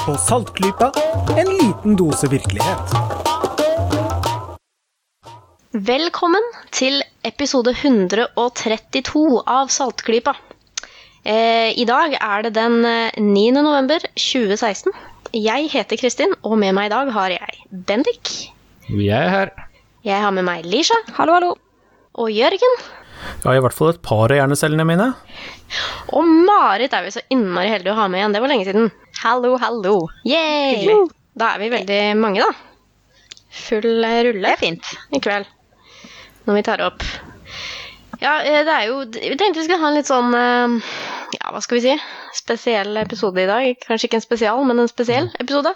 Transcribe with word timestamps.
hører 0.00 0.06
på 0.06 0.16
Saltklypa, 0.18 0.90
en 1.36 1.48
liten 1.58 1.96
dose 1.96 2.28
virkelighet. 2.28 2.92
Velkommen 5.72 6.42
til 6.72 7.02
episode 7.24 7.70
132 7.72 9.42
av 9.46 9.68
Saltklypa. 9.68 10.34
Eh, 11.24 11.76
I 11.76 11.84
dag 11.84 12.16
er 12.16 12.42
det 12.42 12.54
den 12.54 12.84
eh, 12.84 13.10
9. 13.20 13.50
november 13.60 14.00
2016. 14.16 14.92
Jeg 15.34 15.68
heter 15.70 15.96
Kristin, 16.00 16.32
og 16.42 16.58
med 16.58 16.74
meg 16.74 16.88
i 16.88 16.94
dag 16.94 17.10
har 17.12 17.30
jeg 17.30 17.60
Bendik. 17.70 18.50
Vi 18.88 19.08
er 19.08 19.28
her. 19.28 19.52
Jeg 20.04 20.20
har 20.20 20.32
med 20.32 20.44
meg 20.44 20.64
Lisha. 20.64 20.96
Hallo, 21.18 21.36
hallo. 21.36 21.54
Og 22.14 22.32
Jørgen. 22.32 22.80
Ja, 23.44 23.54
i 23.56 23.60
hvert 23.62 23.76
fall 23.76 23.92
et 23.94 24.02
par 24.04 24.30
av 24.32 24.36
hjernecellene 24.38 24.84
mine. 24.88 25.10
Og 26.16 26.26
Marit 26.46 26.92
er 26.96 27.06
vi 27.06 27.12
så 27.14 27.22
innmari 27.32 27.70
heldige 27.72 27.94
å 27.94 28.00
ha 28.00 28.08
med 28.10 28.20
igjen. 28.20 28.34
Det 28.34 28.42
var 28.42 28.52
lenge 28.52 28.66
siden. 28.68 28.90
Hallo, 29.22 29.54
hallo. 29.62 29.94
Yay! 30.28 30.84
Da 31.40 31.54
er 31.54 31.62
vi 31.62 31.70
veldig 31.72 32.00
mange, 32.20 32.42
da. 32.44 32.50
Full 33.66 34.04
rulle 34.04 34.44
Det 34.46 34.52
er 34.54 34.60
fint. 34.60 34.92
i 35.14 35.20
kveld. 35.22 35.48
Når 36.46 36.58
vi 36.58 36.62
tar 36.66 36.82
opp. 36.84 37.04
Ja, 38.20 38.34
eh, 38.44 38.60
det 38.66 38.72
er 38.74 38.86
jo 38.90 38.98
Vi 39.08 39.36
tenkte 39.40 39.60
vi 39.60 39.64
skulle 39.64 39.80
ha 39.80 39.88
en 39.88 39.96
litt 39.96 40.08
sånn 40.10 40.34
eh, 40.36 40.90
Ja, 41.38 41.52
hva 41.54 41.60
skal 41.64 41.78
vi 41.78 41.84
si? 41.86 41.94
Spesiell 42.36 42.98
episode 43.00 43.40
i 43.42 43.48
dag. 43.48 43.70
Kanskje 43.86 44.10
ikke 44.10 44.18
en 44.20 44.26
spesial, 44.26 44.60
men 44.68 44.82
en 44.82 44.90
spesiell 44.90 45.30
episode. 45.40 45.72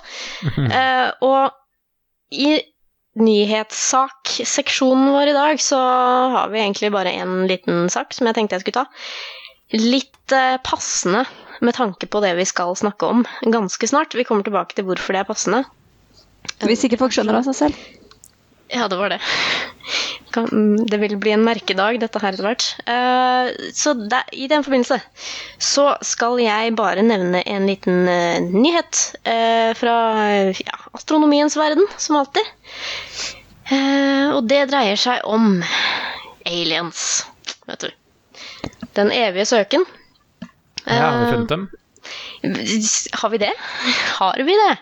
uh, 0.55 1.11
og 1.29 1.55
i 2.34 2.58
nyhetssak-seksjonen 3.20 5.12
vår 5.15 5.31
i 5.31 5.37
dag 5.37 5.61
så 5.62 5.79
har 6.34 6.48
vi 6.53 6.61
egentlig 6.62 6.93
bare 6.95 7.12
en 7.23 7.47
liten 7.51 7.89
sak 7.93 8.15
som 8.15 8.27
jeg 8.29 8.37
tenkte 8.39 8.59
jeg 8.59 8.65
skulle 8.65 8.83
ta. 8.83 8.87
Litt 9.75 10.34
eh, 10.34 10.57
passende 10.67 11.25
med 11.65 11.77
tanke 11.77 12.07
på 12.11 12.20
det 12.25 12.35
vi 12.39 12.47
skal 12.48 12.75
snakke 12.79 13.07
om 13.07 13.25
ganske 13.42 13.89
snart. 13.89 14.15
Vi 14.19 14.27
kommer 14.27 14.47
tilbake 14.47 14.75
til 14.75 14.87
hvorfor 14.89 15.15
det 15.15 15.23
er 15.23 15.31
passende. 15.31 15.62
Hvis 16.65 16.85
ikke 16.87 16.98
folk 17.01 17.15
skjønner 17.15 17.37
det 17.37 17.45
av 17.45 17.48
seg 17.53 17.61
selv. 17.62 18.04
Ja, 18.73 18.89
det 18.89 18.97
var 18.97 19.12
det. 19.12 19.20
Det 20.91 20.98
vil 20.98 21.17
bli 21.20 21.31
en 21.34 21.45
merkedag, 21.47 22.01
dette 22.03 22.19
her 22.19 22.34
etter 22.34 22.47
hvert. 22.48 22.65
Eh, 22.91 23.51
så 23.77 23.93
der, 23.95 24.25
i 24.34 24.48
den 24.51 24.65
forbindelse 24.67 24.98
så 25.62 25.93
skal 26.03 26.41
jeg 26.43 26.75
bare 26.79 27.05
nevne 27.07 27.45
en 27.47 27.69
liten 27.70 28.09
eh, 28.11 28.41
nyhet 28.42 29.03
eh, 29.23 29.70
fra 29.79 29.97
ja, 30.51 30.81
astronomiens 30.97 31.55
verden, 31.61 31.87
som 31.97 32.19
alltid. 32.19 32.51
Og 34.35 34.42
det 34.51 34.67
dreier 34.69 34.98
seg 35.01 35.23
om 35.25 35.62
aliens, 36.45 37.25
vet 37.70 37.87
du. 37.87 38.75
Den 38.98 39.12
evige 39.15 39.47
søken. 39.48 39.87
Ja, 40.85 40.98
har 40.98 41.20
vi 41.23 41.31
funnet 41.31 41.55
dem? 41.55 41.65
Har 43.23 43.33
vi 43.33 43.41
det? 43.41 43.53
Har 44.19 44.42
vi 44.45 44.59
det? 44.59 44.75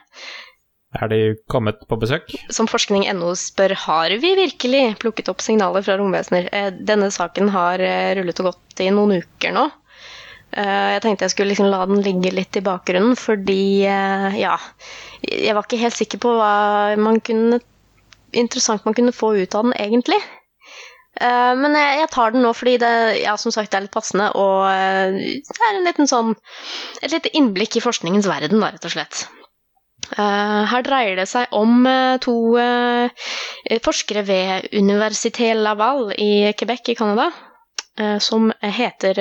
Er 0.93 1.09
de 1.09 1.19
kommet 1.49 1.79
på 1.89 1.97
besøk? 1.97 2.35
som 2.53 2.67
forskning.no 2.69 3.31
spør 3.39 3.73
har 3.87 4.13
vi 4.21 4.35
virkelig 4.37 4.83
plukket 5.01 5.31
opp 5.33 5.41
signaler 5.41 5.85
fra 5.87 5.97
romvesener. 5.97 6.51
Eh, 6.53 6.69
Denne 6.85 7.09
saken 7.15 7.49
har 7.55 7.81
eh, 7.81 8.13
rullet 8.19 8.43
og 8.43 8.51
gått 8.51 8.83
i 8.85 8.91
noen 8.93 9.23
uker 9.23 9.55
nå. 9.57 9.65
Eh, 10.53 10.89
Jeg 10.93 11.03
tenkte 11.07 11.25
jeg 11.25 11.33
skulle 11.33 11.55
liksom 11.55 11.71
la 11.73 11.81
den 11.89 12.05
ligge 12.05 12.35
litt 12.37 12.61
i 12.61 12.65
bakgrunnen, 12.67 13.17
fordi 13.17 13.87
ja 13.87 14.59
Jeg 15.25 15.57
var 15.57 15.65
ikke 15.65 15.81
helt 15.81 15.97
sikker 15.97 16.21
på 16.21 16.37
hva 16.37 16.53
man 17.01 17.23
kunne, 17.25 17.63
interessant 18.37 18.85
man 18.85 18.95
kunne 18.99 19.17
få 19.17 19.33
ut 19.41 19.55
av 19.57 19.65
den, 19.71 19.77
egentlig. 19.81 20.21
Men 21.23 21.77
jeg 21.77 22.09
tar 22.11 22.33
den 22.33 22.41
nå 22.43 22.51
fordi 22.57 22.79
det, 22.81 22.91
ja, 23.21 23.35
som 23.37 23.53
sagt, 23.53 23.75
er 23.77 23.85
litt 23.85 23.93
passende, 23.93 24.31
og 24.33 24.65
det 24.73 25.67
er 25.69 25.77
en 25.77 25.85
liten 25.85 26.09
sånn, 26.09 26.33
et 27.05 27.13
lite 27.13 27.31
innblikk 27.37 27.77
i 27.77 27.83
forskningens 27.85 28.27
verden, 28.27 28.65
rett 28.65 28.89
og 28.89 28.95
slett. 28.95 29.27
Eh, 30.13 30.65
her 30.69 30.85
dreier 30.85 31.17
det 31.17 31.29
seg 31.31 31.55
om 31.57 31.87
eh, 31.89 32.19
to 32.21 32.35
eh, 32.61 33.31
forskere 33.85 34.25
ved 34.29 34.69
Université 34.77 35.53
Laval 35.57 36.11
i 36.19 36.53
Quebec 36.59 36.93
i 36.93 36.99
Canada, 36.99 37.31
som 38.25 38.47
heter 38.65 39.19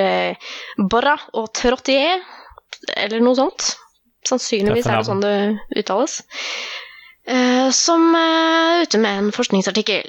Borra 0.89 1.17
og 1.35 1.49
Trottier, 1.53 2.21
eller 2.95 3.19
noe 3.19 3.35
sånt. 3.35 3.65
Sannsynligvis 4.25 4.87
er 4.87 5.01
det 5.01 5.09
sånn 5.09 5.23
det 5.25 5.33
uttales. 5.81 6.21
Eh, 7.29 7.69
som 7.69 8.15
eh, 8.17 8.21
er 8.81 8.87
ute 8.87 8.97
med 9.01 9.19
en 9.19 9.27
forskningsartikkel. 9.35 10.07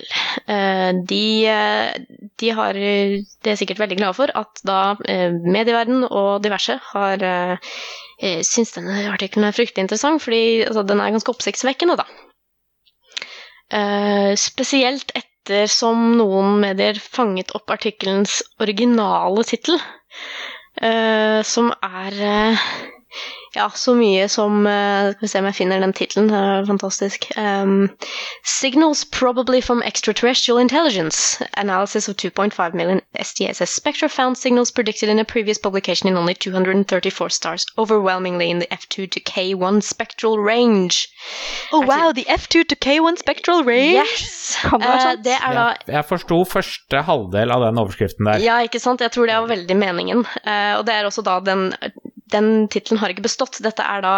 Eh, 0.48 0.90
de, 1.08 1.24
de 2.40 2.52
har 2.56 2.72
De 2.78 3.50
er 3.52 3.58
sikkert 3.60 3.82
veldig 3.82 3.98
glade 4.00 4.16
for 4.16 4.32
at 4.38 4.62
da 4.64 4.94
medieverden 5.04 6.06
og 6.08 6.40
diverse 6.44 6.78
har 6.92 7.24
syns 8.46 8.70
denne 8.76 9.08
artikkelen 9.10 9.48
er 9.48 9.54
fryktelig 9.56 9.82
interessant, 9.82 10.22
fordi 10.22 10.62
altså, 10.62 10.84
den 10.86 11.00
er 11.02 11.10
ganske 11.10 11.32
oppsiktsvekkende, 11.32 11.96
da. 11.98 12.06
Spesielt 14.38 15.10
ettersom 15.18 16.12
noen 16.20 16.60
medier 16.62 17.00
fanget 17.02 17.50
opp 17.58 17.72
artikkelens 17.74 18.38
originale 18.62 19.42
tittel, 19.48 19.80
som 21.50 21.72
er 21.82 22.22
ja, 23.54 23.70
så 23.74 23.92
mye 23.94 24.28
som 24.32 24.66
uh, 24.66 25.12
Skal 25.12 25.20
vi 25.20 25.28
se 25.28 25.40
om 25.42 25.48
jeg 25.50 25.56
finner 25.58 25.82
den 25.82 25.92
tittelen. 25.92 26.30
Det 26.32 26.66
fantastisk. 26.66 27.26
Um, 27.36 27.90
Signals 28.44 29.04
probably 29.04 29.60
from 29.60 29.82
extraterrestrial 29.82 30.58
intelligence. 30.58 31.42
Analysis 31.56 32.08
of 32.08 32.16
2.5 32.16 32.74
million 32.74 33.00
STSS 33.18 33.68
spectra 33.68 34.08
found 34.08 34.38
signals 34.38 34.70
predicted 34.70 35.08
in 35.08 35.18
a 35.18 35.24
previous 35.24 35.58
publication 35.58 36.08
in 36.08 36.16
only 36.16 36.34
234 36.34 37.30
stars, 37.30 37.66
overwhelmingly 37.76 38.50
in 38.50 38.58
the 38.58 38.68
F2 38.72 39.10
to 39.10 39.20
K1 39.20 39.82
spectral 39.82 40.38
range. 40.38 41.08
Oh, 41.72 41.80
wow, 41.80 42.12
the 42.12 42.24
F2 42.24 42.66
to 42.69 42.76
K1 42.76 43.19
spectral 43.19 43.64
range. 43.64 43.94
Yes! 43.94 44.56
Kan 44.62 44.80
det 45.22 45.36
er 45.36 45.52
da 45.52 45.66
Jeg, 45.72 45.92
jeg 45.92 46.04
forsto 46.08 46.44
første 46.48 47.02
halvdel 47.04 47.52
av 47.52 47.66
den 47.66 47.78
overskriften 47.78 48.28
der. 48.30 48.40
Ja, 48.42 48.60
ikke 48.64 48.80
sant? 48.80 49.04
Jeg 49.04 49.12
tror 49.12 49.28
det 49.28 49.36
var 49.36 49.52
veldig 49.52 49.76
meningen. 49.76 50.24
Uh, 50.40 50.78
og 50.78 50.86
det 50.88 50.96
er 50.96 51.08
også 51.08 51.24
da 51.26 51.38
den 51.44 51.69
Den 52.32 52.66
tittelen 52.72 53.00
har 53.03 53.12
ikke 53.12 53.25
bestått. 53.26 53.60
Dette 53.65 53.84
er 53.84 54.04
da 54.04 54.12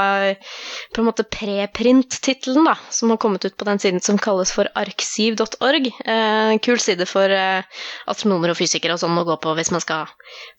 på 0.95 1.03
en 1.03 1.09
måte 1.09 1.27
preprint-tittelen, 1.27 2.69
som 2.95 3.13
har 3.13 3.21
kommet 3.23 3.45
ut 3.47 3.57
på 3.59 3.67
den 3.69 3.81
siden 3.83 4.03
som 4.05 4.19
kalles 4.21 4.53
for 4.55 4.71
arksiv.org. 4.79 5.91
Eh, 6.05 6.53
kul 6.65 6.81
side 6.83 7.07
for 7.11 7.31
eh, 7.31 7.65
astronomer 8.11 8.53
og 8.55 8.59
fysikere 8.61 8.97
og 8.97 9.03
sånn 9.03 9.19
å 9.21 9.27
gå 9.29 9.37
på 9.43 9.55
hvis 9.59 9.73
man 9.75 9.83
skal 9.85 10.11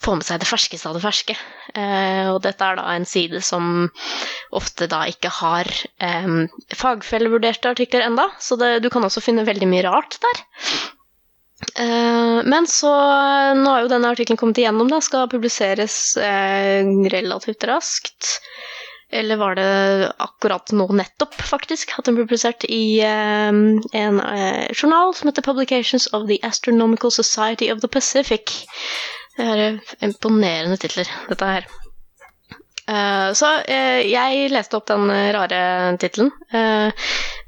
få 0.04 0.18
med 0.20 0.28
seg 0.28 0.42
det 0.44 0.50
ferskeste 0.50 0.90
av 0.92 0.98
det 0.98 1.04
ferske. 1.06 1.38
Eh, 1.76 2.28
og 2.34 2.42
dette 2.46 2.68
er 2.68 2.80
da 2.80 2.90
en 2.96 3.08
side 3.10 3.42
som 3.46 3.88
ofte 4.56 4.90
da 4.92 5.04
ikke 5.12 5.32
har 5.42 5.70
eh, 6.04 6.30
fagfellevurderte 6.76 7.72
artikler 7.76 8.06
enda, 8.10 8.30
så 8.40 8.60
det, 8.60 8.78
du 8.86 8.92
kan 8.94 9.06
også 9.08 9.24
finne 9.24 9.48
veldig 9.48 9.70
mye 9.72 9.88
rart 9.88 10.20
der. 10.24 10.46
Eh, 11.76 12.44
men 12.44 12.68
så 12.68 12.92
Nå 13.56 13.70
har 13.70 13.84
jo 13.86 13.92
denne 13.92 14.12
artikkelen 14.12 14.40
kommet 14.40 14.60
igjennom, 14.60 14.90
da. 14.92 15.00
Skal 15.04 15.30
publiseres 15.32 16.18
eh, 16.20 16.84
relativt 17.14 17.64
raskt. 17.68 18.36
Eller 19.16 19.38
var 19.40 19.56
det 19.56 19.68
akkurat 20.20 20.72
nå 20.76 20.88
nettopp, 20.98 21.36
faktisk, 21.48 21.94
at 21.96 22.08
den 22.08 22.18
ble 22.18 22.26
publisert 22.26 22.66
i 22.68 23.00
eh, 23.06 23.54
en 24.02 24.22
journal 24.74 25.14
som 25.16 25.30
heter 25.30 25.46
Publications 25.46 26.10
of 26.12 26.28
the 26.28 26.40
Astronomical 26.44 27.14
Society 27.14 27.70
of 27.72 27.84
the 27.86 27.92
Pacific. 27.92 28.66
Det 29.38 29.46
er 29.46 29.80
imponerende 30.04 30.78
titler, 30.80 31.10
dette 31.30 31.48
her. 31.50 31.66
Så 33.36 33.50
jeg 33.68 34.52
leste 34.54 34.78
opp 34.78 34.86
den 34.88 35.10
rare 35.36 35.60
tittelen. 36.00 36.30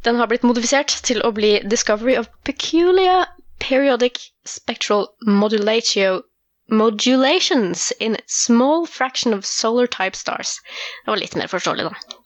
Den 0.03 0.19
har 0.19 0.27
blitt 0.27 0.43
modifisert 0.43 0.91
til 1.07 1.21
å 1.23 1.31
bli 1.31 1.61
'Discovery 1.63 2.17
of 2.19 2.27
Peculiar 2.43 3.23
Periodic 3.59 4.19
Spectral 4.45 5.07
Modulatio 5.27 6.21
Modulations 6.69 7.91
in 7.99 8.17
Small 8.27 8.85
Fraction 8.85 9.33
of 9.33 9.45
Solar 9.45 9.87
Type 9.87 10.15
Stars'. 10.19 10.57
Det 11.05 11.11
var 11.11 11.17
litt 11.21 11.35
mer 11.39 11.47
forståelig, 11.47 11.85
da. 11.87 12.17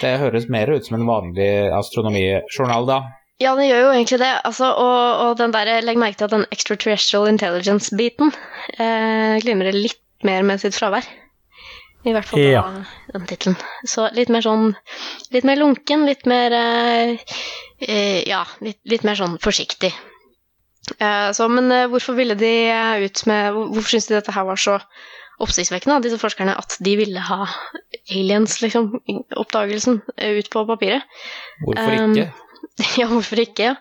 Det 0.00 0.10
høres 0.20 0.48
mer 0.52 0.68
ut 0.74 0.84
som 0.86 0.98
en 0.98 1.06
vanlig 1.08 1.48
astronomijournal, 1.72 2.86
da. 2.90 2.98
Ja, 3.40 3.54
det 3.56 3.68
gjør 3.68 3.84
jo 3.86 3.92
egentlig 3.94 4.18
det. 4.20 4.32
Altså, 4.44 4.66
og, 4.74 5.22
og 5.28 5.36
den 5.38 5.52
der, 5.54 5.70
legg 5.86 5.96
merke 6.00 6.18
til 6.18 6.26
at 6.28 6.34
den 6.34 6.46
extraterrestrial 6.52 7.28
intelligence-biten 7.30 8.32
eh, 8.76 9.38
glimrer 9.44 9.72
litt 9.76 10.00
mer 10.26 10.42
med 10.42 10.60
sitt 10.60 10.74
fravær. 10.76 11.06
I 12.06 12.12
hvert 12.14 12.28
fall 12.28 12.38
på 12.40 12.50
Ja. 12.50 12.62
den 13.14 13.26
tittelen. 13.30 13.56
Så 13.86 14.08
litt 14.14 14.28
mer 14.30 14.42
sånn 14.46 14.68
Litt 15.34 15.44
mer 15.44 15.58
lunken, 15.58 16.04
litt 16.06 16.26
mer 16.30 16.54
eh, 16.54 17.16
eh, 17.82 18.20
Ja, 18.28 18.44
litt, 18.64 18.78
litt 18.86 19.02
mer 19.04 19.18
sånn 19.18 19.34
forsiktig. 19.42 19.90
Eh, 20.96 21.30
så, 21.36 21.48
men 21.52 21.70
eh, 21.74 21.86
hvorfor 21.90 22.16
ville 22.18 22.36
de 22.38 22.52
eh, 22.72 23.04
ut 23.04 23.24
med 23.28 23.56
Hvorfor 23.56 23.92
syns 23.94 24.08
de 24.08 24.16
dette 24.16 24.34
her 24.34 24.46
var 24.48 24.60
så 24.60 24.78
oppsiktsvekkende, 25.38 26.00
disse 26.02 26.18
forskerne, 26.18 26.56
at 26.58 26.74
de 26.82 26.96
ville 26.98 27.20
ha 27.22 27.44
aliens, 28.10 28.56
liksom, 28.58 28.90
oppdagelsen, 29.38 30.00
ut 30.02 30.50
på 30.50 30.64
papiret? 30.66 31.06
Hvorfor 31.62 31.94
Um, 31.94 32.16
ikke? 32.16 32.32
Ja, 33.00 33.06
hvorfor 33.10 33.38
ikke? 33.42 33.76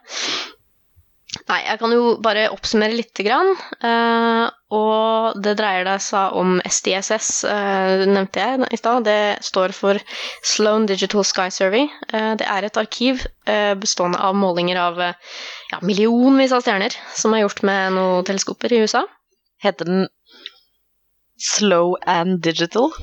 Nei, 1.47 1.59
jeg 1.65 1.79
kan 1.79 1.91
jo 1.93 2.15
bare 2.23 2.47
oppsummere 2.53 2.95
lite 2.95 3.23
grann. 3.25 3.49
Uh, 3.83 4.47
og 4.73 5.37
det 5.43 5.55
dreier 5.59 5.85
det 5.87 5.97
seg 6.03 6.35
om 6.37 6.57
SDSS, 6.65 7.29
uh, 7.47 8.05
nevnte 8.09 8.43
jeg 8.43 8.69
i 8.73 8.79
stad. 8.79 9.05
Det 9.07 9.19
står 9.45 9.75
for 9.75 10.01
Sloan 10.45 10.87
Digital 10.89 11.25
Sky 11.27 11.49
Survey. 11.53 11.87
Uh, 12.13 12.33
det 12.39 12.47
er 12.47 12.67
et 12.67 12.79
arkiv 12.79 13.25
bestående 13.79 14.19
av 14.19 14.33
målinger 14.35 14.75
av 14.75 14.97
ja, 15.71 15.79
millionvis 15.83 16.53
av 16.55 16.65
stjerner 16.65 16.95
som 17.15 17.33
er 17.35 17.43
gjort 17.43 17.63
med 17.67 17.95
noen 17.97 18.27
teleskoper 18.27 18.73
i 18.73 18.83
USA. 18.85 19.05
Heter 19.63 19.89
den 19.89 20.05
Slow 21.41 21.95
and 22.09 22.41
Digital? 22.45 22.93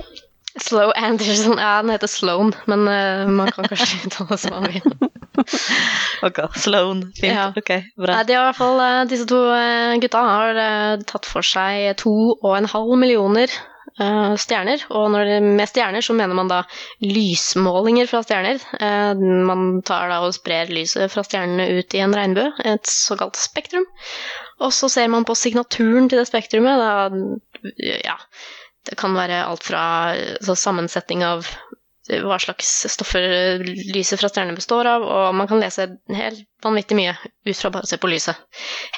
Slow 0.62 0.93
and 0.96 1.19
Digital 1.19 1.58
Ja, 1.58 1.82
den 1.82 1.90
heter 1.90 2.11
Sloan, 2.11 2.55
men 2.70 2.87
uh, 2.88 3.26
man 3.31 3.50
kan 3.55 3.69
kanskje 3.70 4.00
uttale 4.06 4.38
som 4.38 4.55
man 4.55 4.70
vil. 4.70 5.11
Ok, 6.22 6.40
Sloan. 6.56 7.05
Fint. 7.19 7.32
Ja. 7.34 7.50
Ok, 7.58 7.70
bra. 7.99 8.16
Nei, 8.16 8.25
de 8.28 8.38
har 8.38 8.46
i 8.46 8.50
hvert 8.52 8.61
fall, 8.61 8.81
eh, 8.81 9.00
Disse 9.11 9.26
to 9.28 9.40
eh, 9.52 9.96
gutta 10.00 10.22
har 10.25 10.61
tatt 11.11 11.26
for 11.28 11.44
seg 11.44 11.90
to 12.00 12.14
og 12.38 12.52
en 12.56 12.70
halv 12.70 12.94
millioner 13.02 13.50
eh, 14.00 14.35
stjerner. 14.41 14.85
Og 14.94 15.11
når 15.14 15.32
med 15.44 15.70
stjerner 15.70 16.05
så 16.05 16.17
mener 16.17 16.37
man 16.38 16.50
da 16.50 16.62
lysmålinger 17.05 18.11
fra 18.11 18.23
stjerner. 18.25 18.62
Uh, 18.81 19.12
Man 19.50 19.82
tar 19.87 20.11
da 20.12 20.23
og 20.25 20.35
sprer 20.37 20.73
lyset 20.73 21.12
fra 21.12 21.25
stjernene 21.26 21.69
ut 21.79 21.94
i 21.94 22.02
en 22.05 22.17
regnbue, 22.17 22.50
et 22.64 22.91
såkalt 22.91 23.38
spektrum. 23.41 23.87
Og 24.64 24.73
så 24.73 24.88
ser 24.93 25.08
man 25.12 25.26
på 25.26 25.37
signaturen 25.38 26.08
til 26.08 26.23
det 26.23 26.29
spektrumet. 26.31 26.81
Da, 26.81 27.73
ja, 28.05 28.19
det 28.88 28.99
kan 29.00 29.17
være 29.17 29.44
alt 29.46 29.64
fra 29.67 29.87
altså, 30.14 30.56
sammensetning 30.58 31.25
av 31.26 31.49
hva 32.05 32.37
slags 32.37 32.69
stoffer 32.93 33.62
lyset 33.64 34.20
fra 34.20 34.29
stjernene 34.29 34.58
består 34.58 34.85
av, 34.90 35.05
og 35.08 35.37
man 35.38 35.49
kan 35.49 35.62
lese 35.62 35.87
helt 36.12 36.43
vanvittig 36.64 36.99
mye 36.99 37.14
ut 37.49 37.56
fra 37.56 37.70
bare 37.73 37.88
å 37.88 37.88
se 37.88 37.97
på 38.00 38.11
lyset. 38.12 38.37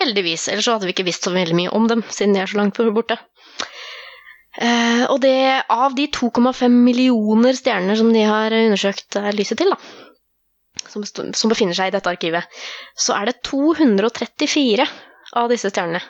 Heldigvis, 0.01 0.49
ellers 0.51 0.67
så 0.67 0.75
hadde 0.75 0.89
vi 0.89 0.95
ikke 0.97 1.07
visst 1.07 1.27
så 1.27 1.31
veldig 1.35 1.55
mye 1.55 1.75
om 1.79 1.87
dem, 1.91 2.03
siden 2.11 2.35
de 2.35 2.43
er 2.43 2.51
så 2.51 2.59
langt 2.59 2.81
borte. 2.97 3.19
Eh, 4.57 5.05
og 5.13 5.21
det 5.21 5.35
av 5.73 5.95
de 5.97 6.07
2,5 6.17 6.73
millioner 6.87 7.57
stjerner 7.59 7.99
som 7.99 8.13
de 8.15 8.23
har 8.25 8.55
undersøkt 8.57 9.19
eh, 9.21 9.31
lyset 9.37 9.61
til, 9.61 9.73
da, 9.75 10.87
som, 10.89 11.05
som 11.37 11.53
befinner 11.53 11.77
seg 11.77 11.91
i 11.91 11.97
dette 11.97 12.13
arkivet, 12.13 12.49
så 12.97 13.19
er 13.19 13.29
det 13.31 13.41
234 13.45 14.87
av 15.37 15.53
disse 15.53 15.73
stjernene 15.73 16.01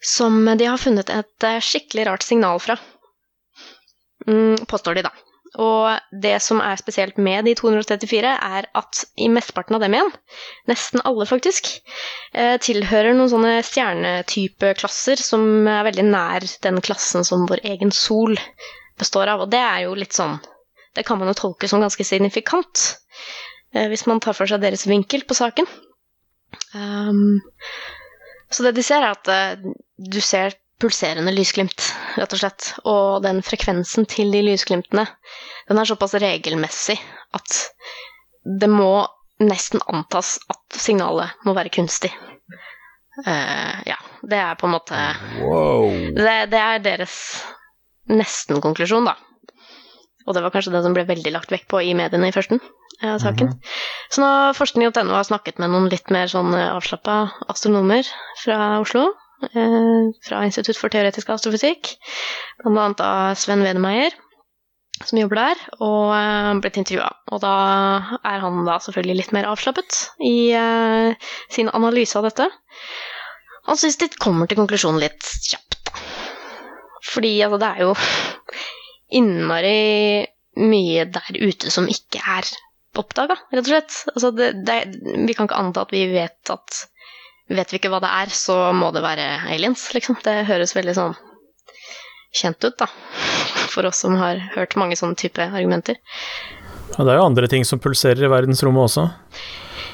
som 0.00 0.44
de 0.56 0.64
har 0.64 0.80
funnet 0.80 1.10
et 1.12 1.44
eh, 1.44 1.60
skikkelig 1.60 2.06
rart 2.08 2.24
signal 2.24 2.60
fra. 2.64 2.78
Mm, 4.26 4.64
påstår 4.68 4.96
de, 4.96 5.04
da. 5.08 5.12
Og 5.58 5.98
det 6.22 6.36
som 6.44 6.60
er 6.62 6.78
spesielt 6.78 7.16
med 7.18 7.48
de 7.48 7.56
234, 7.58 8.34
er 8.58 8.68
at 8.78 9.00
i 9.18 9.26
mesteparten 9.32 9.74
av 9.74 9.82
dem 9.82 9.96
igjen, 9.96 10.12
nesten 10.70 11.02
alle 11.02 11.26
faktisk, 11.26 11.72
eh, 12.32 12.54
tilhører 12.62 13.16
noen 13.18 13.32
sånne 13.32 13.56
stjernetypeklasser 13.66 15.18
som 15.18 15.66
er 15.66 15.88
veldig 15.88 16.06
nær 16.06 16.46
den 16.62 16.78
klassen 16.86 17.26
som 17.26 17.48
vår 17.50 17.64
egen 17.72 17.90
sol 17.90 18.38
består 19.00 19.32
av. 19.32 19.42
Og 19.42 19.50
det 19.50 19.62
er 19.64 19.86
jo 19.88 19.98
litt 19.98 20.16
sånn 20.16 20.38
Det 20.90 21.04
kan 21.06 21.20
man 21.20 21.28
jo 21.30 21.36
tolke 21.38 21.68
som 21.70 21.78
ganske 21.78 22.02
signifikant, 22.02 22.80
eh, 23.72 23.86
hvis 23.86 24.08
man 24.10 24.18
tar 24.18 24.34
for 24.34 24.50
seg 24.50 24.58
deres 24.58 24.88
vinkel 24.90 25.22
på 25.22 25.36
saken. 25.38 25.68
Um, 26.74 27.38
så 28.50 28.66
det 28.66 28.72
de 28.74 28.82
ser, 28.82 29.04
er 29.06 29.14
at 29.14 29.30
eh, 29.30 29.70
du 30.02 30.18
ser 30.18 30.56
pulserende 30.80 31.32
lysglimt, 31.34 31.90
rett 32.18 32.34
og 32.34 32.40
slett. 32.42 32.72
Og 32.88 33.20
den 33.24 33.42
frekvensen 33.44 34.08
til 34.10 34.32
de 34.34 34.42
lysglimtene, 34.48 35.06
den 35.68 35.80
er 35.80 35.88
såpass 35.88 36.16
regelmessig 36.20 36.98
at 37.36 37.56
det 38.44 38.70
må 38.72 39.06
nesten 39.40 39.82
antas 39.88 40.38
at 40.52 40.80
signalet 40.80 41.46
må 41.46 41.54
være 41.56 41.72
kunstig. 41.72 42.12
Uh, 43.20 43.76
ja, 43.84 43.98
det 44.24 44.38
er 44.40 44.56
på 44.56 44.68
en 44.68 44.76
måte 44.78 44.98
Wow. 45.42 45.90
det, 46.16 46.36
det 46.52 46.60
er 46.60 46.84
deres 46.84 47.16
nesten-konklusjon, 48.10 49.08
da. 49.08 49.16
Og 50.26 50.36
det 50.36 50.42
var 50.44 50.52
kanskje 50.54 50.72
det 50.74 50.82
som 50.84 50.94
ble 50.96 51.04
veldig 51.08 51.32
lagt 51.34 51.52
vekt 51.52 51.68
på 51.70 51.80
i 51.84 51.94
mediene 51.96 52.28
i 52.30 52.34
førsten 52.34 52.60
eh, 52.60 53.16
saken. 53.20 53.54
Så 54.12 54.22
nå 54.22 54.30
forskning.no 54.56 55.14
har 55.16 55.26
snakket 55.26 55.58
med 55.62 55.72
noen 55.72 55.88
litt 55.92 56.12
mer 56.14 56.30
sånn 56.30 56.52
avslappa 56.54 57.22
astronomer 57.50 58.06
fra 58.42 58.78
Oslo. 58.82 59.08
Eh, 59.40 60.10
fra 60.26 60.42
Institutt 60.44 60.76
for 60.76 60.92
teoretisk 60.92 61.30
astrofysikk. 61.32 61.94
Annet 62.68 63.00
av 63.00 63.38
Sven 63.40 63.64
Wedemeyer, 63.64 64.12
som 65.00 65.16
jobber 65.20 65.40
der, 65.40 65.62
og 65.80 66.12
eh, 66.12 66.50
blitt 66.60 66.76
intervjua. 66.82 67.08
Og 67.32 67.40
da 67.44 67.54
er 68.20 68.44
han 68.44 68.60
da 68.68 68.76
selvfølgelig 68.84 69.16
litt 69.22 69.32
mer 69.36 69.48
avslappet 69.48 70.02
i 70.28 70.52
eh, 70.56 71.30
sin 71.52 71.72
analyse 71.72 72.18
av 72.20 72.28
dette. 72.28 72.50
Han 73.70 73.80
syns 73.80 73.96
de 74.00 74.10
kommer 74.20 74.50
til 74.50 74.60
konklusjonen 74.60 75.00
litt 75.00 75.32
kjapt. 75.48 75.94
Fordi 77.10 77.32
altså, 77.46 77.60
det 77.62 77.70
er 77.70 77.84
jo 77.86 77.94
innmari 79.20 80.26
mye 80.60 81.06
der 81.08 81.36
ute 81.40 81.70
som 81.72 81.88
ikke 81.90 82.20
er 82.20 82.48
oppdaga, 83.00 83.38
rett 83.54 83.64
og 83.64 83.70
slett. 83.72 83.98
Altså, 84.12 84.34
det, 84.36 84.52
det, 84.68 84.80
vi 85.24 85.36
kan 85.36 85.48
ikke 85.48 85.60
anta 85.64 85.86
at 85.86 85.94
vi 85.94 86.04
vet 86.12 86.52
at 86.52 86.82
Vet 87.50 87.72
vi 87.72 87.80
ikke 87.80 87.90
hva 87.90 87.98
det 88.02 88.10
er, 88.14 88.30
så 88.34 88.56
må 88.76 88.92
det 88.94 89.02
være 89.02 89.26
aliens, 89.50 89.88
liksom. 89.96 90.20
Det 90.22 90.44
høres 90.46 90.76
veldig 90.76 90.94
sånn 90.96 91.16
kjent 92.36 92.62
ut, 92.62 92.76
da. 92.78 92.86
For 93.70 93.86
oss 93.88 94.02
som 94.04 94.14
har 94.20 94.38
hørt 94.54 94.76
mange 94.78 94.98
sånne 94.98 95.18
type 95.18 95.42
argumenter. 95.42 95.98
Ja, 96.96 97.04
det 97.04 97.12
er 97.12 97.18
jo 97.20 97.26
andre 97.26 97.50
ting 97.50 97.66
som 97.66 97.82
pulserer 97.82 98.22
i 98.22 98.30
verdensrommet 98.30 98.86
også. 98.86 99.08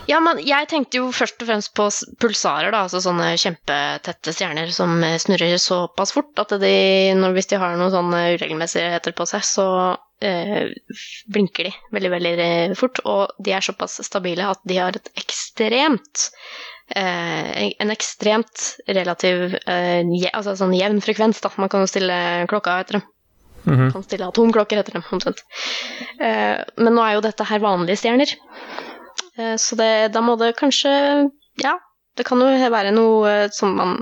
Ja, 0.07 0.21
men 0.23 0.39
jeg 0.47 0.69
tenkte 0.71 1.01
jo 1.01 1.09
først 1.15 1.41
og 1.43 1.49
fremst 1.49 1.73
på 1.75 1.89
pulsarer, 2.23 2.71
da, 2.71 2.85
altså 2.85 3.01
sånne 3.03 3.33
kjempetette 3.43 4.35
stjerner 4.37 4.71
som 4.75 5.01
snurrer 5.19 5.57
såpass 5.59 6.15
fort 6.15 6.39
at 6.39 6.55
de, 6.63 6.77
hvis 7.35 7.51
de 7.51 7.59
har 7.59 7.75
noen 7.75 7.91
sånne 7.91 8.21
uregelmessigheter 8.37 9.17
på 9.19 9.27
seg, 9.27 9.43
så 9.49 9.67
eh, 10.23 10.71
blinker 11.33 11.67
de 11.67 11.75
veldig, 11.97 12.13
veldig 12.15 12.79
fort, 12.79 13.03
og 13.03 13.35
de 13.43 13.57
er 13.57 13.67
såpass 13.67 13.99
stabile 14.07 14.47
at 14.53 14.63
de 14.69 14.79
har 14.79 14.95
et 14.95 15.11
ekstremt 15.19 16.29
en 16.95 17.91
ekstremt 17.91 18.77
relativ 18.87 19.57
eh, 19.67 20.07
altså 20.33 20.55
sånn 20.57 20.75
jevn 20.77 21.01
frekvens, 21.03 21.41
da. 21.43 21.51
Man 21.59 21.69
kan 21.73 21.83
jo 21.83 21.91
stille 21.91 22.47
klokka 22.51 22.77
etter 22.81 23.01
dem. 23.01 23.07
Mhm. 23.67 23.89
Kan 23.93 24.05
stille 24.07 24.29
atomklokker 24.31 24.79
etter 24.79 24.95
dem, 24.95 25.03
omtrent. 25.11 25.41
Eh, 26.23 26.63
men 26.79 26.95
nå 26.95 27.03
er 27.03 27.17
jo 27.17 27.25
dette 27.25 27.45
her 27.49 27.59
vanlige 27.65 27.99
stjerner. 28.05 28.37
Eh, 29.37 29.57
Så 29.59 29.77
det, 29.77 30.13
da 30.15 30.21
må 30.23 30.37
det 30.39 30.55
kanskje 30.57 30.93
Ja, 31.63 31.79
det 32.17 32.25
kan 32.29 32.39
jo 32.41 32.71
være 32.71 32.93
noe 32.95 33.29
eh, 33.33 33.49
som 33.51 33.75
man 33.77 33.99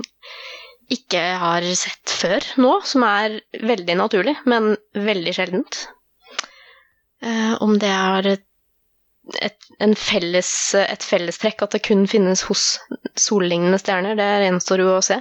ikke 0.91 1.21
har 1.41 1.65
sett 1.73 2.11
før 2.13 2.45
nå, 2.61 2.75
som 2.85 3.01
er 3.07 3.39
veldig 3.57 3.95
naturlig, 3.97 4.35
men 4.45 4.75
veldig 4.93 5.33
sjeldent. 5.33 5.87
Eh, 7.25 7.55
Om 7.59 7.79
det 7.81 7.89
er 7.89 8.27
et, 8.35 8.45
et, 9.41 9.57
felles, 9.97 10.49
et 10.77 11.03
fellestrekk 11.05 11.63
at 11.65 11.75
det 11.75 11.83
kun 11.85 12.05
finnes 12.09 12.43
hos 12.49 12.65
sollignende 13.19 13.79
stjerner, 13.81 14.17
det 14.19 14.27
gjenstår 14.45 14.83
jo 14.83 14.91
å 14.97 15.03
se. 15.05 15.17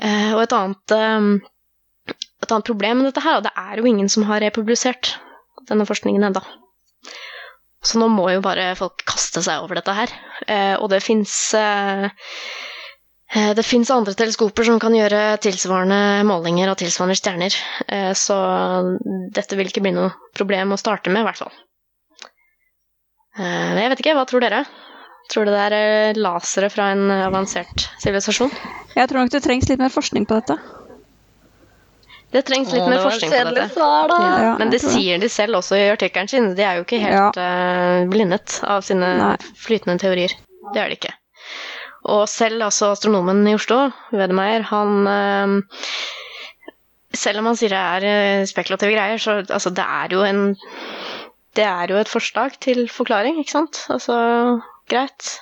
Eh, 0.00 0.32
Og 0.34 0.42
et 0.44 0.54
annet, 0.56 0.94
eh, 0.96 2.14
et 2.42 2.52
annet 2.54 2.66
problem 2.70 3.00
med 3.02 3.10
dette 3.10 3.24
her, 3.24 3.36
og 3.38 3.44
det 3.44 3.52
er 3.56 3.78
jo 3.80 3.90
ingen 3.90 4.08
som 4.08 4.24
har 4.30 4.40
republisert 4.40 5.14
denne 5.68 5.86
forskningen 5.88 6.30
ennå. 6.30 6.42
Så 7.84 8.00
nå 8.00 8.10
må 8.12 8.26
jo 8.32 8.42
bare 8.44 8.74
folk 8.76 9.04
kaste 9.08 9.40
seg 9.44 9.62
over 9.64 9.78
dette 9.80 9.92
her. 9.96 10.10
Eh, 10.46 10.74
og 10.76 10.90
det 10.92 11.02
fins 11.04 11.54
det 13.30 13.62
fins 13.62 13.92
andre 13.94 14.10
teleskoper 14.18 14.66
som 14.66 14.80
kan 14.82 14.90
gjøre 14.90 15.38
tilsvarende 15.38 16.24
målinger 16.26 16.72
av 16.72 16.80
tilsvarende 16.80 17.14
stjerner. 17.14 17.54
Så 18.18 18.34
dette 19.30 19.54
vil 19.54 19.70
ikke 19.70 19.84
bli 19.84 19.92
noe 19.94 20.10
problem 20.34 20.74
å 20.74 20.78
starte 20.80 21.14
med, 21.14 21.22
i 21.22 21.28
hvert 21.28 21.38
fall. 21.38 21.54
Eh, 23.38 23.78
jeg 23.78 23.90
vet 23.92 24.02
ikke, 24.02 24.16
hva 24.18 24.26
tror 24.28 24.42
dere? 24.44 24.64
Tror 25.30 25.46
du 25.46 25.52
det 25.54 25.62
er 25.68 25.76
eh, 25.76 26.18
lasere 26.18 26.70
fra 26.72 26.88
en 26.94 27.04
avansert 27.20 27.86
sivilisasjon? 28.02 28.50
Jeg 28.96 29.08
tror 29.10 29.22
nok 29.22 29.32
det 29.34 29.42
trengs 29.44 29.68
litt 29.70 29.78
mer 29.82 29.92
forskning 29.94 30.26
på 30.26 30.40
dette. 30.40 30.56
Det 32.30 32.44
trengs 32.46 32.70
litt 32.70 32.82
Åh, 32.84 32.88
mer 32.90 32.98
det 33.00 33.06
forskning 33.06 33.30
på 33.32 33.54
dette. 33.54 33.68
svar. 33.74 34.12
Ja, 34.14 34.26
Ja, 34.44 34.50
men 34.58 34.70
det 34.70 34.78
sier 34.82 35.18
de 35.18 35.28
selv 35.30 35.58
også 35.58 35.78
i 35.78 35.88
artikkelen 35.90 36.28
sin. 36.30 36.52
De 36.58 36.62
er 36.62 36.78
jo 36.78 36.84
ikke 36.86 37.00
helt 37.02 37.38
eh, 37.42 38.04
blindet 38.10 38.60
av 38.62 38.84
sine 38.86 39.08
Nei. 39.18 39.32
flytende 39.58 39.98
teorier. 40.02 40.34
Det 40.74 40.82
er 40.82 40.92
de 40.92 40.98
ikke. 40.98 41.14
Og 42.10 42.22
selv 42.30 42.62
altså 42.68 42.92
astronomen 42.94 43.42
i 43.50 43.54
Oslo, 43.58 43.90
Wedemeyer, 44.14 44.62
han 44.70 45.64
Selv 47.12 47.40
om 47.42 47.48
han 47.50 47.58
sier 47.58 47.72
det 47.74 47.80
er 48.06 48.46
spekulative 48.46 48.94
greier, 48.94 49.18
så 49.18 49.40
altså, 49.42 49.72
det 49.74 49.82
er 49.84 50.14
jo 50.14 50.22
en 50.22 50.54
Det 51.56 51.66
er 51.66 51.90
jo 51.90 51.98
et 51.98 52.10
forslag 52.10 52.58
til 52.62 52.84
forklaring, 52.92 53.40
ikke 53.40 53.56
sant? 53.56 53.84
Altså, 53.90 54.16
greit. 54.90 55.32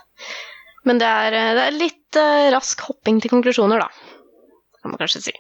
Men 0.89 1.01
det 1.01 1.09
er, 1.09 1.37
eh, 1.37 1.55
det 1.57 1.65
er 1.67 1.77
litt 1.77 2.19
uh, 2.21 2.49
rask 2.55 2.81
hopping 2.87 3.21
til 3.21 3.33
konklusjoner, 3.33 3.83
da. 3.83 3.89
Kan 4.79 4.95
man 4.95 5.01
kanskje 5.03 5.27
si. 5.27 5.35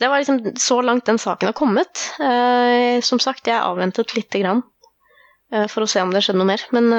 Det 0.00 0.10
var 0.10 0.20
liksom 0.20 0.42
så 0.60 0.80
langt 0.84 1.08
den 1.08 1.20
saken 1.22 1.48
har 1.48 1.56
kommet. 1.56 2.04
Uh, 2.20 3.00
som 3.04 3.22
sagt, 3.22 3.48
jeg 3.48 3.62
avventet 3.62 4.12
lite 4.16 4.42
grann 4.42 4.60
uh, 5.54 5.66
for 5.70 5.86
å 5.86 5.88
se 5.88 6.02
om 6.02 6.12
det 6.12 6.24
skjedde 6.26 6.42
noe 6.42 6.50
mer. 6.50 6.66
Men 6.76 6.92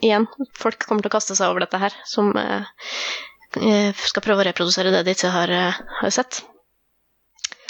igjen, 0.00 0.26
folk 0.58 0.82
kommer 0.86 1.06
til 1.06 1.12
å 1.12 1.16
kaste 1.18 1.38
seg 1.38 1.52
over 1.52 1.66
dette 1.66 1.82
her, 1.82 1.94
som 2.08 2.32
skal 3.50 4.22
prøve 4.22 4.44
å 4.44 4.46
reprodusere 4.46 4.92
det 4.94 5.00
de 5.02 5.14
ikke 5.16 5.30
har, 5.34 5.50
har 6.00 6.12
sett. 6.14 6.44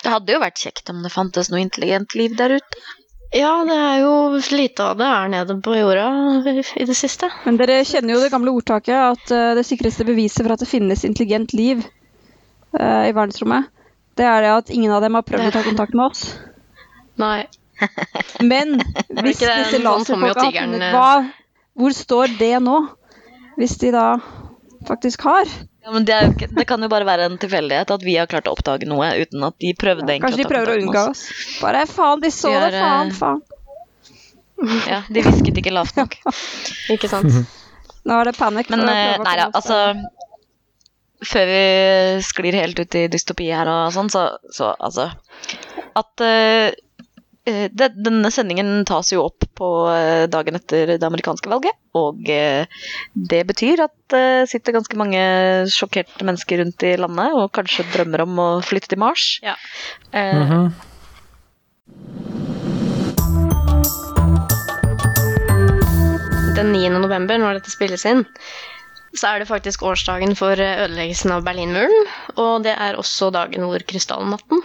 Det 0.00 0.12
hadde 0.12 0.34
jo 0.34 0.42
vært 0.42 0.60
kjekt 0.60 0.90
om 0.92 1.00
det 1.04 1.12
fantes 1.12 1.48
noe 1.48 1.62
intelligent 1.62 2.12
liv 2.16 2.34
der 2.36 2.58
ute. 2.58 2.82
Ja, 3.30 3.50
det 3.62 3.76
er 3.78 4.00
jo 4.02 4.12
lite 4.56 4.88
av 4.90 4.96
det 4.98 5.06
er 5.06 5.28
nede 5.30 5.54
på 5.62 5.74
jorda 5.76 6.06
i 6.50 6.86
det 6.86 6.96
siste. 6.98 7.28
Men 7.44 7.60
dere 7.60 7.84
kjenner 7.86 8.16
jo 8.16 8.22
det 8.24 8.32
gamle 8.32 8.50
ordtaket 8.58 8.96
at 8.96 9.34
eh, 9.34 9.52
det 9.54 9.62
sikreste 9.68 10.06
beviset 10.08 10.42
for 10.42 10.56
at 10.56 10.64
det 10.64 10.70
finnes 10.70 11.04
intelligent 11.06 11.54
liv 11.54 11.84
uh, 12.74 13.06
i 13.06 13.14
verdensrommet, 13.14 13.70
det 14.18 14.26
er 14.26 14.42
det 14.42 14.50
at 14.56 14.72
ingen 14.74 14.90
av 14.92 15.04
dem 15.04 15.14
har 15.14 15.26
prøvd 15.26 15.46
å 15.46 15.54
ta 15.54 15.62
kontakt 15.62 15.94
med 15.94 16.10
oss. 16.10 16.24
Nei. 17.22 17.46
Men 18.52 18.80
hvis 19.22 19.40
det 19.40 19.54
disse 19.62 19.78
laserfolka 19.80 20.48
har 20.48 20.56
funnet 20.58 20.84
eh? 20.84 20.96
hva, 20.96 21.12
Hvor 21.78 21.94
står 21.96 22.34
det 22.40 22.56
nå? 22.66 22.76
Hvis 23.56 23.78
de 23.80 23.92
da 23.94 24.06
faktisk 24.88 25.22
har? 25.28 25.48
Ja, 25.80 25.92
men 25.94 26.04
det, 26.04 26.12
er 26.12 26.28
ikke, 26.28 26.48
det 26.52 26.66
kan 26.68 26.82
jo 26.84 26.90
bare 26.92 27.06
være 27.08 27.30
en 27.30 27.38
tilfeldighet 27.40 27.90
at 27.94 28.02
vi 28.04 28.18
har 28.20 28.28
klart 28.28 28.50
å 28.50 28.52
oppdage 28.52 28.88
noe 28.88 29.06
uten 29.22 29.46
at 29.46 29.56
de 29.62 29.70
prøvde 29.80 30.04
egentlig 30.12 30.26
Kanskje 30.26 30.42
de 30.42 30.44
å 30.44 30.48
ta 30.48 30.52
prøver 30.52 30.72
å 30.72 30.82
unngå 30.82 31.04
oss. 31.06 31.22
oss. 31.24 31.46
Bare 31.62 31.86
faen, 31.88 32.20
de 32.20 32.30
så 32.34 32.52
De 32.52 32.58
det! 32.66 32.68
er, 32.68 32.84
Faen, 32.84 33.08
eh, 33.08 33.16
faen. 33.16 33.40
Ja, 34.90 35.00
de 35.08 35.24
hvisket 35.24 35.56
ikke 35.62 35.72
lavt 35.72 35.96
nok. 35.96 36.18
Ikke 36.94 37.08
sant? 37.08 37.32
Nå 38.04 38.16
er 38.20 38.28
det 38.28 38.36
panikk. 38.36 38.68
Men 38.72 38.84
eh, 38.88 39.16
nei 39.24 39.36
da, 39.40 39.48
altså 39.56 39.78
Før 41.30 41.48
vi 41.52 41.64
sklir 42.24 42.56
helt 42.56 42.78
ut 42.80 42.96
i 42.96 43.06
dystopi 43.12 43.50
her 43.52 43.68
og 43.68 43.90
sånn, 43.92 44.08
så, 44.12 44.26
så 44.52 44.70
altså 44.76 45.10
At 45.96 46.24
eh, 46.24 46.68
eh, 46.68 46.68
det, 46.68 46.80
denne 47.46 48.30
sendingen 48.30 48.84
tas 48.86 49.10
jo 49.12 49.22
opp 49.24 49.46
på 49.56 49.68
eh, 49.90 50.26
dagen 50.30 50.58
etter 50.58 50.94
det 50.96 51.06
amerikanske 51.06 51.50
valget. 51.50 51.76
Og 51.96 52.28
eh, 52.30 52.66
det 53.14 53.40
betyr 53.48 53.84
at 53.86 53.94
det 54.12 54.48
sitter 54.52 54.76
ganske 54.76 54.98
mange 55.00 55.22
sjokkerte 55.72 56.26
mennesker 56.26 56.60
rundt 56.62 56.84
i 56.86 56.94
landet 57.00 57.34
og 57.34 57.50
kanskje 57.56 57.88
drømmer 57.94 58.26
om 58.26 58.38
å 58.38 58.48
flytte 58.64 58.92
til 58.92 59.02
Mars. 59.02 59.38
Ja. 59.44 59.56
Eh, 60.12 60.36
Mhm. 60.44 60.70
Den 66.56 66.72
9. 66.74 66.90
november, 67.00 67.38
når 67.40 67.58
dette 67.60 67.72
spilles 67.72 68.02
inn, 68.08 68.24
så 69.16 69.30
er 69.32 69.40
det 69.42 69.48
faktisk 69.50 69.82
årsdagen 69.86 70.34
for 70.38 70.60
eh, 70.60 70.82
ødeleggelsen 70.84 71.32
av 71.34 71.44
Berlinmuren. 71.46 72.10
Og 72.36 72.66
det 72.66 72.74
er 72.76 72.98
også 73.00 73.30
dagen 73.34 73.64
hvor 73.66 73.82
krystallnatten 73.88 74.60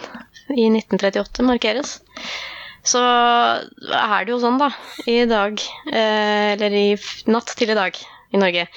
i 0.53 0.67
1938 0.69 1.45
markeres. 1.47 1.95
Så 2.85 3.01
er 3.01 4.25
det 4.25 4.29
jo 4.33 4.41
sånn, 4.41 4.59
da, 4.61 4.69
i 5.09 5.23
dag, 5.29 5.61
eh, 5.89 6.53
eller 6.53 6.75
i 6.77 6.89
natt 7.33 7.55
til 7.57 7.71
i 7.73 7.77
dag 7.77 7.97
i 8.35 8.41
Norge, 8.41 8.67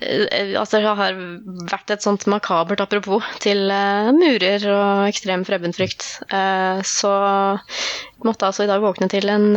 eh, 0.00 0.54
at 0.56 0.72
det 0.72 0.80
har 0.86 1.18
vært 1.68 1.92
et 1.92 2.04
sånt 2.04 2.24
makabert 2.30 2.80
apropos 2.80 3.26
til 3.44 3.66
eh, 3.74 4.08
murer 4.16 4.64
og 4.72 5.10
ekstrem 5.10 5.44
fremmedfrykt. 5.48 6.06
Så 6.88 7.12
måtte 8.24 8.48
altså 8.48 8.64
i 8.64 8.70
dag 8.70 8.80
våkne 8.84 9.10
til 9.12 9.28
en 9.32 9.52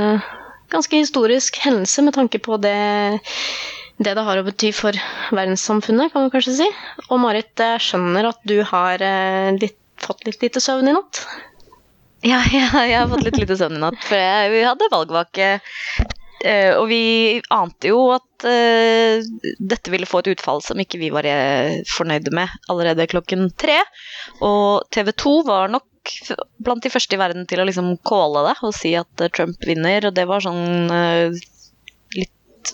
ganske 0.74 1.00
historisk 1.00 1.62
hendelse 1.64 2.04
med 2.04 2.18
tanke 2.18 2.42
på 2.44 2.60
det 2.62 2.78
det 4.04 4.16
det 4.18 4.24
har 4.26 4.40
å 4.40 4.44
bety 4.44 4.72
for 4.74 4.98
verdenssamfunnet, 5.32 6.12
kan 6.12 6.26
vi 6.26 6.32
kanskje 6.34 6.56
si. 6.58 6.68
Og 7.14 7.22
Marit, 7.22 7.54
jeg 7.56 7.84
skjønner 7.86 8.26
at 8.32 8.40
du 8.50 8.58
har 8.66 9.00
litt, 9.62 9.78
fått 10.02 10.26
litt 10.28 10.42
lite 10.44 10.60
søvn 10.60 10.90
i 10.90 10.96
natt. 10.98 11.22
Ja, 12.24 12.40
ja, 12.56 12.70
jeg 12.88 12.98
har 12.98 13.10
fått 13.12 13.26
litt 13.28 13.40
lite 13.42 13.58
søvn 13.60 13.78
i 13.78 13.84
natt, 13.84 14.00
for 14.08 14.20
jeg, 14.20 14.52
vi 14.54 14.64
hadde 14.64 14.92
valgvake. 14.94 15.50
eh, 16.44 16.72
og 16.76 16.88
vi 16.92 17.04
ante 17.52 17.92
jo 17.92 18.06
at 18.16 18.46
uh, 18.48 19.24
dette 19.60 19.92
ville 19.92 20.08
få 20.08 20.24
et 20.24 20.34
utfall 20.34 20.64
som 20.64 20.80
ikke 20.80 21.00
vi 21.02 21.12
var 21.14 21.28
eh, 21.28 21.82
fornøyde 21.88 22.34
med 22.36 22.52
allerede 22.72 23.10
klokken 23.12 23.50
tre. 23.60 23.80
Og 24.44 24.88
TV 24.96 25.12
2 25.12 25.36
var 25.48 25.72
nok 25.72 25.90
blant 26.64 26.84
de 26.84 26.92
første 26.92 27.16
i 27.16 27.20
verden 27.20 27.48
til 27.48 27.62
å 27.64 27.68
liksom 27.68 27.94
calle 28.08 28.44
det 28.50 28.58
og 28.68 28.74
si 28.76 28.92
at 29.00 29.28
Trump 29.36 29.60
vinner, 29.68 30.10
og 30.10 30.16
det 30.16 30.28
var 30.28 30.44
sånn 30.44 30.92
uh, 30.92 31.44
litt 32.16 32.74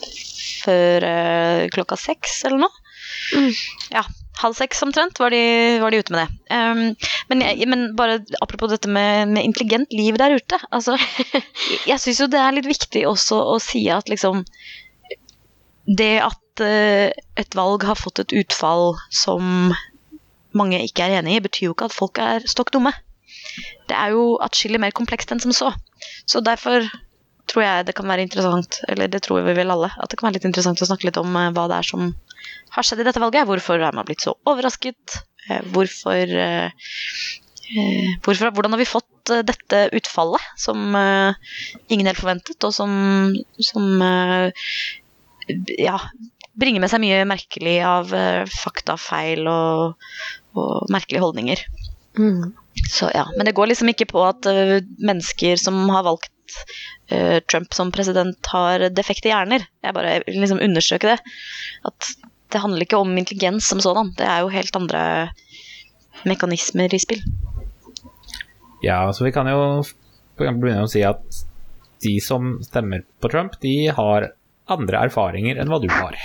før 0.64 1.06
uh, 1.06 1.66
klokka 1.74 1.98
seks 1.98 2.44
eller 2.46 2.68
noe. 2.68 2.89
Mm. 3.36 3.52
Ja, 3.94 4.04
halv 4.42 4.58
seks 4.58 4.82
omtrent 4.86 5.20
var 5.20 5.34
de, 5.34 5.42
var 5.82 5.92
de 5.92 6.02
ute 6.02 6.14
med 6.16 6.22
det. 6.22 6.56
Um, 6.56 6.82
men, 7.32 7.44
jeg, 7.46 7.68
men 7.70 7.90
bare 8.00 8.20
apropos 8.44 8.72
dette 8.72 8.92
med, 8.92 9.34
med 9.34 9.48
intelligent 9.48 9.92
liv 9.96 10.18
der 10.20 10.38
ute. 10.38 10.60
Altså, 10.72 10.98
jeg 11.90 12.00
syns 12.02 12.24
jo 12.24 12.30
det 12.32 12.42
er 12.42 12.56
litt 12.56 12.70
viktig 12.70 13.06
også 13.10 13.42
å 13.56 13.58
si 13.64 13.86
at 13.94 14.12
liksom 14.12 14.46
Det 15.90 16.16
at 16.22 16.62
uh, 16.62 17.10
et 17.40 17.56
valg 17.58 17.86
har 17.90 17.98
fått 17.98 18.22
et 18.22 18.36
utfall 18.44 18.94
som 19.10 19.74
mange 20.58 20.82
ikke 20.82 21.06
er 21.06 21.20
enig 21.20 21.38
i, 21.38 21.44
betyr 21.46 21.70
jo 21.70 21.76
ikke 21.76 21.90
at 21.90 21.96
folk 21.96 22.20
er 22.22 22.46
stokk 22.50 22.74
dumme. 22.74 22.94
Det 23.90 23.98
er 23.98 24.14
jo 24.14 24.38
atskillig 24.42 24.82
mer 24.82 24.94
komplekst 24.96 25.32
enn 25.34 25.42
som 25.42 25.54
så. 25.56 25.72
Så 26.30 26.42
derfor 26.46 26.86
tror 27.50 27.66
jeg 27.66 27.88
det 27.88 27.96
kan 27.98 28.10
være 28.10 28.26
interessant, 28.26 28.82
eller 28.88 29.10
det 29.10 29.24
tror 29.26 29.42
vi 29.48 29.56
vel 29.58 29.74
alle, 29.74 29.90
at 29.98 30.10
det 30.10 30.20
kan 30.20 30.30
være 30.30 30.38
litt 30.38 30.50
interessant 30.50 30.82
å 30.82 30.90
snakke 30.90 31.10
litt 31.10 31.18
om 31.22 31.34
eh, 31.38 31.50
hva 31.56 31.66
det 31.72 31.80
er 31.80 31.88
som 31.88 32.12
har 32.76 32.86
skjedd 32.86 33.04
i 33.04 33.08
dette 33.08 33.22
valget. 33.22 33.48
Hvorfor 33.50 33.82
er 33.82 33.96
man 33.96 34.08
blitt 34.08 34.26
så 34.26 34.36
overrasket? 34.50 35.20
Eh, 35.50 35.62
Hvorfor, 35.74 36.14
eh, 36.14 36.72
eh, 37.76 38.10
hvorfor 38.24 38.52
Hvordan 38.52 38.74
har 38.76 38.82
vi 38.82 38.90
fått 38.90 39.06
dette 39.30 39.90
utfallet 39.94 40.42
som 40.58 40.96
ingen 41.94 42.08
helt 42.10 42.18
forventet, 42.18 42.64
og 42.66 42.74
som, 42.74 42.90
som 43.62 43.84
ja, 45.78 46.00
bringer 46.58 46.82
med 46.82 46.90
seg 46.90 47.04
mye 47.04 47.28
merkelig 47.30 47.76
av 47.86 48.10
faktafeil 48.10 48.50
fakta, 48.64 48.96
feil 48.98 49.52
og, 49.52 50.10
og 50.58 50.90
merkelige 50.90 51.22
holdninger. 51.22 51.62
Mm. 52.18 52.56
Så 52.90 53.12
ja, 53.14 53.28
Men 53.38 53.46
det 53.46 53.54
går 53.54 53.70
liksom 53.70 53.94
ikke 53.94 54.10
på 54.10 54.26
at 54.26 54.50
mennesker 54.98 55.62
som 55.62 55.78
har 55.94 56.08
valgt 56.10 56.58
Trump 57.54 57.78
som 57.78 57.94
president, 57.94 58.42
har 58.50 58.88
defekte 58.90 59.30
hjerner. 59.30 59.68
Jeg 59.86 59.94
bare 59.94 60.24
vil 60.26 60.42
liksom 60.42 60.66
undersøke 60.66 61.14
det. 61.14 61.20
At 61.86 62.16
det 62.50 62.62
handler 62.64 62.86
ikke 62.86 63.00
om 63.00 63.12
intelligens 63.18 63.68
som 63.70 63.82
sådan. 63.84 64.14
Det 64.18 64.26
er 64.26 64.44
jo 64.44 64.52
helt 64.54 64.76
andre 64.76 65.04
mekanismer 66.28 66.94
i 66.94 67.00
spill. 67.02 67.22
Ja, 68.84 69.14
så 69.14 69.26
vi 69.28 69.34
kan 69.36 69.48
jo 69.50 69.60
for 69.84 70.46
eksempel 70.46 70.70
begynne 70.70 70.88
å 70.88 70.92
si 70.92 71.04
at 71.06 71.44
de 72.04 72.16
som 72.24 72.58
stemmer 72.64 73.04
på 73.20 73.32
Trump, 73.32 73.58
de 73.60 73.92
har 73.92 74.32
andre 74.72 75.02
erfaringer 75.10 75.60
enn 75.60 75.72
hva 75.72 75.82
du 75.84 75.90
har. 75.92 76.16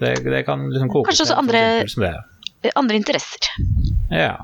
Det, 0.00 0.14
det 0.24 0.42
kan 0.48 0.64
liksom 0.72 0.90
kokes 0.92 1.12
Kanskje 1.12 1.26
også 1.28 1.36
ned, 1.36 1.42
andre- 1.44 1.92
som 1.92 2.06
det. 2.06 2.72
Andre 2.74 2.96
interesser. 2.96 3.50
Ja. 4.10 4.34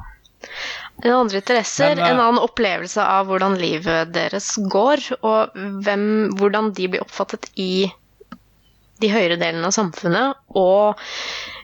En 1.01 1.15
andre 1.17 1.41
interesser, 1.41 1.95
Men, 1.97 2.05
uh, 2.05 2.11
en 2.11 2.21
annen 2.21 2.43
opplevelse 2.45 3.01
av 3.01 3.31
hvordan 3.31 3.57
livet 3.61 4.13
deres 4.13 4.53
går, 4.69 5.01
og 5.25 5.57
hvem, 5.85 6.05
hvordan 6.37 6.75
de 6.77 6.91
blir 6.93 7.05
oppfattet 7.05 7.49
i 7.57 7.89
de 9.01 9.09
høyere 9.13 9.39
delene 9.41 9.67
av 9.69 9.73
samfunnet, 9.77 10.37
og 10.57 11.01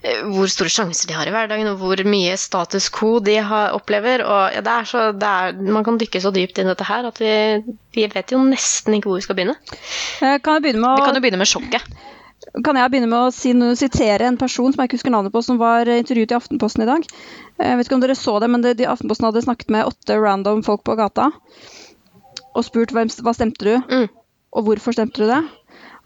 eh, 0.03 0.23
hvor 0.33 0.49
store 0.53 0.73
sjanser 0.73 1.11
de 1.11 1.17
har 1.19 1.29
i 1.29 1.35
hverdagen, 1.35 1.69
og 1.73 1.79
hvor 1.83 2.03
mye 2.09 2.35
status 2.41 2.89
quo 2.95 3.19
de 3.25 3.37
har, 3.45 3.73
opplever. 3.77 4.25
Og 4.25 4.57
ja, 4.57 4.65
det 4.65 4.75
er 4.75 4.91
så, 4.91 5.05
det 5.13 5.31
er, 5.31 5.57
man 5.77 5.85
kan 5.87 5.99
dykke 6.01 6.23
så 6.25 6.33
dypt 6.35 6.59
inn 6.63 6.69
i 6.71 6.73
dette 6.75 6.89
her 6.89 7.09
at 7.11 7.21
vi, 7.23 7.33
vi 7.97 8.07
vet 8.13 8.33
jo 8.35 8.43
nesten 8.47 8.97
ikke 8.99 9.11
hvor 9.13 9.21
vi 9.21 9.27
skal 9.29 9.39
begynne. 9.39 9.57
Eh, 10.25 10.39
Kan 10.45 10.63
begynne 10.65 10.83
med 10.85 11.01
Vi 11.01 11.07
kan 11.11 11.19
jo 11.21 11.25
begynne 11.27 11.43
med 11.45 11.53
sjokket. 11.53 11.87
Kan 12.65 12.77
jeg 12.79 12.91
begynne 12.93 13.09
med 13.11 13.19
å 13.27 13.33
si 13.35 13.51
sitere 13.81 14.29
en 14.29 14.37
person 14.39 14.69
som 14.73 14.81
jeg 14.83 14.89
ikke 14.91 14.99
husker 15.01 15.13
navnet 15.13 15.33
på, 15.35 15.41
som 15.45 15.57
var 15.61 15.89
intervjuet 15.89 16.33
i 16.33 16.37
Aftenposten 16.37 16.85
i 16.85 16.89
dag? 16.89 17.05
Eh, 17.59 17.71
Jeg 17.73 17.79
vet 17.81 17.89
ikke 17.89 17.97
om 17.99 18.05
dere 18.05 18.17
så 18.17 18.37
det, 18.41 18.49
men 18.53 18.63
det, 18.65 18.77
de 18.79 18.87
Aftenposten 18.89 19.27
hadde 19.29 19.43
snakket 19.45 19.73
med 19.75 19.89
åtte 19.89 20.17
random 20.21 20.63
folk 20.65 20.85
på 20.87 20.95
gata 21.01 21.31
og 22.57 22.65
spurt 22.65 22.93
hva 22.97 23.35
stemte 23.37 23.67
du, 23.67 23.75
Mm. 23.93 24.07
og 24.57 24.65
hvorfor 24.65 24.95
stemte 24.97 25.21
du 25.21 25.27
det. 25.29 25.43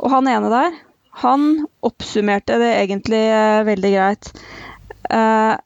Og 0.01 0.11
han 0.11 0.27
ene 0.27 0.49
der, 0.51 0.73
han 1.13 1.67
oppsummerte 1.83 2.59
det 2.59 2.71
egentlig 2.83 3.21
eh, 3.31 3.65
veldig 3.67 3.91
greit. 3.95 4.31
Eh, 5.11 5.57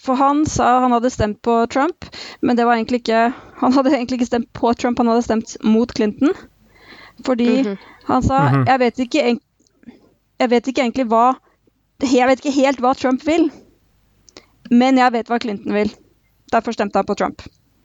for 0.00 0.16
han 0.16 0.46
sa 0.48 0.80
han 0.80 0.92
hadde 0.92 1.10
stemt 1.12 1.42
på 1.44 1.66
Trump, 1.70 2.04
men 2.40 2.56
det 2.56 2.64
var 2.64 2.74
egentlig 2.78 3.02
ikke 3.02 3.32
Han 3.60 3.72
hadde 3.76 3.90
egentlig 3.92 4.16
ikke 4.16 4.26
stemt 4.30 4.48
på 4.56 4.72
Trump, 4.74 4.98
han 4.98 5.06
hadde 5.12 5.22
stemt 5.26 5.56
mot 5.62 5.90
Clinton. 5.92 6.32
Fordi 7.26 7.62
Mhm. 7.62 7.76
han 8.08 8.22
sa 8.22 8.38
Mhm. 8.48 8.64
jeg, 8.66 8.78
vet 8.80 8.98
ikke, 8.98 9.38
jeg 10.40 10.50
vet 10.50 10.66
ikke 10.68 10.82
egentlig 10.82 11.06
hva 11.06 11.36
Jeg 12.00 12.26
vet 12.28 12.40
ikke 12.40 12.54
helt 12.62 12.80
hva 12.80 12.94
Trump 12.96 13.20
vil, 13.26 13.50
men 14.70 14.96
jeg 14.96 15.12
vet 15.12 15.28
hva 15.28 15.38
Clinton 15.38 15.74
vil. 15.74 15.90
Derfor 16.50 16.72
stemte 16.72 16.96
han 16.96 17.04
på 17.04 17.14
Trump. 17.14 17.42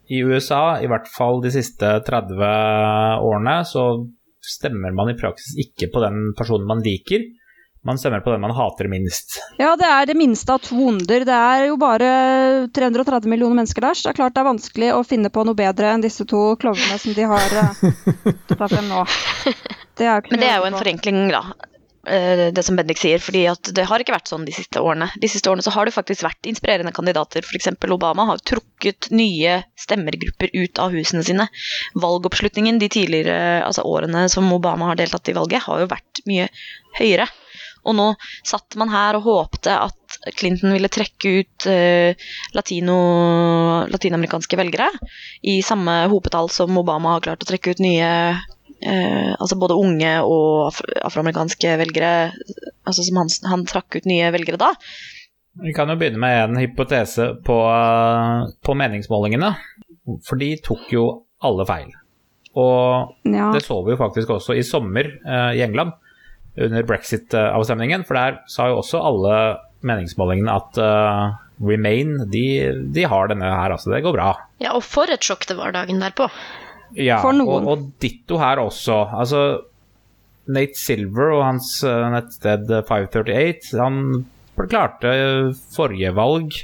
I 0.08 0.22
USA, 0.24 0.78
i 0.80 0.86
hvert 0.86 1.06
fall 1.08 1.42
de 1.42 1.50
siste 1.50 2.00
30 2.06 3.20
årene, 3.20 3.58
så 3.68 4.06
stemmer 4.46 4.94
man 4.96 5.10
i 5.12 5.18
praksis 5.18 5.56
ikke 5.66 5.90
på 5.92 6.02
den 6.04 6.30
personen 6.38 6.68
man 6.68 6.84
liker. 6.84 7.24
Man 7.86 8.00
stemmer 8.02 8.20
på 8.20 8.32
den 8.32 8.42
man 8.42 8.50
hater 8.50 8.88
minst. 8.90 9.36
Ja, 9.62 9.76
det 9.78 9.86
er 9.86 10.08
det 10.10 10.16
minste 10.18 10.56
av 10.56 10.64
to 10.64 10.78
onder. 10.88 11.22
Det 11.28 11.36
er 11.36 11.68
jo 11.68 11.76
bare 11.78 12.08
330 12.74 13.30
millioner 13.30 13.60
mennesker 13.60 13.86
der, 13.86 13.94
så 13.94 14.08
det 14.08 14.14
er 14.14 14.18
klart 14.18 14.34
det 14.34 14.42
er 14.42 14.48
vanskelig 14.48 14.90
å 14.96 15.04
finne 15.06 15.30
på 15.30 15.44
noe 15.46 15.54
bedre 15.54 15.92
enn 15.94 16.02
disse 16.02 16.26
to 16.26 16.42
klovnene 16.58 16.98
som 16.98 17.14
de 17.14 17.28
har 17.30 17.54
eh, 17.62 17.86
tatt 18.50 18.66
frem 18.72 18.90
nå. 18.90 19.04
Det 19.96 20.04
er 20.04 20.20
ikke 20.20 20.34
Men 20.34 20.42
det 20.42 20.48
er 20.50 20.58
jo 20.60 20.66
en 20.68 20.74
forenkling, 20.76 21.20
da. 21.32 21.40
Eh, 22.06 22.46
det 22.54 22.64
som 22.66 22.78
Bendik 22.78 23.00
sier, 23.00 23.22
fordi 23.22 23.44
at 23.50 23.70
det 23.76 23.86
har 23.88 24.02
ikke 24.02 24.14
vært 24.14 24.30
sånn 24.30 24.46
de 24.46 24.54
siste 24.54 24.82
årene. 24.82 25.08
De 25.20 25.30
siste 25.30 25.50
årene 25.50 25.64
så 25.66 25.72
har 25.74 25.88
det 25.88 25.94
faktisk 25.94 26.24
vært 26.26 26.48
inspirerende 26.50 26.94
kandidater. 26.96 27.44
F.eks. 27.46 27.72
Obama 27.96 28.28
har 28.30 28.42
trukket 28.42 29.10
nye 29.14 29.60
stemmergrupper 29.78 30.54
ut 30.54 30.82
av 30.82 30.96
husene 30.96 31.24
sine. 31.26 31.48
Valgoppslutningen 31.98 32.80
de 32.82 32.90
tidligere 32.92 33.64
altså 33.66 33.86
årene 33.86 34.26
som 34.32 34.48
Obama 34.52 34.92
har 34.92 35.00
deltatt 35.00 35.32
i 35.32 35.36
valget, 35.36 35.66
har 35.66 35.82
jo 35.82 35.90
vært 35.92 36.24
mye 36.30 36.48
høyere. 36.98 37.28
Og 37.86 37.94
nå 37.94 38.06
satt 38.46 38.74
man 38.80 38.90
her 38.90 39.18
og 39.18 39.26
håpte 39.28 39.70
at 39.70 40.18
Clinton 40.34 40.74
ville 40.74 40.90
trekke 40.90 41.32
ut 41.40 41.66
eh, 41.70 42.26
latino, 42.56 42.96
latinamerikanske 43.92 44.58
velgere 44.58 44.88
i 45.46 45.60
samme 45.66 46.02
hopetall 46.10 46.50
som 46.52 46.76
Obama 46.80 47.14
har 47.14 47.24
klart 47.28 47.46
å 47.46 47.50
trekke 47.50 47.76
ut 47.76 47.82
nye 47.84 48.10
eh, 48.82 49.32
altså 49.40 49.56
både 49.60 49.76
unge 49.78 50.12
og 50.24 50.68
af 50.68 50.80
afroamerikanske 51.08 51.76
velgere 51.80 52.32
altså 52.86 53.02
som 53.06 53.20
han, 53.22 53.30
han 53.50 53.66
trakk 53.68 53.96
ut 54.00 54.08
nye 54.08 54.32
velgere 54.34 54.60
da. 54.60 54.72
Vi 55.64 55.72
kan 55.72 55.88
jo 55.88 55.96
begynne 55.96 56.20
med 56.20 56.42
en 56.50 56.58
hypotese 56.60 57.30
på, 57.46 57.56
på 58.64 58.74
meningsmålingene. 58.76 59.54
For 60.26 60.36
de 60.38 60.50
tok 60.62 60.90
jo 60.92 61.06
alle 61.44 61.64
feil. 61.68 61.94
Og 62.56 63.14
Ja. 63.24 63.50
det 63.52 63.62
så 63.64 63.78
vi 63.84 63.94
jo 63.94 64.00
faktisk 64.00 64.30
også 64.36 64.54
i 64.56 64.62
sommer 64.64 65.08
eh, 65.08 65.56
i 65.56 65.62
England, 65.64 65.92
under 66.56 66.84
brexit-avstemningen. 66.88 68.04
For 68.08 68.16
der 68.16 68.38
sa 68.48 68.68
jo 68.70 68.78
også 68.82 69.00
alle 69.04 69.34
meningsmålingene 69.84 70.54
at 70.56 70.78
eh, 70.80 71.34
Remain, 71.56 72.14
de, 72.28 72.44
de 72.92 73.04
har 73.08 73.28
denne 73.32 73.48
her, 73.48 73.72
altså. 73.72 73.88
Det 73.92 74.02
går 74.04 74.12
bra. 74.12 74.30
Ja, 74.60 74.74
og 74.76 74.82
for 74.84 75.08
et 75.12 75.24
sjokk 75.24 75.46
det 75.48 75.56
var 75.56 75.72
dagen 75.72 76.00
derpå. 76.04 76.28
Ja, 76.96 77.20
For 77.24 77.36
noen. 77.36 77.66
Og, 77.66 77.72
og 77.72 77.88
ditto 78.02 78.38
her 78.40 78.60
også. 78.62 79.00
Altså, 79.20 79.42
Nate 80.52 80.78
Silver 80.78 81.34
og 81.34 81.44
hans 81.44 81.70
eh, 81.86 82.06
nettsted 82.14 82.70
538, 82.88 83.74
han 83.80 84.24
klarte 84.56 85.10
forrige 85.74 86.14
valg 86.16 86.54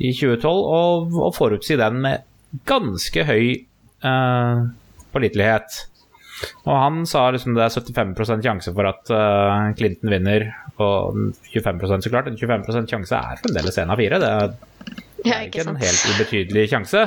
i 0.00 0.10
2012 0.16 0.50
å, 0.50 0.82
å 1.28 1.30
forutsi 1.36 1.76
den 1.78 2.00
med 2.02 2.26
ganske 2.66 3.26
høy 3.28 3.44
eh, 3.54 4.64
pålitelighet. 5.14 5.84
Og 6.64 6.72
han 6.72 7.02
sa 7.08 7.26
liksom 7.34 7.54
det 7.56 7.66
er 7.66 7.74
75 7.74 8.44
sjanse 8.46 8.72
for 8.72 8.88
at 8.88 9.10
uh, 9.12 9.68
Clinton 9.76 10.08
vinner, 10.08 10.46
og 10.80 11.18
25 11.52 11.82
så 12.00 12.12
klart. 12.12 12.30
En 12.30 12.38
25 12.40 12.88
sjanse 12.88 13.18
er 13.18 13.42
fremdeles 13.42 13.76
én 13.82 13.92
av 13.92 14.00
fire. 14.00 14.20
Det 14.22 14.30
er 14.30 14.54
det 15.20 15.34
er 15.34 15.42
ikke 15.44 15.60
ikke 15.60 15.68
en 15.68 15.80
helt 15.82 16.06
ubetydelig 16.14 16.62
sjanse. 16.72 17.02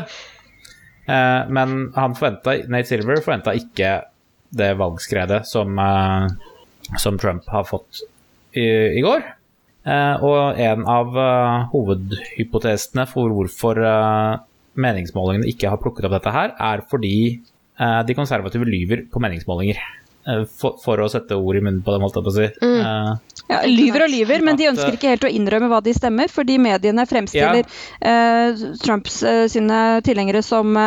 Eh, 1.05 1.49
men 1.51 1.91
han 1.95 2.15
forventa, 2.15 2.55
Nate 2.71 2.87
Silver 2.87 3.21
forventa 3.23 3.53
ikke 3.57 3.95
det 4.53 4.71
valgskredet 4.79 5.43
som, 5.49 5.77
eh, 5.79 6.27
som 7.01 7.17
Trump 7.19 7.47
har 7.51 7.65
fått 7.67 8.03
i, 8.55 8.65
i 8.99 9.03
går. 9.03 9.25
Eh, 9.83 10.23
og 10.23 10.59
en 10.63 10.85
av 10.87 11.17
hovedhypotesene 11.73 13.07
for 13.09 13.33
hvorfor 13.35 13.81
meningsmålingene 14.73 15.49
ikke 15.51 15.73
har 15.73 15.81
plukket 15.81 16.07
opp 16.07 16.15
dette 16.15 16.33
her, 16.33 16.55
er 16.55 16.85
fordi 16.89 17.17
de 17.73 18.13
konservative 18.13 18.67
lyver 18.69 19.01
på 19.09 19.19
meningsmålinger. 19.21 19.79
Eh, 20.23 20.43
for, 20.47 20.77
for 20.79 21.01
å 21.03 21.09
sette 21.11 21.35
ord 21.35 21.57
i 21.59 21.61
munnen 21.63 21.81
på 21.83 21.91
dem, 21.91 22.03
holdt 22.05 22.17
jeg 22.17 22.25
på 22.25 22.31
å 22.31 22.35
si. 22.37 22.49
Eh, 22.63 23.39
Ja, 23.49 23.57
lyver 23.67 24.05
og 24.05 24.11
lyver, 24.13 24.43
men 24.45 24.55
de 24.59 24.69
ønsker 24.69 24.93
eh, 24.93 24.95
ikke 24.95 25.09
helt 25.11 25.25
å 25.27 25.31
innrømme 25.31 25.67
hva 25.71 25.81
de 25.83 25.91
stemmer, 25.95 26.31
fordi 26.31 26.55
mediene 26.63 27.03
fremstiller 27.09 27.65
eh, 27.99 28.61
Trumps 28.79 29.17
uh, 29.27 29.43
sine 29.51 29.79
tilhengere 30.05 30.39
som 30.45 30.77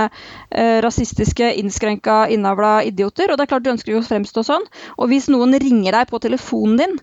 rasistiske, 0.57 1.51
innskrenka, 1.61 2.23
innavla 2.33 2.79
idioter. 2.89 3.29
Og 3.29 3.37
det 3.37 3.45
er 3.45 3.51
klart 3.51 3.67
du 3.67 3.73
ønsker 3.75 3.93
jo 3.93 4.01
å 4.01 4.07
fremstå 4.07 4.45
sånn. 4.47 4.65
Og 4.97 5.11
hvis 5.11 5.29
noen 5.33 5.53
ringer 5.61 5.99
deg 5.99 6.09
på 6.09 6.21
telefonen 6.23 6.81
din, 6.81 6.97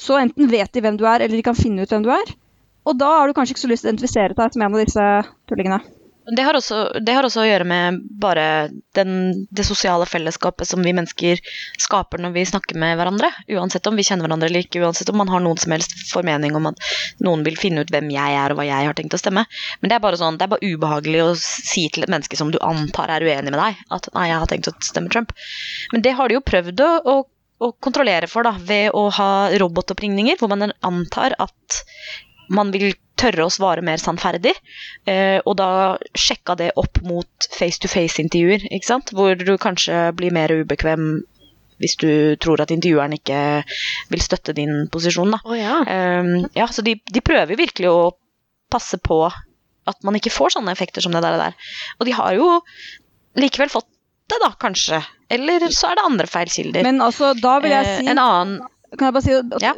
så 0.00 0.18
enten 0.18 0.50
vet 0.50 0.72
de 0.74 0.82
hvem 0.82 0.98
du 0.98 1.06
er, 1.06 1.22
eller 1.22 1.36
de 1.36 1.46
kan 1.46 1.58
finne 1.58 1.84
ut 1.84 1.94
hvem 1.94 2.06
du 2.06 2.10
er. 2.14 2.34
Og 2.88 2.98
da 2.98 3.12
har 3.20 3.30
du 3.30 3.36
kanskje 3.36 3.54
ikke 3.54 3.66
så 3.66 3.70
lyst 3.70 3.86
til 3.86 3.92
å 3.92 3.94
identifisere 3.94 4.36
deg 4.38 4.56
som 4.56 4.66
en 4.66 4.74
av 4.74 4.82
disse 4.82 5.08
tullingene. 5.50 5.82
Det 6.36 6.42
har, 6.42 6.54
også, 6.54 6.76
det 7.02 7.14
har 7.16 7.26
også 7.26 7.42
å 7.42 7.46
gjøre 7.48 7.66
med 7.66 8.00
bare 8.22 8.44
den, 8.94 9.46
det 9.50 9.64
sosiale 9.66 10.06
fellesskapet 10.06 10.68
som 10.68 10.82
vi 10.84 10.92
mennesker 10.94 11.40
skaper 11.80 12.22
når 12.22 12.34
vi 12.36 12.44
snakker 12.46 12.78
med 12.78 12.94
hverandre. 13.00 13.30
Uansett 13.56 13.88
om 13.90 13.98
vi 13.98 14.04
kjenner 14.06 14.28
hverandre 14.28 14.50
eller 14.50 14.62
ikke, 14.66 14.82
uansett 14.84 15.10
om 15.10 15.18
man 15.18 15.32
har 15.32 15.42
noen 15.42 15.58
som 15.60 15.74
helst 15.74 15.96
formening 16.12 16.54
om 16.58 16.70
at 16.70 16.86
noen 17.26 17.42
vil 17.46 17.58
finne 17.58 17.82
ut 17.82 17.90
hvem 17.90 18.12
jeg 18.14 18.38
er 18.44 18.54
og 18.54 18.60
hva 18.60 18.68
jeg 18.68 18.88
har 18.90 18.98
tenkt 18.98 19.18
å 19.18 19.22
stemme. 19.22 19.44
Men 19.80 19.90
det 19.90 19.98
er 19.98 20.04
bare 20.06 20.20
sånn, 20.20 20.38
det 20.38 20.46
er 20.46 20.54
bare 20.54 20.70
ubehagelig 20.70 21.24
å 21.24 21.34
si 21.40 21.88
til 21.90 22.06
et 22.06 22.14
menneske 22.14 22.38
som 22.38 22.54
du 22.54 22.60
antar 22.62 23.10
er 23.16 23.26
uenig 23.26 23.50
med 23.50 23.58
deg, 23.58 23.82
at 23.90 24.10
nei, 24.14 24.30
jeg 24.30 24.40
har 24.44 24.54
tenkt 24.54 24.70
å 24.70 24.76
stemme 24.86 25.10
Trump. 25.10 25.34
Men 25.90 26.06
det 26.06 26.14
har 26.18 26.30
de 26.30 26.38
jo 26.38 26.46
prøvd 26.46 26.86
å, 26.86 26.90
å, 27.10 27.16
å 27.66 27.74
kontrollere 27.82 28.30
for 28.30 28.46
da, 28.46 28.54
ved 28.54 28.94
å 28.94 29.08
ha 29.18 29.30
robotoppringninger, 29.58 30.38
hvor 30.38 30.52
man 30.52 30.70
antar 30.86 31.34
at 31.42 31.82
man 32.50 32.70
vil 32.74 32.92
tørre 33.20 33.46
å 33.46 33.52
svare 33.52 33.84
mer 33.84 34.00
sannferdig, 34.00 34.54
eh, 35.10 35.38
og 35.44 35.56
da 35.60 35.70
sjekka 36.16 36.56
det 36.60 36.70
opp 36.80 37.02
mot 37.06 37.50
face-to-face-intervjuer, 37.56 38.68
ikke 38.70 38.88
sant? 38.88 39.12
hvor 39.16 39.36
du 39.36 39.54
kanskje 39.60 40.08
blir 40.16 40.34
mer 40.34 40.52
ubekvem 40.62 41.12
hvis 41.80 41.96
du 41.96 42.36
tror 42.36 42.60
at 42.60 42.72
intervjueren 42.74 43.14
ikke 43.16 43.40
vil 44.12 44.20
støtte 44.20 44.52
din 44.56 44.84
posisjon. 44.92 45.32
Da. 45.32 45.38
Oh, 45.48 45.56
ja. 45.56 45.78
Um, 46.20 46.50
ja, 46.52 46.66
så 46.68 46.84
de, 46.84 46.98
de 47.08 47.22
prøver 47.24 47.56
virkelig 47.56 47.88
å 47.88 48.10
passe 48.70 49.00
på 49.00 49.22
at 49.88 50.04
man 50.06 50.18
ikke 50.18 50.32
får 50.32 50.58
sånne 50.58 50.74
effekter 50.76 51.04
som 51.04 51.14
det 51.16 51.22
der. 51.24 51.38
Og, 51.38 51.40
der. 51.40 51.72
Og 51.98 52.08
de 52.08 52.16
har 52.18 52.36
jo 52.36 52.50
likevel 53.40 53.72
fått 53.72 53.88
det, 54.30 54.38
da, 54.44 54.52
kanskje. 54.60 55.00
Eller 55.32 55.64
så 55.74 55.90
er 55.90 55.98
det 55.98 56.06
andre 56.06 56.28
feilkilder. 56.30 56.84
Men 56.86 57.00
altså, 57.02 57.32
da 57.38 57.56
vil 57.64 57.74
jeg 57.74 57.88
Eh, 57.88 57.96
si 57.98 58.12
en 58.12 58.20
annen 58.20 58.60
Kan 58.98 59.08
jeg 59.08 59.14
bare 59.14 59.24
si 59.24 59.34
at 59.38 59.62
Ja. 59.62 59.74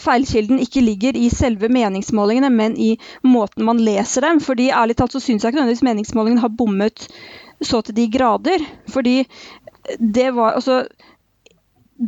Feilkilden 0.00 0.58
ikke 0.62 0.82
ligger 0.82 1.16
i 1.16 1.28
selve 1.32 1.68
meningsmålingene, 1.72 2.50
men 2.50 2.76
i 2.80 2.94
måten 3.22 3.64
man 3.64 3.80
leser 3.82 4.26
dem. 4.26 4.40
Fordi 4.40 4.70
ærlig 4.70 4.96
talt 4.98 5.14
så 5.14 5.22
syns 5.22 5.44
jeg 5.44 5.52
ikke 5.52 5.60
nødvendigvis 5.62 5.86
meningsmålingene 5.86 6.44
har 6.44 6.54
bommet 6.58 7.08
så 7.62 7.80
til 7.80 7.96
de 7.96 8.10
grader. 8.10 8.64
Fordi 8.90 9.22
det 10.00 10.34
var 10.34 10.58
altså 10.58 10.84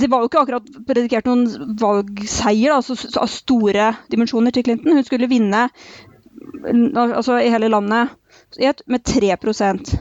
det 0.00 0.10
var 0.10 0.18
jo 0.18 0.28
ikke 0.28 0.40
akkurat 0.42 0.70
predikert 0.86 1.28
noen 1.28 1.76
valgseier 1.78 2.74
altså, 2.74 2.96
av 3.20 3.30
store 3.30 3.92
dimensjoner 4.10 4.50
til 4.50 4.66
Clinton. 4.66 4.96
Hun 4.98 5.06
skulle 5.06 5.28
vinne 5.30 5.68
altså, 6.66 7.38
i 7.38 7.52
hele 7.52 7.70
landet 7.70 8.16
med 8.86 9.00
3% 9.06 9.94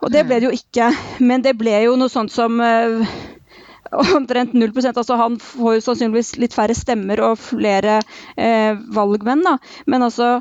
Og 0.00 0.12
det 0.12 0.24
ble 0.26 0.40
det 0.40 0.48
jo 0.48 0.56
ikke. 0.56 0.90
Men 1.20 1.44
det 1.44 1.54
ble 1.60 1.76
jo 1.84 1.96
noe 2.00 2.10
sånt 2.10 2.32
som 2.34 2.60
eh, 2.64 3.06
omtrent 3.90 4.52
0% 4.52 4.96
altså 4.96 5.14
Han 5.18 5.38
får 5.42 5.74
jo 5.74 5.84
sannsynligvis 5.84 6.36
litt 6.38 6.54
færre 6.54 6.76
stemmer 6.78 7.22
og 7.26 7.38
flere 7.42 8.00
eh, 8.36 8.78
valgmenn. 8.94 9.42
Da. 9.46 9.56
Men 9.90 10.06
altså 10.06 10.38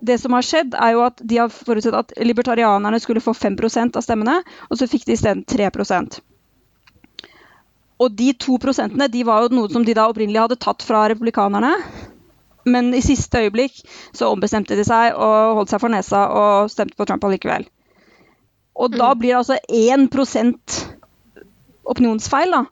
det 0.00 0.18
som 0.18 0.32
har 0.32 0.44
skjedd, 0.46 0.74
er 0.74 0.94
jo 0.94 1.04
at 1.04 1.20
de 1.20 1.40
har 1.42 1.52
forutsett 1.52 1.96
at 1.96 2.12
libertarianerne 2.24 3.00
skulle 3.00 3.20
få 3.20 3.34
5% 3.36 3.98
av 4.00 4.04
stemmene, 4.04 4.38
og 4.70 4.80
så 4.80 4.88
fikk 4.88 5.04
de 5.06 5.16
isteden 5.16 5.44
3% 5.44 6.20
Og 8.00 8.14
de 8.16 8.30
to 8.32 8.56
prosentene 8.62 9.10
de 9.12 9.24
var 9.28 9.44
jo 9.44 9.56
noe 9.58 9.72
som 9.72 9.84
de 9.84 9.96
da 9.96 10.08
opprinnelig 10.08 10.40
hadde 10.40 10.60
tatt 10.62 10.86
fra 10.86 11.04
republikanerne. 11.12 11.74
Men 12.64 12.94
i 12.94 13.02
siste 13.04 13.40
øyeblikk 13.44 13.76
så 14.16 14.30
ombestemte 14.32 14.76
de 14.76 14.84
seg 14.84 15.16
og 15.16 15.60
holdt 15.60 15.72
seg 15.72 15.82
for 15.82 15.92
nesa 15.92 16.26
og 16.28 16.72
stemte 16.72 16.96
på 16.96 17.06
Trump 17.08 17.24
allikevel. 17.24 17.68
Og 18.80 18.96
da 18.96 19.12
blir 19.18 19.34
det 19.34 19.40
altså 19.42 19.56
1 19.68 20.08
opinionsfeil, 21.88 22.52
da. 22.54 22.64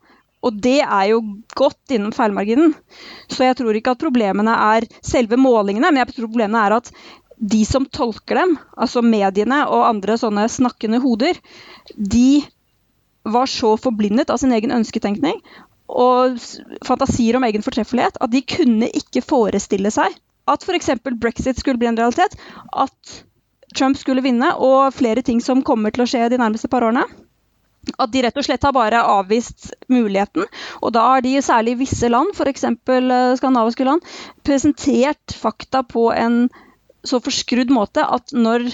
Og 0.47 0.59
det 0.63 0.81
er 0.85 1.07
jo 1.11 1.23
godt 1.59 1.95
innen 1.95 2.15
feilmarginen. 2.15 2.75
Så 3.27 3.47
jeg 3.47 3.57
tror 3.59 3.75
ikke 3.75 3.97
at 3.97 4.03
problemene 4.03 4.55
er 4.79 4.87
selve 5.03 5.39
målingene, 5.41 5.91
men 5.91 6.03
jeg 6.05 6.13
tror 6.13 6.29
problemene 6.29 6.67
er 6.67 6.77
at 6.79 6.93
de 7.39 7.63
som 7.67 7.87
tolker 7.87 8.39
dem, 8.39 8.55
altså 8.79 9.03
mediene 9.03 9.65
og 9.71 9.87
andre 9.87 10.19
sånne 10.19 10.47
snakkende 10.51 11.01
hoder, 11.03 11.39
de 11.95 12.43
var 13.29 13.51
så 13.51 13.75
forblindet 13.79 14.31
av 14.31 14.41
sin 14.41 14.55
egen 14.55 14.73
ønsketenkning 14.75 15.39
og 15.89 16.39
fantasier 16.85 17.39
om 17.39 17.47
egen 17.49 17.65
fortreffelighet 17.65 18.19
at 18.21 18.33
de 18.33 18.43
kunne 18.45 18.89
ikke 18.97 19.25
forestille 19.25 19.93
seg 19.93 20.17
at 20.49 20.65
f.eks. 20.65 20.91
brexit 21.21 21.61
skulle 21.61 21.81
bli 21.81 21.91
en 21.91 21.99
realitet, 21.99 22.37
at 22.73 23.19
Trump 23.77 23.99
skulle 24.01 24.25
vinne, 24.25 24.55
og 24.57 24.95
flere 24.97 25.23
ting 25.23 25.43
som 25.45 25.61
kommer 25.63 25.93
til 25.93 26.07
å 26.07 26.09
skje 26.09 26.31
de 26.33 26.39
nærmeste 26.41 26.71
par 26.73 26.87
årene. 26.87 27.05
At 27.97 28.13
de 28.13 28.23
rett 28.25 28.37
og 28.39 28.45
slett 28.47 28.65
har 28.67 28.75
bare 28.77 29.01
avvist 29.17 29.71
muligheten. 29.93 30.47
Og 30.83 30.93
da 30.95 31.07
har 31.15 31.25
de 31.25 31.37
særlig 31.45 31.77
i 31.77 31.81
visse 31.85 32.11
land, 32.11 32.35
f.eks. 32.37 32.67
skandinaviske 33.41 33.87
land, 33.89 34.05
presentert 34.47 35.35
fakta 35.35 35.85
på 35.87 36.11
en 36.13 36.47
så 37.07 37.21
forskrudd 37.23 37.71
måte 37.73 38.05
at 38.05 38.35
når 38.35 38.69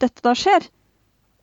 dette 0.00 0.24
da 0.24 0.34
skjer, 0.38 0.68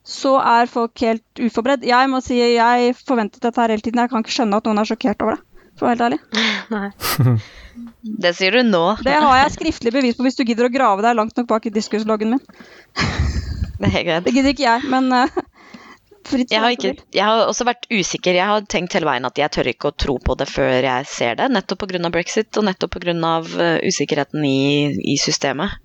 så 0.06 0.36
er 0.38 0.70
folk 0.70 1.02
helt 1.02 1.42
uforberedt. 1.42 1.86
Jeg 1.90 2.10
må 2.12 2.22
si 2.24 2.38
jeg 2.38 2.94
forventet 3.08 3.42
dette 3.44 3.62
her 3.62 3.74
hele 3.74 3.84
tiden. 3.86 4.02
Jeg 4.04 4.12
kan 4.12 4.24
ikke 4.24 4.36
skjønne 4.38 4.62
at 4.62 4.68
noen 4.70 4.82
er 4.82 4.90
sjokkert 4.90 5.26
over 5.26 5.38
det. 5.38 5.46
For 5.76 5.88
å 5.88 5.92
være 5.92 5.98
helt 5.98 6.06
ærlig. 6.08 6.20
Nei. 6.76 7.40
Det 8.24 8.32
sier 8.38 8.56
du 8.56 8.62
nå. 8.64 8.84
Det 9.04 9.18
har 9.20 9.42
jeg 9.42 9.56
skriftlig 9.58 9.92
bevis 9.92 10.16
på 10.16 10.24
hvis 10.24 10.38
du 10.38 10.46
gidder 10.48 10.70
å 10.70 10.72
grave 10.72 11.04
deg 11.04 11.18
langt 11.18 11.36
nok 11.36 11.50
bak 11.50 11.66
i 11.68 11.74
diskusloggen 11.76 12.36
min. 12.36 12.44
Det 13.82 13.90
er 13.90 14.06
greit. 14.06 14.24
Det 14.24 14.32
gidder 14.32 14.54
ikke 14.54 14.64
jeg, 14.64 14.86
men 14.88 15.10
eh, 15.12 15.34
Fritt 15.34 15.55
Jeg 16.26 16.62
har, 16.62 16.74
ikke, 16.74 16.96
jeg 17.14 17.22
har 17.22 17.44
også 17.46 17.68
vært 17.68 17.86
usikker. 17.92 18.34
Jeg 18.34 18.50
har 18.50 18.66
tenkt 18.72 18.96
hele 18.98 19.06
veien 19.06 19.28
at 19.28 19.38
jeg 19.38 19.54
tør 19.54 19.70
ikke 19.70 19.92
å 19.92 19.98
tro 20.06 20.16
på 20.18 20.36
det 20.40 20.48
før 20.50 20.88
jeg 20.88 21.10
ser 21.10 21.38
det, 21.38 21.52
nettopp 21.54 21.86
pga. 21.86 22.10
brexit 22.10 22.58
og 22.58 22.66
nettopp 22.66 22.98
pga. 22.98 23.14
Uh, 23.46 23.78
usikkerheten 23.86 24.46
i, 24.48 24.90
i 25.14 25.18
systemet. 25.22 25.78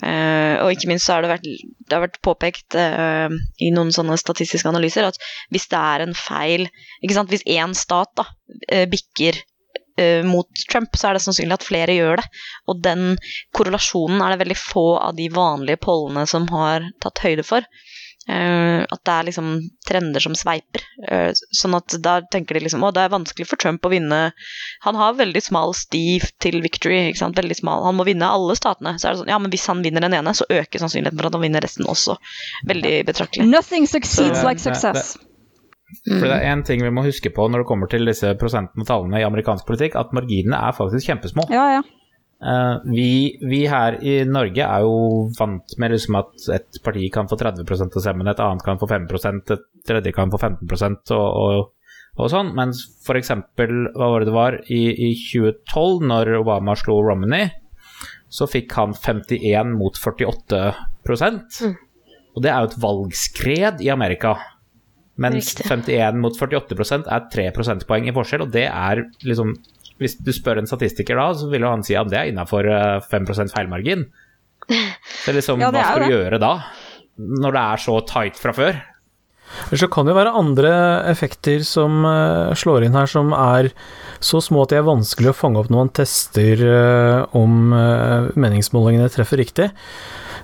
Uh, 0.00 0.56
og 0.64 0.70
ikke 0.72 0.88
minst 0.88 1.04
så 1.04 1.18
har 1.18 1.26
det 1.26 1.32
vært, 1.34 1.44
det 1.44 1.92
har 1.92 2.00
vært 2.06 2.20
påpekt 2.24 2.76
uh, 2.78 3.28
i 3.60 3.68
noen 3.74 3.90
sånne 3.92 4.16
statistiske 4.16 4.70
analyser 4.70 5.04
at 5.04 5.18
hvis 5.52 5.68
det 5.68 5.76
er 5.76 6.04
en 6.06 6.16
feil 6.16 6.64
ikke 7.02 7.16
sant, 7.18 7.28
Hvis 7.28 7.44
én 7.44 7.74
stat 7.76 8.12
da, 8.16 8.24
eh, 8.72 8.86
bikker 8.88 9.36
eh, 10.00 10.24
mot 10.24 10.48
Trump, 10.70 10.96
så 10.96 11.10
er 11.10 11.16
det 11.16 11.22
sannsynlig 11.24 11.56
at 11.56 11.66
flere 11.66 11.96
gjør 11.96 12.20
det. 12.20 12.26
Og 12.68 12.80
den 12.84 13.04
korrelasjonen 13.56 14.20
er 14.24 14.32
det 14.32 14.42
veldig 14.42 14.58
få 14.60 14.84
av 15.00 15.16
de 15.16 15.28
vanlige 15.32 15.80
pollene 15.84 16.26
som 16.28 16.48
har 16.52 16.84
tatt 17.02 17.22
høyde 17.24 17.44
for. 17.46 17.64
Eh, 18.28 18.82
at 18.84 19.00
det 19.06 19.12
er 19.14 19.26
liksom 19.30 19.46
trender 19.88 20.20
som 20.22 20.34
sveiper. 20.36 20.82
Eh, 21.08 21.30
sånn 21.56 21.74
at 21.78 21.96
da 22.04 22.18
tenker 22.30 22.54
de 22.54 22.66
liksom 22.66 22.84
å 22.84 22.92
det 22.94 23.06
er 23.06 23.14
vanskelig 23.14 23.46
for 23.48 23.56
Trump 23.56 23.86
å 23.88 23.90
vinne 23.90 24.18
Han 24.84 24.98
har 24.98 25.16
veldig 25.18 25.40
smal 25.42 25.72
stiv 25.74 26.28
til 26.38 26.60
victory. 26.60 27.08
ikke 27.08 27.22
sant, 27.22 27.36
veldig 27.40 27.56
smal, 27.56 27.82
Han 27.84 27.96
må 27.96 28.04
vinne 28.04 28.28
alle 28.28 28.54
statene. 28.58 28.98
Så 29.00 29.08
er 29.08 29.12
det 29.16 29.22
sånn, 29.22 29.32
ja, 29.32 29.38
men 29.38 29.50
hvis 29.50 29.66
han 29.66 29.82
vinner 29.82 30.04
den 30.04 30.14
ene, 30.14 30.34
så 30.36 30.44
øker 30.50 30.78
sannsynligheten 30.84 31.18
for 31.18 31.26
at 31.30 31.38
han 31.38 31.42
vinner 31.42 31.64
resten 31.64 31.88
også. 31.88 32.18
Veldig 32.68 32.94
betraktelig. 33.08 33.48
Nothing 33.48 33.86
succeeds 33.86 34.40
Så- 34.40 34.46
like 34.46 34.60
success. 34.60 35.16
For 36.06 36.28
det 36.28 36.36
er 36.36 36.54
én 36.54 36.64
ting 36.64 36.82
vi 36.84 36.90
må 36.90 37.02
huske 37.02 37.32
på 37.34 37.48
når 37.50 37.64
det 37.64 37.66
kommer 37.66 37.90
til 37.90 38.04
disse 38.06 38.28
prosentene 38.38 38.84
og 38.84 38.86
tallene 38.86 39.18
i 39.18 39.26
amerikansk 39.26 39.66
politikk, 39.66 39.96
at 39.98 40.12
marginene 40.12 40.54
er 40.68 40.76
faktisk 40.76 41.08
kjempesmå. 41.08 41.48
Ja, 41.50 41.80
ja. 41.80 41.82
Eh, 42.40 42.76
vi, 42.84 43.38
vi 43.44 43.64
her 43.68 43.98
i 44.00 44.14
Norge 44.24 44.64
er 44.64 44.84
jo 44.86 45.26
vant 45.36 45.74
med 45.76 45.92
liksom 45.92 46.16
at 46.22 46.46
et 46.56 46.78
parti 46.84 47.10
kan 47.12 47.28
få 47.28 47.36
30 47.40 47.68
av 47.68 48.00
stemmen, 48.00 48.30
et 48.30 48.40
annet 48.40 48.64
kan 48.64 48.80
få 48.80 48.88
5% 48.88 49.52
et 49.52 49.66
tredje 49.86 50.14
kan 50.16 50.32
få 50.32 50.40
15 50.40 51.12
og, 51.16 51.26
og, 51.28 51.98
og 52.16 52.30
sånn. 52.32 52.54
Mens 52.56 52.86
f.eks. 53.04 53.34
hva 53.36 54.08
var 54.14 54.24
det 54.24 54.30
det 54.30 54.36
var 54.36 54.56
i, 54.72 54.82
i 55.10 55.10
2012, 55.20 56.06
når 56.08 56.32
Obama 56.40 56.76
slo 56.78 57.00
Romney, 57.04 57.50
så 58.30 58.48
fikk 58.48 58.72
han 58.78 58.94
51 58.94 59.74
mot 59.76 59.96
48 59.98 60.62
mm. 61.04 61.76
Og 62.30 62.44
det 62.44 62.52
er 62.52 62.62
jo 62.62 62.70
et 62.70 62.80
valgskred 62.80 63.80
i 63.84 63.90
Amerika. 63.92 64.36
Mens 65.20 65.50
Riktig. 65.50 65.66
51 65.68 66.20
mot 66.22 66.36
48% 66.38 67.10
er 67.10 67.26
3 67.34 67.48
prosentpoeng 67.52 68.06
i 68.08 68.14
forskjell, 68.16 68.46
og 68.46 68.54
det 68.54 68.68
er 68.70 69.02
liksom 69.26 69.52
Hvis 70.00 70.16
du 70.24 70.32
spør 70.32 70.62
en 70.62 70.68
statistiker 70.70 71.18
da, 71.20 71.30
så 71.36 71.50
vil 71.52 71.66
jo 71.66 71.72
han 71.72 71.84
si 71.86 71.96
at 71.98 72.08
det 72.10 72.18
er 72.18 72.30
innafor 72.32 72.66
5 73.10 73.30
feilmargin. 73.52 74.06
Så 75.24 75.34
liksom, 75.34 75.60
Ja, 75.60 75.68
hva 75.74 75.82
skal 75.82 76.06
du 76.06 76.14
gjøre 76.14 76.38
da? 76.40 76.54
Når 77.20 77.52
det 77.56 77.62
er 77.74 77.82
så 77.82 77.98
tight 78.08 78.38
fra 78.40 78.52
før? 78.56 78.78
Så 79.74 79.88
kan 79.90 80.06
det 80.06 80.14
jo 80.14 80.18
være 80.20 80.36
andre 80.38 80.70
effekter 81.10 81.64
som 81.66 82.04
eh, 82.06 82.52
slår 82.58 82.86
inn 82.86 82.96
her, 82.96 83.08
som 83.10 83.32
er 83.34 83.72
så 84.22 84.40
små 84.42 84.64
at 84.64 84.72
de 84.72 84.78
er 84.78 84.86
vanskelig 84.86 85.32
å 85.32 85.36
fange 85.36 85.60
opp 85.60 85.70
når 85.72 85.82
man 85.82 85.92
tester 85.96 86.62
eh, 86.64 87.36
om 87.36 87.74
eh, 87.76 88.30
meningsmålingene 88.40 89.10
treffer 89.12 89.40
riktig. 89.42 89.70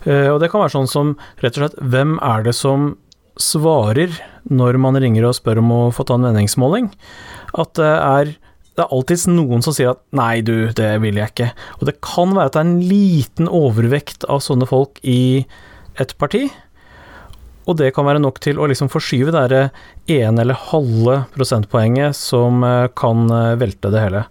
Eh, 0.05 0.29
og 0.33 0.41
det 0.43 0.51
kan 0.53 0.65
være 0.65 0.75
sånn 0.75 0.91
som 0.91 1.15
rett 1.43 1.57
og 1.57 1.65
slett 1.65 1.79
hvem 1.95 2.17
er 2.19 2.47
det 2.47 2.57
som 2.59 2.95
svarer 3.41 4.15
når 4.49 4.79
man 4.81 4.99
ringer 5.03 5.29
og 5.29 5.37
spør 5.39 5.63
om 5.63 5.73
å 5.75 5.81
få 5.95 6.07
ta 6.09 6.19
en 6.19 6.27
meningsmåling? 6.27 6.91
At 7.57 7.77
det 7.79 7.95
er 7.95 8.35
det 8.77 8.85
er 8.85 8.93
alltids 8.93 9.25
noen 9.31 9.65
som 9.65 9.73
sier 9.73 9.95
at 9.95 10.03
'nei, 10.13 10.43
du, 10.45 10.69
det 10.77 10.91
vil 11.01 11.17
jeg 11.17 11.33
ikke'. 11.33 11.53
Og 11.81 11.87
det 11.89 11.97
kan 12.05 12.35
være 12.37 12.51
at 12.51 12.57
det 12.57 12.61
er 12.61 12.69
en 12.69 12.83
liten 12.85 13.49
overvekt 13.49 14.27
av 14.29 14.45
sånne 14.45 14.69
folk 14.69 15.01
i 15.03 15.47
et 16.01 16.13
parti. 16.21 16.51
Og 17.67 17.77
det 17.81 17.91
kan 17.97 18.07
være 18.07 18.23
nok 18.23 18.39
til 18.43 18.61
å 18.63 18.69
liksom 18.71 18.89
forskyve 18.93 19.33
det 19.33 19.37
derre 19.37 19.63
ene 20.13 20.45
eller 20.45 20.59
halve 20.69 21.17
prosentpoenget 21.35 22.15
som 22.15 22.63
eh, 22.67 22.87
kan 22.99 23.27
eh, 23.33 23.57
velte 23.59 23.91
det 23.91 24.05
hele. 24.05 24.23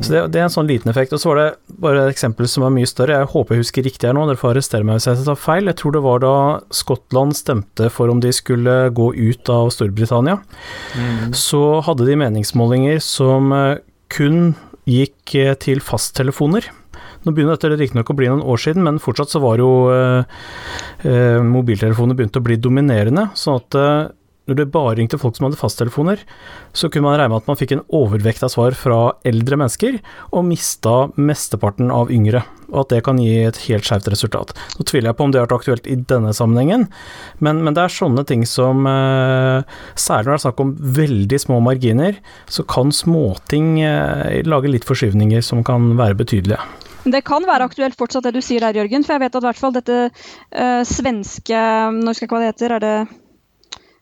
Så 0.00 0.10
det, 0.10 0.24
det 0.34 0.40
er 0.40 0.48
en 0.48 0.54
sånn 0.56 0.70
liten 0.70 0.90
effekt. 0.90 1.14
Og 1.14 1.22
så 1.22 1.30
var 1.30 1.40
det 1.40 1.78
bare 1.84 2.02
et 2.02 2.16
eksempel 2.16 2.50
som 2.50 2.66
er 2.66 2.74
mye 2.74 2.90
større. 2.90 3.20
Jeg 3.22 3.30
håper 3.34 3.54
jeg 3.54 3.64
husker 3.64 3.86
riktig 3.86 4.10
her 4.10 4.18
nå, 4.18 4.26
dere 4.26 4.40
får 4.40 4.56
arrestere 4.56 4.88
meg 4.88 4.98
hvis 4.98 5.08
jeg 5.12 5.22
tar 5.28 5.38
feil. 5.38 5.70
Jeg 5.70 5.78
tror 5.78 5.96
det 5.96 6.04
var 6.08 6.26
da 6.26 6.34
Skottland 6.74 7.38
stemte 7.38 7.90
for 7.94 8.10
om 8.10 8.22
de 8.24 8.34
skulle 8.34 8.76
gå 8.90 9.12
ut 9.14 9.54
av 9.54 9.70
Storbritannia. 9.74 10.40
Så 11.38 11.62
hadde 11.86 12.10
de 12.10 12.18
meningsmålinger 12.18 12.98
som 13.04 13.54
eh, 13.54 13.80
kun 14.12 14.54
gikk 14.90 15.36
til 15.62 15.78
fasttelefoner. 15.84 16.66
Nå 17.22 17.34
begynner 17.34 17.54
dette 17.54 17.70
riktignok 17.76 18.10
å 18.10 18.16
bli 18.18 18.30
noen 18.30 18.42
år 18.42 18.58
siden, 18.58 18.82
men 18.86 19.02
fortsatt 19.02 19.30
så 19.30 19.42
var 19.42 19.62
jo 19.62 19.70
eh, 19.94 20.40
eh, 21.06 21.38
mobiltelefoner 21.46 22.18
begynt 22.18 22.38
å 22.38 22.44
bli 22.44 22.58
dominerende. 22.58 23.28
sånn 23.38 23.60
at 23.60 23.78
eh, 23.78 24.10
når 24.50 24.58
det 24.58 24.72
bare 24.74 24.96
ringte 24.98 25.20
folk 25.20 25.36
som 25.38 25.46
hadde 25.46 25.58
fasttelefoner, 25.60 26.22
så 26.74 26.88
kunne 26.90 27.06
man 27.06 27.14
regne 27.20 27.30
med 27.30 27.44
at 27.44 27.50
man 27.50 27.58
fikk 27.60 27.76
en 27.76 27.84
overvekt 27.94 28.42
av 28.42 28.50
svar 28.50 28.74
fra 28.74 28.98
eldre 29.28 29.58
mennesker, 29.60 30.00
og 30.34 30.48
mista 30.48 30.96
mesteparten 31.14 31.92
av 31.94 32.10
yngre. 32.10 32.42
Og 32.72 32.80
at 32.82 32.94
det 32.94 33.02
kan 33.06 33.20
gi 33.22 33.44
et 33.44 33.60
helt 33.68 33.86
skjevt 33.86 34.10
resultat. 34.10 34.50
Nå 34.74 34.86
tviler 34.88 35.12
jeg 35.12 35.18
på 35.18 35.28
om 35.28 35.34
det 35.34 35.38
har 35.38 35.46
vært 35.46 35.60
aktuelt 35.60 35.86
i 35.86 35.98
denne 36.10 36.34
sammenhengen, 36.34 36.88
men, 37.38 37.62
men 37.62 37.78
det 37.78 37.84
er 37.84 37.94
sånne 37.94 38.26
ting 38.26 38.42
som 38.48 38.86
eh, 38.88 39.62
Særlig 39.94 40.26
når 40.26 40.32
det 40.32 40.38
er 40.38 40.44
snakk 40.46 40.60
om 40.62 40.72
veldig 40.98 41.38
små 41.38 41.58
marginer, 41.62 42.16
så 42.50 42.64
kan 42.66 42.90
småting 42.94 43.76
eh, 43.84 44.40
lage 44.48 44.72
litt 44.72 44.88
forskyvninger 44.88 45.44
som 45.44 45.62
kan 45.66 45.92
være 46.00 46.18
betydelige. 46.18 46.58
Men 47.02 47.16
Det 47.16 47.24
kan 47.26 47.46
være 47.46 47.66
aktuelt 47.66 47.98
fortsatt 47.98 48.28
det 48.28 48.36
du 48.36 48.42
sier 48.44 48.62
der, 48.62 48.76
Jørgen. 48.78 49.04
For 49.04 49.16
jeg 49.16 49.24
vet 49.24 49.36
at 49.36 49.42
i 49.42 49.48
hvert 49.48 49.60
fall 49.60 49.74
dette 49.74 49.98
uh, 50.08 50.82
svenske 50.86 51.60
Nå 51.98 52.12
husker 52.12 52.26
jeg 52.26 52.30
ikke 52.30 52.38
hva 52.38 52.42
det 52.44 52.52
heter. 52.52 52.76
Er 52.76 52.84
det 52.84 52.96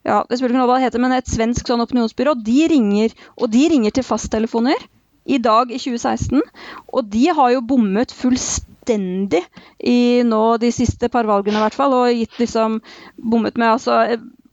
ja, 0.01 0.23
det 0.25 0.39
spiller 0.39 0.55
ikke 0.55 0.63
noe 0.63 0.71
hva 0.71 0.79
det 0.79 0.87
heter, 0.89 1.03
men 1.03 1.13
et 1.13 1.29
svensk 1.29 1.69
sånn 1.69 1.83
opinionsbyrå, 1.85 2.33
de 2.41 2.61
ringer, 2.73 3.13
og 3.37 3.51
de 3.53 3.67
ringer 3.69 3.93
til 3.93 4.07
fasttelefoner 4.07 4.87
i 5.29 5.37
dag 5.45 5.69
i 5.69 5.77
2016. 5.77 6.41
Og 6.89 7.11
de 7.13 7.27
har 7.37 7.51
jo 7.53 7.61
bommet 7.69 8.15
fullstendig 8.17 9.43
i 9.85 10.23
nå 10.27 10.43
de 10.63 10.73
siste 10.73 11.11
par 11.13 11.29
valgene, 11.29 11.61
i 11.61 11.65
hvert 11.67 11.77
fall. 11.77 11.97
Og 11.99 12.23
gitt 12.23 12.41
liksom 12.41 12.81
bommet 13.21 13.61
med 13.61 13.75
altså 13.75 14.01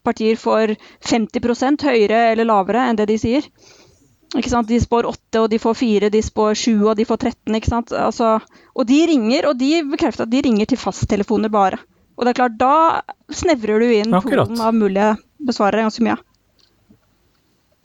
partier 0.08 0.40
for 0.40 0.72
50% 1.08 1.88
høyere 1.88 2.22
eller 2.34 2.48
lavere 2.48 2.86
enn 2.90 3.00
det 3.00 3.08
de 3.10 3.20
sier. 3.22 3.48
Ikke 4.36 4.50
sant? 4.52 4.68
De 4.68 4.76
spår 4.84 5.08
8, 5.08 5.40
og 5.46 5.50
de 5.54 5.60
får 5.62 5.76
4, 5.80 6.10
de 6.12 6.20
spår 6.26 6.58
7, 6.60 6.72
og 6.90 6.96
de 7.00 7.06
får 7.08 7.22
13. 7.30 7.56
ikke 7.56 7.70
sant? 7.72 7.94
Altså, 7.96 8.34
og 8.76 8.88
de 8.90 8.98
ringer, 9.08 9.48
og 9.48 9.56
de 9.60 9.70
bekrefter 9.88 10.26
at 10.28 10.34
de 10.34 10.42
ringer 10.44 10.68
til 10.68 10.78
fasttelefoner 10.82 11.50
bare. 11.54 11.80
Og 12.18 12.26
det 12.26 12.34
er 12.34 12.40
klart, 12.42 12.58
da 12.60 12.74
snevrer 13.32 13.80
du 13.80 13.92
inn 13.94 14.14
Akkurat. 14.18 14.50
polen 14.50 14.62
av 14.66 14.74
mulige 14.76 15.14
besvarere 15.48 15.86
ganske 15.86 16.04
mye. 16.04 16.18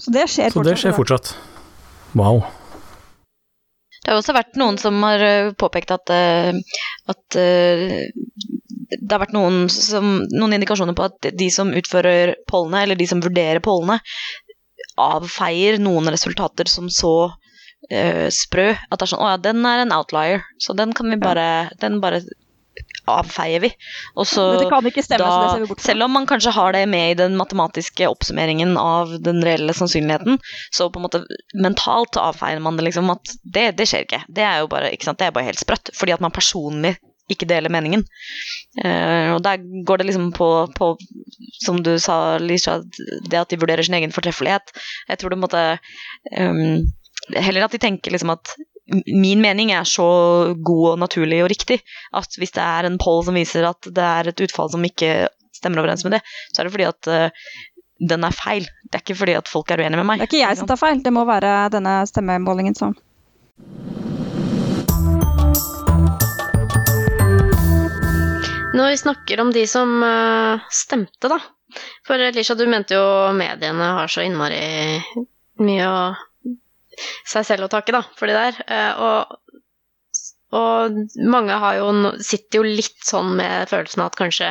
Så 0.03 0.11
det 0.11 0.25
skjer 0.27 0.51
Så 0.51 0.65
det 0.65 0.73
fortsatt. 0.73 0.73
skjer 0.73 0.73
det 0.73 0.83
skjer 0.83 0.99
fortsatt. 0.99 1.33
Wow. 2.19 2.43
Det 4.03 4.11
har 4.11 4.19
også 4.19 4.35
vært 4.35 4.57
noen 4.59 4.79
som 4.83 4.97
har 5.07 5.23
eh, 5.23 5.53
påpekt 5.55 5.93
at, 5.95 6.11
eh, 6.11 6.57
at 7.13 7.37
eh, 7.39 8.09
det 8.99 9.13
har 9.13 9.23
vært 9.23 9.37
noen, 9.37 9.69
som, 9.71 10.25
noen 10.33 10.57
indikasjoner 10.59 10.97
på 10.99 11.07
at 11.07 11.31
de 11.39 11.49
som 11.55 11.71
utfører 11.71 12.35
pollene, 12.51 12.83
eller 12.83 12.99
de 12.99 13.07
som 13.07 13.23
vurderer 13.23 13.63
pollene, 13.63 14.01
avfeier 15.01 15.81
noen 15.83 16.11
resultater 16.13 16.69
som 16.71 16.91
så 16.93 17.15
uh, 17.33 18.29
sprø. 18.33 18.71
At 18.91 19.01
det 19.01 19.07
er 19.07 19.13
sånn 19.15 19.25
Å 19.25 19.33
ja, 19.35 19.43
den 19.51 19.67
er 19.69 19.85
en 19.85 19.97
outlier, 19.97 20.47
så 20.63 20.77
den 20.79 20.95
kan 20.97 21.11
vi 21.13 21.21
bare 21.21 21.49
Den 21.81 22.01
bare 22.05 22.23
avfeier 23.11 23.63
vi. 23.65 23.69
Og 24.15 24.27
så 24.29 24.45
stemme, 24.63 25.03
så 25.03 25.03
det 25.03 25.51
ser 25.51 25.63
vi 25.63 25.69
bort 25.71 25.81
fra. 25.81 25.87
selv 25.91 26.07
om 26.07 26.13
man 26.17 26.27
kanskje 26.31 26.55
har 26.55 26.75
det 26.77 26.85
med 26.89 27.11
i 27.11 27.19
den 27.19 27.37
matematiske 27.37 28.09
oppsummeringen 28.09 28.77
av 28.79 29.17
den 29.27 29.43
reelle 29.45 29.75
sannsynligheten, 29.77 30.39
så 30.71 30.89
på 30.89 31.01
en 31.01 31.07
måte 31.09 31.25
mentalt 31.59 32.19
avfeier 32.21 32.63
man 32.63 32.79
det 32.79 32.87
liksom 32.89 33.11
at 33.13 33.35
det, 33.43 33.73
det 33.81 33.89
skjer 33.91 34.07
ikke. 34.07 34.23
Det 34.29 34.47
er 34.47 34.63
jo 34.63 34.71
bare, 34.73 34.93
ikke 34.95 35.11
sant? 35.11 35.21
Det 35.21 35.29
er 35.29 35.35
bare 35.35 35.51
helt 35.51 35.63
sprøtt, 35.63 35.93
fordi 35.99 36.15
at 36.15 36.23
man 36.23 36.35
personlig 36.35 36.97
ikke 37.31 37.49
deler 37.49 37.73
meningen. 37.73 38.05
Uh, 38.83 39.37
og 39.37 39.43
der 39.45 39.63
går 39.87 40.01
det 40.01 40.09
liksom 40.11 40.33
på, 40.37 40.49
på 40.77 40.95
som 41.63 41.79
du 41.85 41.95
sa, 42.03 42.39
Lisha, 42.43 42.81
det 43.31 43.39
at 43.39 43.53
de 43.53 43.61
vurderer 43.61 43.85
sin 43.87 43.97
egen 43.99 44.15
fortreffelighet. 44.15 44.75
Jeg 45.09 45.21
tror 45.21 45.35
det 45.35 45.41
måtte 45.43 45.65
um, 46.39 46.91
Heller 47.33 47.69
at 47.69 47.75
de 47.75 47.79
tenker 47.79 48.11
liksom 48.11 48.33
at 48.35 48.51
min 49.07 49.41
mening 49.41 49.71
er 49.73 49.87
så 49.87 50.05
god 50.59 50.87
og 50.91 50.97
naturlig 51.05 51.39
og 51.45 51.53
riktig 51.53 51.79
at 52.19 52.35
hvis 52.37 52.51
det 52.57 52.65
er 52.65 52.89
en 52.89 52.99
poll 53.01 53.23
som 53.25 53.39
viser 53.39 53.69
at 53.69 53.87
det 53.87 54.03
er 54.03 54.33
et 54.33 54.43
utfall 54.43 54.73
som 54.73 54.83
ikke 54.85 55.29
stemmer 55.55 55.85
overens 55.85 56.03
med 56.03 56.17
det, 56.17 56.21
så 56.51 56.61
er 56.61 56.67
det 56.67 56.75
fordi 56.75 56.89
at 56.91 57.11
uh, 57.13 57.53
den 58.11 58.27
er 58.27 58.35
feil. 58.35 58.67
Det 58.91 58.99
er 58.99 59.05
ikke 59.07 59.21
fordi 59.23 59.39
at 59.39 59.49
folk 59.49 59.71
er 59.71 59.85
uenige 59.85 60.03
med 60.03 60.11
meg. 60.11 60.19
Det 60.19 60.27
er 60.27 60.33
ikke 60.33 60.43
jeg 60.43 60.59
som 60.59 60.71
tar 60.71 60.81
feil, 60.83 61.03
det 61.05 61.15
må 61.15 61.25
være 61.29 61.71
denne 61.77 62.01
stemmemålingen 62.11 62.75
som 62.75 62.99
Når 68.73 68.89
vi 68.89 69.01
snakker 69.03 69.41
om 69.43 69.51
de 69.53 69.67
som 69.69 69.99
eh, 70.07 70.63
stemte, 70.73 71.29
da. 71.29 71.39
For 72.07 72.21
Elisha, 72.21 72.57
du 72.57 72.67
mente 72.69 72.97
jo 72.97 73.05
mediene 73.37 73.93
har 73.99 74.11
så 74.13 74.25
innmari 74.25 74.63
mye 75.63 75.89
å 75.89 76.03
seg 77.29 77.47
selv 77.49 77.67
å 77.67 77.71
takke, 77.73 77.95
da, 77.95 78.03
for 78.19 78.29
de 78.31 78.37
der. 78.37 78.59
Eh, 78.67 79.05
og, 79.05 79.39
og 80.57 80.99
mange 81.33 81.57
jo, 81.79 81.93
sitter 82.25 82.61
jo 82.61 82.67
litt 82.81 83.01
sånn 83.07 83.35
med 83.39 83.71
følelsen 83.71 84.05
av 84.05 84.13
at 84.13 84.21
kanskje 84.21 84.51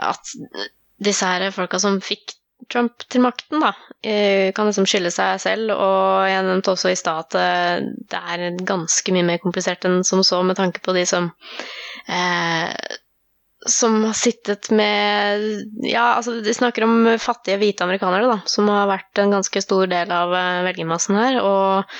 at 0.00 0.32
disse 1.04 1.28
her 1.28 1.50
folka 1.54 1.80
som 1.82 2.00
fikk 2.04 2.36
Trump 2.72 3.02
til 3.12 3.20
makten, 3.20 3.60
da, 3.60 3.74
eh, 4.00 4.50
kan 4.56 4.68
liksom 4.70 4.86
skylde 4.88 5.10
seg 5.12 5.40
selv, 5.42 5.74
og 5.74 6.24
jeg 6.30 6.44
nevnte 6.46 6.72
også 6.72 6.92
i 6.94 6.96
stad 6.96 7.26
at 7.26 7.36
eh, 7.36 7.88
det 8.08 8.20
er 8.20 8.56
ganske 8.64 9.12
mye 9.12 9.26
mer 9.26 9.42
komplisert 9.42 9.84
enn 9.84 10.00
som 10.06 10.22
så, 10.24 10.40
med 10.46 10.56
tanke 10.56 10.80
på 10.84 10.94
de 10.96 11.02
som 11.08 11.28
eh, 12.08 12.70
som 13.66 14.04
har 14.04 14.12
sittet 14.12 14.70
med 14.70 15.44
Ja, 15.88 16.14
altså, 16.18 16.40
de 16.44 16.54
snakker 16.54 16.84
om 16.84 17.08
fattige 17.22 17.58
hvite 17.60 17.84
amerikanere, 17.86 18.28
da, 18.28 18.38
som 18.50 18.68
har 18.72 18.90
vært 18.90 19.22
en 19.22 19.32
ganske 19.38 19.64
stor 19.64 19.88
del 19.90 20.12
av 20.12 20.34
eh, 20.36 20.62
velgermassen 20.68 21.18
her, 21.18 21.40
og 21.42 21.98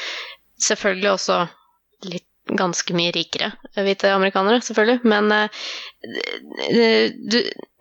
selvfølgelig 0.65 1.11
også 1.15 1.43
litt 2.11 2.29
ganske 2.45 2.93
mye 2.93 3.13
rikere 3.15 3.55
hvite 3.73 4.11
amerikanere, 4.13 4.61
selvfølgelig. 4.61 4.99
Men 5.09 5.33
uh, 5.33 5.47
du, 7.33 7.39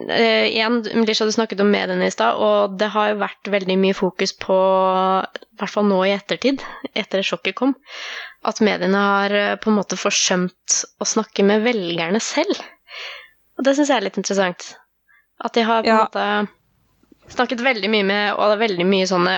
igjen, 0.08 0.78
Melisha, 0.96 1.28
du 1.28 1.34
snakket 1.36 1.60
om 1.60 1.72
mediene 1.74 2.08
i 2.08 2.14
stad, 2.14 2.40
og 2.40 2.78
det 2.80 2.88
har 2.94 3.12
jo 3.12 3.20
vært 3.26 3.52
veldig 3.52 3.76
mye 3.82 3.98
fokus 3.98 4.32
på, 4.40 4.56
i 5.36 5.60
hvert 5.60 5.74
fall 5.74 5.90
nå 5.90 6.00
i 6.08 6.14
ettertid, 6.16 6.64
etter 6.96 7.26
sjokket 7.28 7.58
kom, 7.60 7.76
at 8.48 8.64
mediene 8.64 9.04
har 9.04 9.36
på 9.60 9.72
en 9.72 9.82
måte 9.82 10.00
forsømt 10.00 10.80
å 11.04 11.10
snakke 11.12 11.44
med 11.48 11.68
velgerne 11.68 12.24
selv. 12.24 12.56
Og 13.58 13.66
det 13.68 13.76
syns 13.78 13.92
jeg 13.92 14.00
er 14.00 14.06
litt 14.08 14.20
interessant. 14.20 14.74
At 15.44 15.54
de 15.58 15.64
har 15.68 15.84
på 15.84 15.90
en 15.90 15.96
Ja. 15.96 16.04
måte 16.06 16.50
snakket 17.34 17.62
veldig 17.64 17.90
mye 17.90 18.04
med 18.04 18.34
Og 18.36 18.50
det 18.50 18.56
er 18.58 18.62
veldig 18.68 18.86
mye 18.86 19.06
sånne 19.08 19.34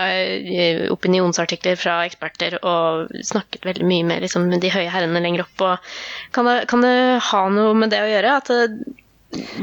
eh, 0.49 0.79
opinionsartikler 0.91 1.77
fra 1.79 1.99
eksperter, 2.07 2.57
og 2.65 3.11
snakket 3.23 3.65
veldig 3.67 3.85
mye 3.85 4.03
med 4.09 4.25
liksom, 4.25 4.49
de 4.59 4.71
høye 4.73 4.89
herrene 4.89 5.21
lenger 5.23 5.45
opp. 5.45 5.61
Og 5.61 6.33
kan, 6.35 6.45
det, 6.49 6.67
kan 6.71 6.81
det 6.81 6.95
ha 7.29 7.43
noe 7.53 7.73
med 7.77 7.93
det 7.93 8.01
å 8.01 8.09
gjøre? 8.09 8.35
At 8.41 8.51
det, 8.51 8.95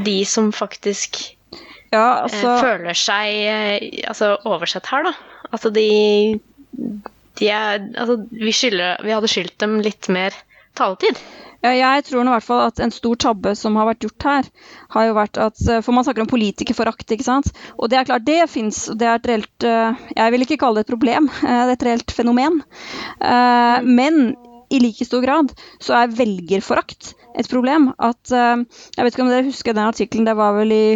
de 0.07 0.19
som 0.29 0.53
faktisk 0.53 1.21
Ja, 1.93 2.23
eh, 2.23 2.23
altså 2.25 2.57
føler 2.63 2.97
seg 2.97 3.35
eh, 3.51 4.09
altså, 4.09 4.37
oversett 4.49 4.87
her, 4.93 5.11
da. 5.11 5.15
At 5.53 5.67
de, 5.75 6.41
de 7.41 7.49
er 7.53 7.83
Altså, 7.99 8.21
vi, 8.31 8.53
skylder, 8.55 9.03
vi 9.05 9.13
hadde 9.13 9.29
skyldt 9.29 9.59
dem 9.61 9.81
litt 9.85 10.09
mer 10.09 10.37
taletid. 10.79 11.19
Jeg 11.63 12.05
tror 12.09 12.25
nå 12.25 12.33
i 12.33 12.35
hvert 12.35 12.47
fall 12.47 12.65
at 12.67 12.81
en 12.83 12.91
stor 12.91 13.19
tabbe 13.23 13.53
som 13.59 13.77
har 13.79 13.87
vært 13.87 14.03
gjort 14.03 14.27
her, 14.27 14.49
har 14.95 15.05
jo 15.07 15.15
vært 15.15 15.39
at 15.39 15.61
eh, 15.71 15.83
For 15.85 15.95
man 15.95 16.07
snakker 16.07 16.25
om 16.25 16.31
politikerforakt, 16.31 17.07
ikke 17.15 17.27
sant. 17.27 17.53
Og 17.79 17.91
det 17.91 18.01
er 18.01 18.09
klart, 18.09 18.27
det 18.27 18.51
fins. 18.51 18.85
Det 18.99 19.07
er 19.07 19.21
et 19.21 19.29
reelt 19.31 19.67
eh, 19.69 20.03
Jeg 20.17 20.35
vil 20.35 20.47
ikke 20.47 20.59
kalle 20.65 20.81
det 20.81 20.89
et 20.89 20.95
problem, 20.95 21.31
eh, 21.47 21.63
det 21.69 21.77
er 21.77 21.77
et 21.77 21.87
reelt 21.91 22.15
fenomen. 22.17 22.63
Men 23.23 24.35
i 24.73 24.79
like 24.81 25.05
stor 25.05 25.23
grad 25.23 25.53
så 25.83 25.95
er 26.01 26.15
velgerforakt 26.17 27.13
et 27.39 27.49
problem. 27.51 27.93
At 28.03 28.33
Jeg 28.33 29.05
vet 29.05 29.15
ikke 29.15 29.27
om 29.27 29.33
dere 29.33 29.47
husker 29.47 29.77
den 29.77 29.87
artikkelen, 29.87 30.27
det 30.27 30.39
var 30.39 30.57
vel 30.59 30.75
i 30.75 30.87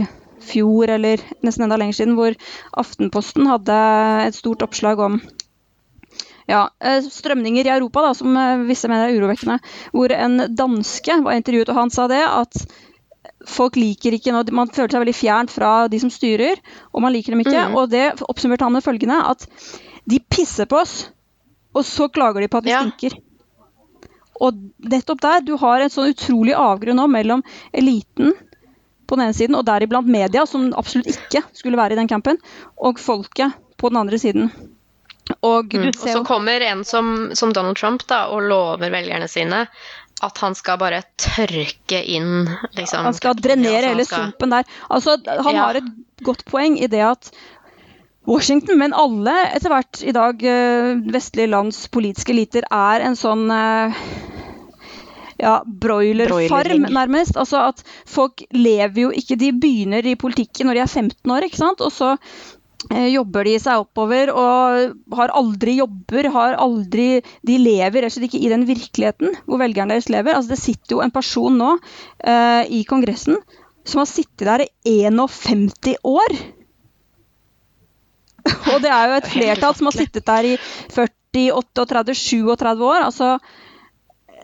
fjor 0.46 0.90
eller 0.92 1.22
nesten 1.44 1.66
enda 1.66 1.78
lenger 1.80 2.00
siden, 2.00 2.14
hvor 2.18 2.34
Aftenposten 2.78 3.48
hadde 3.50 3.76
et 4.26 4.36
stort 4.38 4.62
oppslag 4.66 5.00
om 5.02 5.20
ja, 6.46 6.68
eh, 6.80 7.00
strømninger 7.02 7.66
i 7.66 7.72
Europa, 7.74 8.02
da, 8.08 8.14
som 8.14 8.36
eh, 8.38 8.64
visse 8.68 8.88
mener 8.90 9.08
er 9.10 9.18
urovekkende. 9.18 9.58
Hvor 9.94 10.12
en 10.14 10.38
danske 10.56 11.20
var 11.24 11.38
intervjuet, 11.38 11.72
og 11.72 11.80
han 11.80 11.92
sa 11.94 12.06
det 12.10 12.22
at 12.22 12.66
folk 13.46 13.76
liker 13.78 14.14
ikke 14.16 14.32
nå 14.34 14.40
Man 14.54 14.70
føler 14.74 14.90
seg 14.90 15.02
veldig 15.04 15.14
fjernt 15.14 15.52
fra 15.54 15.72
de 15.90 16.00
som 16.02 16.10
styrer, 16.10 16.58
og 16.92 17.02
man 17.04 17.14
liker 17.14 17.34
dem 17.34 17.44
ikke. 17.44 17.68
Mm. 17.70 17.76
Og 17.78 17.90
det 17.92 18.06
oppsummerte 18.26 18.66
han 18.66 18.74
med 18.74 18.86
følgende 18.86 19.20
at 19.32 19.46
de 20.06 20.20
pisser 20.30 20.68
på 20.70 20.80
oss, 20.80 20.96
og 21.74 21.84
så 21.86 22.08
klager 22.08 22.42
de 22.44 22.50
på 22.50 22.62
at 22.62 22.64
vi 22.64 22.74
Ja. 22.74 22.82
stinker. 22.82 23.18
Og 24.40 24.58
nettopp 24.78 25.20
der, 25.20 25.40
du 25.40 25.56
har 25.56 25.80
en 25.80 25.90
sånn 25.90 26.12
utrolig 26.12 26.52
avgrunn 26.54 26.98
nå 27.00 27.06
mellom 27.08 27.42
eliten 27.72 28.34
på 29.06 29.16
den 29.16 29.26
ene 29.26 29.34
siden, 29.34 29.56
og 29.56 29.64
deriblant 29.64 30.06
media, 30.06 30.44
som 30.46 30.72
absolutt 30.76 31.08
ikke 31.08 31.42
skulle 31.56 31.78
være 31.78 31.94
i 31.94 32.00
den 32.00 32.08
campen, 32.10 32.38
og 32.76 32.98
folket 32.98 33.54
på 33.78 33.88
den 33.88 34.00
andre 34.02 34.18
siden. 34.18 34.50
Og 35.42 35.72
Mm. 35.74 35.88
Og 35.88 35.94
så 36.08 36.24
kommer 36.24 36.60
en 36.62 36.84
som, 36.84 37.30
som 37.34 37.52
Donald 37.52 37.76
Trump 37.76 38.06
da, 38.06 38.26
og 38.30 38.42
lover 38.46 38.90
velgerne 38.90 39.28
sine 39.28 39.66
at 40.22 40.38
han 40.38 40.54
skal 40.56 40.78
bare 40.80 41.02
tørke 41.20 41.98
inn 42.08 42.46
liksom, 42.76 43.02
Han 43.04 43.12
skal 43.14 43.34
drenere 43.36 43.90
hele 43.90 44.04
skal- 44.06 44.30
sumpen 44.30 44.50
der. 44.54 44.64
Altså, 44.90 45.16
han 45.26 45.54
Ja. 45.54 45.66
har 45.66 45.74
et 45.76 45.90
godt 46.24 46.44
poeng 46.48 46.78
i 46.80 46.86
det 46.86 47.02
at 47.04 47.30
Washington, 48.26 48.78
men 48.78 48.94
alle 48.94 49.34
etter 49.54 49.68
hvert 49.68 50.00
i 50.02 50.12
dag 50.12 50.40
eh, 50.42 50.94
vestlige 51.12 51.50
lands 51.50 51.86
politiske 51.88 52.32
eliter, 52.32 52.64
er 52.72 53.04
en 53.06 53.14
sånn 53.14 53.44
eh, 53.54 53.94
ja, 55.38 55.60
broilerfarm, 55.66 56.86
nærmest. 56.90 57.36
Altså 57.36 57.60
at 57.68 57.82
folk 58.08 58.42
lever 58.56 59.02
jo 59.02 59.10
ikke 59.14 59.36
De 59.38 59.52
begynner 59.52 60.06
i 60.06 60.16
politikken 60.18 60.66
når 60.70 60.74
de 60.74 60.80
er 60.86 60.86
15 60.90 61.30
år, 61.36 61.46
ikke 61.46 61.60
sant? 61.60 61.80
Og 61.84 61.92
så 61.92 62.16
jobber 63.10 63.48
de 63.48 63.54
seg 63.58 63.82
oppover 63.82 64.30
og 64.30 65.14
har 65.18 65.32
aldri 65.34 65.78
jobber, 65.78 66.28
har 66.30 66.58
aldri 66.60 67.22
De 67.46 67.56
lever 67.58 68.04
rett 68.04 68.12
og 68.12 68.14
slett 68.14 68.28
ikke 68.28 68.42
i 68.44 68.50
den 68.52 68.66
virkeligheten 68.68 69.32
hvor 69.46 69.62
velgerne 69.62 69.96
deres 69.96 70.10
lever. 70.12 70.36
Altså 70.36 70.54
Det 70.54 70.60
sitter 70.60 70.96
jo 70.96 71.02
en 71.02 71.14
person 71.14 71.56
nå 71.56 71.70
uh, 71.80 72.62
i 72.68 72.84
Kongressen 72.88 73.40
som 73.86 74.02
har 74.02 74.10
sittet 74.10 74.46
der 74.46 74.64
i 74.66 74.96
51 75.08 75.96
år. 76.04 76.36
Og 78.74 78.82
det 78.82 78.90
er 78.90 79.10
jo 79.10 79.18
et 79.20 79.30
flertall 79.30 79.76
som 79.78 79.90
har 79.90 79.96
sittet 79.96 80.26
der 80.26 80.50
i 80.52 80.56
40, 80.94 81.52
38, 81.54 82.14
37 82.14 82.84
år. 82.86 83.06
Altså, 83.06 83.36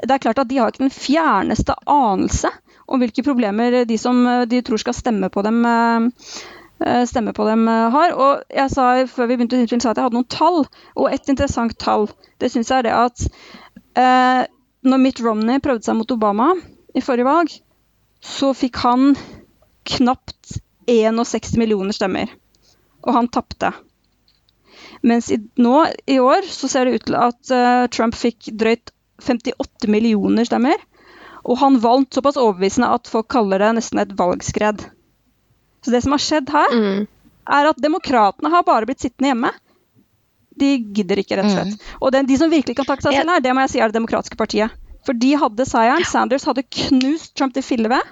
det 0.03 0.15
er 0.15 0.23
klart 0.23 0.43
at 0.43 0.51
de 0.51 0.59
har 0.59 0.73
ikke 0.73 0.87
den 0.87 0.95
fjerneste 0.95 1.77
anelse 1.91 2.51
om 2.87 3.03
hvilke 3.03 3.25
problemer 3.25 3.83
de 3.89 3.99
som 4.01 4.25
eh, 4.27 4.45
de 4.51 4.63
tror 4.65 4.81
skal 4.83 4.97
stemme 4.97 5.31
på 5.33 5.45
dem, 5.47 5.63
eh, 5.67 6.09
eh, 6.09 6.62
stemme 7.09 7.35
på 7.37 7.47
dem 7.49 7.67
eh, 7.69 7.91
har. 7.95 8.15
Og 8.17 8.43
jeg 8.53 8.73
sa 8.73 8.89
før 9.11 9.31
vi 9.31 9.39
begynte 9.39 9.61
å 9.61 9.81
sa 9.83 9.93
at 9.93 10.01
jeg 10.01 10.07
hadde 10.07 10.19
noen 10.19 10.31
tall, 10.33 10.65
og 10.97 11.09
et 11.11 11.33
interessant 11.33 11.77
tall. 11.81 12.09
Det 12.43 12.51
syns 12.53 12.73
jeg 12.73 12.83
er 12.83 12.89
det 12.89 12.97
at 12.97 13.27
eh, 14.01 14.43
når 14.83 15.03
Mitt 15.03 15.23
Romney 15.23 15.63
prøvde 15.63 15.87
seg 15.87 15.99
mot 15.99 16.15
Obama 16.15 16.53
i 16.95 17.05
forrige 17.05 17.29
valg, 17.29 17.55
så 18.23 18.53
fikk 18.55 18.83
han 18.83 19.15
knapt 19.89 20.59
61 20.91 21.57
millioner 21.59 21.95
stemmer. 21.95 22.31
Og 23.03 23.15
han 23.17 23.31
tapte. 23.35 23.73
Mens 25.03 25.31
i, 25.35 25.39
nå 25.59 25.87
i 26.07 26.19
år 26.23 26.47
så 26.51 26.71
ser 26.71 26.87
det 26.87 26.99
ut 26.99 27.07
til 27.09 27.19
at 27.19 27.51
uh, 27.51 27.87
Trump 27.91 28.15
fikk 28.19 28.53
drøyt 28.59 28.93
58 29.23 29.91
millioner 29.91 30.47
stemmer. 30.47 30.79
Og 31.43 31.59
han 31.59 31.81
vant 31.83 32.15
såpass 32.15 32.39
overbevisende 32.39 32.91
at 32.95 33.11
folk 33.11 33.31
kaller 33.35 33.63
det 33.63 33.73
nesten 33.79 34.03
et 34.03 34.15
valgskred. 34.19 34.85
Så 35.83 35.91
det 35.91 36.03
som 36.05 36.13
har 36.15 36.23
skjedd 36.23 36.49
her, 36.55 36.71
Mm. 36.77 37.07
er 37.59 37.67
at 37.73 37.77
demokratene 37.83 38.51
har 38.51 38.63
bare 38.63 38.87
blitt 38.87 39.01
sittende 39.03 39.33
hjemme. 39.33 39.51
De 40.57 40.79
gidder 40.95 41.17
ikke, 41.19 41.37
rett 41.41 41.49
og 41.49 41.51
slett. 41.57 41.81
Og 42.01 42.13
den, 42.13 42.27
de 42.27 42.37
som 42.39 42.51
virkelig 42.53 42.77
kan 42.77 42.85
takke 42.87 43.03
seg 43.03 43.13
selv 43.17 43.31
her, 43.35 43.41
det 43.41 43.55
må 43.55 43.61
jeg 43.65 43.71
si 43.71 43.81
er 43.81 43.89
Det 43.89 43.97
demokratiske 43.99 44.37
partiet. 44.37 44.71
For 45.05 45.13
de 45.19 45.33
hadde 45.35 45.65
seieren. 45.67 46.05
Sanders 46.07 46.45
hadde 46.47 46.63
knust 46.63 47.35
Trump 47.35 47.55
til 47.55 47.63
filleved. 47.63 48.03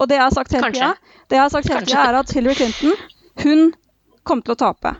Og 0.00 0.08
det 0.08 0.16
jeg 0.16 0.24
har 0.24 0.30
sagt 0.34 0.50
hele 0.56 0.72
tida, 0.72 0.94
det 1.28 1.36
jeg 1.36 1.42
har 1.44 1.50
sagt 1.52 1.68
hele 1.68 1.84
tida 1.86 2.04
er 2.08 2.18
at 2.18 2.30
Hillary 2.32 2.54
Clinton 2.54 2.96
hun 3.44 3.72
kom 4.24 4.42
til 4.42 4.54
å 4.54 4.58
tape. 4.58 4.96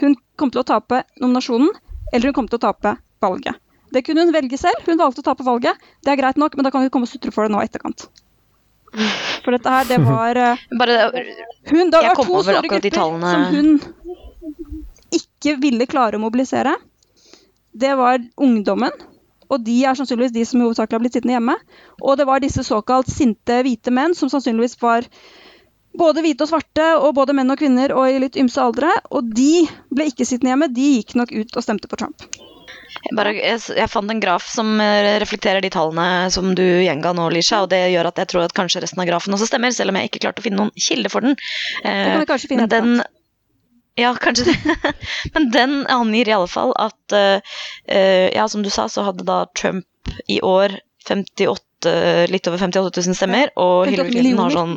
Hun 0.00 0.14
kom 0.36 0.50
til 0.50 0.60
å 0.62 0.64
tape 0.68 1.02
nominasjonen, 1.20 1.70
eller 2.12 2.28
hun 2.30 2.34
kom 2.34 2.48
til 2.48 2.58
å 2.60 2.64
tape 2.68 2.96
valget. 3.24 3.56
Det 3.90 4.04
kunne 4.04 4.24
hun 4.26 4.32
velge 4.34 4.58
selv. 4.58 4.84
Hun 4.86 4.98
valgte 4.98 5.22
å 5.22 5.26
tape 5.26 5.44
valget. 5.46 5.74
Det 6.04 6.12
er 6.12 6.16
greit 6.20 6.36
nok, 6.36 6.54
men 6.56 6.64
da 6.64 6.70
kan 6.70 6.82
hun 6.82 6.90
komme 6.90 7.08
og 7.08 7.12
sutre 7.12 7.32
for 7.32 7.44
det 7.46 7.54
nå 7.54 7.62
i 7.62 7.66
etterkant. 7.68 8.06
For 9.44 9.54
dette 9.54 9.72
her, 9.74 9.86
det 9.88 9.98
var 10.04 10.38
eh, 10.38 10.60
Bare 10.80 10.98
hun, 11.70 11.90
Det 11.90 12.00
var 12.00 12.14
to 12.18 12.42
store 12.42 12.62
grupper 12.62 12.94
som 12.94 13.46
hun 13.54 13.72
ikke 15.14 15.56
ville 15.62 15.86
klare 15.90 16.18
å 16.18 16.22
mobilisere. 16.22 16.74
Det 17.74 17.92
var 17.98 18.22
ungdommen, 18.40 18.94
og 19.50 19.62
de 19.66 19.76
er 19.86 19.96
sannsynligvis 19.98 20.34
de 20.34 20.44
som 20.48 20.62
hovedsakelig 20.62 20.96
har 20.96 21.02
blitt 21.02 21.16
sittende 21.18 21.36
hjemme. 21.36 21.56
Og 22.02 22.18
det 22.18 22.26
var 22.28 22.42
disse 22.42 22.64
såkalt 22.66 23.10
sinte 23.10 23.60
hvite 23.66 23.92
menn, 23.94 24.14
som 24.18 24.30
sannsynligvis 24.32 24.78
var 24.82 25.06
både 25.98 26.24
hvite 26.24 26.46
og 26.46 26.50
svarte, 26.50 26.88
og 26.98 27.14
både 27.18 27.36
menn 27.36 27.52
og 27.54 27.60
kvinner 27.60 27.94
og 27.94 28.08
i 28.10 28.22
litt 28.22 28.38
ymse 28.40 28.62
aldre. 28.62 28.90
Og 29.14 29.30
de 29.36 29.66
ble 29.94 30.08
ikke 30.10 30.26
sittende 30.26 30.54
hjemme, 30.54 30.70
de 30.74 30.90
gikk 30.96 31.14
nok 31.20 31.34
ut 31.34 31.58
og 31.58 31.66
stemte 31.66 31.90
på 31.90 32.00
Trump. 32.00 32.26
Bare, 33.16 33.34
jeg, 33.36 33.58
jeg 33.76 33.90
fant 33.90 34.10
en 34.10 34.22
graf 34.22 34.46
som 34.48 34.78
eh, 34.80 35.16
reflekterer 35.22 35.64
de 35.64 35.70
tallene 35.72 36.30
som 36.34 36.52
du 36.56 36.62
gjenga 36.62 37.12
nå, 37.16 37.26
Lisha, 37.34 37.64
og 37.64 37.72
det 37.72 37.82
gjør 37.92 38.08
at 38.10 38.22
jeg 38.22 38.30
tror 38.32 38.46
at 38.46 38.54
kanskje 38.56 38.84
resten 38.84 39.02
av 39.02 39.08
grafen 39.08 39.34
også 39.36 39.48
stemmer, 39.50 39.74
selv 39.74 39.92
om 39.92 39.98
jeg 39.98 40.10
ikke 40.10 40.22
klarte 40.26 40.42
å 40.42 40.46
finne 40.46 40.60
noen 40.62 40.72
kilde 40.86 41.10
for 41.12 41.26
den. 41.26 41.36
Det 41.82 41.92
kan 41.92 42.22
vi 42.22 42.30
kanskje 42.30 42.50
finne 42.54 42.68
men 42.68 42.74
den 42.74 43.04
Ja, 44.00 44.14
kanskje 44.18 44.48
det. 44.50 44.94
Men 45.36 45.50
den 45.54 45.74
angir 45.92 46.30
i 46.30 46.34
alle 46.34 46.50
fall 46.50 46.72
at 46.82 47.14
uh, 47.14 47.58
eh, 47.86 48.30
Ja, 48.34 48.48
som 48.50 48.64
du 48.64 48.70
sa, 48.72 48.88
så 48.90 49.04
hadde 49.06 49.26
da 49.26 49.44
Trump 49.54 49.86
i 50.26 50.40
år 50.42 50.74
58, 51.06 51.92
litt 52.32 52.48
over 52.48 52.58
58 52.58 53.04
000 53.04 53.16
stemmer, 53.18 53.52
og 53.60 53.86
Hillary 53.90 54.16
Clinton 54.16 54.42
har 54.42 54.54
sånn 54.56 54.74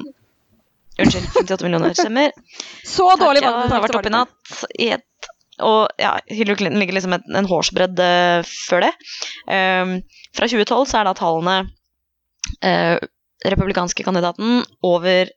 Unnskyld, 0.97 1.27
58 1.33 1.65
millioner 1.65 1.93
stemmer. 1.93 2.31
Så 2.95 3.05
dårlig 3.19 3.43
ja, 3.43 3.51
valg! 3.51 3.67
det 3.69 3.75
har 3.75 3.83
vært 3.83 3.97
oppe 3.99 4.09
i 4.09 4.13
natt. 4.15 4.53
I 4.81 4.87
et, 4.95 5.27
og 5.63 5.87
ja, 5.97 6.17
Hillary 6.29 6.59
Clinton 6.59 6.79
ligger 6.81 6.97
liksom 6.97 7.15
en, 7.17 7.23
en 7.35 7.49
hårsbredd 7.49 7.99
eh, 8.03 8.41
før 8.67 8.85
det. 8.85 8.91
Um, 9.49 9.95
fra 10.37 10.49
2012 10.49 10.85
så 10.91 10.99
er 10.99 11.07
da 11.07 11.15
tallene 11.17 11.55
uh, 12.61 12.97
republikanske 13.47 14.05
kandidaten 14.05 14.61
over 14.85 15.31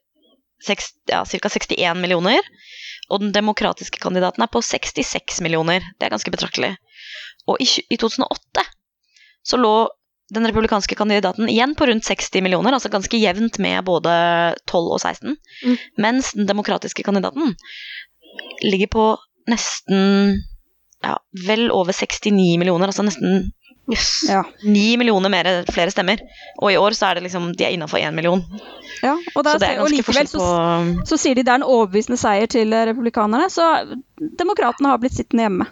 ja, 1.09 1.23
ca. 1.25 1.49
61 1.49 1.97
millioner. 1.97 2.45
og 3.09 3.19
den 3.23 3.31
demokratiske 3.33 3.99
kandidaten 3.99 4.43
er 4.43 4.51
på 4.51 4.61
66 4.61 5.41
millioner. 5.41 5.81
Det 5.99 6.05
er 6.05 6.13
ganske 6.13 6.31
betraktelig. 6.31 6.75
Og 7.49 7.57
i, 7.59 7.67
i 7.89 7.97
2008 7.97 8.63
så 9.43 9.57
lå 9.57 9.89
den 10.31 10.47
republikanske 10.47 10.95
kandidaten 10.95 11.49
igjen 11.51 11.73
på 11.75 11.89
rundt 11.89 12.05
60 12.07 12.43
millioner, 12.45 12.77
altså 12.77 12.91
ganske 12.93 13.19
jevnt 13.19 13.57
med 13.59 13.83
både 13.83 14.13
12 14.69 14.85
og 14.85 15.01
16, 15.01 15.35
Mm. 15.65 15.77
mens 15.97 16.31
den 16.33 16.47
demokratiske 16.47 17.03
kandidaten 17.03 17.55
ligger 18.63 18.87
på 18.87 19.03
nesten 19.49 20.43
ja, 21.03 21.15
vel 21.47 21.71
over 21.71 21.93
69 21.93 22.57
millioner, 22.61 22.87
altså 22.91 23.03
nesten 23.07 23.51
Yes. 23.91 24.21
Ja. 24.29 24.43
9 24.63 24.97
millioner 25.01 25.27
mer, 25.33 25.47
flere 25.73 25.91
stemmer. 25.91 26.21
Og 26.61 26.69
i 26.71 26.77
år 26.79 26.93
så 26.95 27.09
er 27.09 27.17
det 27.17 27.23
liksom, 27.25 27.49
de 27.57 27.65
er 27.65 27.73
innafor 27.73 27.97
1 27.99 28.13
million. 28.15 28.39
ja. 29.03 29.15
Og, 29.35 29.43
der, 29.43 29.57
Så 29.57 29.59
det 29.59 29.67
er 29.67 29.79
ganske 29.81 29.95
likevel 29.97 30.05
forskjell 30.05 30.29
så, 30.29 30.37
på 31.01 31.07
så 31.09 31.17
sier 31.19 31.35
de 31.35 31.43
det 31.43 31.51
er 31.51 31.59
en 31.59 31.65
overbevisende 31.67 32.19
seier 32.21 32.45
til 32.47 32.71
eh, 32.77 32.85
republikanerne, 32.91 33.49
så 33.51 33.65
demokratene 34.39 34.93
har 34.93 35.01
blitt 35.01 35.17
sittende 35.17 35.43
hjemme. 35.47 35.67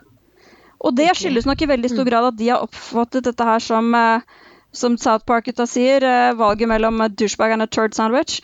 Og 0.81 0.95
det 0.97 1.07
skyldes 1.15 1.45
nok 1.47 1.61
i 1.61 1.69
veldig 1.69 1.89
stor 1.93 2.03
Mm. 2.03 2.09
grad 2.09 2.27
at 2.33 2.37
de 2.41 2.49
har 2.49 2.65
oppfattet 2.65 3.23
dette 3.29 3.43
her 3.45 3.59
som, 3.59 3.93
eh, 3.95 4.21
som 4.73 4.97
South 4.97 5.23
Park-gutta 5.29 5.67
sier, 5.69 6.03
eh, 6.03 6.33
valget 6.33 6.67
mellom 6.67 6.99
douchebag 7.15 7.51
and 7.53 7.61
a 7.61 7.67
turd 7.67 7.93
sandwich. 7.93 8.41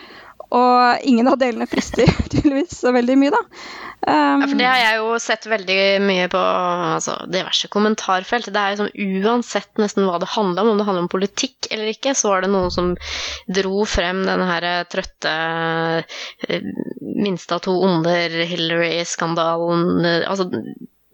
Og 0.53 1.08
ingen 1.08 1.27
av 1.31 1.39
delene 1.41 1.67
frister 1.69 2.10
tydeligvis 2.31 2.77
så 2.84 2.93
veldig 2.95 3.17
mye, 3.19 3.34
da. 3.34 3.41
Um, 4.05 4.43
Ja, 4.43 4.47
for 4.51 4.60
det 4.60 4.67
har 4.69 4.79
jeg 4.81 4.97
jo 4.99 5.17
sett 5.23 5.47
veldig 5.49 5.77
mye 6.05 6.27
på 6.29 6.39
altså, 6.39 7.15
diverse 7.31 7.69
kommentarfelt. 7.73 8.51
Det 8.53 8.62
er 8.62 8.75
jo 8.75 8.84
sånn 8.84 9.23
uansett 9.25 9.81
nesten 9.81 10.05
hva 10.05 10.19
det 10.21 10.29
handler 10.36 10.62
om, 10.62 10.73
om 10.73 10.81
det 10.81 10.88
handler 10.89 11.05
om 11.08 11.12
politikk 11.12 11.71
eller 11.71 11.89
ikke, 11.89 12.13
så 12.17 12.34
var 12.34 12.45
det 12.45 12.51
noen 12.53 12.73
som 12.73 12.93
dro 13.49 13.86
frem 13.89 14.21
denne 14.27 14.49
her 14.49 14.67
eh, 14.69 14.81
trøtte 14.91 15.36
eh, 16.45 16.67
minste 17.01 17.58
av 17.58 17.63
to 17.65 17.73
onder, 17.86 18.34
Hillary-skandalen 18.45 20.05
Altså, 20.25 20.49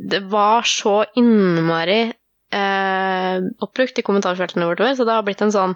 det 0.01 0.23
var 0.31 0.67
så 0.67 1.03
innmari 1.19 2.01
eh, 2.51 3.37
oppbrukt 3.63 3.99
i 3.99 4.05
kommentarfeltene 4.05 4.67
bortover, 4.67 4.95
så 4.95 5.07
det 5.07 5.15
har 5.15 5.25
blitt 5.27 5.43
en 5.45 5.53
sånn 5.53 5.75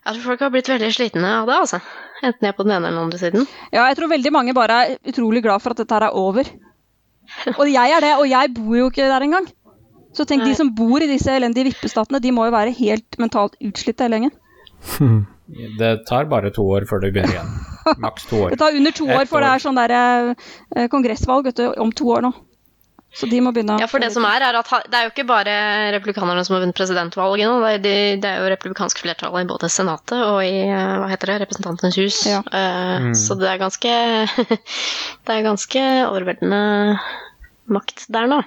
Jeg 0.00 0.16
tror 0.16 0.24
folk 0.30 0.42
har 0.46 0.52
blitt 0.54 0.68
veldig 0.70 0.90
slitne 0.96 1.30
av 1.42 1.48
det, 1.50 1.56
altså. 1.66 1.80
Enten 2.20 2.44
de 2.44 2.48
er 2.48 2.56
på 2.56 2.64
den 2.64 2.74
ene 2.74 2.88
eller 2.88 2.96
den 2.96 3.06
andre 3.06 3.20
siden. 3.20 3.46
Ja, 3.72 3.84
jeg 3.88 3.98
tror 3.98 4.12
veldig 4.12 4.32
mange 4.32 4.54
bare 4.56 4.76
er 4.82 4.94
utrolig 5.12 5.42
glad 5.44 5.62
for 5.64 5.74
at 5.74 5.82
dette 5.82 5.96
her 5.96 6.08
er 6.08 6.16
over. 6.16 6.48
Og 7.56 7.66
jeg 7.70 7.96
er 7.96 8.04
det, 8.04 8.12
og 8.18 8.28
jeg 8.28 8.52
bor 8.56 8.76
jo 8.78 8.88
ikke 8.90 9.08
der 9.08 9.26
engang. 9.26 9.48
Så 10.16 10.26
tenk, 10.26 10.42
de 10.48 10.56
som 10.58 10.72
bor 10.74 10.98
i 10.98 11.08
disse 11.10 11.30
elendige 11.30 11.68
vippestatene, 11.70 12.18
de 12.22 12.32
må 12.34 12.48
jo 12.48 12.54
være 12.54 12.74
helt 12.74 13.18
mentalt 13.22 13.54
utslitte 13.62 14.06
hele 14.06 14.18
gjengen. 14.18 14.38
Det 15.50 16.04
tar 16.06 16.28
bare 16.30 16.52
to 16.54 16.62
år 16.62 16.84
før 16.86 17.00
du 17.02 17.08
begynner 17.10 17.32
igjen. 17.34 17.48
Maks 17.98 18.28
to 18.30 18.44
år. 18.44 18.50
Det 18.54 18.58
tar 18.60 18.76
under 18.78 18.94
to 18.94 19.06
år, 19.10 19.24
for 19.26 19.42
det 19.42 19.48
er 19.50 19.62
sånn 19.64 19.80
der 19.80 19.94
eh, 19.96 20.84
kongressvalg 20.92 21.48
vet 21.48 21.58
du, 21.58 21.64
om 21.82 21.90
to 21.90 22.06
år 22.14 22.22
nå. 22.22 22.30
Så 23.10 23.26
de 23.26 23.40
må 23.42 23.50
begynne 23.50 23.74
å 23.74 23.82
Ja, 23.82 23.88
for 23.90 24.02
det 24.02 24.12
som 24.14 24.24
er, 24.28 24.44
er 24.46 24.56
at 24.60 24.68
det 24.86 24.96
er 24.96 25.08
jo 25.08 25.10
ikke 25.10 25.26
bare 25.26 25.54
republikanerne 25.96 26.44
som 26.46 26.54
har 26.54 26.62
vunnet 26.62 26.78
presidentvalget 26.78 27.50
nå. 27.50 27.56
Det 27.64 27.72
er, 27.72 27.82
de, 27.82 27.94
det 28.22 28.30
er 28.30 28.44
jo 28.44 28.52
republikansk 28.52 29.02
flertall 29.02 29.34
i 29.40 29.48
både 29.50 29.70
Senatet 29.72 30.20
og 30.22 30.38
i 30.46 30.62
eh, 30.68 30.92
hva 31.02 31.08
heter 31.10 31.32
det, 31.32 31.40
Representantenes 31.44 31.98
hus. 31.98 32.22
Ja. 32.30 32.42
Uh, 32.46 32.78
Mm. 33.00 33.14
Så 33.16 33.34
det 33.38 33.46
er 33.48 33.58
ganske 33.60 33.90
Det 35.24 35.34
er 35.34 35.44
ganske 35.46 35.82
overveldende 36.10 36.98
makt 37.70 38.04
der 38.12 38.28
nå. 38.30 38.40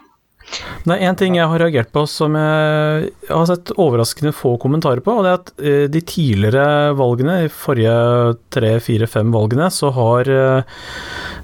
Det 0.83 0.95
er 0.95 1.05
én 1.07 1.17
ting 1.19 1.37
jeg 1.37 1.49
har 1.49 1.61
reagert 1.61 1.91
på 1.95 2.03
som 2.09 2.35
jeg 2.37 3.11
har 3.29 3.45
sett 3.49 3.73
overraskende 3.79 4.33
få 4.35 4.55
kommentarer 4.61 5.03
på, 5.03 5.15
og 5.17 5.25
det 5.25 5.31
er 5.31 5.39
at 5.39 5.53
eh, 5.63 5.85
de 5.91 6.01
tidligere 6.05 6.93
valgene, 6.99 7.39
de 7.45 7.53
forrige 7.53 7.95
tre, 8.53 8.75
fire, 8.83 9.09
fem 9.09 9.31
valgene, 9.33 9.69
så 9.73 9.93
har 9.95 10.29
eh, 10.29 10.81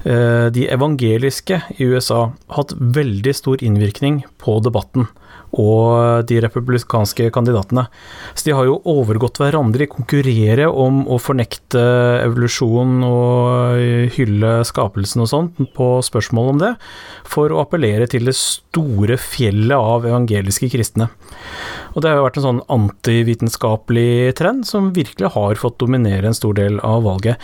eh, 0.05 0.47
de 0.55 0.67
evangeliske 0.71 1.61
i 1.77 1.89
USA 1.89 2.27
hatt 2.57 2.75
veldig 2.77 3.35
stor 3.37 3.63
innvirkning 3.65 4.23
på 4.41 4.59
debatten 4.65 5.09
og 5.57 6.25
de 6.29 6.39
republikanske 6.43 7.29
kandidatene. 7.33 7.87
Så 8.37 8.45
de 8.47 8.55
har 8.57 8.67
jo 8.67 8.79
overgått 8.89 9.39
hverandre 9.41 9.85
i 9.85 9.91
konkurrere 9.91 10.69
om 10.69 11.01
å 11.09 11.19
fornekte 11.21 11.81
evolusjon 12.25 13.01
og 13.07 14.13
hylle 14.15 14.53
skapelsen 14.67 15.25
og 15.25 15.31
sånt 15.31 15.63
på 15.75 15.89
spørsmål 16.05 16.53
om 16.53 16.61
det, 16.61 16.73
for 17.29 17.51
å 17.53 17.63
appellere 17.63 18.07
til 18.09 18.29
det 18.29 18.37
store 18.37 19.17
fjellet 19.21 19.77
av 19.77 20.07
evangeliske 20.09 20.69
kristne. 20.73 21.09
Og 21.95 22.03
det 22.03 22.11
har 22.11 22.19
jo 22.19 22.25
vært 22.27 22.39
en 22.39 22.45
sånn 22.45 22.63
antivitenskapelig 22.69 24.35
trend 24.37 24.67
som 24.69 24.91
virkelig 24.95 25.33
har 25.33 25.59
fått 25.59 25.79
dominere 25.81 26.29
en 26.29 26.37
stor 26.37 26.55
del 26.57 26.77
av 26.85 27.03
valget. 27.07 27.41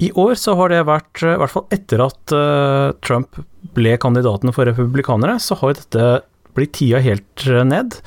I 0.00 0.12
år 0.18 0.34
så 0.40 0.56
har 0.58 0.72
det 0.72 0.84
vært, 0.88 1.22
i 1.22 1.36
hvert 1.40 1.52
fall 1.52 1.68
etter 1.74 2.04
at 2.06 2.36
eh, 2.36 2.88
Trump 3.04 3.42
ble 3.76 3.94
kandidaten 4.00 4.52
for 4.54 4.68
republikanere, 4.68 5.38
så 5.40 5.56
har 5.60 5.76
dette 5.78 6.08
blitt 6.56 6.74
tida 6.78 7.00
helt 7.04 7.46
eh, 7.46 7.64
ned. 7.68 7.98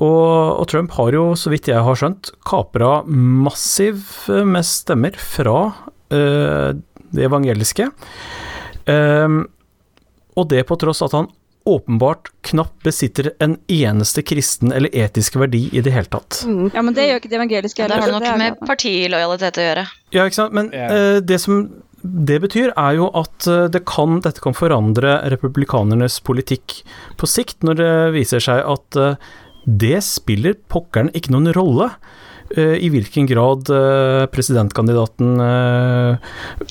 Og, 0.00 0.60
og 0.60 0.68
Trump 0.70 0.94
har 0.96 1.16
jo, 1.16 1.24
så 1.38 1.52
vidt 1.52 1.70
jeg 1.70 1.84
har 1.84 1.98
skjønt, 1.98 2.32
kapra 2.48 3.00
massiv 3.06 4.04
eh, 4.30 4.44
med 4.48 4.66
stemmer 4.66 5.16
fra 5.20 5.58
uh, 6.10 6.70
det 7.10 7.26
evangeliske. 7.26 7.90
Um, 8.86 9.44
og 10.38 10.48
det 10.50 10.64
på 10.68 10.78
tross 10.80 11.02
at 11.04 11.14
han 11.14 11.28
åpenbart 11.68 12.30
knapt 12.40 12.82
besitter 12.82 13.32
en 13.38 13.58
eneste 13.68 14.22
kristen 14.22 14.72
eller 14.72 14.90
etisk 14.96 15.36
verdi 15.36 15.66
i 15.76 15.82
det 15.84 15.92
hele 15.92 16.08
tatt. 16.10 16.40
Ja, 16.74 16.82
men 16.82 16.96
det 16.96 17.06
gjør 17.06 17.20
ikke 17.20 17.30
det 17.30 17.38
evangeliske 17.38 17.88
Det 17.90 18.00
har 18.00 18.14
nok 18.14 18.28
med 18.40 18.62
partilojalitet 18.64 19.60
å 19.60 19.66
gjøre. 19.66 19.84
Ja, 20.16 20.24
ikke 20.24 20.38
sant. 20.38 20.56
Men 20.56 20.72
eh, 20.74 21.20
det 21.20 21.40
som 21.42 21.60
det 22.02 22.38
betyr, 22.42 22.72
er 22.76 22.94
jo 22.96 23.10
at 23.18 23.46
eh, 23.50 23.66
det 23.72 23.82
kan, 23.88 24.20
dette 24.24 24.40
kan 24.44 24.56
forandre 24.56 25.18
republikanernes 25.32 26.20
politikk 26.24 26.80
på 27.20 27.28
sikt, 27.28 27.60
når 27.66 27.78
det 27.80 27.90
viser 28.16 28.40
seg 28.44 28.62
at 28.64 28.96
eh, 29.00 29.14
det 29.66 29.98
spiller 30.06 30.56
pokkeren 30.72 31.10
ikke 31.14 31.34
noen 31.34 31.52
rolle. 31.56 31.90
eh, 32.56 32.76
I 32.80 32.88
hvilken 32.90 33.28
grad 33.28 33.68
presidentkandidaten 34.32 35.36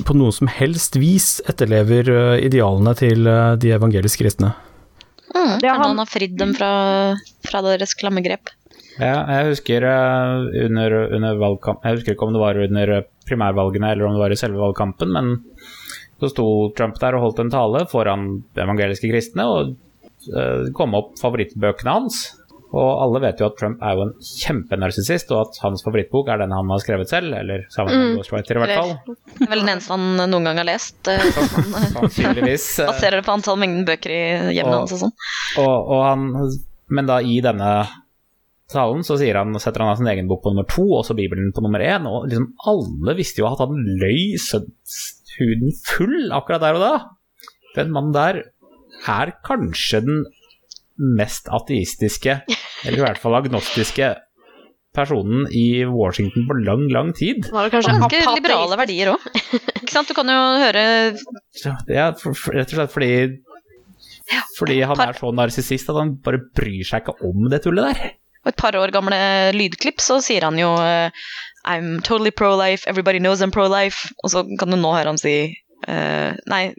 på 0.06 0.16
noe 0.18 0.32
som 0.36 0.50
helst 0.52 0.98
vis 1.00 1.38
etterlever 1.48 2.10
idealene 2.42 2.96
til 2.98 3.24
de 3.62 3.72
evangelisk 3.78 4.20
kristne. 4.24 4.54
Mm, 5.30 5.60
Kanskje 5.62 5.70
han- 5.70 5.84
han 5.86 5.98
har 6.02 6.10
fridd 6.10 6.38
dem 6.38 6.54
fra, 6.58 7.16
fra 7.46 7.62
deres 7.62 7.94
klamme 7.94 8.24
grep. 8.26 8.50
Ja, 9.00 9.16
jeg 9.32 9.52
husker 9.54 9.86
eh, 9.88 10.66
under, 10.68 10.96
under 11.16 11.38
valgkamp 11.40 11.86
Jeg 11.88 12.00
husker 12.00 12.16
ikke 12.18 12.28
om 12.28 12.34
det 12.36 12.42
var 12.44 12.58
under 12.66 12.92
eh, 12.98 13.06
primærvalgene 13.30 13.94
eller 13.94 14.10
om 14.10 14.18
det 14.18 14.24
var 14.26 14.34
i 14.36 14.40
selve 14.40 14.60
valgkampen, 14.60 15.14
men 15.16 15.30
så 16.20 16.28
sto 16.34 16.46
Trump 16.76 16.98
der 17.00 17.16
og 17.16 17.22
holdt 17.30 17.40
en 17.46 17.52
tale 17.54 17.86
foran 17.88 18.26
de 18.58 18.64
evangeliske 18.66 19.08
kristne, 19.08 19.46
og 19.48 19.70
eh, 20.36 20.66
det 20.66 20.74
kom 20.76 20.98
opp 21.00 21.14
favorittbøkene 21.22 21.94
hans. 21.96 22.18
Og 22.70 22.90
alle 23.02 23.22
vet 23.24 23.40
jo 23.42 23.48
at 23.48 23.56
Trump 23.58 23.80
er 23.82 23.96
jo 23.98 24.04
en 24.04 24.12
kjempenarsissist, 24.22 25.32
og 25.34 25.40
at 25.48 25.56
hans 25.64 25.82
favorittbok 25.82 26.28
er 26.30 26.42
den 26.44 26.52
han 26.54 26.70
har 26.70 26.82
skrevet 26.84 27.10
selv, 27.10 27.32
eller 27.40 27.64
sammen 27.74 27.96
med 27.96 28.10
Mm. 28.12 28.18
Ghostwriter 28.20 28.60
i 28.60 28.62
hvert 28.62 28.76
fall. 28.78 28.92
Det 29.40 29.48
er 29.48 29.50
vel 29.56 29.64
den 29.64 29.72
eneste 29.74 29.96
han 29.96 30.04
noen 30.30 30.46
gang 30.52 30.60
har 30.62 30.68
lest. 30.70 31.00
eh, 31.10 31.24
sånn 31.38 31.72
eh, 31.80 31.88
Sannsynligvis. 31.96 32.68
eh, 32.84 32.92
Baserer 32.92 33.22
det 33.22 33.26
på 33.26 33.34
antall 33.40 33.58
mengden 33.64 33.88
bøker 33.88 34.14
i 34.14 34.22
hjemmet 34.60 34.76
hans 34.84 34.94
og 35.00 35.02
sånn. 35.08 35.16
Og, 35.64 35.90
og 35.96 36.04
han, 36.06 36.28
men 36.94 37.10
da 37.10 37.18
i 37.26 37.40
denne 37.48 37.72
talen 38.72 39.06
så 39.06 39.18
sier 39.20 39.40
han, 39.40 39.56
setter 39.62 39.84
han 39.84 39.94
av 39.94 40.00
sin 40.00 40.10
egen 40.12 40.30
bok 40.30 40.44
på 40.44 40.54
nummer 40.54 40.68
to, 40.70 40.86
og 41.00 41.06
så 41.08 41.16
Bibelen 41.18 41.54
på 41.56 41.64
nummer 41.66 41.84
én. 41.84 42.08
Og 42.10 42.30
liksom 42.30 42.52
alle 42.70 43.18
visste 43.18 43.44
jo 43.44 43.50
at 43.50 43.64
han 43.64 43.76
løy 44.02 44.38
huden 45.40 45.76
full 45.88 46.34
akkurat 46.36 46.64
der 46.66 46.78
og 46.78 46.84
da. 46.84 46.94
Den 47.78 47.94
mannen 47.96 48.16
der 48.16 48.42
er 49.08 49.34
kanskje 49.48 50.04
den 50.06 50.26
mest 51.00 51.48
ateistiske, 51.56 52.42
eller 52.84 52.98
i 53.00 53.06
hvert 53.06 53.22
fall 53.22 53.38
agnostiske, 53.38 54.10
personen 54.96 55.46
i 55.54 55.86
Washington 55.86 56.48
på 56.50 56.58
lang, 56.66 56.88
lang 56.92 57.12
tid. 57.16 57.46
Var 57.54 57.68
har 57.68 57.74
kanskje 57.74 57.94
Ganske 58.02 58.34
liberale 58.40 58.80
verdier 58.80 59.14
òg. 59.14 59.28
Ikke 59.80 59.94
sant? 59.94 60.10
Du 60.10 60.18
kan 60.18 60.32
jo 60.34 60.40
høre 60.64 60.84
Ja, 61.62 61.76
er 61.88 62.18
rett 62.18 62.74
og 62.74 62.76
slett 62.76 62.96
fordi 62.96 63.12
fordi 64.58 64.82
han 64.86 65.00
er 65.02 65.16
så 65.18 65.32
narsissist 65.34 65.90
at 65.90 65.98
han 65.98 66.18
bare 66.26 66.42
bryr 66.56 66.86
seg 66.86 67.02
ikke 67.02 67.26
om 67.26 67.48
det 67.50 67.64
tullet 67.64 67.88
der. 67.90 68.12
Og 68.46 68.54
et 68.54 68.60
par 68.60 68.76
år 68.80 68.94
gamle 68.96 69.20
lydklipp 69.56 70.02
så 70.04 70.20
sier 70.24 70.46
han 70.48 70.60
jo 70.60 70.72
eh, 70.80 71.12
I'm 71.68 72.00
totally 72.02 72.32
pro-life, 72.32 72.88
everybody 72.88 73.20
knows 73.20 73.42
I'm 73.42 73.52
pro-life. 73.52 74.14
Og 74.24 74.32
så 74.32 74.46
kan 74.60 74.72
du 74.72 74.80
nå 74.80 74.94
høre 74.96 75.12
han 75.12 75.20
si 75.20 75.34
uh, 75.88 76.32
Nei, 76.48 76.70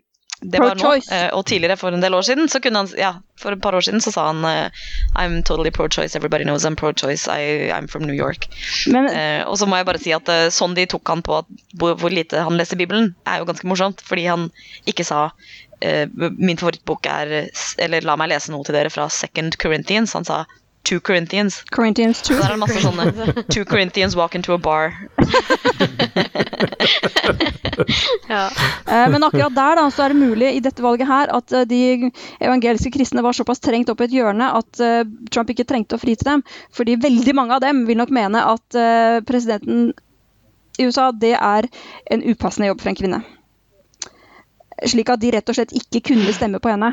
det 0.41 0.63
var 0.63 0.79
nå. 0.81 0.95
Eh, 1.13 1.27
og 1.37 1.45
tidligere, 1.51 1.77
for 1.77 1.93
en 1.93 2.01
del 2.01 2.17
år 2.17 2.25
siden, 2.25 2.49
så 2.49 2.63
kunne 2.65 2.81
han 2.81 2.89
Ja, 2.97 3.11
for 3.37 3.53
et 3.53 3.61
par 3.61 3.77
år 3.77 3.85
siden 3.85 4.01
så 4.01 4.13
sa 4.15 4.31
han 4.31 4.41
uh, 4.41 4.87
I'm 5.21 5.43
totally 5.45 5.71
pro-choice, 5.71 6.17
everybody 6.17 6.49
knows 6.49 6.65
I'm 6.65 6.79
pro-choice, 6.81 7.29
I'm 7.29 7.87
from 7.93 8.07
New 8.09 8.17
York. 8.17 8.49
Men 8.89 9.11
og 9.45 9.59
så 9.61 9.69
må 9.69 9.77
jeg 9.77 9.91
bare 9.91 10.01
si 10.01 10.15
at 10.17 10.33
sånn 10.57 10.79
de 10.79 10.87
tok 10.89 11.13
han 11.13 11.21
på 11.27 11.43
at, 11.43 11.51
hvor, 11.77 11.99
hvor 12.01 12.15
lite 12.15 12.41
han 12.41 12.57
leser 12.57 12.81
Bibelen, 12.81 13.13
er 13.29 13.43
jo 13.43 13.51
ganske 13.53 13.69
morsomt, 13.69 14.01
fordi 14.01 14.25
han 14.33 14.49
ikke 14.89 15.05
sa 15.05 15.29
min 15.81 16.59
favorittbok 16.61 17.07
er 17.09 17.31
Eller 17.81 18.05
la 18.05 18.13
meg 18.21 18.29
lese 18.29 18.53
noe 18.53 18.67
til 18.69 18.77
dere 18.77 18.91
fra 18.93 19.07
Second 19.09 19.57
Corinthians. 19.61 20.13
Han 20.13 20.27
sa 20.29 20.43
Two 20.83 21.01
Corinthians. 21.01 21.63
Corinthians 21.71 22.23
2. 22.23 22.35
Så 22.35 22.41
der 22.41 22.49
er 22.49 22.55
det 22.57 22.61
masse 22.63 22.81
sånne 22.83 23.45
Two 23.55 23.65
Corinthians 23.69 24.17
walk 24.17 24.35
into 24.35 24.55
a 24.55 24.59
bar. 24.59 24.95
Ja. 28.29 28.51
Eh, 28.87 29.09
Men 29.11 29.25
akkurat 29.25 29.55
der 29.55 29.77
da, 29.77 29.87
så 29.91 30.03
er 30.05 30.13
det 30.13 30.21
mulig 30.21 30.51
i 30.57 30.61
dette 30.63 30.83
valget 30.85 31.09
her 31.09 31.31
at 31.35 31.53
eh, 31.57 31.65
de 31.69 32.11
evangeliske 32.43 32.93
kristne 32.95 33.23
var 33.25 33.33
såpass 33.37 33.61
trengt 33.63 33.89
opp 33.91 34.03
i 34.03 34.07
et 34.09 34.15
hjørne 34.15 34.51
at 34.59 34.81
eh, 34.85 35.03
Trump 35.33 35.51
ikke 35.51 35.65
trengte 35.69 35.97
å 35.97 36.03
fri 36.03 36.15
til 36.19 36.29
dem. 36.29 36.45
Fordi 36.77 36.99
veldig 37.01 37.35
mange 37.39 37.57
av 37.57 37.65
dem 37.65 37.85
vil 37.89 37.99
nok 38.01 38.13
mene 38.15 38.43
at 38.53 38.79
presidenten 39.27 39.91
i 40.79 40.87
USA 40.87 41.11
det 41.13 41.35
er 41.37 41.69
en 42.11 42.23
upassende 42.31 42.71
jobb 42.71 42.83
for 42.83 42.93
en 42.93 42.99
kvinne. 43.01 43.23
Slik 44.87 45.11
at 45.13 45.21
de 45.21 45.33
rett 45.35 45.51
og 45.51 45.59
slett 45.59 45.75
ikke 45.77 46.05
kunne 46.13 46.33
stemme 46.37 46.61
på 46.63 46.71
henne. 46.73 46.93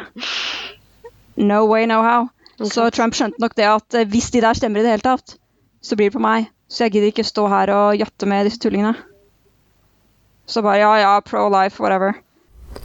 No 1.37 1.65
way, 1.69 1.85
no 1.87 2.01
how. 2.03 2.27
Så 2.65 2.87
Trump 2.93 3.13
skjønte 3.13 3.41
nok 3.41 3.53
det 3.57 3.67
at 3.69 3.97
eh, 3.97 4.07
hvis 4.09 4.31
de 4.33 4.41
der 4.41 4.57
stemmer 4.57 4.81
i 4.81 4.85
det 4.85 4.95
hele 4.95 5.05
tatt, 5.05 5.35
så 5.83 5.97
blir 5.97 6.09
det 6.09 6.17
på 6.17 6.23
meg. 6.23 6.49
Så 6.67 6.85
jeg 6.85 6.97
gidder 6.97 7.11
ikke 7.13 7.27
stå 7.27 7.45
her 7.51 7.71
og 7.71 7.99
jatte 7.99 8.27
med 8.29 8.47
disse 8.49 8.59
tullingene. 8.63 8.95
Så 10.47 10.63
bare 10.63 10.79
ja, 10.81 10.93
ja, 11.03 11.11
pro 11.21 11.45
life, 11.51 11.79
whatever. 11.83 12.17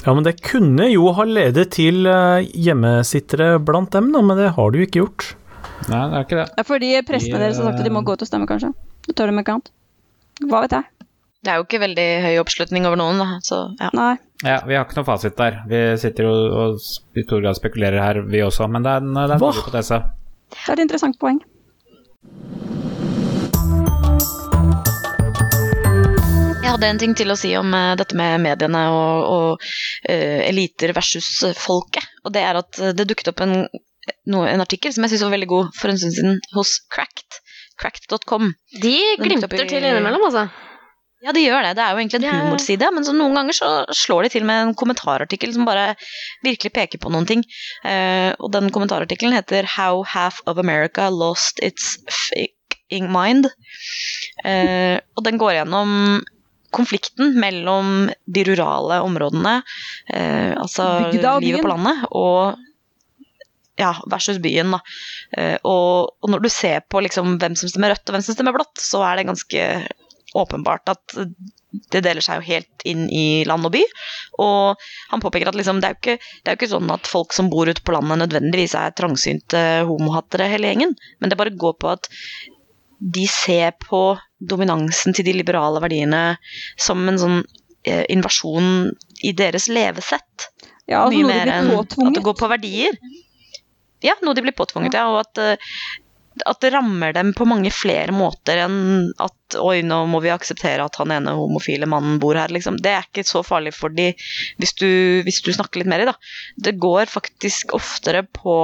Ja, 0.05 0.13
men 0.15 0.25
det 0.27 0.41
kunne 0.45 0.89
jo 0.91 1.11
ha 1.17 1.25
ledet 1.27 1.71
til 1.77 2.07
eh, 2.11 2.49
hjemmesittere 2.59 3.57
blant 3.63 3.93
dem, 3.95 4.11
da, 4.15 4.23
men 4.25 4.39
det 4.39 4.53
har 4.57 4.73
du 4.73 4.81
jo 4.81 4.89
ikke 4.89 5.03
gjort. 5.03 5.29
Nei, 5.91 6.03
det 6.11 6.19
er 6.19 6.27
ikke 6.27 6.39
det. 6.39 6.49
Det 6.53 6.63
er 6.63 6.69
fordi 6.69 6.91
prestene 7.07 7.39
De, 7.39 7.45
deres 7.47 7.61
har 7.61 7.71
sagt 7.71 7.83
at 7.83 7.89
de 7.89 7.95
må 7.95 8.05
gå 8.07 8.15
ut 8.15 8.25
og 8.25 8.29
stemme, 8.29 8.49
kanskje. 8.51 8.73
Det 9.09 9.17
tør 9.19 9.33
de 9.33 9.43
ikke 9.43 9.57
annet. 9.57 9.73
Hva 10.51 10.63
vet 10.65 10.77
jeg? 10.77 11.09
Det 11.43 11.51
er 11.51 11.59
jo 11.59 11.67
ikke 11.67 11.83
veldig 11.83 12.09
høy 12.23 12.35
oppslutning 12.43 12.87
over 12.87 13.01
noen, 13.01 13.19
da. 13.19 13.41
Så 13.47 13.65
ja. 13.81 13.91
Nei. 13.99 14.13
Ja, 14.43 14.59
Vi 14.67 14.75
har 14.75 14.85
ikke 14.87 14.99
noe 14.99 15.07
fasit 15.07 15.37
der. 15.39 15.61
Vi 15.71 15.81
sitter 16.03 16.27
jo 16.27 16.33
og 16.63 16.81
i 17.17 17.23
stor 17.27 17.43
grad 17.45 17.59
spekulerer 17.59 18.03
her, 18.03 18.23
vi 18.27 18.43
også. 18.43 18.67
Men 18.71 18.83
det 18.87 18.91
er 18.97 19.05
en, 19.05 19.15
det 19.15 19.27
er 19.29 19.37
en 19.37 19.45
hypotese. 19.61 20.01
Det 20.53 20.65
er 20.69 20.73
et 20.79 20.85
interessant 20.87 21.19
poeng. 21.23 21.39
Jeg 26.63 26.71
hadde 26.79 26.89
en 26.89 27.01
ting 27.03 27.15
til 27.19 27.31
å 27.33 27.37
si 27.39 27.51
om 27.59 27.73
eh, 27.77 27.93
dette 28.01 28.17
med 28.17 28.41
mediene 28.45 28.83
og, 28.95 29.25
og 29.29 29.65
uh, 30.09 30.41
eliter 30.49 30.95
versus 30.97 31.29
folket. 31.59 32.07
Og 32.25 32.33
det 32.35 32.43
er 32.47 32.59
at 32.63 32.79
eh, 32.81 32.93
det 32.97 33.07
dukket 33.11 33.33
opp 33.33 33.43
en, 33.45 33.55
no, 34.31 34.43
en 34.49 34.63
artikkel 34.65 34.95
som 34.95 35.05
jeg 35.05 35.15
syns 35.15 35.25
var 35.27 35.35
veldig 35.37 35.51
god 35.51 35.73
for 35.79 35.93
en 35.93 36.01
stund 36.01 36.17
siden 36.17 36.39
hos 36.57 36.77
Cracked. 36.93 37.41
Cracked.com. 37.83 38.53
De 38.83 38.95
glimter 39.21 39.59
i- 39.65 39.69
til 39.69 39.85
innimellom, 39.85 40.25
altså. 40.31 40.47
Ja, 41.23 41.31
det 41.31 41.45
gjør 41.45 41.63
det. 41.63 41.77
Det 41.79 41.83
er 41.85 41.95
jo 41.95 42.01
egentlig 42.01 42.19
en 42.19 42.25
Ja, 42.27 42.39
humorside, 42.43 42.89
men 42.91 43.05
så 43.07 43.13
noen 43.15 43.37
ganger 43.39 43.55
så 43.55 43.69
slår 43.95 44.27
de 44.27 44.33
til 44.35 44.47
med 44.49 44.59
en 44.59 44.73
kommentarartikkel 44.79 45.53
som 45.55 45.69
bare 45.69 45.93
virkelig 46.43 46.73
peker 46.75 46.99
på 47.03 47.13
noen 47.15 47.29
ting. 47.29 47.45
Uh, 47.87 48.35
og 48.43 48.51
den 48.57 48.73
kommentarartikkelen 48.75 49.37
heter 49.39 49.69
'How 49.77 50.03
Half 50.03 50.43
of 50.51 50.59
America 50.59 51.07
Lost 51.15 51.63
Its 51.63 51.95
Faking 52.11 53.07
Mind'. 53.15 53.47
Uh, 54.43 54.99
og 55.15 55.23
den 55.29 55.39
går 55.39 55.61
gjennom 55.61 56.25
konflikten 56.75 57.39
mellom 57.39 58.11
de 58.27 58.45
rurale 58.49 58.99
områdene, 59.07 59.63
uh, 60.11 60.53
altså 60.59 61.07
livet 61.13 61.63
på 61.63 61.71
landet, 61.71 62.03
og 62.11 62.59
ja, 63.79 63.95
versus 64.11 64.43
byen, 64.43 64.75
da. 64.75 64.81
Og, 65.65 66.11
og 66.21 66.31
når 66.31 66.43
du 66.43 66.49
ser 66.53 66.83
på 66.91 67.01
liksom 67.01 67.39
hvem 67.39 67.55
som 67.57 67.71
stemmer 67.71 67.95
rødt 67.95 68.11
og 68.11 68.17
hvem 68.17 68.25
som 68.27 68.35
stemmer 68.35 68.53
blått, 68.53 68.75
så 68.79 69.01
er 69.07 69.17
det 69.17 69.31
ganske 69.31 69.63
åpenbart 70.39 70.93
at 70.93 71.17
det 71.93 72.03
deler 72.05 72.25
seg 72.25 72.41
jo 72.41 72.49
helt 72.51 72.85
inn 72.89 73.05
i 73.13 73.45
land 73.49 73.67
og 73.69 73.73
by. 73.75 73.83
Og 74.45 74.83
han 75.13 75.23
påpeker 75.25 75.51
at 75.51 75.59
liksom, 75.59 75.81
det, 75.81 75.89
er 75.89 75.95
jo 75.95 76.01
ikke, 76.01 76.17
det 76.21 76.51
er 76.51 76.57
jo 76.57 76.61
ikke 76.61 76.73
sånn 76.75 76.93
at 76.95 77.09
folk 77.09 77.37
som 77.37 77.51
bor 77.53 77.69
ute 77.69 77.85
på 77.85 77.95
landet 77.97 78.25
nødvendigvis 78.25 78.77
er 78.79 78.97
trangsynte 78.97 79.63
homohattere 79.89 80.51
hele 80.53 80.73
gjengen, 80.73 80.97
men 81.21 81.33
det 81.33 81.41
bare 81.41 81.55
går 81.57 81.79
på 81.81 81.93
at 81.95 82.11
de 83.03 83.25
ser 83.27 83.73
på 83.83 84.03
dominansen 84.39 85.17
til 85.17 85.27
de 85.27 85.35
liberale 85.35 85.81
verdiene 85.83 86.23
som 86.79 87.03
en 87.11 87.19
sånn 87.19 87.41
eh, 87.89 88.05
invasjon 88.15 88.93
i 89.27 89.33
deres 89.35 89.67
levesett 89.71 90.49
Ja, 90.87 91.03
altså 91.03 91.19
mye 91.19 91.31
mer 91.31 91.51
enn 91.51 91.73
at 91.81 91.97
det 92.15 92.23
går 92.23 92.37
på 92.39 92.51
verdier. 92.51 92.99
Ja, 94.03 94.17
noe 94.23 94.35
de 94.35 94.43
blir 94.43 94.55
påtvunget, 94.59 94.97
ja. 94.99 95.07
Og 95.11 95.21
at, 95.23 95.39
eh, 95.39 95.73
at 96.49 96.61
det 96.65 96.73
rammer 96.75 97.13
dem 97.17 97.33
på 97.37 97.47
mange 97.49 97.71
flere 97.75 98.15
måter 98.15 98.63
enn 98.65 99.11
at 99.23 99.57
oi, 99.61 99.83
nå 99.85 100.03
må 100.11 100.23
vi 100.25 100.33
akseptere 100.33 100.85
at 100.87 100.97
han 101.01 101.13
ene 101.15 101.35
homofile 101.37 101.89
mannen 101.91 102.21
bor 102.23 102.39
her, 102.39 102.53
liksom. 102.55 102.79
Det 102.83 102.93
er 102.95 103.09
ikke 103.09 103.27
så 103.29 103.45
farlig 103.47 103.75
for 103.77 103.93
de 103.93 104.13
hvis 104.61 104.75
du, 104.81 104.89
hvis 105.27 105.43
du 105.45 105.53
snakker 105.53 105.83
litt 105.83 105.91
mer 105.93 106.05
i, 106.05 106.09
da. 106.09 106.17
Det 106.57 106.79
går 106.81 107.13
faktisk 107.13 107.75
oftere 107.77 108.25
på 108.25 108.57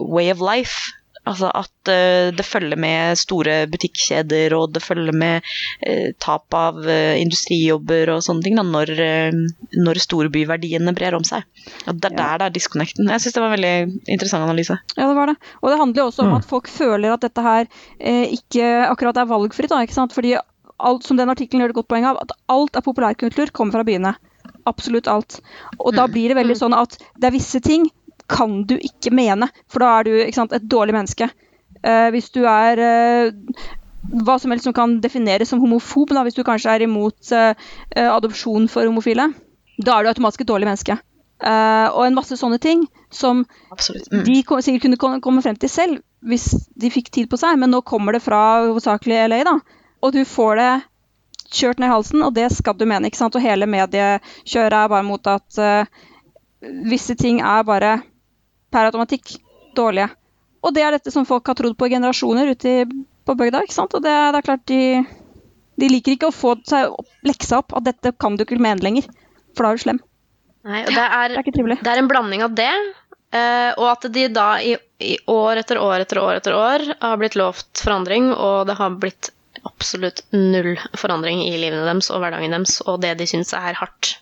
way 0.00 0.30
of 0.32 0.40
life. 0.44 0.94
Altså 1.26 1.48
at 1.50 1.90
eh, 1.90 2.28
det 2.36 2.44
følger 2.46 2.78
med 2.78 3.18
store 3.18 3.56
butikkjeder, 3.72 4.54
og 4.54 4.72
det 4.76 4.82
følger 4.84 5.16
med 5.16 5.46
eh, 5.82 6.12
tap 6.22 6.54
av 6.54 6.78
eh, 6.86 7.18
industrijobber 7.22 8.12
og 8.14 8.22
sånne 8.22 8.46
ting, 8.46 8.58
da, 8.60 8.62
når, 8.62 8.92
når 9.74 10.02
storbyverdiene 10.04 10.94
brer 10.96 11.16
om 11.18 11.26
seg. 11.26 11.42
At 11.86 11.98
det 11.98 12.12
er 12.12 12.16
der 12.20 12.42
det 12.42 12.46
er 12.48 12.56
disconnecten. 12.58 13.10
Jeg 13.10 13.24
syns 13.24 13.34
det 13.36 13.42
var 13.42 13.50
en 13.50 13.56
veldig 13.56 13.74
interessant 14.14 14.46
analyse. 14.46 14.78
Ja, 14.94 15.08
det 15.08 15.16
var 15.18 15.32
det. 15.32 15.36
Og 15.62 15.72
det 15.72 15.80
handler 15.82 16.02
jo 16.02 16.08
også 16.12 16.22
om 16.26 16.32
Mm. 16.36 16.36
at 16.40 16.48
folk 16.50 16.68
føler 16.68 17.12
at 17.14 17.22
dette 17.22 17.42
her 17.42 17.68
ikke 18.34 18.70
akkurat 18.90 19.16
er 19.20 19.28
valgfritt. 19.30 19.70
Da, 19.70 19.82
ikke 19.82 19.94
sant? 19.94 20.14
Fordi 20.14 20.34
alt, 20.36 21.04
som 21.06 21.16
den 21.18 21.30
artikkelen 21.32 21.62
gjør 21.64 21.72
et 21.74 21.78
godt 21.78 21.88
poeng 21.90 22.06
av, 22.08 22.18
at 22.22 22.34
alt 22.52 22.76
av 22.76 22.84
populærkultur 22.86 23.52
kommer 23.54 23.78
fra 23.78 23.86
byene. 23.86 24.14
Absolutt 24.66 25.08
alt. 25.10 25.40
Og 25.78 25.94
da 25.96 26.06
blir 26.10 26.30
det 26.32 26.38
veldig 26.40 26.56
sånn 26.58 26.74
at 26.76 26.98
det 27.18 27.30
er 27.30 27.34
visse 27.36 27.60
ting 27.64 27.86
kan 28.28 28.62
du 28.66 28.76
ikke 28.76 29.12
mene, 29.14 29.48
for 29.70 29.82
da 29.82 29.90
er 29.98 30.06
du 30.08 30.32
sant, 30.34 30.52
et 30.52 30.64
dårlig 30.70 30.94
menneske. 30.96 31.28
Uh, 31.82 32.08
hvis 32.14 32.30
du 32.34 32.42
er 32.48 32.80
uh, 32.82 33.66
hva 34.26 34.38
som 34.42 34.50
helst 34.54 34.66
som 34.66 34.74
kan 34.76 34.96
defineres 35.02 35.50
som 35.50 35.60
homofob, 35.62 36.14
da, 36.14 36.22
hvis 36.26 36.36
du 36.38 36.44
kanskje 36.46 36.70
er 36.76 36.84
imot 36.86 37.32
eh, 37.34 37.54
adopsjon 38.06 38.68
for 38.70 38.86
homofile, 38.86 39.32
da 39.82 39.96
er 39.96 40.06
du 40.06 40.10
automatisk 40.12 40.44
et 40.44 40.48
dårlig 40.48 40.68
menneske. 40.68 40.94
Og 41.42 42.02
en 42.06 42.14
masse 42.14 42.38
sånne 42.38 42.60
ting 42.62 42.84
som 43.12 43.42
Mm. 44.12 44.22
de 44.24 44.42
kom, 44.46 44.62
sikkert 44.62 45.00
kunne 45.00 45.20
komme 45.20 45.42
frem 45.42 45.58
til 45.58 45.68
selv 45.68 45.98
hvis 46.22 46.46
de 46.78 46.88
fikk 46.94 47.10
tid 47.10 47.26
på 47.28 47.36
seg, 47.36 47.58
men 47.58 47.74
nå 47.74 47.82
kommer 47.82 48.14
det 48.14 48.22
fra 48.22 48.62
hovedsakelig 48.68 49.18
LA, 49.28 49.42
da. 49.44 49.58
Og 50.06 50.14
du 50.14 50.22
får 50.24 50.56
det 50.62 50.70
kjørt 51.50 51.82
ned 51.82 51.90
i 51.90 51.94
halsen, 51.96 52.22
og 52.22 52.32
det 52.38 52.46
skal 52.54 52.78
du 52.78 52.86
mene, 52.86 53.10
ikke 53.10 53.20
sant. 53.20 53.34
Og 53.34 53.42
hele 53.42 53.66
mediekjøret 53.66 54.84
er 54.84 54.88
bare 54.94 55.02
mot 55.06 55.26
at 55.26 55.58
visse 56.62 57.14
ting 57.18 57.42
er 57.42 57.66
bare 57.66 57.98
per 58.72 58.88
automatikk 58.88 59.36
dårlige. 59.76 60.08
Og 60.66 60.74
det 60.74 60.82
er 60.82 60.96
dette 60.96 61.12
som 61.14 61.26
folk 61.28 61.46
har 61.46 61.58
trodd 61.58 61.76
på 61.78 61.88
i 61.88 61.94
generasjoner 61.94 62.50
ute 62.54 62.74
på 63.26 63.36
bygda, 63.38 63.62
ikke 63.66 63.76
sant. 63.76 63.94
Og 63.94 64.02
det, 64.02 64.12
det 64.12 64.40
er 64.40 64.46
klart 64.46 64.66
de, 64.70 64.80
de 65.78 65.90
liker 65.92 66.16
ikke 66.16 66.30
å 66.30 66.34
få 66.34 66.56
seg 66.66 66.90
opp, 66.90 67.08
leksa 67.26 67.60
opp 67.62 67.76
at 67.78 67.86
dette 67.86 68.14
kan 68.18 68.38
du 68.38 68.44
ikke 68.46 68.58
mene 68.62 68.82
lenger, 68.84 69.08
for 69.54 69.66
da 69.66 69.72
er 69.72 69.78
du 69.78 69.84
slem. 69.86 70.02
Nei, 70.66 70.82
og 70.82 70.90
det 70.90 71.04
er, 71.04 71.36
Det 71.36 71.52
er 71.52 71.76
det 71.76 71.92
er 71.92 72.02
en 72.02 72.10
blanding 72.10 72.42
av 72.42 72.54
det, 72.58 72.72
eh, 73.36 73.70
og 73.76 73.86
at 73.92 74.08
de 74.12 74.26
da 74.34 74.48
i, 74.58 74.74
i 74.98 75.14
år 75.30 75.62
etter 75.62 75.78
år 75.78 76.02
etter 76.02 76.18
år 76.18 76.40
etter 76.40 76.56
år 76.58 76.86
har 77.04 77.20
blitt 77.20 77.38
lovt 77.38 77.84
forandring, 77.84 78.32
og 78.34 78.66
det 78.66 78.78
har 78.80 78.98
blitt 78.98 79.30
absolutt 79.66 80.24
null 80.34 80.74
forandring 80.98 81.44
i 81.46 81.54
livene 81.58 81.86
deres 81.86 82.10
og 82.10 82.22
hverdagen 82.22 82.54
deres, 82.54 82.80
og 82.86 83.00
det 83.04 83.14
de 83.20 83.28
syns 83.30 83.54
er 83.54 83.78
hardt 83.78 84.16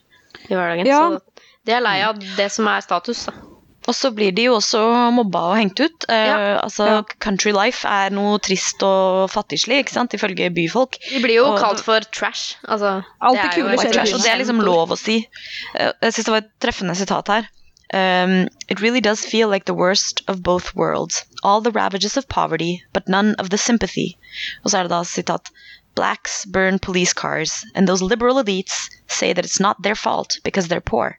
i 0.48 0.52
hverdagen. 0.52 0.88
Ja. 0.88 1.00
Så 1.08 1.44
de 1.64 1.72
er 1.72 1.84
lei 1.84 1.98
av 2.04 2.20
det 2.20 2.50
som 2.52 2.68
er 2.68 2.84
status. 2.84 3.24
Da. 3.30 3.53
Og 3.86 3.92
så 3.94 4.08
blir 4.16 4.32
de 4.32 4.46
jo 4.46 4.54
også 4.56 4.80
mobba 5.12 5.40
og 5.50 5.56
hengt 5.60 5.80
ut. 5.84 6.06
Ja. 6.08 6.36
Uh, 6.56 6.62
altså, 6.64 6.84
Ja. 6.88 7.00
Country 7.20 7.52
life 7.52 7.84
er 7.88 8.10
noe 8.16 8.38
trist 8.40 8.80
og 8.82 9.28
fattigslig, 9.30 9.82
ikke 9.84 9.92
sant, 9.92 10.14
ifølge 10.16 10.48
byfolk. 10.56 10.96
De 11.10 11.20
blir 11.20 11.36
jo 11.42 11.44
Og 11.52 11.58
kalt 11.60 11.80
for 11.84 12.00
trash. 12.12 12.56
Altså, 12.68 13.02
Alt 13.20 13.36
det 13.36 13.44
er 13.44 13.52
kule 13.58 13.76
skjer 13.76 13.90
i 13.90 13.92
Trash, 13.92 14.12
byen. 14.12 14.14
og 14.14 14.22
det 14.24 14.32
er 14.32 14.40
liksom 14.40 14.62
lov 14.64 14.94
å 14.94 14.96
si. 14.96 15.18
Uh, 15.74 15.92
Jeg 16.02 16.12
syns 16.16 16.24
det 16.24 16.32
var 16.32 16.42
et 16.46 16.50
treffende 16.64 16.96
sitat 16.96 17.28
her. 17.28 17.50
Um, 17.94 18.48
it 18.68 18.80
really 18.80 19.00
does 19.00 19.20
feel 19.24 19.48
like 19.48 19.66
the 19.66 19.74
worst 19.74 20.22
of 20.26 20.42
both 20.42 20.74
worlds. 20.74 21.22
All 21.44 21.60
the 21.60 21.70
ravages 21.70 22.16
of 22.16 22.26
poverty, 22.28 22.82
but 22.92 23.06
none 23.08 23.34
of 23.38 23.50
the 23.50 23.58
sympathy. 23.58 24.16
Og 24.64 24.70
så 24.70 24.78
er 24.78 24.82
det 24.88 24.90
da 24.90 25.02
sitat 25.04 25.50
Blacks 25.94 26.44
burn 26.46 26.78
police 26.80 27.12
cars, 27.12 27.64
and 27.76 27.86
those 27.86 28.02
liberal 28.02 28.38
elites 28.42 28.88
say 29.06 29.32
that 29.32 29.44
it's 29.44 29.60
not 29.60 29.82
their 29.82 29.94
fault 29.94 30.40
because 30.42 30.66
they're 30.68 30.80
poor. 30.80 31.18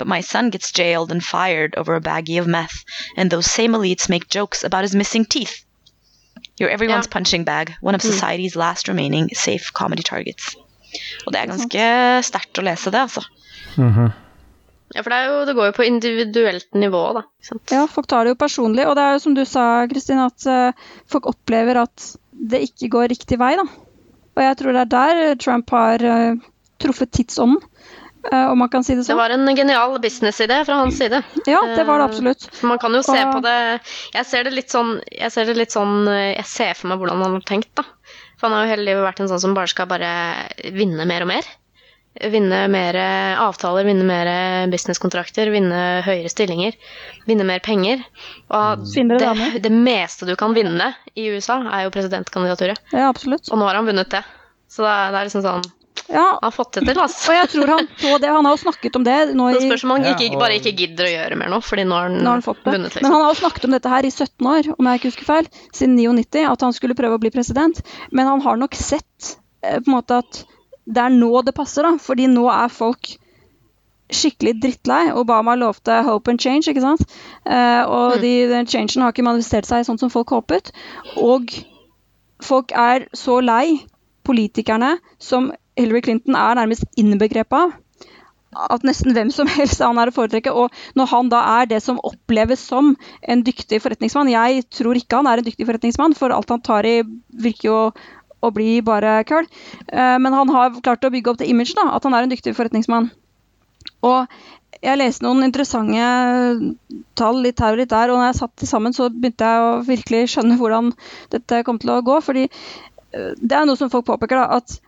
But 0.00 0.08
my 0.08 0.22
son 0.22 0.48
gets 0.50 0.72
jailed 0.72 1.12
and 1.12 1.22
fired 1.22 1.74
over 1.76 1.94
a 1.94 2.00
baggie 2.00 2.38
of 2.40 2.46
meth, 2.46 2.84
and 3.18 3.30
those 3.30 3.50
same 3.50 3.72
elites 3.76 4.08
make 4.08 4.30
jokes 4.30 4.64
about 4.64 4.82
his 4.88 4.94
missing 4.94 5.26
teeth. 5.26 5.58
You're 6.58 6.70
everyone's 6.70 7.04
Ja. 7.06 7.10
punching 7.16 7.44
bag, 7.44 7.74
one 7.82 7.94
of 7.94 8.00
Mm. 8.02 8.10
society's 8.12 8.56
last 8.56 8.88
remaining 8.88 9.28
safe 9.34 9.72
comedy 9.74 10.02
targets. 10.02 10.56
Og 11.26 11.32
det 11.34 11.42
er 11.42 11.46
ganske 11.52 11.84
sterkt 12.24 12.58
å 12.58 12.64
lese 12.64 12.90
det, 12.90 13.00
altså. 13.00 13.22
Mhm. 13.76 14.12
Ja, 14.94 15.02
for 15.02 15.10
det, 15.10 15.18
er 15.18 15.26
jo, 15.28 15.44
det 15.46 15.54
går 15.54 15.66
jo 15.68 15.72
på 15.72 15.86
individuelt 15.86 16.72
nivå, 16.74 17.02
da. 17.14 17.22
Sant? 17.42 17.70
Ja, 17.70 17.84
folk 17.86 18.06
tar 18.08 18.24
det 18.24 18.32
jo 18.32 18.40
personlig, 18.46 18.86
og 18.88 18.96
det 18.96 19.04
er 19.04 19.12
jo 19.12 19.18
som 19.22 19.34
du 19.36 19.44
sa, 19.44 19.86
Kristin, 19.86 20.18
at 20.18 20.46
eh, 20.46 20.72
folk 21.06 21.26
opplever 21.30 21.76
at 21.84 22.16
det 22.32 22.62
ikke 22.70 22.88
går 22.96 23.08
riktig 23.12 23.38
vei, 23.38 23.52
da. 23.60 23.62
Og 24.36 24.42
jeg 24.42 24.56
tror 24.56 24.72
det 24.72 24.80
er 24.80 24.90
der 24.96 25.34
Trump 25.36 25.70
har 25.70 26.02
eh, 26.02 26.34
truffet 26.80 27.12
tidsånden. 27.12 27.60
Eh, 28.32 28.50
om 28.50 28.58
man 28.58 28.68
kan 28.68 28.82
si 28.84 28.94
det 28.94 29.02
Det 29.04 29.12
sånn. 29.12 29.16
var 29.20 29.30
en 29.30 29.46
genial 29.56 29.98
businessidé 30.02 30.64
fra 30.66 30.74
hans 30.82 30.98
side. 30.98 31.22
Ja, 31.46 31.60
det 31.76 31.86
var 31.86 31.98
det 32.02 32.08
absolutt. 32.10 32.48
Man 32.62 32.78
kan 32.78 32.92
jo 32.92 33.02
se 33.02 33.16
Og- 33.24 33.34
på 33.34 33.42
det 33.42 33.80
Jeg 34.14 34.26
ser 34.26 34.44
det 34.44 34.52
litt 34.52 34.68
sånn 34.70 35.00
Jeg 35.10 35.30
ser 35.32 35.44
det 35.46 35.56
litt 35.56 35.70
sånn 35.72 36.06
Jeg 36.36 36.44
ser 36.46 36.74
for 36.74 36.88
meg 36.88 36.98
hvordan 36.98 37.22
han 37.22 37.32
har 37.32 37.40
tenkt, 37.40 37.74
da. 37.74 37.84
For 38.38 38.48
han 38.48 38.56
har 38.56 38.64
jo 38.66 38.70
hele 38.76 38.84
livet 38.88 39.04
vært 39.04 39.20
en 39.20 39.28
sånn 39.28 39.40
som 39.40 39.54
bare 39.54 39.68
skal 39.68 39.86
bare 39.86 40.10
vinne 40.72 41.04
mer 41.06 41.22
og 41.22 41.28
mer. 41.28 41.42
Vinne 42.20 42.68
mer 42.68 42.96
avtaler, 43.38 43.84
vinne 43.86 44.02
mer 44.04 44.66
businesskontrakter, 44.72 45.50
vinne 45.52 46.02
høyere 46.02 46.28
stillinger. 46.32 46.74
Vinne 47.28 47.44
mer 47.46 47.60
penger. 47.60 48.02
Og 48.50 48.82
det, 48.94 49.62
det 49.62 49.70
meste 49.70 50.26
du 50.26 50.34
kan 50.36 50.52
vinne 50.56 50.94
i 51.14 51.28
USA, 51.30 51.60
er 51.70 51.84
jo 51.84 51.90
presidentkandidaturet. 51.94 52.80
Ja, 52.92 53.08
absolutt. 53.10 53.46
Og 53.52 53.58
nå 53.60 53.68
har 53.68 53.76
han 53.78 53.86
vunnet 53.86 54.10
det. 54.10 54.24
Så 54.68 54.82
det 54.82 54.90
er, 54.90 55.12
det 55.12 55.20
er 55.20 55.28
liksom 55.28 55.44
sånn 55.46 55.70
Ja, 56.10 56.24
Han 56.32 56.38
har 56.42 56.50
fått 56.50 56.72
det 56.74 56.82
til, 56.88 56.98
altså. 56.98 57.30
og 57.30 57.36
jeg 57.38 57.48
tror 57.52 57.70
han 57.76 57.88
så 58.02 58.18
det. 58.20 58.28
Han 58.34 58.44
har 58.48 58.56
jo 58.56 58.60
snakket 58.64 58.96
om 58.98 59.04
det 59.06 59.16
nå 59.38 59.46
Det 59.54 59.62
i 59.62 59.68
spørs 59.68 59.84
om 59.86 59.90
han 59.94 60.04
Ja, 60.08 60.14
ikke, 60.16 60.30
og- 60.34 60.40
bare 60.42 60.56
ikke 60.58 60.72
gidder 60.80 61.06
å 61.06 61.12
gjøre 61.14 61.36
mer 61.38 61.48
nå, 61.54 61.60
fordi 61.62 61.84
nå 61.86 61.94
har 61.94 62.08
han, 62.08 62.18
Nå 62.18 62.24
har 62.32 62.38
han 62.40 62.42
fått 62.42 62.64
det. 62.64 62.72
vunnet. 62.74 62.94
Men 62.94 63.02
Liksom. 63.02 63.12
han 63.14 63.22
har 63.26 63.34
jo 63.34 63.40
snakket 63.40 63.64
om 63.64 63.70
dette 63.76 63.88
her 63.94 64.02
i 64.04 64.10
17 64.10 64.46
år, 64.54 64.74
om 64.78 64.86
jeg 64.90 64.98
ikke 65.00 65.10
husker 65.12 65.24
feil, 65.30 65.48
siden 65.72 65.96
99, 65.96 66.44
at 66.50 66.60
han 66.66 66.72
skulle 66.72 66.94
prøve 66.98 67.14
å 67.18 67.22
bli 67.22 67.30
president. 67.30 67.82
Men 68.10 68.26
han 68.26 68.40
har 68.40 68.56
nok 68.56 68.74
sett 68.74 69.36
eh, 69.62 69.78
på 69.78 69.86
en 69.86 69.94
måte 70.00 70.18
at 70.24 70.44
det 70.86 70.98
er 71.04 71.10
nå 71.14 71.44
det 71.44 71.54
passer, 71.54 71.82
da. 71.86 71.94
Fordi 72.02 72.26
nå 72.26 72.48
er 72.50 72.68
folk 72.68 73.16
skikkelig 74.10 74.56
drittlei. 74.60 75.12
Obama 75.14 75.54
lovte 75.54 76.00
hope 76.02 76.28
and 76.32 76.40
change, 76.42 76.66
ikke 76.66 76.82
sant. 76.82 77.04
Eh, 77.46 77.82
og 77.86 78.16
Mm. 78.16 78.20
de, 78.20 78.32
den 78.48 78.66
changen 78.66 79.02
har 79.02 79.12
ikke 79.12 79.22
manifestert 79.22 79.66
seg 79.66 79.84
sånn 79.86 79.98
som 80.00 80.10
folk 80.10 80.28
håpet. 80.34 80.72
Og 81.16 81.46
folk 82.42 82.72
er 82.72 83.06
så 83.14 83.38
lei 83.44 83.84
politikerne 84.24 84.98
som 85.18 85.52
Hillary 85.78 86.02
Clinton 86.04 86.36
er 86.38 86.58
nærmest 86.58 86.86
innbegrepet 86.98 87.56
av 87.56 87.78
at 88.50 88.84
nesten 88.86 89.14
hvem 89.14 89.30
som 89.34 89.48
helst 89.50 89.82
han 89.84 89.98
er 90.00 90.10
å 90.10 90.14
foretrekke. 90.14 90.52
Og 90.52 90.74
når 90.98 91.10
han 91.12 91.32
da 91.32 91.42
er 91.60 91.70
det 91.70 91.80
som 91.84 92.00
oppleves 92.06 92.62
som 92.66 92.94
en 93.22 93.44
dyktig 93.46 93.80
forretningsmann 93.84 94.30
Jeg 94.32 94.64
tror 94.74 94.98
ikke 94.98 95.20
han 95.20 95.30
er 95.30 95.40
en 95.40 95.46
dyktig 95.46 95.68
forretningsmann, 95.68 96.16
for 96.18 96.34
alt 96.34 96.50
han 96.50 96.64
tar 96.66 96.88
i, 96.88 97.00
virker 97.30 97.68
jo 97.68 97.80
å 98.40 98.50
bli 98.54 98.80
bare 98.84 99.20
køl. 99.28 99.46
Eh, 99.92 100.16
Men 100.18 100.32
han 100.32 100.48
har 100.48 100.80
klart 100.82 101.04
å 101.04 101.12
bygge 101.12 101.30
opp 101.30 101.42
det 101.42 101.50
imaget, 101.50 101.76
da, 101.76 101.90
at 101.94 102.04
han 102.04 102.16
er 102.16 102.26
en 102.26 102.32
dyktig 102.32 102.56
forretningsmann. 102.56 103.10
Og 104.06 104.26
jeg 104.80 104.96
leste 104.96 105.24
noen 105.26 105.44
interessante 105.44 106.74
tall 107.18 107.42
litt 107.44 107.60
her 107.60 107.74
og 107.74 107.82
litt 107.82 107.92
der, 107.92 108.10
og 108.10 108.18
når 108.18 108.30
jeg 108.30 108.40
satt 108.40 108.68
sammen, 108.68 108.96
så 108.96 109.10
begynte 109.12 109.44
jeg 109.44 109.66
å 109.66 109.82
virkelig 109.84 110.22
skjønne 110.32 110.56
hvordan 110.60 110.94
dette 111.34 111.64
kom 111.68 111.78
til 111.78 111.92
å 111.92 112.02
gå. 112.02 112.20
fordi 112.24 112.46
eh, 112.48 113.34
det 113.36 113.56
er 113.56 113.68
noe 113.68 113.76
som 113.76 113.92
folk 113.92 114.08
påpeker, 114.08 114.40
da, 114.40 114.58
at 114.58 114.80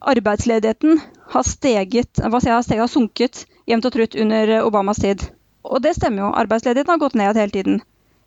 arbeidsledigheten 0.00 1.00
har 1.30 1.42
steget, 1.46 2.18
jeg, 2.18 2.30
har 2.30 2.40
steget, 2.40 2.80
har 2.80 2.88
sunket 2.90 3.44
jevnt 3.68 3.86
og 3.86 3.94
trutt 3.94 4.16
under 4.18 4.52
Obamas 4.64 5.02
tid. 5.02 5.22
Og 5.64 5.82
det 5.84 5.94
stemmer 5.96 6.24
jo. 6.24 6.34
Arbeidsledigheten 6.40 6.94
har 6.94 7.02
gått 7.02 7.18
ned 7.18 7.36
hele 7.36 7.54
tiden. 7.54 7.80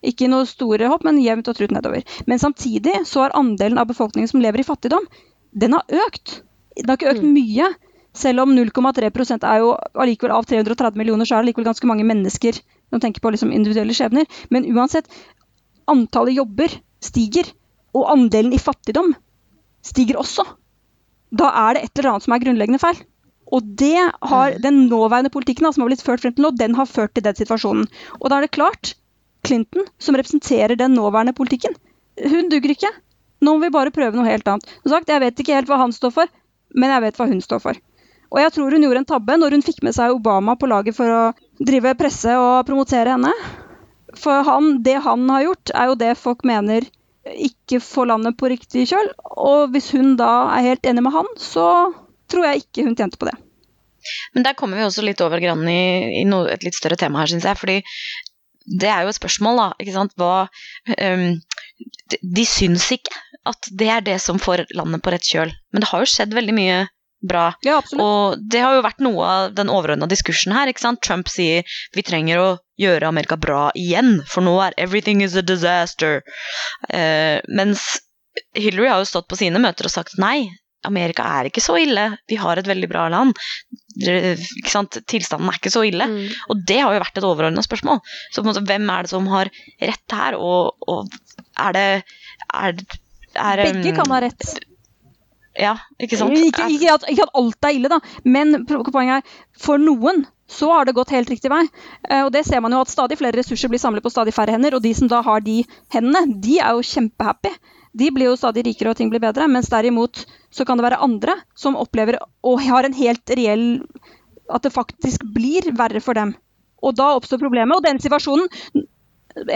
Ikke 0.04 0.28
noe 0.30 0.46
store 0.48 0.90
hopp, 0.92 1.06
men 1.08 1.22
jevnt 1.24 1.48
og 1.50 1.58
trutt 1.58 1.74
nedover. 1.74 2.04
Men 2.28 2.40
samtidig 2.40 3.04
så 3.10 3.26
har 3.26 3.36
andelen 3.40 3.80
av 3.82 3.90
befolkningen 3.90 4.30
som 4.30 4.44
lever 4.44 4.62
i 4.62 4.68
fattigdom, 4.68 5.08
den 5.52 5.74
har 5.78 6.06
økt. 6.06 6.42
Den 6.78 6.92
har 6.92 7.00
ikke 7.00 7.16
økt 7.16 7.26
mye. 7.26 7.72
Selv 8.14 8.44
om 8.44 8.54
0,3% 8.54 9.46
er 9.50 9.62
jo 9.64 9.74
allikevel 9.98 10.36
av 10.36 10.46
330 10.46 11.00
millioner, 11.00 11.26
så 11.26 11.38
er 11.38 11.44
det 11.44 11.52
likevel 11.52 11.72
ganske 11.72 11.90
mange 11.90 12.06
mennesker 12.06 12.60
som 12.62 13.02
tenker 13.02 13.24
på 13.24 13.32
liksom 13.34 13.54
individuelle 13.56 13.96
skjebner. 13.98 14.28
Men 14.54 14.68
uansett, 14.70 15.10
antallet 15.90 16.38
jobber 16.38 16.76
stiger. 17.02 17.50
Og 17.94 18.10
andelen 18.10 18.54
i 18.54 18.62
fattigdom 18.62 19.16
stiger 19.86 20.20
også. 20.22 20.46
Da 21.34 21.50
er 21.68 21.76
det 21.76 21.88
et 21.88 22.00
eller 22.00 22.14
annet 22.14 22.28
som 22.28 22.36
er 22.36 22.44
grunnleggende 22.44 22.82
feil. 22.82 23.00
Og 23.54 23.66
det 23.78 23.98
har 24.32 24.58
den 24.62 24.86
nåværende 24.90 25.32
politikken 25.34 25.70
som 25.70 25.84
har 25.84 25.92
blitt 25.92 26.06
ført 26.06 26.24
frem 26.24 26.34
til 26.34 26.46
nå, 26.46 26.54
den 26.58 26.76
har 26.78 26.90
ført 26.90 27.14
til 27.14 27.26
den 27.26 27.38
situasjonen. 27.38 27.88
Og 28.20 28.30
da 28.30 28.38
er 28.38 28.48
det 28.48 28.56
klart, 28.56 28.94
Clinton, 29.46 29.86
som 30.00 30.18
representerer 30.18 30.78
den 30.80 30.96
nåværende 30.98 31.36
politikken, 31.38 31.76
hun 32.24 32.50
duger 32.50 32.74
ikke. 32.74 32.92
Nå 33.44 33.56
må 33.58 33.66
vi 33.66 33.74
bare 33.74 33.94
prøve 33.94 34.16
noe 34.16 34.30
helt 34.30 34.48
annet. 34.48 34.70
Som 34.84 34.94
sagt, 34.96 35.10
Jeg 35.10 35.22
vet 35.22 35.40
ikke 35.40 35.58
helt 35.58 35.70
hva 35.70 35.82
han 35.82 35.94
står 35.94 36.14
for, 36.16 36.32
men 36.74 36.94
jeg 36.94 37.04
vet 37.04 37.20
hva 37.20 37.28
hun 37.30 37.42
står 37.44 37.62
for. 37.62 37.82
Og 38.34 38.40
jeg 38.42 38.54
tror 38.56 38.74
hun 38.74 38.86
gjorde 38.86 39.04
en 39.04 39.10
tabbe 39.12 39.38
når 39.38 39.58
hun 39.58 39.66
fikk 39.66 39.84
med 39.86 39.94
seg 39.94 40.16
Obama 40.16 40.56
på 40.58 40.70
laget 40.70 40.98
for 40.98 41.12
å 41.14 41.22
drive 41.62 41.94
presse 42.00 42.34
og 42.40 42.66
promotere 42.66 43.14
henne. 43.14 43.34
For 44.18 44.46
han, 44.48 44.80
det 44.86 44.96
han 45.06 45.28
har 45.30 45.46
gjort, 45.46 45.74
er 45.74 45.92
jo 45.92 46.00
det 46.00 46.14
folk 46.18 46.46
mener 46.48 46.88
ikke 47.24 47.80
får 47.84 48.10
landet 48.12 48.38
på 48.40 48.50
riktig 48.52 48.88
kjøl. 48.92 49.12
Og 49.40 49.72
hvis 49.74 49.92
hun 49.96 50.16
da 50.20 50.32
er 50.58 50.70
helt 50.72 50.90
enig 50.90 51.06
med 51.06 51.16
han, 51.16 51.30
så 51.40 51.68
tror 52.32 52.50
jeg 52.50 52.64
ikke 52.64 52.88
hun 52.88 52.98
tjente 53.00 53.20
på 53.20 53.30
det. 53.30 53.36
Men 54.36 54.44
der 54.44 54.58
kommer 54.60 54.80
vi 54.80 54.86
også 54.86 55.06
litt 55.06 55.22
over 55.24 55.40
grann 55.40 55.64
i, 55.70 56.22
i 56.22 56.24
noe, 56.28 56.50
et 56.52 56.66
litt 56.66 56.76
større 56.76 57.00
tema 57.00 57.22
her, 57.22 57.32
syns 57.32 57.48
jeg. 57.48 57.60
Fordi 57.60 57.78
det 58.80 58.90
er 58.92 59.04
jo 59.04 59.14
et 59.14 59.20
spørsmål, 59.20 59.62
da. 59.62 59.68
ikke 59.80 59.96
sant, 59.96 60.16
hva 60.20 60.34
um, 60.98 61.30
de, 62.12 62.20
de 62.22 62.46
syns 62.48 62.90
ikke 62.96 63.16
at 63.50 63.72
det 63.76 63.90
er 63.92 64.04
det 64.06 64.20
som 64.24 64.40
får 64.40 64.66
landet 64.76 65.04
på 65.04 65.12
rett 65.14 65.28
kjøl. 65.28 65.52
Men 65.72 65.84
det 65.84 65.90
har 65.92 66.04
jo 66.04 66.12
skjedd 66.12 66.36
veldig 66.36 66.56
mye 66.56 66.84
bra. 67.28 67.46
Ja. 67.66 67.80
Og 68.00 68.40
det 68.52 68.62
har 68.64 68.78
jo 68.78 68.86
vært 68.86 69.04
noe 69.04 69.28
av 69.28 69.54
den 69.58 69.72
overordna 69.72 70.10
diskursen 70.12 70.56
her. 70.56 70.70
ikke 70.70 70.84
sant? 70.84 71.02
Trump 71.06 71.32
sier 71.32 71.68
vi 71.96 72.06
trenger 72.06 72.42
å 72.42 72.50
gjøre 72.80 73.10
Amerika 73.10 73.38
bra 73.38 73.68
igjen, 73.78 74.20
for 74.28 74.46
nå 74.46 74.56
er 74.66 74.76
everything 74.82 75.24
is 75.24 75.38
a 75.40 75.46
disaster. 75.46 76.22
Eh, 76.90 77.40
mens 77.48 78.02
Hillary 78.58 78.90
har 78.90 79.02
jo 79.02 79.10
stått 79.10 79.30
på 79.30 79.40
sine 79.40 79.62
møter 79.62 79.88
og 79.88 79.94
sagt 79.94 80.18
nei, 80.22 80.50
Amerika 80.84 81.24
er 81.38 81.48
ikke 81.48 81.64
så 81.64 81.78
ille, 81.80 82.10
vi 82.28 82.36
har 82.40 82.60
et 82.60 82.68
veldig 82.68 82.90
bra 82.92 83.06
land. 83.12 83.38
Ikke 84.04 84.72
sant? 84.72 84.98
Tilstanden 85.08 85.48
er 85.48 85.60
ikke 85.60 85.72
så 85.72 85.86
ille. 85.88 86.10
Mm. 86.10 86.34
Og 86.52 86.66
det 86.68 86.82
har 86.82 86.96
jo 86.96 87.04
vært 87.06 87.22
et 87.22 87.28
overordna 87.28 87.64
spørsmål. 87.64 88.02
Så 88.34 88.42
på 88.42 88.44
en 88.44 88.52
måte, 88.52 88.66
hvem 88.68 88.90
er 88.92 89.06
det 89.06 89.14
som 89.14 89.30
har 89.32 89.52
rett 89.80 90.18
her, 90.18 90.36
og, 90.36 90.76
og 90.84 91.08
er 91.64 91.78
det 91.78 91.88
er, 91.94 92.84
er, 93.38 93.64
Begge 93.64 93.96
kan 93.96 94.12
ha 94.12 94.20
rett. 94.26 94.50
Ja, 95.60 95.76
ikke 96.02 96.18
sant? 96.18 96.34
Ikke, 96.38 96.66
ikke, 96.74 96.96
at, 96.96 97.04
ikke 97.12 97.28
at 97.28 97.36
alt 97.38 97.68
er 97.68 97.76
ille, 97.78 97.92
da, 97.92 98.00
men 98.26 98.64
poenget 98.66 99.22
er 99.22 99.36
for 99.62 99.82
noen 99.82 100.24
så 100.50 100.70
har 100.74 100.86
det 100.86 100.96
gått 100.98 101.14
helt 101.14 101.30
riktig 101.30 101.50
vei. 101.52 101.64
Eh, 102.10 102.24
og 102.26 102.32
det 102.34 102.44
ser 102.48 102.62
man 102.62 102.74
jo 102.76 102.82
at 102.84 102.92
stadig 102.92 103.18
flere 103.20 103.38
ressurser 103.38 103.72
blir 103.72 103.82
samlet 103.82 104.04
på 104.04 104.12
stadig 104.14 104.34
færre 104.36 104.54
hender. 104.54 104.76
Og 104.78 104.84
de 104.84 104.92
som 104.98 105.10
da 105.10 105.22
har 105.26 105.42
de 105.46 105.62
hendene, 105.94 106.26
de 106.44 106.60
er 106.60 106.76
jo 106.76 106.86
kjempehappy. 106.90 107.54
De 107.94 108.10
blir 108.14 108.32
jo 108.32 108.38
stadig 108.40 108.66
rikere 108.68 108.92
og 108.92 109.00
ting 109.00 109.10
blir 109.14 109.24
bedre. 109.24 109.48
Mens 109.50 109.72
derimot 109.72 110.26
så 110.54 110.66
kan 110.68 110.78
det 110.78 110.86
være 110.88 111.02
andre 111.06 111.38
som 111.58 111.78
opplever 111.80 112.20
og 112.44 112.62
har 112.66 112.86
en 112.86 112.98
helt 112.98 113.36
reell 113.38 113.68
At 114.52 114.66
det 114.66 114.74
faktisk 114.76 115.24
blir 115.34 115.72
verre 115.78 116.02
for 116.04 116.18
dem. 116.20 116.36
Og 116.84 116.98
da 117.00 117.14
oppstår 117.16 117.42
problemet. 117.42 117.78
Og 117.78 117.86
den 117.86 118.02
situasjonen 118.04 118.50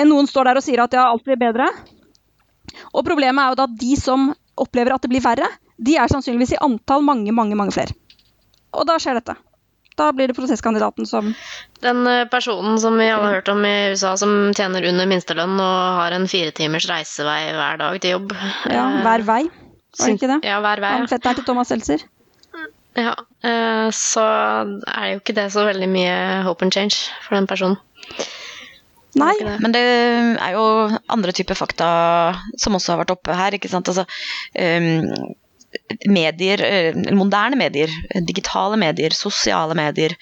Noen 0.08 0.26
står 0.26 0.48
der 0.48 0.58
og 0.58 0.64
sier 0.66 0.82
at 0.82 0.96
ja, 0.96 1.04
alt 1.06 1.26
blir 1.28 1.38
bedre. 1.38 1.68
Og 2.96 3.04
problemet 3.06 3.44
er 3.44 3.52
jo 3.52 3.58
da 3.60 3.68
at 3.68 3.76
de 3.78 3.98
som 4.00 4.32
opplever 4.58 4.96
at 4.96 5.04
det 5.04 5.12
blir 5.12 5.22
verre, 5.22 5.46
de 5.78 5.98
er 5.98 6.10
sannsynligvis 6.12 6.56
i 6.56 6.62
antall 6.64 7.04
mange, 7.06 7.32
mange, 7.36 7.58
mange 7.60 7.76
flere. 7.76 7.94
Og 8.74 8.88
da 8.90 8.98
skjer 9.02 9.20
dette. 9.20 9.36
Da 9.98 10.12
blir 10.14 10.30
det 10.30 10.36
prosesskandidaten 10.38 11.08
som 11.10 11.32
Den 11.82 12.04
eh, 12.06 12.26
personen 12.30 12.78
som 12.82 12.98
vi 13.00 13.08
alle 13.10 13.30
har 13.32 13.40
hørt 13.40 13.50
om 13.50 13.64
i 13.66 13.90
USA, 13.94 14.12
som 14.18 14.52
tjener 14.58 14.86
under 14.92 15.10
minstelønn 15.10 15.56
og 15.58 16.02
har 16.02 16.14
en 16.14 16.28
fire 16.30 16.54
timers 16.54 16.86
reisevei 16.90 17.48
hver 17.56 17.80
dag 17.82 17.98
til 18.04 18.14
jobb. 18.18 18.36
Ja, 18.70 18.84
Eh, 18.92 19.00
hver 19.06 19.26
vei. 19.26 19.42
Var 19.98 20.06
det 20.12 20.18
ikke 20.20 20.30
det? 20.30 20.40
Ja, 20.46 20.60
hver 20.62 20.84
vei. 20.84 20.92
Han 21.00 21.10
fetteren 21.10 21.40
til 21.40 21.48
Thomas 21.48 21.72
Seltzer. 21.74 22.04
Ja, 22.98 23.14
eh, 23.46 23.88
så 23.94 24.26
er 24.26 25.08
jo 25.14 25.22
ikke 25.22 25.34
det 25.38 25.48
så 25.54 25.66
veldig 25.66 25.90
mye 25.90 26.44
hope 26.46 26.66
and 26.66 26.74
change 26.74 27.10
for 27.26 27.38
den 27.38 27.50
personen. 27.50 27.78
Nei. 29.18 29.34
Men 29.62 29.74
det 29.74 29.82
er 29.82 30.54
jo 30.54 30.64
andre 31.10 31.34
typer 31.34 31.58
fakta 31.58 31.90
som 32.62 32.78
også 32.78 32.94
har 32.94 33.02
vært 33.02 33.16
oppe 33.16 33.34
her. 33.34 33.56
ikke 33.58 33.70
sant? 33.72 33.90
Altså, 33.90 34.06
ehm, 34.54 35.34
medier, 36.10 36.62
eh, 36.62 37.00
moderne 37.16 37.60
medier, 37.60 37.92
eh, 38.10 38.22
digitale 38.28 38.78
medier, 38.78 39.16
sosiale 39.16 39.76
medier, 39.78 40.16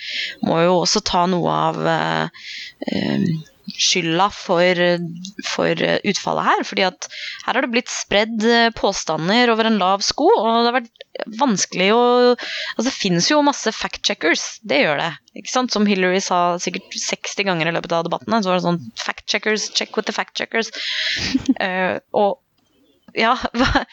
må 0.45 0.61
jo 0.65 0.79
også 0.83 1.03
ta 1.05 1.25
noe 1.29 1.51
av 1.51 1.81
eh, 1.87 2.47
ehm, 2.91 3.27
skylda 3.65 4.27
for, 4.33 4.81
for 5.49 5.81
eh, 5.81 5.97
utfallet 6.05 6.47
her. 6.47 6.63
fordi 6.67 6.85
at 6.87 7.07
her 7.45 7.57
har 7.57 7.65
det 7.65 7.71
blitt 7.73 7.91
spredd 7.91 8.45
eh, 8.45 8.69
påstander 8.75 9.51
over 9.53 9.69
en 9.69 9.79
lav 9.81 10.05
sko, 10.05 10.27
og 10.29 10.61
det 10.61 10.69
har 10.69 10.77
vært 10.79 11.05
vanskelig 11.39 11.89
å 11.95 12.03
Altså, 12.35 12.89
det 12.89 12.95
finnes 12.95 13.27
jo 13.31 13.41
masse 13.45 13.71
fact-checkers, 13.71 14.59
det 14.67 14.81
gjør 14.83 14.99
det. 14.99 15.11
ikke 15.39 15.51
sant? 15.51 15.73
Som 15.73 15.87
Hillary 15.87 16.19
sa 16.23 16.57
sikkert 16.61 16.91
60 16.91 17.47
ganger 17.47 17.69
i 17.69 17.75
løpet 17.75 17.93
av 17.95 18.03
debattene. 18.07 18.41
Så 18.43 18.51
var 18.51 18.59
det 18.59 18.65
sånn 18.65 18.81
fact-checkers, 18.99 19.69
check 19.77 19.95
with 19.95 20.09
the 20.09 20.15
fact-checkers. 20.15 20.73
uh, 21.55 22.01
og 22.19 22.41
ja, 23.17 23.33
hva, 23.59 23.83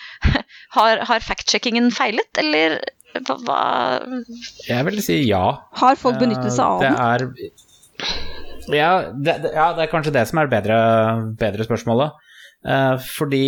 har, 0.76 1.02
har 1.08 1.24
fact-checkingen 1.24 1.90
feilet, 1.94 2.28
eller 2.42 2.78
hva, 3.26 3.36
hva 3.46 3.60
Jeg 4.68 4.86
vil 4.88 5.02
si 5.04 5.18
ja. 5.28 5.42
Har 5.82 5.98
folk 6.00 6.18
benyttet 6.22 6.52
seg 6.54 6.64
av 6.64 6.80
det 6.82 6.90
den? 6.90 7.00
Er, 7.02 8.72
ja, 8.72 8.90
det, 9.12 9.36
det- 9.44 9.54
ja, 9.56 9.70
det 9.76 9.86
er 9.86 9.92
kanskje 9.92 10.14
det 10.16 10.26
som 10.30 10.40
er 10.40 10.48
det 10.48 10.56
bedre, 10.58 10.78
bedre 11.40 11.66
spørsmålet. 11.68 12.14
Uh, 12.62 12.94
fordi 13.18 13.44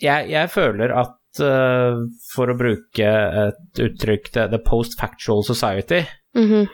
jeg, 0.00 0.28
jeg 0.30 0.50
føler 0.54 0.92
at 0.96 1.42
uh, 1.42 1.98
for 2.32 2.50
å 2.52 2.56
bruke 2.58 3.10
et 3.44 3.82
uttrykk, 3.84 4.30
the, 4.36 4.46
the 4.54 4.62
post-factual 4.66 5.44
society, 5.46 6.04
Mhm. 6.30 6.68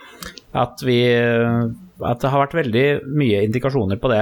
At 0.52 0.82
vi 0.84 0.98
At 1.16 2.20
det 2.20 2.28
har 2.28 2.42
vært 2.42 2.56
veldig 2.58 2.82
mye 3.16 3.38
indikasjoner 3.46 3.96
på 3.96 4.10
det 4.12 4.18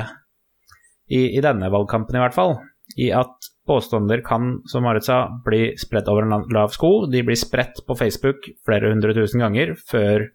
i, 1.11 1.25
i 1.35 1.41
denne 1.43 1.67
valgkampen, 1.75 2.15
i 2.15 2.23
hvert 2.23 2.37
fall. 2.37 2.55
I 3.03 3.09
at 3.19 3.49
påstander 3.69 4.21
kan, 4.25 4.59
som 4.69 4.85
Marit 4.85 5.07
sa, 5.07 5.27
bli 5.45 5.73
spredt 5.81 6.09
over 6.13 6.27
en 6.27 6.49
lav 6.53 6.75
sko. 6.75 7.07
De 7.11 7.23
blir 7.25 7.39
spredt 7.39 7.81
på 7.87 7.97
Facebook 7.97 8.51
flere 8.67 8.93
hundre 8.93 9.15
tusen 9.17 9.41
ganger 9.45 9.75
før 9.89 10.29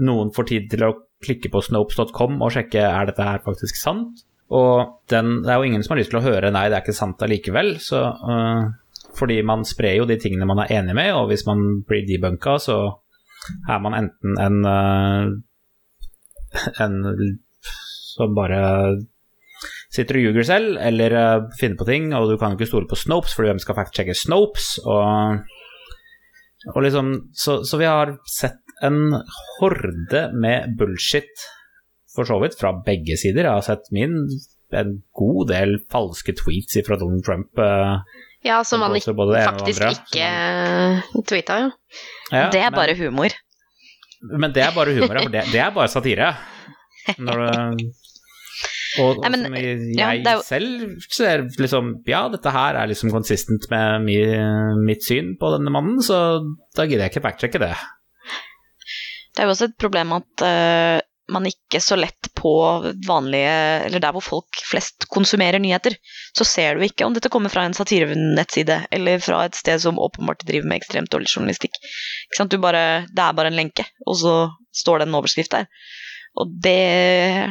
noen 0.00 0.32
får 0.34 0.48
tid 0.50 0.68
til 0.72 0.86
å 0.86 0.94
klikke 1.22 1.50
på 1.52 1.62
snopes.com 1.62 2.40
og 2.40 2.52
sjekke 2.54 2.82
er 2.82 3.10
dette 3.10 3.26
her 3.26 3.42
faktisk 3.44 3.78
sant. 3.78 4.24
Og 4.50 5.02
den, 5.12 5.42
det 5.44 5.52
er 5.52 5.60
jo 5.60 5.68
ingen 5.68 5.84
som 5.84 5.94
har 5.94 6.00
lyst 6.00 6.10
til 6.10 6.18
å 6.18 6.24
høre 6.26 6.50
'nei, 6.50 6.66
det 6.68 6.78
er 6.78 6.82
ikke 6.82 6.96
sant 6.96 7.22
allikevel', 7.22 7.76
så, 7.78 8.00
uh, 8.18 8.72
fordi 9.14 9.42
man 9.46 9.62
sprer 9.68 10.00
jo 10.00 10.08
de 10.08 10.16
tingene 10.18 10.48
man 10.48 10.64
er 10.64 10.72
enig 10.80 10.96
med, 10.96 11.12
og 11.14 11.28
hvis 11.30 11.46
man 11.46 11.84
blir 11.86 12.02
debunka, 12.08 12.56
så 12.58 12.80
er 13.68 13.78
man 13.78 13.94
enten 13.94 14.40
en 14.42 14.58
uh, 14.66 15.30
en 16.82 16.96
som 18.14 18.34
bare 18.34 18.60
sitter 19.90 20.18
og 20.20 20.22
ljuger 20.28 20.46
selv, 20.46 20.76
eller 20.78 21.14
uh, 21.18 21.48
finner 21.58 21.78
på 21.80 21.86
ting, 21.88 22.10
og 22.14 22.28
du 22.30 22.36
kan 22.38 22.52
jo 22.54 22.58
ikke 22.60 22.68
stole 22.70 22.86
på 22.90 22.98
Snopes, 23.00 23.32
for 23.34 23.48
hvem 23.48 23.58
skal 23.62 23.74
fact-sjekke 23.78 24.14
Snopes? 24.14 24.68
Og, 24.86 25.40
og 26.74 26.80
liksom, 26.84 27.10
så, 27.34 27.60
så 27.66 27.80
vi 27.80 27.88
har 27.90 28.14
sett 28.30 28.60
en 28.86 29.00
horde 29.58 30.26
med 30.40 30.76
bullshit, 30.78 31.30
for 32.14 32.26
så 32.28 32.38
vidt, 32.42 32.56
fra 32.58 32.72
begge 32.86 33.16
sider. 33.20 33.46
Jeg 33.48 33.58
har 33.58 33.66
sett 33.66 33.90
min 33.94 34.16
en 34.78 34.96
god 35.18 35.48
del 35.50 35.76
falske 35.90 36.34
tweets 36.38 36.78
fra 36.86 36.98
Donald 37.00 37.24
Trump. 37.26 37.50
Uh, 37.58 37.98
Ja, 38.40 38.62
som 38.64 38.80
han 38.80 38.94
faktisk 38.96 39.82
andre, 39.84 39.90
ikke 39.98 40.24
eh, 40.24 41.24
tweeta, 41.28 41.56
jo. 41.60 41.66
ja, 42.32 42.46
det 42.54 42.62
er 42.62 42.70
men- 42.70 42.78
bare 42.78 42.94
humor. 42.96 43.34
Men 44.38 44.52
det 44.56 44.62
er 44.64 44.72
bare 44.72 44.94
humor, 44.96 45.12
ja, 45.18 45.24
for 45.26 45.34
det, 45.34 45.42
det 45.52 45.60
er 45.60 45.74
bare 45.76 45.88
satire. 45.92 46.30
Når 47.18 47.42
det, 47.44 47.90
og, 48.98 49.20
Nei, 49.22 49.30
men, 49.30 49.44
som 49.46 49.54
jeg, 49.54 49.76
ja, 49.98 50.08
er 50.16 50.38
jo- 50.38 50.42
selv 50.46 50.96
ser 51.14 51.44
liksom 51.60 51.92
Ja, 52.08 52.24
dette 52.32 52.50
her 52.50 52.78
er 52.80 52.90
liksom 52.90 53.12
konsistent 53.14 53.68
med 53.70 54.02
mi, 54.08 54.18
mitt 54.86 55.06
syn 55.06 55.36
på 55.40 55.52
denne 55.54 55.70
mannen, 55.70 56.00
så 56.02 56.40
da 56.74 56.88
gidder 56.88 57.06
jeg 57.06 57.14
ikke 57.14 57.26
fact-sjekke 57.28 57.62
det. 57.62 57.74
Det 59.30 59.44
er 59.44 59.46
jo 59.46 59.54
også 59.54 59.70
et 59.70 59.78
problem 59.78 60.16
at 60.16 60.42
uh, 60.42 60.98
man 61.30 61.46
ikke 61.46 61.78
så 61.82 61.94
lett 61.98 62.30
på 62.34 62.50
vanlige 63.06 63.52
Eller 63.86 64.02
der 64.02 64.14
hvor 64.16 64.24
folk 64.24 64.62
flest 64.66 65.06
konsumerer 65.12 65.62
nyheter, 65.62 65.94
så 66.36 66.46
ser 66.48 66.74
du 66.74 66.84
ikke 66.84 67.06
om 67.06 67.14
dette 67.14 67.30
kommer 67.32 67.52
fra 67.52 67.64
en 67.68 67.76
satirenettside 67.76 68.80
eller 68.90 69.22
fra 69.22 69.44
et 69.46 69.58
sted 69.58 69.78
som 69.82 70.00
åpenbart 70.02 70.42
driver 70.48 70.66
med 70.66 70.80
ekstremt 70.80 71.12
dårlig 71.12 71.30
journalistikk. 71.30 71.78
Ikke 72.26 72.40
sant? 72.40 72.50
Du 72.50 72.58
bare, 72.62 73.06
det 73.06 73.22
er 73.22 73.36
bare 73.38 73.52
en 73.52 73.58
lenke, 73.60 73.86
og 74.06 74.18
så 74.18 74.34
står 74.74 75.00
det 75.00 75.08
en 75.08 75.18
overskrift 75.20 75.54
der. 75.54 75.70
Og 76.38 76.50
det 76.62 77.50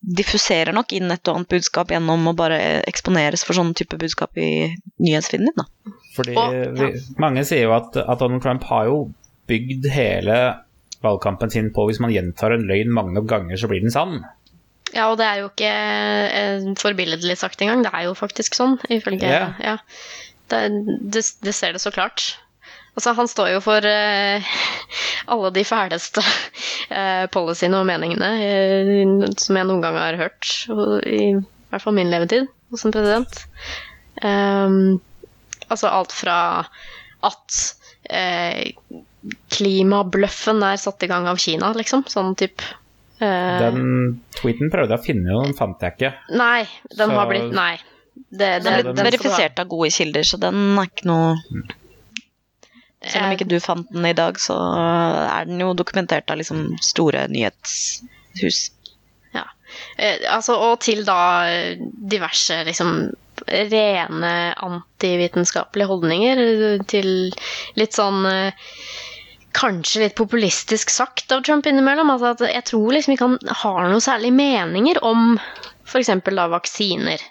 diffuserer 0.00 0.72
nok 0.72 0.94
inn 0.96 1.12
et 1.12 1.28
og 1.28 1.36
annet 1.40 1.52
budskap 1.52 1.92
gjennom 1.92 2.30
å 2.30 2.36
bare 2.36 2.58
eksponeres 2.88 3.44
for 3.44 3.58
sånne 3.58 3.76
type 3.76 3.98
budskap 4.00 4.38
i 4.40 4.70
nyhetsfeeden 5.02 5.50
din, 5.50 5.60
da. 5.60 5.94
Fordi 6.16 6.36
Og- 6.40 6.54
ja. 6.54 6.70
vi, 6.78 6.90
mange 7.20 7.44
sier 7.44 7.68
jo 7.68 7.76
at, 7.76 7.96
at 7.96 8.18
Donald 8.18 8.42
Trump 8.42 8.64
har 8.70 8.86
jo 8.88 9.12
bygd 9.50 9.90
hele 9.92 10.38
valgkampen 11.04 11.50
sin 11.52 11.70
på 11.74 11.86
hvis 11.88 12.00
man 12.00 12.12
gjentar 12.12 12.54
en 12.54 12.66
løgn 12.68 12.92
mange 12.92 13.14
nok 13.16 13.28
ganger, 13.28 13.56
så 13.56 13.68
blir 13.68 13.80
den 13.84 13.92
sann. 13.92 14.22
Ja, 14.94 15.10
og 15.10 15.18
det 15.20 15.26
er 15.26 15.40
jo 15.42 15.50
ikke 15.52 15.70
eh, 15.70 16.64
forbilledlig 16.80 17.36
sagt 17.38 17.60
engang. 17.62 17.84
Det 17.86 17.92
er 17.94 18.08
jo 18.08 18.16
faktisk 18.18 18.56
sånn, 18.58 18.78
ifølge 18.90 19.28
yeah. 19.28 19.54
Ja. 19.62 19.76
Det, 20.50 20.64
det, 21.14 21.22
det 21.44 21.54
ser 21.54 21.76
det 21.76 21.82
så 21.82 21.92
klart. 21.94 22.32
Altså, 22.96 23.12
han 23.16 23.28
står 23.30 23.52
jo 23.54 23.60
for 23.64 23.86
uh, 23.86 24.54
alle 25.30 25.50
de 25.54 25.62
fæleste 25.64 26.22
uh, 26.24 27.26
policyene 27.32 27.78
og 27.80 27.86
meningene 27.88 28.30
uh, 28.40 29.28
som 29.40 29.56
jeg 29.60 29.68
noen 29.68 29.84
gang 29.84 29.98
har 30.00 30.18
hørt, 30.20 30.50
og 30.74 30.96
i 31.06 31.34
hvert 31.70 31.84
fall 31.84 31.96
min 31.96 32.10
levetid 32.12 32.48
som 32.76 32.92
president. 32.94 33.44
Um, 34.22 34.98
altså 35.70 35.90
alt 35.90 36.12
fra 36.14 36.36
at 37.26 37.56
eh, 38.10 38.72
klimabløffen 39.54 40.62
er 40.64 40.78
satt 40.80 41.02
i 41.04 41.08
gang 41.10 41.28
av 41.30 41.38
Kina, 41.42 41.72
liksom. 41.76 42.04
Sånn 42.10 42.34
type. 42.38 42.64
eh, 43.20 43.58
Den 43.60 44.20
tweeten 44.38 44.70
prøvde 44.72 44.96
jeg 44.96 45.02
å 45.02 45.04
finne, 45.04 45.34
og 45.36 45.44
den 45.46 45.56
fant 45.58 45.82
jeg 45.84 45.96
ikke. 45.96 46.12
Nei, 46.40 46.64
den 46.96 47.10
Så- 47.12 47.18
har 47.18 47.28
blitt 47.30 47.52
Nei. 47.52 47.74
Det, 48.30 48.38
det, 48.38 48.62
Den 48.64 48.72
er 48.72 48.82
blitt 48.92 49.04
verifisert 49.06 49.58
av 49.58 49.68
gode 49.70 49.90
kilder, 49.94 50.22
så 50.26 50.38
den 50.40 50.78
er 50.78 50.88
ikke 50.90 51.06
noe 51.08 51.36
Selv 53.10 53.26
om 53.26 53.34
ikke 53.34 53.48
du 53.50 53.58
fant 53.62 53.88
den 53.92 54.06
i 54.06 54.16
dag, 54.16 54.38
så 54.40 54.56
er 54.56 55.48
den 55.48 55.62
jo 55.62 55.72
dokumentert 55.76 56.30
av 56.30 56.40
liksom 56.40 56.76
store 56.84 57.26
nyhetshus. 57.32 58.60
Ja. 59.34 59.46
Eh, 59.96 60.22
altså, 60.30 60.56
og 60.58 60.80
til 60.84 61.04
da 61.06 61.20
eh, 61.50 61.82
diverse 62.10 62.62
liksom 62.66 63.10
rene 63.48 64.32
antivitenskapelige 64.66 65.88
holdninger 65.90 66.42
eh, 66.46 66.82
til 66.90 67.30
litt 67.80 67.96
sånn 67.96 68.26
Kanskje 69.50 70.04
litt 70.04 70.12
populistisk 70.14 70.92
sagt 70.94 71.32
av 71.34 71.40
Trump 71.42 71.66
innimellom. 71.66 72.12
Altså 72.12 72.28
at 72.36 72.42
jeg 72.52 72.62
tror 72.68 72.92
liksom 72.94 73.16
ikke 73.16 73.26
han 73.26 73.56
har 73.64 73.88
noe 73.90 74.04
særlig 74.04 74.30
meninger 74.30 75.00
om 75.02 75.32
f.eks. 75.90 76.12
da 76.28 76.44
vaksiner. 76.52 77.24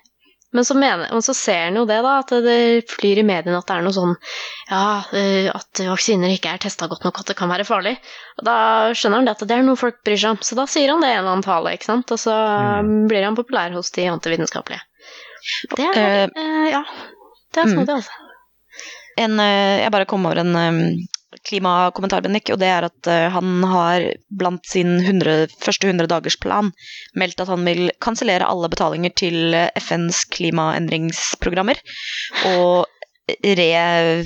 Men 0.51 0.65
så, 0.65 0.73
mener, 0.73 1.11
og 1.13 1.21
så 1.21 1.33
ser 1.37 1.67
han 1.67 1.75
jo 1.77 1.83
det, 1.85 1.99
da, 2.01 2.15
at 2.23 2.31
det 2.41 2.85
flyr 2.89 3.19
i 3.21 3.25
mediene 3.27 3.59
at 3.59 3.67
det 3.69 3.75
er 3.75 3.83
noe 3.85 3.93
sånn 3.93 4.15
Ja, 4.71 5.03
eh, 5.13 5.49
at 5.53 5.81
vaksiner 5.85 6.31
ikke 6.33 6.55
er 6.55 6.63
testa 6.63 6.87
godt 6.89 7.05
nok, 7.05 7.19
at 7.21 7.29
det 7.29 7.35
kan 7.37 7.51
være 7.51 7.67
farlig. 7.67 7.93
Og 8.39 8.47
da 8.47 8.55
skjønner 8.97 9.21
han 9.21 9.29
det 9.29 9.35
at 9.35 9.43
det 9.45 9.57
er 9.59 9.67
noe 9.67 9.77
folk 9.77 9.99
bryr 10.07 10.17
seg 10.17 10.33
om, 10.33 10.41
så 10.41 10.57
da 10.57 10.65
sier 10.65 10.89
han 10.89 11.05
det 11.05 11.11
i 11.11 11.13
en 11.17 11.21
eller 11.21 11.35
annen 11.35 11.45
tale, 11.45 11.75
ikke 11.77 11.89
sant. 11.91 12.15
Og 12.15 12.21
så 12.21 12.33
Mm. 12.33 13.07
blir 13.11 13.27
han 13.27 13.37
populær 13.37 13.77
hos 13.77 13.91
de 13.93 14.07
antivitenskapelige. 14.09 14.81
Det 15.77 15.85
er 15.93 16.33
eh, 16.33 16.67
Ja. 16.73 16.83
Det 17.53 17.61
er 17.61 17.69
mm. 17.69 17.75
snodig, 17.77 17.95
altså. 17.99 18.11
En, 19.17 19.37
jeg 19.39 19.91
bare 19.91 20.05
kom 20.09 20.25
over 20.25 20.37
en 20.41 20.53
eh, 21.29 22.51
og 22.53 22.59
det 22.59 22.69
er 22.69 22.87
at 22.87 23.07
eh, 23.07 23.27
han 23.33 23.63
har 23.63 24.07
blant 24.29 24.65
sin 24.65 24.97
100, 24.99 25.47
første 25.61 25.87
100 25.87 26.09
dagers 26.09 26.39
plan 26.41 26.71
meldt 27.15 27.41
at 27.41 27.51
han 27.51 27.65
vil 27.65 27.91
kansellere 28.01 28.47
alle 28.49 28.69
betalinger 28.69 29.13
til 29.15 29.53
eh, 29.53 29.69
FNs 29.77 30.25
klimaendringsprogrammer 30.33 31.81
og 32.55 32.85
re, 33.45 34.23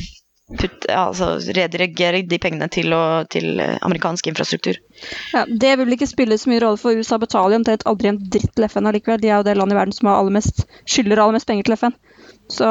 put, 0.59 0.85
altså 0.89 1.37
redirigere 1.55 2.21
de 2.27 2.39
pengene 2.41 2.67
til, 2.71 2.93
å, 2.95 3.23
til 3.31 3.59
eh, 3.61 3.77
amerikansk 3.85 4.27
infrastruktur. 4.31 4.79
Ja, 5.33 5.45
det 5.47 5.75
vil 5.79 5.95
ikke 5.95 6.09
spille 6.09 6.37
så 6.39 6.51
mye 6.51 6.63
rolle, 6.63 6.79
for 6.81 6.97
USA 6.97 7.19
betaler 7.21 7.59
omtrent 7.59 7.85
aldri 7.89 8.11
en 8.11 8.21
dritt 8.23 8.51
til 8.55 8.67
FN 8.69 8.89
allikevel. 8.89 9.21
De 9.21 9.31
er 9.31 9.39
jo 9.39 9.47
det 9.47 9.57
landet 9.59 9.77
i 9.77 9.81
verden 9.81 9.95
som 9.95 10.11
aller 10.11 10.35
mest, 10.35 10.65
skylder 10.89 11.23
aller 11.23 11.39
mest 11.39 11.49
penger 11.49 11.67
til 11.67 11.77
FN. 11.79 11.97
Så 12.51 12.67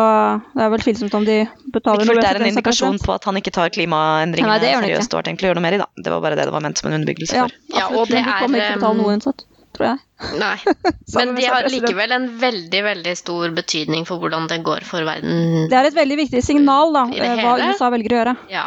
det 0.52 0.62
er 0.62 0.68
vel 0.72 0.82
tvilsomt 0.84 1.14
om 1.16 1.24
de 1.24 1.38
betaler 1.72 2.04
fullt 2.04 2.20
det 2.20 2.28
er 2.28 2.40
en 2.42 2.50
indikasjon 2.50 2.98
på 3.02 3.14
at 3.14 3.24
han 3.24 3.38
ikke 3.40 3.54
tar 3.56 3.72
klimaendringene 3.72 4.52
Nei, 4.52 4.58
det 4.60 4.68
gjør 4.68 4.82
han 4.82 4.84
ikke. 4.84 4.98
seriøst 4.98 5.14
og 5.14 5.20
har 5.22 5.26
tenkt 5.30 5.42
å 5.42 5.48
gjøre 5.48 5.58
noe 5.58 5.64
mer 5.64 5.76
i, 5.78 5.80
da. 5.80 5.88
Det 5.96 6.12
var 6.12 6.20
bare 6.26 6.38
det 6.38 6.46
det 6.50 6.54
var 6.54 6.64
ment 6.66 6.78
som 6.82 6.90
en 6.90 6.98
underbyggelse 6.98 7.38
Ja, 7.38 7.46
for. 7.48 7.56
Ja, 7.72 7.86
og 7.88 8.12
det 8.12 8.20
er... 8.20 8.28
kommer 8.42 8.60
er, 8.60 8.68
ikke 8.68 8.82
betale 8.82 8.94
um, 8.94 9.00
noe 9.00 9.16
uansett, 9.16 9.44
tror 9.72 9.88
jeg. 9.88 10.02
Nei. 10.44 10.54
Men 11.16 11.34
de 11.38 11.48
har 11.48 11.68
likevel 11.72 12.16
en 12.18 12.30
veldig, 12.44 12.84
veldig 12.90 13.14
stor 13.18 13.56
betydning 13.56 14.06
for 14.08 14.22
hvordan 14.22 14.48
det 14.52 14.60
går 14.66 14.86
for 14.86 15.08
verden. 15.08 15.68
Det 15.72 15.78
er 15.80 15.88
et 15.88 15.96
veldig 15.98 16.18
viktig 16.26 16.42
signal, 16.44 16.92
da, 16.94 17.06
eh, 17.16 17.42
hva? 17.42 17.58
USA 17.72 17.88
velger 17.94 18.14
å 18.14 18.20
gjøre. 18.20 18.34
Ja. 18.52 18.66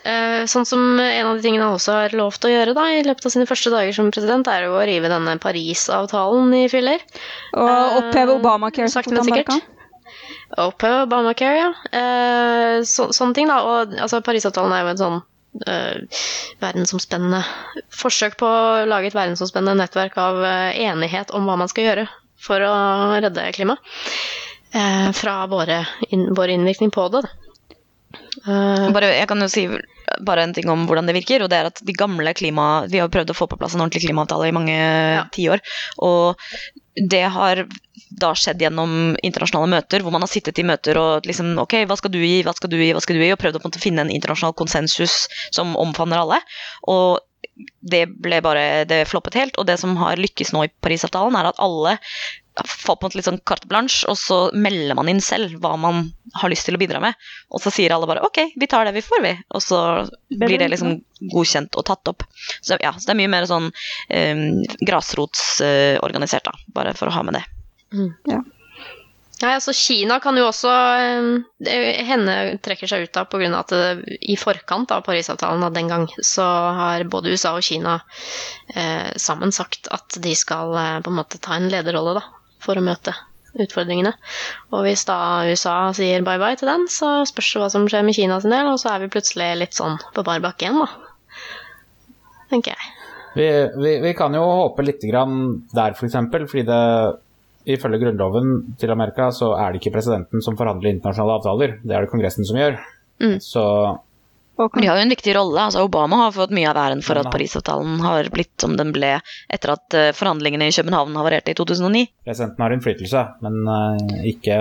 Eh, 0.00 0.46
sånn 0.48 0.64
som 0.64 0.80
en 0.96 1.26
av 1.28 1.36
de 1.36 1.44
tingene 1.44 1.66
han 1.66 1.76
også 1.76 1.92
har 1.98 2.14
lovt 2.16 2.46
å 2.48 2.50
gjøre 2.50 2.72
da, 2.72 2.86
i 2.96 3.02
løpet 3.04 3.26
av 3.28 3.34
sine 3.34 3.44
første 3.48 3.72
dager 3.74 3.92
som 3.92 4.08
president, 4.14 4.48
er 4.48 4.64
jo 4.64 4.78
å 4.78 4.86
rive 4.88 5.12
denne 5.12 5.36
Paris-avtalen 5.42 6.56
i 6.56 6.64
filler. 6.72 7.04
Og 7.52 7.68
Eh, 7.68 7.98
oppheve 8.00 8.38
Obamacare 8.40 8.88
så 8.88 9.02
sakte, 9.02 9.18
men 9.18 9.28
sikkert. 9.28 9.68
Oppheve 10.58 11.04
Obamacare, 11.04 11.58
ja. 11.60 11.98
Eh, 12.00 12.76
så, 12.88 13.10
sånne 13.14 13.36
ting, 13.36 13.50
da. 13.50 13.60
Og 13.62 13.94
altså, 14.00 14.22
Parisavtalen 14.24 14.74
er 14.74 14.82
jo 14.82 14.92
en 14.92 15.00
sånn 15.00 15.18
uh, 15.20 16.22
verdensomspennende 16.62 17.42
forsøk 17.94 18.38
på 18.40 18.48
å 18.48 18.86
lage 18.90 19.10
et 19.10 19.18
verdensomspennende 19.18 19.82
nettverk 19.82 20.18
av 20.20 20.42
eh, 20.46 20.80
enighet 20.88 21.30
om 21.36 21.46
hva 21.46 21.58
man 21.60 21.70
skal 21.70 21.86
gjøre 21.86 22.08
for 22.40 22.62
å 22.64 22.74
redde 23.22 23.50
klimaet. 23.56 23.94
Uh, 24.70 25.10
fra 25.16 25.42
våre 25.50 25.82
in, 26.14 26.28
vår 26.34 26.54
innvirkning 26.54 26.92
på 26.94 27.08
det. 27.14 27.24
Eh, 28.46 28.90
Bare, 28.94 29.14
jeg 29.16 29.28
kan 29.30 29.42
jo 29.42 29.48
si 29.50 29.66
bare 30.26 30.44
en 30.44 30.54
ting 30.54 30.68
om 30.70 30.86
hvordan 30.88 31.08
det 31.08 31.14
virker, 31.16 31.44
og 31.44 31.50
det 31.52 31.58
er 31.60 31.70
at 31.70 31.82
de 31.86 31.94
gamle 31.96 32.32
klima... 32.34 32.86
Vi 32.90 33.00
har 33.02 33.10
prøvd 33.12 33.32
å 33.32 33.36
få 33.36 33.48
på 33.50 33.58
plass 33.60 33.76
en 33.76 33.84
ordentlig 33.84 34.04
klimaavtale 34.06 34.50
i 34.50 34.54
mange 34.54 34.78
tiår, 35.34 35.62
og 36.02 36.40
det 36.98 37.24
har 37.34 37.64
da 38.10 38.32
skjedd 38.34 38.62
gjennom 38.64 39.14
internasjonale 39.22 39.70
møter, 39.70 40.02
hvor 40.02 40.14
man 40.14 40.24
har 40.24 40.30
sittet 40.30 40.58
i 40.58 40.66
møter 40.66 40.98
og 40.98 41.26
liksom 41.28 41.54
Ok, 41.62 41.76
hva 41.86 41.96
skal 41.98 42.12
du 42.12 42.18
gi, 42.18 42.40
hva 42.46 42.54
skal 42.56 42.72
du 42.72 42.78
gi, 42.80 42.90
hva 42.94 43.02
skal 43.02 43.16
du 43.16 43.24
gi? 43.24 43.32
Og 43.34 43.40
prøvd 43.40 43.60
å 43.60 43.62
på 43.62 43.70
en 43.70 43.82
finne 43.82 44.04
en 44.06 44.12
internasjonal 44.12 44.56
konsensus 44.58 45.24
som 45.54 45.76
omfavner 45.78 46.22
alle. 46.22 46.40
Og 46.90 47.20
det 47.80 48.06
ble 48.22 48.40
bare 48.44 48.84
Det 48.88 49.04
floppet 49.08 49.36
helt. 49.38 49.58
Og 49.58 49.66
det 49.68 49.78
som 49.80 49.96
har 50.00 50.20
lykkes 50.20 50.54
nå 50.54 50.66
i 50.66 50.72
Parisavtalen, 50.82 51.36
er 51.38 51.50
at 51.52 51.62
alle 51.62 51.98
får 52.60 52.96
på 52.96 53.06
en 53.06 53.08
måte 53.08 53.16
litt 53.16 53.28
sånn 53.28 53.40
carte 53.46 53.68
blanche, 53.70 54.02
og 54.10 54.18
så 54.18 54.38
melder 54.52 54.96
man 54.98 55.08
inn 55.08 55.22
selv 55.24 55.54
hva 55.62 55.76
man 55.80 56.10
har 56.40 56.50
lyst 56.52 56.66
til 56.68 56.76
å 56.76 56.80
bidra 56.82 57.00
med. 57.00 57.16
Og 57.54 57.62
så 57.62 57.72
sier 57.72 57.94
alle 57.94 58.08
bare 58.10 58.24
ok, 58.26 58.42
vi 58.58 58.68
tar 58.70 58.84
det 58.88 58.94
vi 58.96 59.04
får, 59.06 59.22
vi. 59.24 59.32
Og 59.54 59.64
så 59.64 59.78
blir 60.28 60.58
det 60.60 60.68
liksom 60.72 60.98
godkjent 61.32 61.78
og 61.78 61.86
tatt 61.88 62.12
opp. 62.12 62.26
Så 62.60 62.76
ja, 62.82 62.92
så 62.96 63.06
det 63.06 63.14
er 63.14 63.20
mye 63.22 63.32
mer 63.32 63.48
sånn 63.48 63.70
um, 63.70 64.44
grasrotsorganisert, 64.82 66.50
da. 66.50 66.74
Bare 66.76 66.96
for 66.98 67.08
å 67.08 67.16
ha 67.16 67.24
med 67.26 67.38
det. 67.38 67.46
Nei, 69.40 69.54
altså 69.56 69.72
Kina 69.72 70.18
kan 70.20 70.36
jo 70.36 70.44
også 70.50 70.68
eh, 71.00 71.28
det- 71.64 72.02
Henne 72.04 72.34
trekker 72.60 72.90
seg 72.90 73.06
ut 73.06 73.16
av 73.16 73.30
pga. 73.32 73.48
at 73.56 73.72
det, 73.72 74.18
i 74.20 74.36
forkant 74.36 74.90
av 74.92 75.00
Parisavtalen 75.06 75.64
av 75.64 75.72
den 75.72 75.88
gang, 75.88 76.04
så 76.20 76.44
har 76.76 77.04
både 77.08 77.32
USA 77.32 77.54
og 77.56 77.64
Kina 77.64 78.00
eh, 78.74 79.08
sammen 79.16 79.52
sagt 79.52 79.88
at 79.90 80.18
de 80.20 80.34
skal 80.36 80.74
eh, 80.76 80.98
på 81.00 81.08
en 81.10 81.16
måte 81.22 81.40
ta 81.40 81.56
en 81.56 81.70
lederrolle 81.72 82.18
da, 82.20 82.24
for 82.60 82.76
å 82.76 82.84
møte 82.84 83.14
utfordringene. 83.56 84.12
Og 84.76 84.84
hvis 84.84 85.06
da 85.08 85.16
USA 85.48 85.78
sier 85.96 86.20
bye 86.22 86.38
bye 86.38 86.58
til 86.60 86.68
den, 86.68 86.84
så 86.92 87.24
spørs 87.26 87.54
det 87.54 87.62
hva 87.64 87.70
som 87.72 87.88
skjer 87.88 88.04
med 88.06 88.14
Kina 88.14 88.36
sin 88.44 88.52
del, 88.52 88.68
og 88.68 88.78
så 88.78 88.92
er 88.92 89.06
vi 89.06 89.10
plutselig 89.16 89.48
litt 89.58 89.74
sånn 89.74 89.96
på 90.14 90.22
bar 90.26 90.44
bakke 90.44 90.68
igjen, 90.68 90.84
da. 90.84 90.90
Tenker 92.52 92.76
jeg. 92.76 92.92
Vi, 93.40 93.48
vi, 93.80 93.96
vi 94.04 94.12
kan 94.18 94.34
jo 94.36 94.44
håpe 94.44 94.84
litt 94.84 95.02
grann 95.08 95.62
der, 95.72 95.96
f.eks., 95.96 96.20
for 96.28 96.46
fordi 96.50 96.68
det 96.68 96.80
ifølge 97.68 98.00
grunnloven 98.02 98.76
til 98.80 98.92
Amerika 98.92 99.30
så 99.34 99.52
er 99.58 99.72
det 99.72 99.80
ikke 99.80 99.96
presidenten 99.98 100.44
som 100.44 100.56
forhandler 100.58 100.94
internasjonale 100.94 101.40
avtaler, 101.40 101.74
det 101.82 101.96
er 101.96 102.06
det 102.06 102.12
Kongressen 102.12 102.46
som 102.48 102.60
gjør. 102.60 102.78
Mm. 103.20 103.36
Så 103.44 103.64
de 104.60 104.86
har 104.86 104.98
jo 104.98 105.04
en 105.06 105.12
viktig 105.12 105.32
rolle. 105.36 105.60
altså 105.60 105.84
Obama 105.86 106.18
har 106.26 106.34
fått 106.36 106.52
mye 106.52 106.68
av 106.68 106.76
æren 106.76 107.00
for 107.04 107.16
at 107.16 107.30
Parisavtalen 107.32 108.00
har 108.04 108.28
blitt 108.32 108.52
som 108.60 108.74
den 108.76 108.92
ble 108.92 109.14
etter 109.48 109.72
at 109.72 109.96
eh, 109.96 110.10
forhandlingene 110.16 110.68
i 110.68 110.74
København 110.74 111.16
havarerte 111.16 111.54
i 111.54 111.56
2009. 111.56 112.04
presidenten 112.28 112.64
har 112.64 112.74
innflytelse, 112.76 113.24
men 113.46 113.72
eh, 113.76 114.28
ikke 114.34 114.58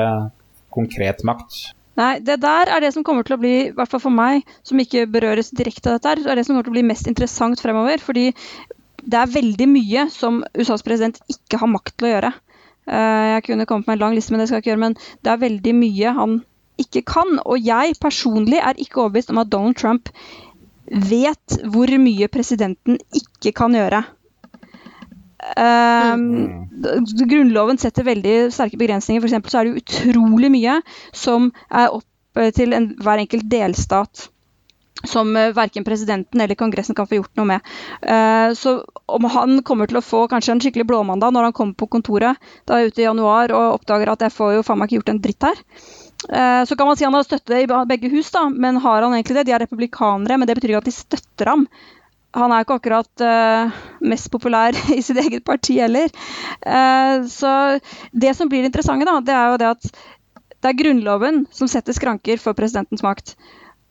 konkret 0.72 1.26
makt. 1.28 1.60
Nei, 2.00 2.14
det 2.24 2.38
der 2.40 2.72
er 2.72 2.80
det 2.80 2.94
som 2.96 3.04
kommer 3.04 3.28
til 3.28 3.36
å 3.36 3.42
bli, 3.42 3.56
i 3.68 3.72
hvert 3.76 3.92
fall 3.92 4.04
for 4.06 4.16
meg, 4.16 4.48
som 4.64 4.80
ikke 4.80 5.04
berøres 5.12 5.52
direkte 5.52 5.92
av 5.92 5.98
dette, 5.98 6.14
her, 6.14 6.32
er 6.32 6.40
det 6.40 6.46
som 6.48 6.56
kommer 6.56 6.70
til 6.70 6.72
å 6.72 6.78
bli 6.78 6.88
mest 6.88 7.10
interessant 7.12 7.60
fremover. 7.60 8.00
Fordi 8.00 8.30
det 9.04 9.20
er 9.20 9.34
veldig 9.34 9.68
mye 9.68 10.06
som 10.14 10.40
USAs 10.56 10.86
president 10.86 11.20
ikke 11.32 11.60
har 11.60 11.72
makt 11.72 11.98
til 11.98 12.08
å 12.08 12.14
gjøre. 12.14 12.32
Eh, 12.90 13.26
Jeg 13.36 13.44
kunne 13.46 13.66
kommet 13.70 13.88
med 13.88 13.98
en 13.98 14.04
lang 14.06 14.16
liste, 14.18 14.34
men 14.34 14.42
det 14.42 14.50
skal 14.50 14.58
jeg 14.60 14.66
ikke 14.66 14.72
gjøre. 14.74 14.86
Men 14.86 14.96
det 15.24 15.32
er 15.32 15.44
veldig 15.46 15.74
mye 15.78 16.14
han 16.20 16.38
ikke 16.82 17.04
kan. 17.06 17.40
Og 17.46 17.66
jeg 17.66 17.98
personlig 18.02 18.62
er 18.62 18.78
ikke 18.78 19.04
overbevist 19.04 19.34
om 19.34 19.42
at 19.42 19.52
Donald 19.52 19.76
Trump 19.76 20.10
vet 20.90 21.60
hvor 21.70 21.92
mye 22.02 22.28
presidenten 22.28 22.98
ikke 23.14 23.54
kan 23.54 23.76
gjøre. 23.78 24.04
Um, 25.56 26.68
Grunnloven 27.30 27.78
setter 27.80 28.08
veldig 28.08 28.52
sterke 28.54 28.80
begrensninger. 28.80 29.22
For 29.22 29.50
så 29.52 29.62
er 29.62 29.70
det 29.70 29.84
utrolig 29.84 30.52
mye 30.52 30.80
som 31.14 31.52
er 31.70 31.94
opp 31.94 32.06
til 32.56 32.74
en, 32.74 32.92
hver 33.02 33.22
enkelt 33.24 33.48
delstat. 33.52 34.30
Som 35.08 35.36
uh, 35.38 35.52
verken 35.56 35.86
presidenten 35.88 36.42
eller 36.42 36.58
Kongressen 36.60 36.96
kan 36.96 37.08
få 37.08 37.20
gjort 37.20 37.40
noe 37.40 37.48
med. 37.48 37.70
Eh, 38.02 38.52
så 38.58 38.80
om 39.08 39.26
han 39.32 39.62
kommer 39.64 39.88
til 39.90 40.00
å 40.00 40.06
få 40.06 40.26
kanskje 40.32 40.56
en 40.56 40.62
skikkelig 40.64 40.88
blåmandag 40.90 41.34
når 41.34 41.50
han 41.50 41.56
kommer 41.56 41.78
på 41.80 41.88
kontoret 41.96 42.50
da 42.70 42.82
ute 42.84 43.02
i 43.02 43.06
januar 43.06 43.54
og 43.56 43.80
oppdager 43.80 44.12
at 44.12 44.26
jeg 44.26 44.36
får 44.36 44.58
jo 44.58 44.66
faen 44.68 44.82
meg 44.82 44.90
ikke 44.90 45.00
gjort 45.00 45.14
en 45.14 45.22
dritt 45.24 45.48
her, 45.48 45.62
eh, 46.30 46.64
så 46.68 46.76
kan 46.76 46.90
man 46.90 47.00
si 47.00 47.08
han 47.08 47.16
har 47.16 47.28
støtte 47.28 47.62
i 47.64 47.70
begge 47.90 48.12
hus, 48.12 48.32
da, 48.36 48.48
men 48.50 48.82
har 48.84 49.06
han 49.06 49.16
egentlig 49.16 49.40
det? 49.40 49.48
De 49.50 49.56
er 49.56 49.64
republikanere, 49.66 50.38
men 50.38 50.50
det 50.50 50.58
betyr 50.60 50.76
ikke 50.76 50.84
at 50.84 50.92
de 50.92 50.96
støtter 50.98 51.54
ham. 51.54 51.66
Han 52.38 52.54
er 52.54 52.62
ikke 52.62 52.78
akkurat 52.78 53.26
eh, 53.26 53.82
mest 54.06 54.30
populær 54.34 54.78
i 54.98 55.02
sitt 55.06 55.18
eget 55.18 55.46
parti 55.48 55.80
heller. 55.82 56.12
Eh, 56.62 57.26
så 57.32 57.54
det 58.12 58.36
som 58.38 58.52
blir 58.52 58.62
det 58.62 58.74
interessante, 58.74 59.10
da, 59.10 59.18
det 59.26 59.36
er 59.36 59.54
jo 59.54 59.62
det 59.62 59.74
at 59.78 59.92
det 60.60 60.74
er 60.74 60.76
Grunnloven 60.76 61.46
som 61.56 61.70
setter 61.72 61.96
skranker 61.96 62.42
for 62.42 62.58
presidentens 62.58 63.04
makt. 63.06 63.38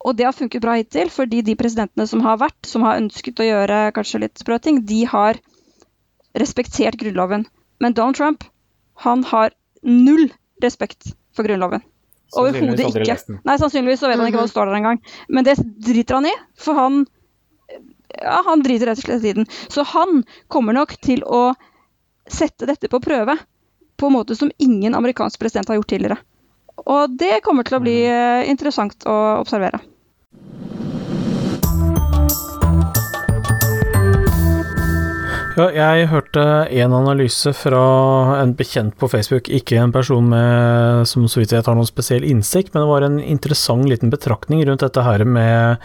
Og 0.07 0.15
det 0.17 0.29
har 0.29 0.37
funket 0.37 0.63
bra 0.63 0.77
hittil, 0.79 1.11
fordi 1.11 1.43
de 1.43 1.57
presidentene 1.59 2.07
som 2.07 2.23
har 2.23 2.39
vært, 2.41 2.59
som 2.67 2.85
har 2.87 3.01
ønsket 3.01 3.41
å 3.43 3.47
gjøre 3.49 3.81
kanskje 3.97 4.23
litt 4.23 4.39
sprø 4.39 4.61
ting, 4.63 4.85
de 4.87 5.03
har 5.11 5.41
respektert 6.39 6.99
Grunnloven. 7.01 7.47
Men 7.83 7.97
Donald 7.97 8.19
Trump, 8.19 8.45
han 9.03 9.25
har 9.27 9.55
null 9.83 10.29
respekt 10.63 11.13
for 11.35 11.47
Grunnloven. 11.47 11.83
Overhodet 12.37 12.85
ikke. 12.85 13.39
Nei, 13.47 13.57
sannsynligvis 13.57 14.03
så 14.03 14.11
vet 14.11 14.21
han 14.21 14.29
ikke 14.29 14.43
hva 14.43 14.49
det 14.49 14.53
står 14.53 14.69
der 14.69 14.79
engang. 14.79 14.99
Men 15.33 15.47
det 15.47 15.57
driter 15.87 16.19
han 16.19 16.29
i, 16.29 16.35
for 16.61 16.79
han 16.79 17.07
ja, 18.19 18.43
han 18.45 18.63
driter 18.65 18.91
rett 18.91 19.01
og 19.01 19.07
slett 19.07 19.25
i 19.25 19.35
den. 19.41 19.49
Så 19.69 19.85
han 19.95 20.23
kommer 20.53 20.77
nok 20.77 20.95
til 21.05 21.25
å 21.25 21.53
sette 22.29 22.69
dette 22.69 22.91
på 22.93 23.01
prøve 23.01 23.39
på 23.99 24.09
en 24.09 24.15
måte 24.15 24.37
som 24.39 24.51
ingen 24.63 24.95
amerikansk 24.95 25.41
president 25.41 25.69
har 25.69 25.81
gjort 25.81 25.91
tidligere. 25.95 26.19
Og 26.87 27.19
det 27.19 27.41
kommer 27.47 27.67
til 27.67 27.79
å 27.79 27.85
bli 27.85 28.01
eh, 28.07 28.49
interessant 28.51 29.07
å 29.09 29.19
observere. 29.43 29.81
Ja, 35.59 35.65
jeg 35.75 36.07
hørte 36.13 36.43
en 36.71 36.93
analyse 36.95 37.51
fra 37.57 37.81
en 38.39 38.53
bekjent 38.55 38.95
på 39.01 39.09
Facebook, 39.11 39.49
ikke 39.51 39.81
en 39.83 39.91
person 39.91 40.29
med, 40.31 41.09
som 41.11 41.25
så 41.27 41.41
vidt 41.41 41.51
jeg 41.57 41.65
tar 41.67 41.75
noen 41.75 41.89
spesiell 41.89 42.23
innsikt, 42.23 42.71
men 42.71 42.85
det 42.85 42.91
var 42.93 43.07
en 43.07 43.17
interessant 43.19 43.89
liten 43.91 44.13
betraktning 44.13 44.63
rundt 44.69 44.85
dette 44.85 45.03
her 45.03 45.25
med 45.27 45.83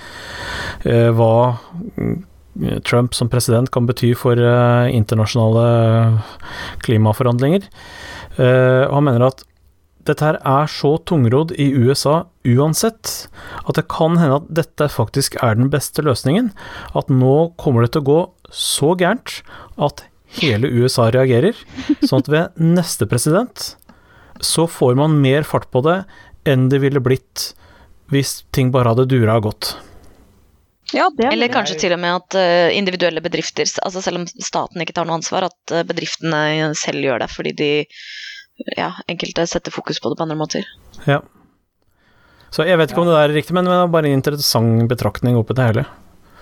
eh, 0.86 1.10
hva 1.18 1.58
mm, 1.98 2.14
Trump 2.86 3.18
som 3.18 3.32
president 3.34 3.72
kan 3.74 3.90
bety 3.90 4.12
for 4.14 4.38
eh, 4.38 4.94
internasjonale 4.94 5.66
klimaforhandlinger. 6.86 7.66
Eh, 8.38 8.84
han 8.94 9.10
mener 9.10 9.26
at 9.32 9.42
dette 10.08 10.26
her 10.26 10.40
er 10.44 10.72
så 10.72 10.96
tungrodd 11.08 11.54
i 11.60 11.70
USA 11.72 12.24
uansett, 12.44 13.30
at 13.64 13.78
det 13.78 13.86
kan 13.92 14.18
hende 14.20 14.42
at 14.42 14.50
dette 14.62 14.90
faktisk 14.92 15.38
er 15.44 15.56
den 15.60 15.72
beste 15.74 16.04
løsningen. 16.04 16.52
At 16.98 17.12
nå 17.12 17.54
kommer 17.62 17.86
det 17.86 17.94
til 17.94 18.04
å 18.04 18.10
gå 18.10 18.20
så 18.54 18.94
gærent 19.00 19.40
at 19.82 20.06
hele 20.42 20.70
USA 20.70 21.08
reagerer, 21.14 21.56
sånn 22.04 22.24
at 22.24 22.32
ved 22.34 22.60
neste 22.80 23.08
president 23.10 23.74
så 24.44 24.68
får 24.68 24.98
man 25.00 25.22
mer 25.24 25.46
fart 25.48 25.70
på 25.72 25.84
det 25.86 26.02
enn 26.50 26.68
det 26.72 26.82
ville 26.84 27.00
blitt 27.04 27.54
hvis 28.12 28.42
ting 28.54 28.74
bare 28.74 28.92
hadde 28.92 29.08
dura 29.10 29.38
godt. 29.42 29.76
Ja, 30.94 31.08
det 31.16 31.32
Eller 31.32 31.50
kanskje 31.50 31.80
til 31.82 31.96
og 31.96 32.02
med 32.04 32.20
at 32.20 32.36
eh, 32.38 32.76
individuelle 32.78 33.22
bedrifter, 33.24 33.66
altså 33.82 34.02
selv 34.04 34.22
om 34.22 34.28
staten 34.30 34.84
ikke 34.84 34.94
tar 34.94 35.08
noe 35.10 35.18
ansvar, 35.18 35.48
at 35.48 35.74
eh, 35.74 35.86
bedriftene 35.90 36.74
selv 36.78 37.02
gjør 37.08 37.24
det 37.24 37.30
fordi 37.34 37.54
de 37.58 37.72
ja, 38.78 38.92
enkelte 39.10 39.48
setter 39.50 39.74
fokus 39.74 40.00
på 40.02 40.12
det 40.12 40.18
på 40.20 40.26
andre 40.26 40.38
måter. 40.40 40.68
Ja. 41.10 41.20
Så 42.54 42.68
jeg 42.68 42.78
vet 42.78 42.92
ikke 42.94 43.02
om 43.02 43.10
det 43.10 43.18
der 43.18 43.30
er 43.32 43.36
riktig, 43.36 43.56
men 43.58 43.66
det 43.66 43.74
er 43.74 43.88
bare 43.90 44.10
en 44.10 44.20
interessant 44.20 44.86
betraktning 44.90 45.38
oppi 45.40 45.54
det 45.58 45.66
hele. 45.72 45.86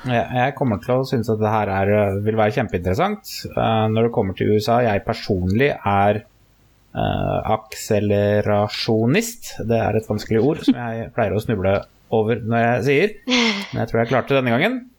Jeg, 0.01 0.25
jeg 0.33 0.55
kommer 0.57 0.81
til 0.81 0.95
å 0.95 1.05
synes 1.07 1.29
at 1.29 1.39
det 1.39 1.53
her 1.53 1.69
er, 1.71 1.87
vil 2.25 2.39
være 2.39 2.55
kjempeinteressant 2.55 3.23
eh, 3.51 3.87
når 3.93 4.01
det 4.07 4.15
kommer 4.15 4.33
til 4.37 4.51
USA. 4.55 4.79
Jeg 4.83 5.05
personlig 5.05 5.69
er 5.77 6.23
eh, 6.23 7.39
akselerasjonist. 7.55 9.41
Det 9.69 9.79
er 9.79 9.93
et 9.99 10.09
vanskelig 10.09 10.41
ord 10.41 10.59
som 10.65 10.75
jeg 10.81 11.11
pleier 11.15 11.33
å 11.37 11.43
snuble 11.43 11.73
over 12.11 12.41
når 12.43 12.59
jeg 12.65 12.83
sier, 12.87 13.13
men 13.29 13.77
jeg 13.79 13.87
tror 13.87 14.01
jeg 14.01 14.09
klarte 14.11 14.33
det 14.33 14.41
denne 14.41 14.55
gangen. 14.57 14.90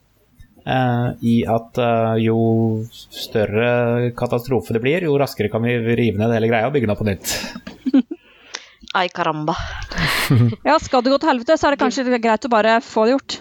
Eh, 0.63 1.09
I 1.27 1.37
at 1.51 1.79
eh, 1.83 2.17
jo 2.23 2.37
større 2.87 4.13
katastrofe 4.19 4.77
det 4.77 4.83
blir, 4.85 5.09
jo 5.09 5.17
raskere 5.19 5.51
kan 5.51 5.65
vi 5.65 5.75
rive 5.99 6.21
ned 6.21 6.35
hele 6.37 6.51
greia 6.51 6.69
og 6.69 6.77
bygge 6.77 6.87
den 6.87 6.95
opp 6.95 7.03
på 7.03 7.09
nytt. 7.09 7.33
Ai 8.99 9.09
caramba. 9.09 9.57
Ja, 10.69 10.79
skal 10.81 11.03
det 11.03 11.11
gå 11.13 11.19
til 11.21 11.29
helvete, 11.29 11.57
så 11.59 11.69
er 11.69 11.75
det 11.75 11.83
kanskje 11.83 12.21
greit 12.23 12.47
å 12.47 12.53
bare 12.53 12.79
få 12.85 13.09
det 13.09 13.17
gjort. 13.17 13.41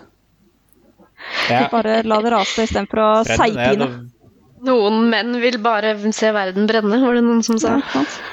Ja, 1.51 1.67
Bare 1.75 2.01
la 2.03 2.17
det 2.25 2.33
rase 2.33 2.65
istedenfor 2.65 3.03
å 3.03 3.11
seigpine. 3.29 3.87
Noen 4.65 5.07
menn 5.09 5.37
vil 5.41 5.57
bare 5.61 5.93
se 6.13 6.29
verden 6.33 6.67
brenne, 6.69 6.99
var 7.01 7.17
det 7.17 7.23
noen 7.25 7.41
som 7.45 7.57
sa. 7.61 7.77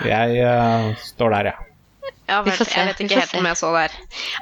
Jeg 0.04 0.42
uh, 0.44 0.90
står 1.12 1.36
der, 1.36 1.52
ja. 1.52 1.56
Ja, 2.28 2.42
vel, 2.44 2.52
jeg 2.60 2.88
vet 2.90 3.00
ikke 3.04 3.22
helt 3.22 3.36
om 3.38 3.46
jeg 3.48 3.56
så 3.56 3.70
der. 3.72 3.94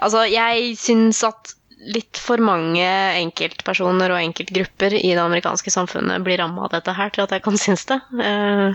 Altså, 0.02 0.24
jeg 0.26 0.72
syns 0.80 1.22
at 1.26 1.55
litt 1.76 2.16
for 2.16 2.40
mange 2.42 2.86
enkeltpersoner 3.20 4.10
og 4.14 4.20
enkeltgrupper 4.22 4.94
i 4.96 5.10
det 5.12 5.20
amerikanske 5.22 5.70
samfunnet 5.70 6.24
blir 6.24 6.38
ramma 6.40 6.64
av 6.66 6.72
dette 6.72 6.94
her, 6.96 7.10
til 7.12 7.26
at 7.26 7.34
jeg 7.36 7.42
kan 7.44 7.58
synes 7.60 7.84
det. 7.90 8.00
Eh, 8.22 8.74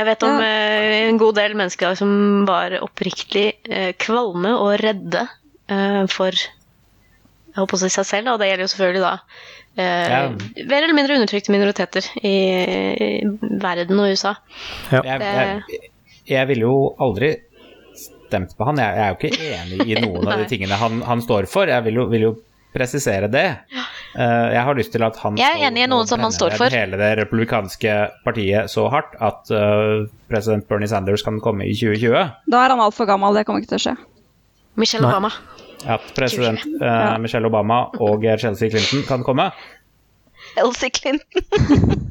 Jeg 0.00 0.06
vet 0.06 0.22
om 0.24 0.38
Ja. 0.40 0.46
eh, 0.46 1.08
en 1.10 1.18
god 1.18 1.34
del 1.36 1.52
mennesker 1.58 1.94
som 1.98 2.46
var 2.48 2.72
oppriktig 2.80 3.52
eh, 3.68 3.92
kvalme 4.00 4.54
og 4.56 4.78
redde 4.80 5.26
eh, 5.68 6.06
for 6.08 6.30
jeg 6.32 7.58
håper 7.58 7.76
seg 7.82 8.06
selv, 8.06 8.28
og 8.32 8.38
det 8.40 8.48
gjelder 8.48 8.64
jo 8.64 8.70
selvfølgelig 8.72 9.02
da 9.02 9.12
eh, 9.76 10.08
Ja. 10.08 10.20
mer 10.70 10.82
eller 10.86 10.94
mindre 10.94 11.18
undertrykte 11.18 11.50
minoriteter 11.52 12.06
i, 12.22 12.36
i 12.94 13.10
verden 13.60 13.98
og 14.00 14.14
USA. 14.14 14.36
Ja. 14.92 15.02
Jeg, 15.04 15.20
jeg, 15.20 15.90
jeg 16.30 16.48
ville 16.48 16.62
jo 16.70 16.94
aldri 17.02 17.34
stemt 18.30 18.54
på 18.56 18.68
han. 18.68 18.80
Jeg, 18.80 18.96
jeg 18.96 19.04
er 19.04 19.10
jo 19.10 19.18
ikke 19.18 19.50
enig 19.58 19.88
i 19.90 19.98
noen 20.06 20.30
av 20.30 20.40
de 20.40 20.46
tingene 20.50 20.78
han, 20.80 21.02
han 21.06 21.22
står 21.24 21.50
for. 21.50 21.70
Jeg 21.70 21.86
vil 21.88 22.00
jo, 22.00 22.06
vil 22.12 22.28
jo 22.30 22.32
presisere 22.74 23.26
det. 23.30 23.46
Uh, 24.14 24.50
jeg 24.54 24.62
har 24.66 24.78
lyst 24.78 24.92
til 24.94 25.04
at 25.06 25.18
han 25.22 25.36
Jeg 25.38 25.46
er 25.46 25.58
skal 25.58 25.66
enig 25.70 25.84
i 25.84 25.88
noen 25.90 26.08
som 26.10 26.22
han 26.22 26.34
står 26.34 26.56
for. 26.58 26.74
hele 26.74 26.98
det 26.98 27.10
republikanske 27.20 27.96
partiet 28.26 28.70
så 28.72 28.88
hardt 28.90 29.14
at 29.22 29.50
uh, 29.54 30.06
president 30.30 30.66
Bernie 30.70 30.90
Sanders 30.90 31.22
kan 31.26 31.38
komme 31.42 31.66
i 31.66 31.74
2020. 31.78 32.30
Da 32.50 32.64
er 32.64 32.74
han 32.74 32.82
altfor 32.82 33.10
gammel, 33.10 33.34
det 33.38 33.46
kommer 33.48 33.62
ikke 33.62 33.74
til 33.74 33.80
å 33.80 33.84
skje. 33.88 33.96
Michelle 34.78 35.06
Nei. 35.06 35.14
Obama. 35.14 35.32
At 35.90 36.10
president 36.14 36.62
uh, 36.82 37.16
Michelle 37.22 37.48
Obama 37.50 37.84
og 38.02 38.26
Chelsea 38.38 38.70
Clinton 38.70 39.06
kan 39.08 39.26
komme. 39.26 39.50
Elsie 40.56 40.90
Clinton. 40.90 41.44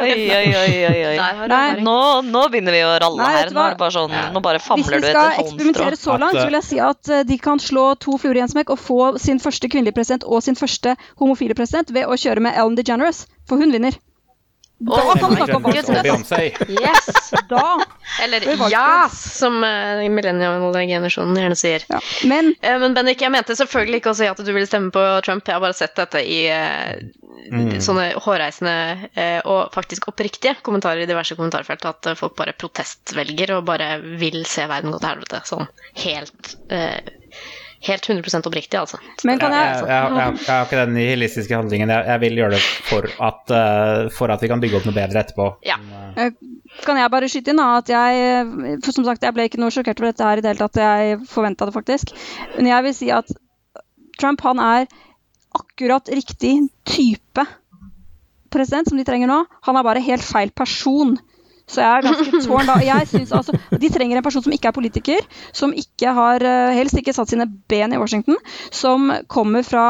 oi, 0.00 0.30
oi, 0.30 0.56
oi, 0.56 0.84
oi, 1.06 1.46
Nei. 1.48 1.82
Nå, 1.84 1.98
nå 2.26 2.42
begynner 2.50 2.74
vi 2.74 2.82
å 2.86 2.94
ralle 3.02 3.20
Nei, 3.20 3.32
her. 3.36 3.52
Nå 3.54 3.62
er 3.62 3.76
det 3.76 3.80
bare 3.82 3.94
sånn, 3.94 4.16
nå 4.34 4.42
bare 4.44 4.62
Hvis 4.62 4.88
du 4.88 4.96
vi 4.96 5.00
du 5.02 5.06
skal 5.06 5.06
vi 5.06 5.12
skal 5.12 5.44
eksperimentere 5.44 6.00
så 6.00 6.16
langt, 6.20 6.38
så 6.38 6.46
vil 6.48 6.58
jeg 6.58 6.68
si 6.70 6.80
at 6.82 7.12
eh, 7.12 7.24
de 7.28 7.38
kan 7.42 7.62
slå 7.62 7.86
to 8.02 8.16
fluer 8.22 8.40
i 8.40 8.44
en 8.44 8.52
smekk 8.52 8.74
og 8.74 8.82
få 8.82 9.00
sin 9.22 9.42
første 9.42 9.70
kvinnelige 9.72 9.98
president 9.98 10.26
og 10.26 10.42
sin 10.46 10.58
første 10.58 10.96
homofile 11.20 11.56
president 11.58 11.94
ved 11.94 12.08
å 12.08 12.18
kjøre 12.18 12.48
med 12.48 12.58
Ellen 12.58 12.78
DeGeneres, 12.78 13.26
for 13.46 13.62
hun 13.62 13.74
vinner. 13.74 13.96
Da 14.78 14.92
oh, 14.92 15.14
kan 15.16 15.30
vi 15.30 15.36
snakke 15.36 15.56
om. 15.56 15.62
Beyoncé. 16.04 16.52
Yes! 16.68 17.32
Da. 17.48 17.78
Eller 18.22 18.44
ja, 18.70 19.08
som 19.12 19.62
uh, 19.64 20.02
millennial-generasjonen 20.12 21.38
gjerne 21.40 21.56
sier. 21.56 21.86
Ja. 21.88 22.00
Men 22.28 22.52
uh, 22.60 22.76
men 22.82 22.96
Bendik, 22.96 23.24
jeg 23.24 23.32
mente 23.32 23.56
selvfølgelig 23.56 24.02
ikke 24.02 24.12
å 24.12 24.18
si 24.18 24.28
at 24.28 24.42
du 24.42 24.52
ville 24.52 24.68
stemme 24.68 24.92
på 24.92 25.04
Trump. 25.24 25.48
Jeg 25.48 25.56
har 25.56 25.64
bare 25.64 25.78
sett 25.78 25.96
dette 25.96 26.20
i 26.20 26.42
uh, 26.52 26.92
Mm. 27.46 27.76
sånne 27.82 28.06
hårreisende 28.24 28.72
uh, 29.14 29.40
og 29.46 29.74
faktisk 29.74 30.08
oppriktige 30.10 30.56
kommentarer 30.66 31.04
i 31.04 31.08
diverse 31.08 31.36
kommentarfelt. 31.38 31.84
At 31.86 32.08
eh, 32.10 32.16
folk 32.18 32.34
bare 32.38 32.56
protestvelger 32.58 33.52
og 33.56 33.66
bare 33.68 33.96
vil 34.20 34.42
se 34.48 34.66
verden 34.66 34.94
gå 34.94 35.00
til 35.02 35.12
helvete. 35.12 35.42
Sånn 35.46 35.68
helt 36.02 36.56
eh, 36.72 36.98
Helt 37.86 38.08
100% 38.08 38.48
oppriktig, 38.48 38.78
altså. 38.80 38.98
Men 39.28 39.38
kan 39.38 39.54
jeg, 39.54 39.72
jeg, 39.78 39.86
jeg, 39.86 40.38
jeg, 40.40 40.50
har 40.50 40.66
ikke 40.66 40.80
den 40.80 40.94
nihilistiske 40.96 41.54
handlingen. 41.54 41.92
Jeg, 41.94 42.06
jeg 42.10 42.22
vil 42.24 42.40
gjøre 42.40 42.56
det 42.56 42.62
for 42.88 43.08
at, 43.28 43.54
eh, 43.54 44.08
for 44.16 44.34
at 44.34 44.42
vi 44.42 44.50
kan 44.50 44.62
bygge 44.62 44.80
opp 44.80 44.88
noe 44.88 44.96
bedre 44.96 45.22
etterpå. 45.22 45.48
Ja. 45.66 45.78
kan 46.84 47.00
jeg 47.00 47.12
bare 47.14 47.30
skyte 47.30 47.52
inn 47.52 47.60
da, 47.62 47.68
at 47.78 47.92
jeg 47.92 48.80
For 48.84 48.96
som 48.96 49.06
sagt, 49.06 49.24
jeg 49.24 49.36
ble 49.36 49.46
ikke 49.48 49.60
noe 49.62 49.74
sjokkert 49.74 50.02
over 50.02 50.10
dette 50.10 50.26
her 50.26 50.40
i 50.40 50.44
det 50.44 50.52
hele 50.52 50.64
tatt. 50.64 50.80
Jeg 50.82 51.20
forventa 51.30 51.68
det 51.68 51.76
faktisk. 51.76 52.14
Men 52.56 52.72
jeg 52.72 52.88
vil 52.88 52.96
si 52.98 53.12
at 53.14 53.30
Trump 54.20 54.42
han 54.46 54.60
er 54.62 54.90
akkurat 55.56 56.08
riktig 56.12 56.58
type 56.88 57.46
president 58.52 58.88
som 58.88 58.98
de 58.98 59.06
trenger 59.06 59.30
nå. 59.30 59.42
Han 59.68 59.78
er 59.78 59.86
bare 59.86 60.04
helt 60.04 60.24
feil 60.24 60.52
person. 60.56 61.16
Så 61.66 61.82
jeg 61.82 61.90
er 61.98 62.04
ganske 62.06 62.40
tårn 62.46 62.68
da. 62.68 62.76
Jeg 62.86 63.08
synes 63.10 63.32
altså, 63.34 63.52
De 63.82 63.88
trenger 63.90 64.16
en 64.20 64.22
person 64.26 64.44
som 64.44 64.52
ikke 64.54 64.68
er 64.70 64.76
politiker, 64.76 65.24
som 65.52 65.72
ikke 65.74 66.12
har, 66.14 66.42
eh, 66.46 66.74
helst 66.78 66.98
ikke 67.00 67.14
satt 67.16 67.32
sine 67.32 67.46
ben 67.68 67.92
i 67.92 67.98
Washington, 67.98 68.36
som 68.70 69.10
kommer 69.26 69.66
fra 69.66 69.86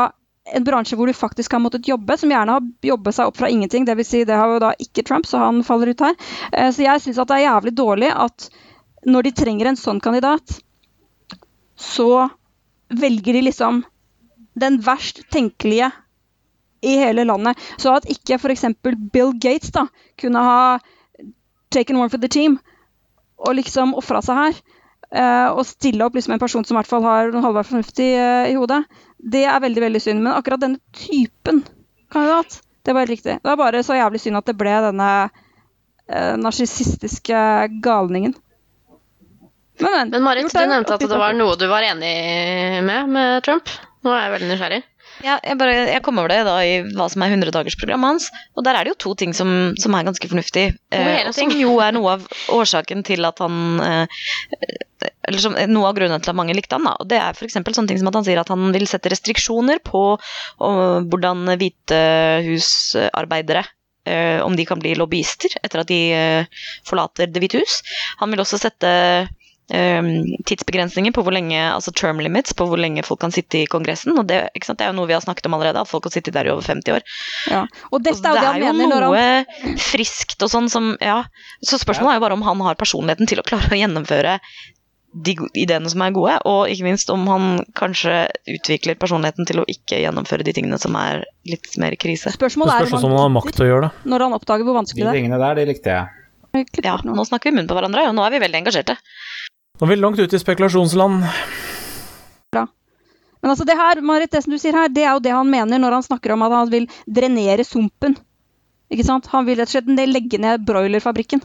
en 0.54 0.62
bransje 0.64 0.94
hvor 0.96 1.10
du 1.10 1.12
faktisk 1.16 1.52
har 1.52 1.60
måttet 1.60 1.88
jobbe, 1.90 2.16
som 2.16 2.30
gjerne 2.30 2.54
har 2.54 2.66
jobbet 2.86 3.14
seg 3.16 3.26
opp 3.28 3.36
fra 3.36 3.50
ingenting. 3.50 3.84
Det 3.84 3.96
vil 3.98 4.06
si, 4.06 4.22
det 4.24 4.36
har 4.38 4.52
jo 4.54 4.60
da 4.62 4.72
ikke 4.80 5.02
Trump, 5.04 5.26
så 5.26 5.40
han 5.42 5.60
faller 5.66 5.90
ut 5.92 6.00
her. 6.06 6.14
Eh, 6.52 6.70
Så 6.70 6.86
jeg 6.86 7.02
syns 7.02 7.18
det 7.20 7.36
er 7.36 7.44
jævlig 7.48 7.74
dårlig 7.76 8.12
at 8.14 8.48
når 9.06 9.22
de 9.28 9.32
trenger 9.42 9.66
en 9.70 9.76
sånn 9.78 10.00
kandidat, 10.00 10.60
så 11.76 12.30
velger 12.88 13.36
de 13.36 13.42
liksom 13.50 13.84
den 14.56 14.78
verst 14.80 15.20
tenkelige 15.30 15.90
i 16.86 16.96
hele 17.02 17.24
landet. 17.26 17.58
Så 17.76 17.92
at 17.96 18.06
ikke 18.08 18.38
f.eks. 18.40 18.64
Bill 19.12 19.32
Gates 19.42 19.70
da 19.74 19.86
kunne 20.20 20.42
ha 20.46 20.78
taken 21.76 22.00
one 22.00 22.12
for 22.12 22.22
the 22.22 22.32
team 22.32 22.58
og 23.36 23.56
liksom 23.58 23.94
ofra 23.98 24.22
seg 24.24 24.40
her. 24.40 24.60
Uh, 25.06 25.54
og 25.54 25.62
stille 25.68 26.02
opp 26.02 26.16
liksom 26.16 26.34
en 26.34 26.42
person 26.42 26.64
som 26.66 26.74
i 26.74 26.80
hvert 26.80 26.90
fall 26.90 27.04
har 27.06 27.28
noe 27.30 27.44
halvveis 27.44 27.68
fornuftig 27.70 28.08
uh, 28.18 28.48
i 28.50 28.56
hodet. 28.58 28.82
Det 29.16 29.44
er 29.46 29.62
veldig 29.62 29.84
veldig 29.84 30.02
synd. 30.02 30.24
Men 30.24 30.34
akkurat 30.34 30.62
denne 30.64 30.80
typen 30.96 31.62
kandidat, 32.12 32.58
det 32.82 32.94
var 32.94 33.04
helt 33.04 33.14
riktig. 33.14 33.36
Det 33.38 33.52
var 33.52 33.60
bare 33.60 33.84
så 33.86 33.98
jævlig 33.98 34.22
synd 34.24 34.40
at 34.40 34.50
det 34.50 34.56
ble 34.58 34.74
denne 34.88 35.10
uh, 35.28 36.34
narsissistiske 36.42 37.44
galningen. 37.84 38.34
Men, 39.78 39.92
men. 39.92 40.12
Men 40.16 40.24
Marit, 40.24 40.50
du 40.50 40.58
nevnte 40.64 40.96
at 40.96 41.04
det 41.04 41.20
var 41.20 41.36
noe 41.36 41.54
du 41.60 41.66
var 41.68 41.84
enig 41.84 42.16
med 42.86 43.12
med 43.12 43.44
Trump. 43.46 43.70
Nå 44.02 44.14
er 44.14 44.26
jeg 44.26 44.34
veldig 44.36 44.52
nysgjerrig. 44.54 44.82
Ja, 45.24 45.36
jeg, 45.40 45.56
bare, 45.60 45.74
jeg 45.88 46.02
kom 46.04 46.18
over 46.20 46.32
det 46.32 46.42
da 46.46 46.56
i 46.64 46.80
hva 46.96 47.06
som 47.12 47.22
er 47.24 47.32
100-dagersprogrammet 47.32 48.12
hans, 48.12 48.26
og 48.56 48.66
der 48.66 48.76
er 48.76 48.84
det 48.84 48.92
jo 48.94 48.98
to 49.06 49.14
ting 49.22 49.32
som, 49.36 49.48
som 49.80 49.94
er 49.96 50.08
ganske 50.08 50.28
fornuftig. 50.28 50.66
Eh, 50.92 51.22
og 51.28 51.32
som 51.36 51.54
jo 51.56 51.78
er 51.84 51.94
noe 51.96 52.16
av 52.18 52.26
årsaken 52.52 53.04
til 53.06 53.24
at 53.28 53.40
han 53.44 53.80
eh, 53.84 54.26
Eller 55.28 55.42
som, 55.42 55.56
noe 55.72 55.88
av 55.88 55.96
grunnen 55.96 56.22
til 56.22 56.32
at 56.32 56.38
mange 56.38 56.56
likte 56.56 56.76
han, 56.76 56.88
da. 56.88 56.96
Og 57.00 57.08
det 57.08 57.20
er 57.20 57.36
f.eks. 57.36 57.56
sånne 57.56 57.88
ting 57.88 58.00
som 58.00 58.10
at 58.10 58.20
han 58.20 58.26
sier 58.28 58.42
at 58.42 58.52
han 58.52 58.68
vil 58.74 58.86
sette 58.90 59.12
restriksjoner 59.12 59.80
på 59.84 60.04
og, 60.16 61.08
hvordan 61.10 61.56
hvite 61.56 62.02
husarbeidere 62.46 63.64
eh, 64.06 64.40
om 64.44 64.56
de 64.56 64.66
kan 64.68 64.80
bli 64.82 64.94
lobbyister 64.98 65.58
etter 65.62 65.82
at 65.82 65.90
de 65.90 66.00
eh, 66.14 66.62
forlater 66.86 67.32
Det 67.32 67.42
hvite 67.42 67.64
hus. 67.64 67.80
Han 68.22 68.32
vil 68.32 68.44
også 68.44 68.60
sette 68.62 68.92
tidsbegrensninger 69.68 71.14
på 71.14 71.24
hvor 71.26 71.34
lenge, 71.34 71.58
altså 71.58 71.90
term 71.90 72.20
limits 72.22 72.54
på 72.54 72.68
hvor 72.70 72.78
lenge 72.78 73.02
folk 73.06 73.20
kan 73.24 73.34
sitte 73.34 73.62
i 73.64 73.66
Kongressen. 73.70 74.14
og 74.18 74.28
Det, 74.28 74.44
ikke 74.54 74.68
sant? 74.68 74.78
det 74.78 74.86
er 74.86 74.92
jo 74.92 74.98
noe 75.00 75.10
vi 75.10 75.16
har 75.16 75.24
snakket 75.24 75.48
om 75.48 75.56
allerede, 75.58 75.82
at 75.82 75.90
folk 75.90 76.06
kan 76.06 76.14
sitte 76.14 76.34
der 76.34 76.46
i 76.46 76.54
over 76.54 76.62
50 76.62 76.94
år. 76.94 77.02
Ja. 77.50 77.64
Og 77.90 78.04
dette 78.06 78.22
er 78.22 78.38
det 78.38 78.46
er 78.46 78.62
jo 78.62 78.70
mener 78.70 78.94
når 78.94 79.08
han 79.08 79.16
noe 79.16 79.76
friskt 79.82 80.42
og 80.46 80.52
sånn 80.52 80.70
som 80.72 80.94
Ja. 81.02 81.24
Så 81.64 81.80
spørsmålet 81.82 82.14
er 82.14 82.20
jo 82.20 82.26
bare 82.28 82.38
om 82.38 82.46
han 82.46 82.62
har 82.66 82.78
personligheten 82.78 83.26
til 83.26 83.42
å 83.42 83.46
klare 83.46 83.72
å 83.74 83.78
gjennomføre 83.78 84.38
de 85.16 85.32
ideene 85.56 85.88
som 85.88 86.02
er 86.04 86.12
gode, 86.12 86.34
og 86.44 86.68
ikke 86.68 86.84
minst 86.84 87.10
om 87.12 87.24
han 87.30 87.46
kanskje 87.78 88.26
utvikler 88.52 88.98
personligheten 89.00 89.48
til 89.48 89.62
å 89.62 89.64
ikke 89.70 90.02
gjennomføre 90.02 90.44
de 90.44 90.52
tingene 90.56 90.78
som 90.82 90.96
er 91.00 91.24
litt 91.48 91.72
mer 91.80 91.96
krise. 92.00 92.34
Spørsmålet 92.34 92.84
er 92.84 92.90
om 92.90 93.08
han 93.08 93.16
har 93.22 93.32
makt 93.38 93.56
til 93.56 93.66
å 93.66 93.70
gjøre 93.70 93.88
det. 93.88 94.04
når 94.12 94.26
han 94.26 94.36
oppdager 94.36 94.68
hvor 94.68 94.76
vanskelig 94.82 95.06
det 95.06 95.12
er. 95.12 95.18
tingene 95.22 95.40
der, 95.40 95.56
de 95.56 95.66
likte 95.72 95.94
jeg. 95.94 96.22
Ja, 96.84 96.96
nå 97.04 97.24
snakker 97.28 97.50
vi 97.50 97.58
munn 97.58 97.68
på 97.68 97.76
hverandre, 97.76 98.06
og 98.08 98.14
nå 98.16 98.24
er 98.24 98.32
vi 98.32 98.40
veldig 98.44 98.60
engasjerte. 98.62 98.96
Nå 99.76 99.84
er 99.84 99.90
vi 99.92 99.96
langt 100.00 100.20
ute 100.20 100.38
i 100.38 100.40
spekulasjonsland. 100.40 101.26
Men 103.42 103.52
altså 103.52 103.66
det 103.68 103.76
her, 103.78 104.00
Marit, 104.02 104.32
det 104.32 104.40
som 104.42 104.54
du 104.54 104.58
sier 104.58 104.74
her, 104.74 104.88
det 104.90 105.04
er 105.04 105.12
jo 105.12 105.20
det 105.22 105.34
han 105.34 105.50
mener 105.52 105.78
når 105.78 105.98
han 105.98 106.06
snakker 106.06 106.32
om 106.34 106.42
at 106.46 106.54
han 106.56 106.70
vil 106.72 106.88
drenere 107.04 107.62
sumpen. 107.68 108.16
Ikke 108.90 109.04
sant? 109.06 109.28
Han 109.30 109.46
vil 109.46 109.60
rett 109.60 109.68
og 109.68 109.76
slett 109.76 110.08
legge 110.08 110.40
ned 110.42 110.64
broilerfabrikken. 110.66 111.44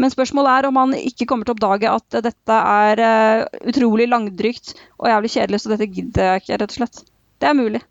Men 0.00 0.12
spørsmålet 0.12 0.50
er 0.52 0.68
om 0.68 0.80
han 0.80 0.92
ikke 0.98 1.28
kommer 1.30 1.46
til 1.46 1.54
å 1.54 1.56
oppdage 1.56 1.94
at 1.94 2.18
dette 2.26 2.58
er 2.74 3.02
eh, 3.06 3.46
utrolig 3.70 4.08
langdrygt 4.10 4.74
og 4.98 5.10
jævlig 5.12 5.32
kjedelig, 5.36 5.62
så 5.62 5.72
dette 5.72 5.88
gidder 5.88 6.28
jeg 6.30 6.42
ikke, 6.42 6.58
rett 6.62 6.74
og 6.74 6.78
slett. 6.80 7.02
Det 7.38 7.48
er 7.48 7.58
mulig. 7.58 7.82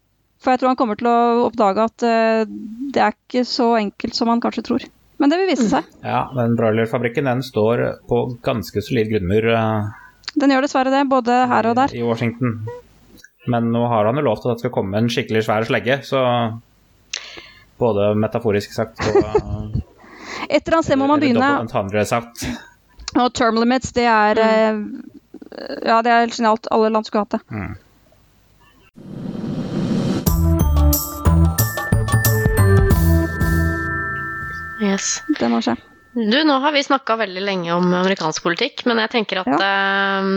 For 0.42 0.52
jeg 0.52 0.62
tror 0.62 0.74
han 0.74 0.80
kommer 0.80 1.00
til 1.00 1.10
å 1.12 1.20
oppdage 1.48 1.86
at 1.86 2.08
eh, 2.10 2.44
det 2.92 3.06
er 3.06 3.16
ikke 3.16 3.46
så 3.48 3.72
enkelt 3.80 4.18
som 4.18 4.34
han 4.34 4.42
kanskje 4.44 4.66
tror. 4.68 4.88
Men 5.22 5.30
det 5.30 5.38
vil 5.42 5.52
vise 5.52 5.68
seg. 5.70 5.90
Ja, 6.12 6.24
den 6.36 6.56
broilerfabrikken 6.58 7.30
den 7.30 7.44
står 7.46 7.84
på 8.10 8.24
ganske 8.46 8.82
solid 8.82 9.12
grunnmur 9.12 9.52
eh, 9.54 9.92
Den 10.34 10.54
gjør 10.54 10.66
dessverre 10.66 10.94
det, 10.94 11.04
både 11.12 11.44
her 11.52 11.70
og 11.70 11.78
der. 11.78 11.94
i 11.94 12.02
Washington. 12.06 12.58
Men 13.52 13.72
nå 13.74 13.86
har 13.90 14.10
han 14.10 14.18
jo 14.18 14.26
lovt 14.26 14.46
at 14.46 14.58
det 14.58 14.66
skal 14.66 14.74
komme 14.74 14.98
en 14.98 15.10
skikkelig 15.12 15.46
svær 15.48 15.66
slegge, 15.70 16.02
så 16.06 16.20
både 17.82 18.12
metaforisk 18.22 18.74
sagt 18.74 19.02
og 19.10 19.22
eh, 19.30 19.80
Et 20.50 20.62
eller 20.66 20.80
annet 20.80 20.90
sted 20.90 21.00
må 21.00 21.08
man 21.10 21.22
begynne. 21.22 21.54
Og 23.22 23.34
term 23.36 23.58
limits, 23.60 23.92
det 23.94 24.08
er 24.08 24.40
mm. 24.42 24.84
Ja, 25.84 25.98
det 26.02 26.12
er 26.12 26.32
genialt. 26.32 26.68
Alle 26.72 26.90
land 26.94 27.06
skulle 27.06 27.26
hatt 27.26 27.36
det. 27.36 27.42
Mm. 27.52 27.74
Yes. 34.82 35.20
Det 35.40 35.50
må 35.52 35.62
skje. 35.64 35.78
Du, 36.18 36.40
nå 36.44 36.58
har 36.64 36.74
vi 36.76 36.84
snakka 36.84 37.16
veldig 37.22 37.44
lenge 37.46 37.72
om 37.76 37.94
amerikansk 38.02 38.44
politikk, 38.44 38.84
men 38.90 39.00
jeg 39.00 39.14
tenker 39.14 39.44
at 39.46 39.54
eh, 39.56 40.32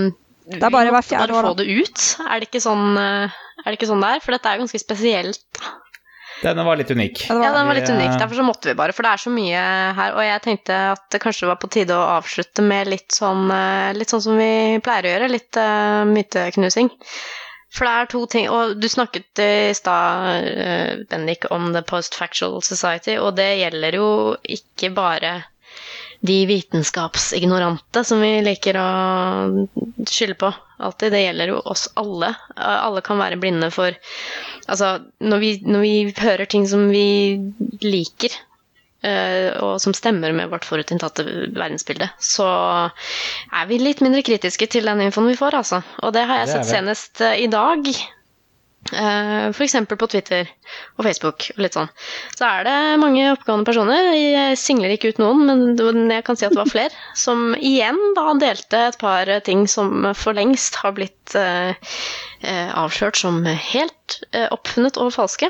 Det 0.52 0.60
er 0.60 0.74
bare 0.74 0.92
hvert 0.94 1.08
fjerde 1.08 1.34
år, 1.34 1.48
få 1.48 1.56
det 1.58 1.66
ut. 1.66 2.04
Er 2.28 2.42
det 2.42 2.50
ikke 2.50 2.62
sånn 2.62 2.92
eh, 3.00 3.40
er 3.64 3.70
det 3.72 3.78
ikke 3.78 3.88
sånn 3.88 4.04
det 4.04 4.12
er? 4.16 4.22
For 4.22 4.36
dette 4.36 4.50
er 4.50 4.58
jo 4.58 4.66
ganske 4.66 4.82
spesielt. 4.82 5.64
Denne 6.44 6.64
var 6.66 6.76
litt 6.76 6.90
unik. 6.90 7.22
Ja, 7.28 7.36
var, 7.38 7.44
Ja, 7.46 7.52
den 7.54 7.68
var 7.70 7.78
litt 7.78 7.88
unik. 7.88 8.16
Derfor 8.20 8.36
så 8.40 8.44
måtte 8.44 8.68
vi 8.68 8.74
bare, 8.76 8.92
for 8.92 9.06
det 9.06 9.12
er 9.14 9.22
så 9.22 9.30
mye 9.32 9.62
her. 9.96 10.16
Og 10.18 10.26
jeg 10.26 10.42
tenkte 10.44 10.80
at 10.90 11.06
det 11.14 11.22
kanskje 11.22 11.48
var 11.48 11.60
på 11.62 11.70
tide 11.72 11.96
å 11.96 12.08
avslutte 12.18 12.64
med 12.66 12.90
litt 12.90 13.14
sånn, 13.14 13.46
eh, 13.54 13.94
litt 13.96 14.12
sånn 14.12 14.24
som 14.26 14.36
vi 14.40 14.82
pleier 14.84 15.08
å 15.08 15.14
gjøre, 15.14 15.30
litt 15.32 15.60
uh, 15.60 16.02
myteknusing. 16.10 16.90
For 17.74 17.88
det 17.88 17.94
er 17.94 18.10
to 18.12 18.20
ting, 18.30 18.46
og 18.54 18.76
du 18.78 18.86
snakket 18.90 19.40
i 19.42 19.72
stad, 19.74 20.46
eh, 20.46 21.02
Bendik, 21.10 21.48
om 21.50 21.72
The 21.74 21.82
Post-Factual 21.82 22.60
Society, 22.62 23.16
og 23.18 23.34
det 23.38 23.48
gjelder 23.58 23.98
jo 23.98 24.06
ikke 24.56 24.92
bare 24.94 25.32
de 26.24 26.36
vitenskapsignorante 26.48 28.04
som 28.06 28.22
vi 28.22 28.38
liker 28.46 28.78
å 28.80 28.86
skylde 30.08 30.38
på 30.40 30.52
alltid. 30.78 31.12
Det 31.12 31.24
gjelder 31.24 31.52
jo 31.52 31.58
oss 31.74 31.88
alle. 32.00 32.30
Alle 32.56 33.02
kan 33.04 33.20
være 33.20 33.40
blinde 33.42 33.70
for 33.74 33.96
Altså, 34.64 34.94
når 35.20 35.40
vi, 35.42 35.48
når 35.68 35.82
vi 35.84 35.96
hører 36.16 36.48
ting 36.48 36.62
som 36.64 36.86
vi 36.88 37.36
liker, 37.84 38.32
og 39.04 39.76
som 39.82 39.94
stemmer 39.96 40.32
med 40.36 40.50
vårt 40.52 40.66
forutinntatte 40.68 41.26
verdensbilde, 41.54 42.08
så 42.22 42.48
er 43.52 43.70
vi 43.70 43.80
litt 43.82 44.02
mindre 44.04 44.24
kritiske 44.26 44.68
til 44.72 44.88
den 44.88 45.04
infoen 45.06 45.30
vi 45.32 45.38
får, 45.38 45.60
altså. 45.60 45.82
Og 46.02 46.14
det 46.16 46.26
har 46.28 46.42
jeg 46.42 46.50
Det 46.50 46.58
sett 46.58 46.70
senest 46.72 47.24
eh, 47.24 47.40
i 47.44 47.48
dag. 47.52 47.88
Uh, 48.92 49.48
F.eks. 49.48 49.78
på 49.88 50.06
Twitter 50.12 50.48
og 50.98 51.06
Facebook 51.06 51.46
og 51.54 51.60
litt 51.64 51.76
sånn. 51.76 51.88
Så 52.36 52.44
er 52.44 52.66
det 52.66 52.76
mange 53.00 53.30
oppgående 53.32 53.64
personer. 53.64 54.10
Jeg 54.12 54.58
singler 54.60 54.92
ikke 54.92 55.14
ut 55.14 55.22
noen, 55.22 55.46
men 55.48 56.12
jeg 56.12 56.24
kan 56.26 56.36
si 56.36 56.44
at 56.44 56.52
det 56.52 56.60
var 56.60 56.72
flere. 56.76 56.92
Som 57.16 57.54
igjen 57.56 57.96
da 58.18 58.34
delte 58.42 58.82
et 58.90 59.00
par 59.00 59.32
ting 59.48 59.64
som 59.70 60.10
for 60.12 60.36
lengst 60.36 60.76
har 60.82 60.92
blitt 60.98 61.32
avslørt 62.44 63.16
som 63.16 63.40
helt 63.48 64.18
oppfunnet 64.52 65.00
og 65.00 65.14
falske. 65.16 65.48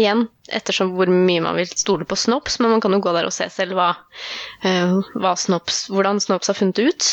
Igjen 0.00 0.26
ettersom 0.50 0.94
hvor 0.96 1.10
mye 1.12 1.42
man 1.44 1.58
vil 1.60 1.68
stole 1.70 2.06
på 2.08 2.18
Snops, 2.18 2.58
men 2.60 2.72
man 2.74 2.82
kan 2.82 2.96
jo 2.96 3.02
gå 3.04 3.12
der 3.16 3.28
og 3.28 3.34
se 3.36 3.46
selv 3.52 3.76
hva, 3.78 3.90
hva 4.64 5.34
Snops, 5.38 5.84
hvordan 5.92 6.22
Snops 6.24 6.50
har 6.50 6.58
funnet 6.58 6.80
ut. 6.80 7.10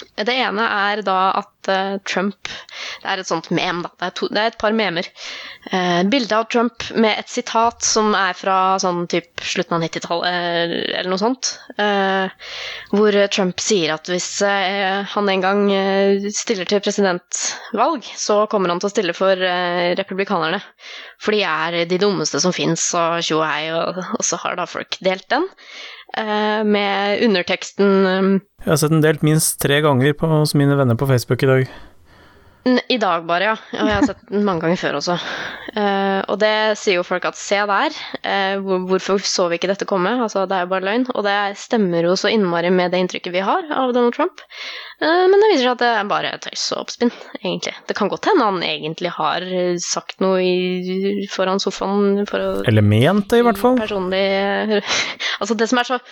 Uh, 0.00 0.24
det 0.26 0.34
ene 0.34 0.64
er 0.64 1.02
da 1.04 1.18
at 1.40 1.70
uh, 1.70 1.96
Trump 2.08 2.48
Det 2.48 3.08
er 3.08 3.20
et 3.20 3.28
sånt 3.28 3.50
mem, 3.54 3.82
da. 3.84 3.90
Det 3.98 4.08
er, 4.08 4.14
to, 4.18 4.28
det 4.32 4.40
er 4.40 4.50
et 4.52 4.58
par 4.60 4.74
memer. 4.76 5.08
Uh, 5.68 6.02
bilde 6.10 6.36
av 6.36 6.48
Trump 6.52 6.86
med 6.94 7.20
et 7.20 7.30
sitat 7.30 7.84
som 7.86 8.12
er 8.18 8.36
fra 8.38 8.78
sånn 8.82 9.04
typ 9.10 9.42
slutten 9.42 9.76
av 9.78 9.84
90-tallet 9.84 10.28
uh, 10.28 10.76
eller 10.98 11.10
noe 11.12 11.20
sånt. 11.22 11.52
hvor 12.92 13.16
Trump 13.32 13.60
sier 13.62 13.92
at 13.94 14.08
hvis 14.10 14.28
han 14.42 15.30
en 15.32 15.42
gang 15.42 15.62
stiller 16.34 16.68
til 16.68 16.82
presidentvalg, 16.84 18.06
så 18.18 18.42
kommer 18.50 18.70
han 18.72 18.82
til 18.82 18.90
å 18.90 18.92
stille 18.92 19.14
for 19.16 19.40
republikanerne. 19.98 20.60
For 21.22 21.34
de 21.34 21.42
er 21.48 21.78
de 21.88 21.98
dummeste 22.02 22.40
som 22.42 22.54
fins, 22.54 22.84
og 22.98 23.22
tjo 23.24 23.40
og 23.40 23.46
hei, 23.48 23.72
og, 23.74 24.02
så 24.24 24.38
har 24.44 24.58
da 24.60 24.68
folk 24.68 25.00
delt 25.04 25.28
den. 25.32 25.48
Eh, 26.16 26.64
med 26.64 27.22
underteksten 27.24 28.40
Jeg 28.62 28.70
har 28.70 28.78
sett 28.78 28.92
den 28.94 29.02
delt 29.02 29.24
minst 29.26 29.56
tre 29.58 29.80
ganger 29.82 30.12
på, 30.14 30.28
hos 30.30 30.52
mine 30.54 30.76
venner 30.78 30.94
på 30.94 31.08
Facebook 31.10 31.42
i 31.42 31.48
dag. 31.50 31.70
I 32.62 32.98
dag 33.02 33.24
bare, 33.26 33.48
ja. 33.48 33.54
Og 33.74 33.88
jeg 33.90 33.96
har 33.96 34.04
sett 34.06 34.20
den 34.30 34.44
mange 34.46 34.62
ganger 34.62 34.78
før 34.78 34.98
også. 35.00 35.16
Uh, 35.74 36.20
og 36.30 36.36
det 36.38 36.78
sier 36.78 37.00
jo 37.00 37.02
folk 37.06 37.26
at 37.26 37.34
se 37.40 37.58
der, 37.66 37.98
uh, 38.22 38.62
hvorfor 38.86 39.18
så 39.26 39.48
vi 39.50 39.58
ikke 39.58 39.72
dette 39.72 39.88
komme? 39.90 40.12
Altså, 40.22 40.44
det 40.46 40.54
er 40.54 40.62
jo 40.62 40.70
bare 40.70 40.86
løgn. 40.86 41.08
Og 41.10 41.26
det 41.26 41.34
stemmer 41.58 42.06
jo 42.06 42.14
så 42.14 42.30
innmari 42.30 42.70
med 42.70 42.94
det 42.94 43.02
inntrykket 43.02 43.34
vi 43.34 43.42
har 43.42 43.66
av 43.66 43.96
Donald 43.96 44.14
Trump. 44.14 44.46
Uh, 45.02 45.26
men 45.26 45.34
det 45.42 45.50
viser 45.56 45.64
seg 45.66 45.74
at 45.74 45.82
det 45.82 45.92
er 45.96 46.12
bare 46.14 46.34
tøys 46.46 46.70
og 46.76 46.84
oppspinn, 46.84 47.14
egentlig. 47.42 47.74
Det 47.90 47.98
kan 47.98 48.14
godt 48.14 48.30
hende 48.30 48.46
han 48.46 48.62
egentlig 48.62 49.10
har 49.18 49.48
sagt 49.82 50.22
noe 50.22 50.38
i, 50.38 51.26
foran 51.34 51.58
sofaen 51.62 52.28
for 52.30 52.38
å 52.38 52.52
Eller 52.70 52.86
ment 52.86 53.26
det, 53.32 53.42
i 53.42 53.48
hvert 53.50 53.58
fall. 53.58 53.82
Personlig 53.82 54.26
Altså, 55.42 55.58
det 55.58 55.66
som 55.66 55.82
er 55.82 55.96
så 55.96 56.04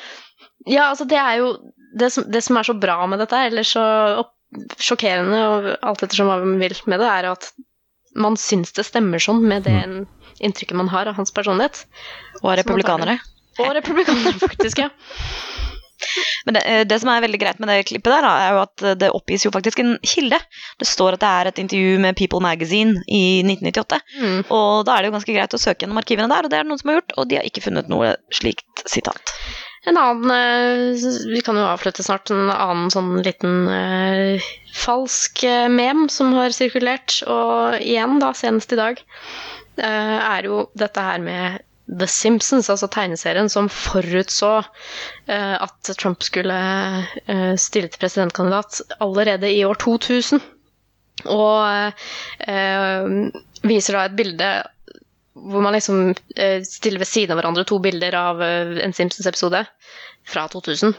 Ja, 0.66 0.90
altså, 0.90 1.06
det 1.06 1.22
er 1.22 1.44
jo 1.44 1.54
det 1.98 2.10
som, 2.14 2.26
det 2.30 2.42
som 2.46 2.58
er 2.60 2.68
så 2.68 2.76
bra 2.76 2.98
med 3.10 3.22
dette, 3.22 3.40
eller 3.50 3.66
så 3.66 3.82
opp 4.22 4.36
sjokkerende, 4.82 5.40
og 5.46 5.68
alt 5.86 6.02
ettersom 6.04 6.30
hva 6.30 6.40
man 6.42 6.58
vil 6.62 6.74
med 6.90 7.02
det, 7.02 7.10
er 7.10 7.30
at 7.30 7.50
man 8.18 8.38
syns 8.40 8.74
det 8.74 8.86
stemmer 8.88 9.22
sånn 9.22 9.42
med 9.46 9.68
det 9.68 9.76
mm. 9.86 10.00
inntrykket 10.42 10.78
man 10.78 10.90
har 10.90 11.10
av 11.10 11.18
hans 11.20 11.30
personlighet. 11.34 11.84
Og 12.42 12.56
republikanere. 12.58 13.20
Og 13.60 13.70
republikanere, 13.76 14.38
faktisk, 14.42 14.82
ja. 14.82 14.90
Men 16.46 16.56
det, 16.56 16.60
eh, 16.64 16.82
det, 16.88 16.96
som 17.02 17.10
er 17.12 17.22
veldig 17.22 17.38
greit 17.42 17.58
med 17.60 17.68
det 17.68 17.84
klippet, 17.90 18.10
der, 18.10 18.26
er 18.26 18.54
jo 18.56 18.62
at 18.64 18.84
det 19.02 19.10
oppgis 19.14 19.44
jo 19.44 19.52
faktisk 19.54 19.82
en 19.82 19.94
kilde. 20.00 20.38
Det 20.80 20.88
står 20.88 21.16
at 21.16 21.22
det 21.22 21.30
er 21.30 21.50
et 21.50 21.60
intervju 21.62 21.98
med 22.02 22.16
People 22.18 22.40
Magazine 22.42 23.02
i 23.06 23.42
1998. 23.44 24.00
Mm. 24.16 24.38
Og 24.48 24.86
da 24.88 24.96
er 24.96 25.04
det 25.04 25.10
jo 25.10 25.16
ganske 25.18 25.36
greit 25.36 25.56
å 25.56 25.60
søke 25.60 25.84
gjennom 25.84 26.00
arkivene 26.00 26.30
der, 26.32 26.46
og 26.46 26.52
det 26.52 26.58
er 26.58 26.64
det 26.64 26.72
noen 26.72 26.80
som 26.82 26.92
har 26.92 27.00
gjort, 27.02 27.16
og 27.16 27.28
de 27.30 27.38
har 27.38 27.50
ikke 27.50 27.66
funnet 27.68 27.92
noe 27.92 28.14
slikt 28.34 28.86
sitat. 28.88 29.36
En 29.88 29.96
annen 29.96 30.30
eh, 30.30 31.00
Vi 31.26 31.40
kan 31.44 31.56
jo 31.56 31.64
avslutte 31.64 32.04
snart. 32.04 32.30
En 32.32 32.50
annen 32.52 32.90
sånn 32.92 33.14
liten 33.24 33.64
uh, 33.70 34.50
falsk 34.76 35.44
uh, 35.48 35.68
mem 35.72 36.06
som 36.12 36.34
har 36.36 36.52
sirkulert, 36.54 37.20
og 37.30 37.80
igjen, 37.80 38.18
da, 38.20 38.34
senest 38.36 38.74
i 38.76 38.80
dag, 38.80 39.00
uh, 39.80 40.18
er 40.20 40.48
jo 40.50 40.66
dette 40.78 41.04
her 41.04 41.22
med 41.24 41.64
The 41.90 42.06
Simpsons, 42.06 42.68
altså 42.70 42.86
tegneserien 42.92 43.48
som 43.50 43.66
forutså 43.66 44.60
at 45.26 45.88
Trump 45.98 46.22
skulle 46.22 46.54
stille 47.58 47.90
til 47.90 47.98
presidentkandidat 47.98 48.78
allerede 49.02 49.50
i 49.50 49.64
år 49.66 49.74
2000. 49.82 50.38
Og 51.34 51.90
viser 53.66 53.98
da 53.98 54.04
et 54.06 54.14
bilde 54.20 54.52
hvor 55.34 55.62
man 55.62 55.74
liksom 55.76 56.14
eh, 56.36 56.62
stiller 56.66 57.02
ved 57.02 57.08
siden 57.08 57.34
av 57.34 57.40
hverandre 57.40 57.66
to 57.68 57.78
bilder 57.82 58.16
av 58.18 58.42
eh, 58.42 58.78
en 58.84 58.94
Simpsons-episode 58.96 59.62
fra 60.28 60.46
2000. 60.50 60.94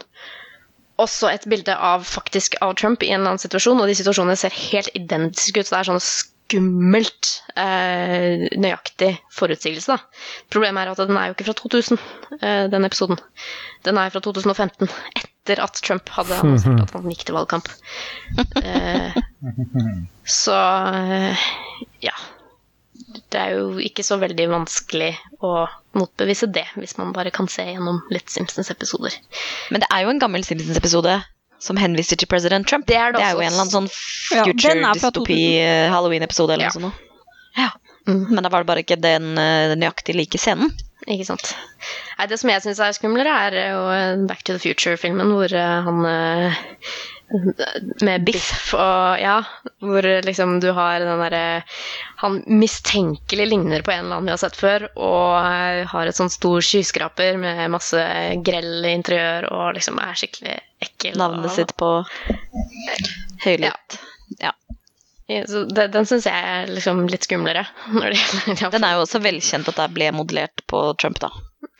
Også 1.01 1.31
et 1.31 1.47
bilde 1.49 1.75
av 1.75 2.05
faktisk 2.07 2.55
av 2.61 2.75
Trump 2.79 3.03
i 3.03 3.11
en 3.11 3.21
eller 3.21 3.33
annen 3.33 3.43
situasjon, 3.43 3.79
og 3.81 3.89
de 3.89 3.97
situasjonene 3.97 4.37
ser 4.39 4.55
helt 4.55 4.91
identiske 4.97 5.61
ut. 5.61 5.67
Så 5.67 5.75
det 5.75 5.79
er 5.79 5.89
sånn 5.89 6.03
skummelt 6.03 7.31
eh, 7.55 8.47
nøyaktig 8.59 9.13
forutsigelse. 9.35 9.97
da. 9.97 10.23
Problemet 10.53 10.83
er 10.83 10.93
at 10.93 11.03
den 11.03 11.19
er 11.19 11.29
jo 11.29 11.37
ikke 11.37 11.49
fra 11.49 11.57
2000, 11.63 12.01
eh, 12.39 12.65
den 12.71 12.87
episoden. 12.87 13.21
Den 13.87 13.99
er 13.99 14.13
fra 14.13 14.23
2015, 14.23 14.91
etter 15.15 15.63
at 15.63 15.79
Trump 15.83 16.11
hadde 16.17 16.37
annonsert 16.41 16.85
at 16.85 16.93
han 16.95 17.09
gikk 17.11 17.25
til 17.27 17.39
valgkamp. 17.39 17.71
Eh, 18.61 19.17
så 20.41 20.59
eh, 20.95 21.49
ja 22.05 22.15
det 23.31 23.39
er 23.39 23.53
jo 23.55 23.81
ikke 23.81 24.03
så 24.05 24.17
veldig 24.21 24.47
vanskelig 24.51 25.11
å 25.43 25.65
motbevise 25.97 26.49
det, 26.51 26.65
hvis 26.79 26.97
man 26.99 27.13
bare 27.15 27.31
kan 27.33 27.47
se 27.51 27.65
gjennom 27.67 28.01
litt 28.13 28.31
Simpsons-episoder. 28.31 29.15
Men 29.71 29.83
det 29.83 29.89
er 29.91 30.05
jo 30.05 30.11
en 30.13 30.21
gammel 30.21 30.43
Simpsons-episode 30.47 31.19
som 31.61 31.77
henviser 31.77 32.19
til 32.19 32.29
president 32.31 32.67
Trump. 32.67 32.87
Det 32.89 32.97
er, 32.97 33.13
det 33.13 33.21
det 33.21 33.27
er 33.29 33.37
jo 33.37 33.43
en 33.43 33.51
eller 33.51 33.63
annen 33.65 33.73
sånn 33.75 33.89
future 33.91 34.75
ja, 34.75 34.93
dystopi-halloween-episode 34.97 36.57
eller 36.57 36.67
ja. 36.67 36.73
noe 36.73 36.89
sånt. 36.89 37.07
Ja. 37.57 37.69
Mm. 38.09 38.23
Men 38.31 38.41
da 38.41 38.49
var 38.49 38.63
det 38.63 38.71
bare 38.71 38.81
ikke 38.81 38.97
den 38.97 39.35
uh, 39.37 39.75
nøyaktig 39.77 40.15
like 40.17 40.41
scenen. 40.41 40.73
Ikke 41.09 41.25
sant. 41.25 41.53
Nei, 42.17 42.27
det 42.29 42.37
som 42.41 42.49
jeg 42.51 42.63
syns 42.63 42.81
er 42.81 42.93
skumlere, 42.97 43.33
er 43.47 43.57
jo 43.73 44.25
Back 44.29 44.43
to 44.45 44.53
the 44.53 44.61
Future-filmen 44.61 45.33
hvor 45.33 45.53
han 45.53 46.05
med 48.01 48.25
biff 48.27 48.73
og 48.75 49.19
Ja, 49.21 49.37
hvor 49.79 50.05
liksom 50.25 50.59
du 50.59 50.71
har 50.75 50.99
den 50.99 51.21
derre 51.23 51.63
Han 52.21 52.41
mistenkelig 52.47 53.47
ligner 53.47 53.85
på 53.85 53.93
en 53.93 54.05
eller 54.05 54.17
annen 54.17 54.29
vi 54.29 54.33
har 54.33 54.41
sett 54.41 54.57
før, 54.59 54.87
og 54.99 55.87
har 55.91 56.09
et 56.09 56.17
sånn 56.17 56.31
stor 56.31 56.61
skyskraper 56.65 57.39
med 57.41 57.63
masse 57.73 58.01
grell 58.45 58.85
interiør 58.91 59.47
og 59.51 59.77
liksom 59.77 59.99
er 60.03 60.17
skikkelig 60.19 60.57
ekkel. 60.83 61.17
Navnet 61.19 61.55
sitt 61.55 61.73
på 61.79 61.89
høylytt. 63.45 63.97
Ja. 64.41 64.53
ja. 65.31 65.43
Så 65.47 65.65
det, 65.71 65.89
den 65.95 66.07
syns 66.09 66.27
jeg 66.29 66.53
er 66.53 66.71
liksom 66.71 67.05
litt 67.09 67.27
skumlere. 67.27 67.65
Det 68.51 68.71
den 68.75 68.85
er 68.85 68.97
jo 68.97 69.05
også 69.05 69.23
velkjent 69.23 69.69
at 69.71 69.79
det 69.79 69.89
ble 69.95 70.11
modellert 70.15 70.65
på 70.69 70.83
Trump, 71.01 71.21
da. 71.23 71.31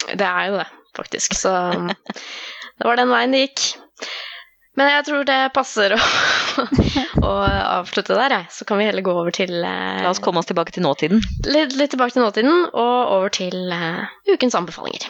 Det 0.09 0.27
er 0.27 0.49
jo 0.49 0.59
det, 0.61 0.67
faktisk. 0.97 1.37
Så 1.37 1.53
det 1.91 2.87
var 2.87 2.97
den 2.97 3.11
veien 3.13 3.35
det 3.35 3.45
gikk. 3.45 3.65
Men 4.81 4.87
jeg 4.95 5.03
tror 5.05 5.25
det 5.29 5.39
passer 5.53 5.93
å, 5.93 5.97
å 7.29 7.31
avslutte 7.77 8.15
der, 8.17 8.33
jeg. 8.33 8.45
Så 8.49 8.65
kan 8.65 8.79
vi 8.81 8.87
heller 8.87 9.05
gå 9.05 9.13
over 9.13 9.35
til 9.35 9.59
eh, 9.61 9.99
La 10.01 10.09
oss 10.09 10.21
komme 10.25 10.41
oss 10.41 10.49
tilbake 10.49 10.73
til 10.73 10.81
nåtiden. 10.81 11.21
Litt, 11.45 11.75
litt 11.77 11.93
tilbake 11.93 12.15
til 12.15 12.25
nåtiden, 12.25 12.63
og 12.73 13.11
over 13.13 13.29
til 13.29 13.69
eh, 13.69 14.09
ukens 14.31 14.57
anbefalinger. 14.57 15.05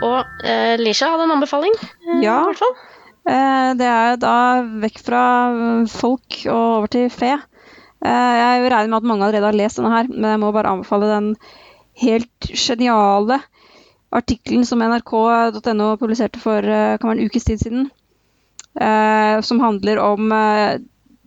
Og 0.00 0.40
eh, 0.40 0.80
Lisha 0.80 1.12
hadde 1.12 1.28
en 1.28 1.36
anbefaling, 1.36 1.76
eh, 1.84 2.24
ja. 2.24 2.40
i 2.40 2.48
hvert 2.48 2.64
fall. 2.64 2.74
Eh, 3.28 3.70
det 3.76 3.92
er 3.92 4.16
da 4.24 4.36
vekk 4.86 5.04
fra 5.04 5.26
folk 5.92 6.40
og 6.46 6.64
over 6.78 6.94
til 6.96 7.12
fe. 7.12 7.34
Eh, 7.36 8.34
jeg 8.40 8.72
regner 8.72 8.88
med 8.88 9.02
at 9.02 9.12
mange 9.12 9.28
allerede 9.28 9.52
har 9.52 9.60
lest 9.66 9.82
denne 9.82 9.92
her, 9.98 10.08
men 10.08 10.30
jeg 10.32 10.46
må 10.48 10.56
bare 10.56 10.72
anbefale 10.72 11.12
den 11.12 11.34
helt 12.00 12.54
geniale 12.56 13.42
artikkelen 14.12 14.66
som 14.68 14.82
nrk.no 14.84 15.92
publiserte 16.00 16.40
for 16.42 16.64
eh, 16.64 16.96
en 17.00 17.22
ukes 17.22 17.46
tid 17.48 17.60
siden, 17.62 17.90
eh, 18.80 19.40
som 19.40 19.60
handler 19.62 20.00
om 20.04 20.32
eh, 20.36 20.80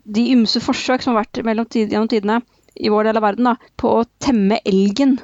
de 0.05 0.27
ymse 0.35 0.61
forsøk 0.61 1.03
som 1.03 1.15
har 1.15 1.25
vært 1.25 1.71
tid, 1.73 1.89
gjennom 1.89 2.09
tidene 2.11 2.41
i 2.75 2.91
vår 2.91 3.09
del 3.09 3.17
av 3.17 3.25
verden 3.25 3.49
da, 3.49 3.55
på 3.79 3.95
å 3.99 4.05
temme 4.21 4.59
elgen. 4.67 5.17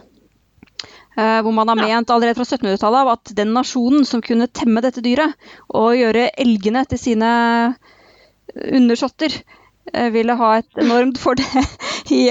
Uh, 1.12 1.42
hvor 1.44 1.52
man 1.52 1.68
har 1.68 1.76
ment 1.76 2.10
allerede 2.10 2.40
fra 2.40 2.46
1700-tallet 2.48 3.10
at 3.12 3.32
den 3.36 3.50
nasjonen 3.52 4.06
som 4.08 4.22
kunne 4.24 4.48
temme 4.48 4.80
dette 4.80 5.04
dyret 5.04 5.36
og 5.68 5.98
gjøre 6.00 6.30
elgene 6.40 6.86
til 6.88 7.02
sine 7.02 7.32
undersåtter, 8.56 9.36
ville 10.14 10.36
ha 10.38 10.52
et 10.60 10.82
enormt 10.84 11.18
fordel 11.20 11.66
i, 12.16 12.28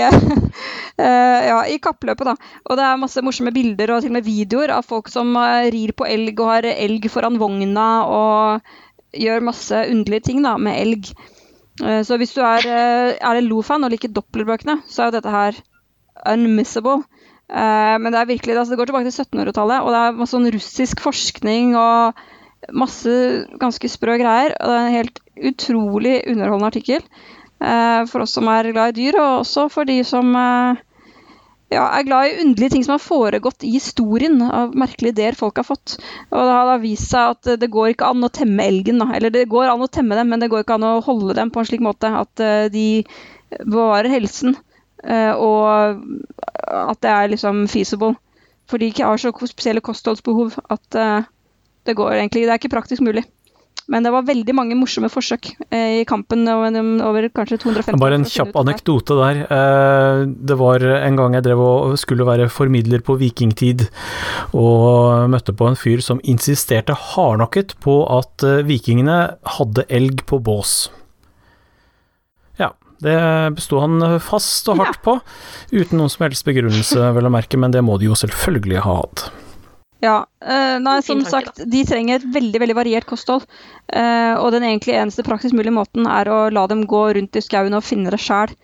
Uh, 1.01 1.41
ja, 1.47 1.59
i 1.71 1.79
kappløpet, 1.81 2.29
da. 2.29 2.35
Og 2.69 2.77
det 2.77 2.85
er 2.85 3.01
masse 3.01 3.23
morsomme 3.25 3.53
bilder 3.55 3.95
og 3.95 4.03
til 4.03 4.13
og 4.13 4.19
med 4.19 4.27
videoer 4.27 4.73
av 4.75 4.85
folk 4.85 5.09
som 5.09 5.33
uh, 5.39 5.65
rir 5.73 5.95
på 5.97 6.05
elg 6.09 6.41
og 6.43 6.51
har 6.51 6.69
elg 6.75 7.07
foran 7.13 7.39
vogna 7.41 7.89
og 8.05 8.73
gjør 9.17 9.47
masse 9.47 9.85
underlige 9.91 10.29
ting 10.29 10.43
da, 10.45 10.57
med 10.61 10.77
elg. 10.79 11.13
Så 11.81 12.19
hvis 12.21 12.35
du 12.37 12.43
er 12.45 12.67
uh, 12.69 13.39
Lo-fan 13.41 13.87
og 13.87 13.95
liker 13.95 14.11
Doppler-bøkene, 14.13 14.83
så 14.85 15.07
er 15.07 15.09
jo 15.09 15.15
dette 15.15 15.33
her 15.33 15.63
unmissable. 16.29 17.07
men 17.51 18.13
det 18.13 18.19
er 18.21 18.29
virkelig, 18.29 18.57
altså, 18.59 18.75
det 18.75 18.79
går 18.79 18.91
tilbake 18.91 19.11
til 19.11 19.25
1700-tallet, 19.25 19.81
og 19.81 19.89
det 19.91 20.01
er 20.01 20.19
masse 20.19 20.37
sånn 20.37 20.51
russisk 20.53 21.01
forskning 21.01 21.73
og 21.81 22.21
Masse 22.77 23.13
ganske 23.57 23.89
sprø 23.89 24.19
greier. 24.21 24.53
og 24.61 24.69
Det 24.69 24.77
er 24.77 24.87
en 24.87 24.99
helt 24.99 25.21
utrolig 25.49 26.17
underholdende 26.29 26.69
artikkel 26.69 27.01
eh, 27.01 27.40
for 28.11 28.25
oss 28.25 28.37
som 28.37 28.49
er 28.49 28.71
glad 28.73 28.95
i 28.95 29.03
dyr, 29.03 29.19
og 29.21 29.43
også 29.43 29.67
for 29.73 29.89
de 29.89 29.99
som 30.07 30.33
eh, 30.37 30.81
ja, 31.71 31.85
er 31.95 32.07
glad 32.07 32.27
i 32.27 32.39
underlige 32.43 32.75
ting 32.75 32.85
som 32.87 32.97
har 32.97 33.03
foregått 33.03 33.65
i 33.67 33.73
historien 33.77 34.41
av 34.43 34.73
merkelige 34.79 35.15
ideer 35.15 35.39
folk 35.39 35.61
har 35.61 35.69
fått. 35.69 35.97
Og 36.31 36.39
det 36.41 36.55
har 36.57 36.71
da 36.71 36.79
vist 36.83 37.13
seg 37.13 37.35
at 37.37 37.53
det 37.63 37.71
går 37.71 37.93
ikke 37.93 38.09
an 38.11 38.27
å 38.27 38.33
temme 38.35 38.67
elgen. 38.67 39.03
Eller 39.07 39.31
det 39.35 39.47
går 39.53 39.71
an 39.71 39.85
å 39.87 39.91
temme 39.93 40.19
dem, 40.19 40.33
men 40.33 40.43
det 40.43 40.51
går 40.51 40.65
ikke 40.65 40.81
an 40.81 40.89
å 40.89 40.97
holde 41.07 41.37
dem 41.39 41.53
på 41.55 41.63
en 41.63 41.69
slik 41.71 41.85
måte 41.85 42.11
at 42.23 42.43
eh, 42.43 42.67
de 42.75 42.87
bevarer 43.61 44.11
helsen. 44.11 44.57
eh, 45.05 45.33
og 45.33 46.03
at 46.71 47.01
det 47.03 47.11
er 47.13 47.31
liksom 47.35 47.67
feasible. 47.71 48.17
For 48.71 48.79
de 48.83 48.91
har 48.99 49.19
så 49.19 49.33
spesielle 49.51 49.83
kostholdsbehov 49.83 50.59
at 50.71 50.99
eh, 50.99 51.29
det 51.87 51.97
går 51.97 52.19
egentlig 52.19 52.43
Det 52.47 52.51
er 52.55 52.61
ikke 52.61 52.77
praktisk 52.77 53.03
mulig. 53.03 53.25
Men 53.91 54.05
det 54.07 54.13
var 54.15 54.23
veldig 54.23 54.55
mange 54.55 54.77
morsomme 54.79 55.09
forsøk 55.11 55.49
eh, 55.75 56.01
i 56.01 56.05
kampen 56.07 56.45
over, 56.47 56.77
over 57.09 57.27
kanskje 57.35 57.59
250 57.65 57.99
Bare 57.99 58.21
en 58.21 58.27
kjapp 58.29 58.55
anekdote 58.61 59.17
der. 59.19 59.41
Eh, 59.51 60.21
Det 60.51 60.57
var 60.61 60.85
en 61.01 61.19
gang 61.19 61.35
jeg 61.35 61.47
drev 61.49 61.63
og 61.65 61.97
skulle 61.99 62.27
være 62.29 62.47
formidler 62.55 63.03
på 63.03 63.17
vikingtid, 63.19 63.89
og 64.55 65.27
møtte 65.35 65.55
på 65.59 65.67
en 65.67 65.79
fyr 65.79 66.05
som 66.07 66.23
insisterte 66.23 66.95
hardnakket 66.95 67.75
på 67.83 67.99
at 68.21 68.47
eh, 68.47 68.63
vikingene 68.69 69.19
hadde 69.59 69.87
elg 69.91 70.23
på 70.31 70.39
bås. 70.39 70.77
Ja, 72.63 72.71
det 73.03 73.19
besto 73.59 73.83
han 73.83 73.99
fast 74.23 74.71
og 74.71 74.85
hardt 74.85 75.03
på, 75.03 75.19
uten 75.75 75.99
noen 75.99 76.13
som 76.13 76.29
helst 76.29 76.47
begrunnelse, 76.47 77.11
vel 77.17 77.27
å 77.27 77.35
merke, 77.35 77.59
men 77.59 77.75
det 77.75 77.83
må 77.83 77.99
de 77.99 78.07
jo 78.13 78.19
selvfølgelig 78.23 78.85
ha 78.87 79.01
hatt. 79.03 79.31
Ja, 80.01 80.25
Uh, 80.41 80.79
nei, 80.81 81.03
som 81.05 81.19
tanke, 81.21 81.31
sagt, 81.53 81.59
de 81.69 81.81
trenger 81.85 82.17
et 82.17 82.23
veldig 82.33 82.61
veldig 82.63 82.75
variert 82.79 83.05
kosthold. 83.05 83.43
Uh, 83.93 84.41
og 84.41 84.55
den 84.55 84.65
egentlig 84.65 84.95
eneste 84.97 85.21
praktisk 85.27 85.53
mulige 85.53 85.75
måten 85.77 86.07
er 86.09 86.31
å 86.33 86.39
la 86.49 86.63
dem 86.71 86.87
gå 86.89 87.03
rundt 87.13 87.37
i 87.37 87.43
skauen 87.45 87.77
og 87.77 87.85
finne 87.85 88.09
det 88.15 88.23
sjæl. 88.25 88.55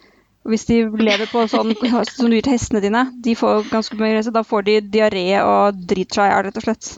Hvis 0.49 0.65
de 0.71 0.79
lever 0.89 1.29
på 1.29 1.43
sånn 1.53 1.75
som 2.15 2.31
du 2.31 2.39
gir 2.39 2.47
til 2.47 2.57
hestene 2.57 2.81
dine, 2.81 3.03
de 3.21 3.35
får 3.37 3.69
ganske 3.69 3.99
mye 4.01 4.15
rese, 4.17 4.33
da 4.33 4.41
får 4.47 4.65
de 4.71 4.79
diaré 4.95 5.27
og 5.43 5.83
driter 5.91 6.23
seg 6.23 6.31
i 6.31 6.33
hjel, 6.33 6.47
rett 6.49 6.63
og 6.63 6.65
slett. 6.65 6.91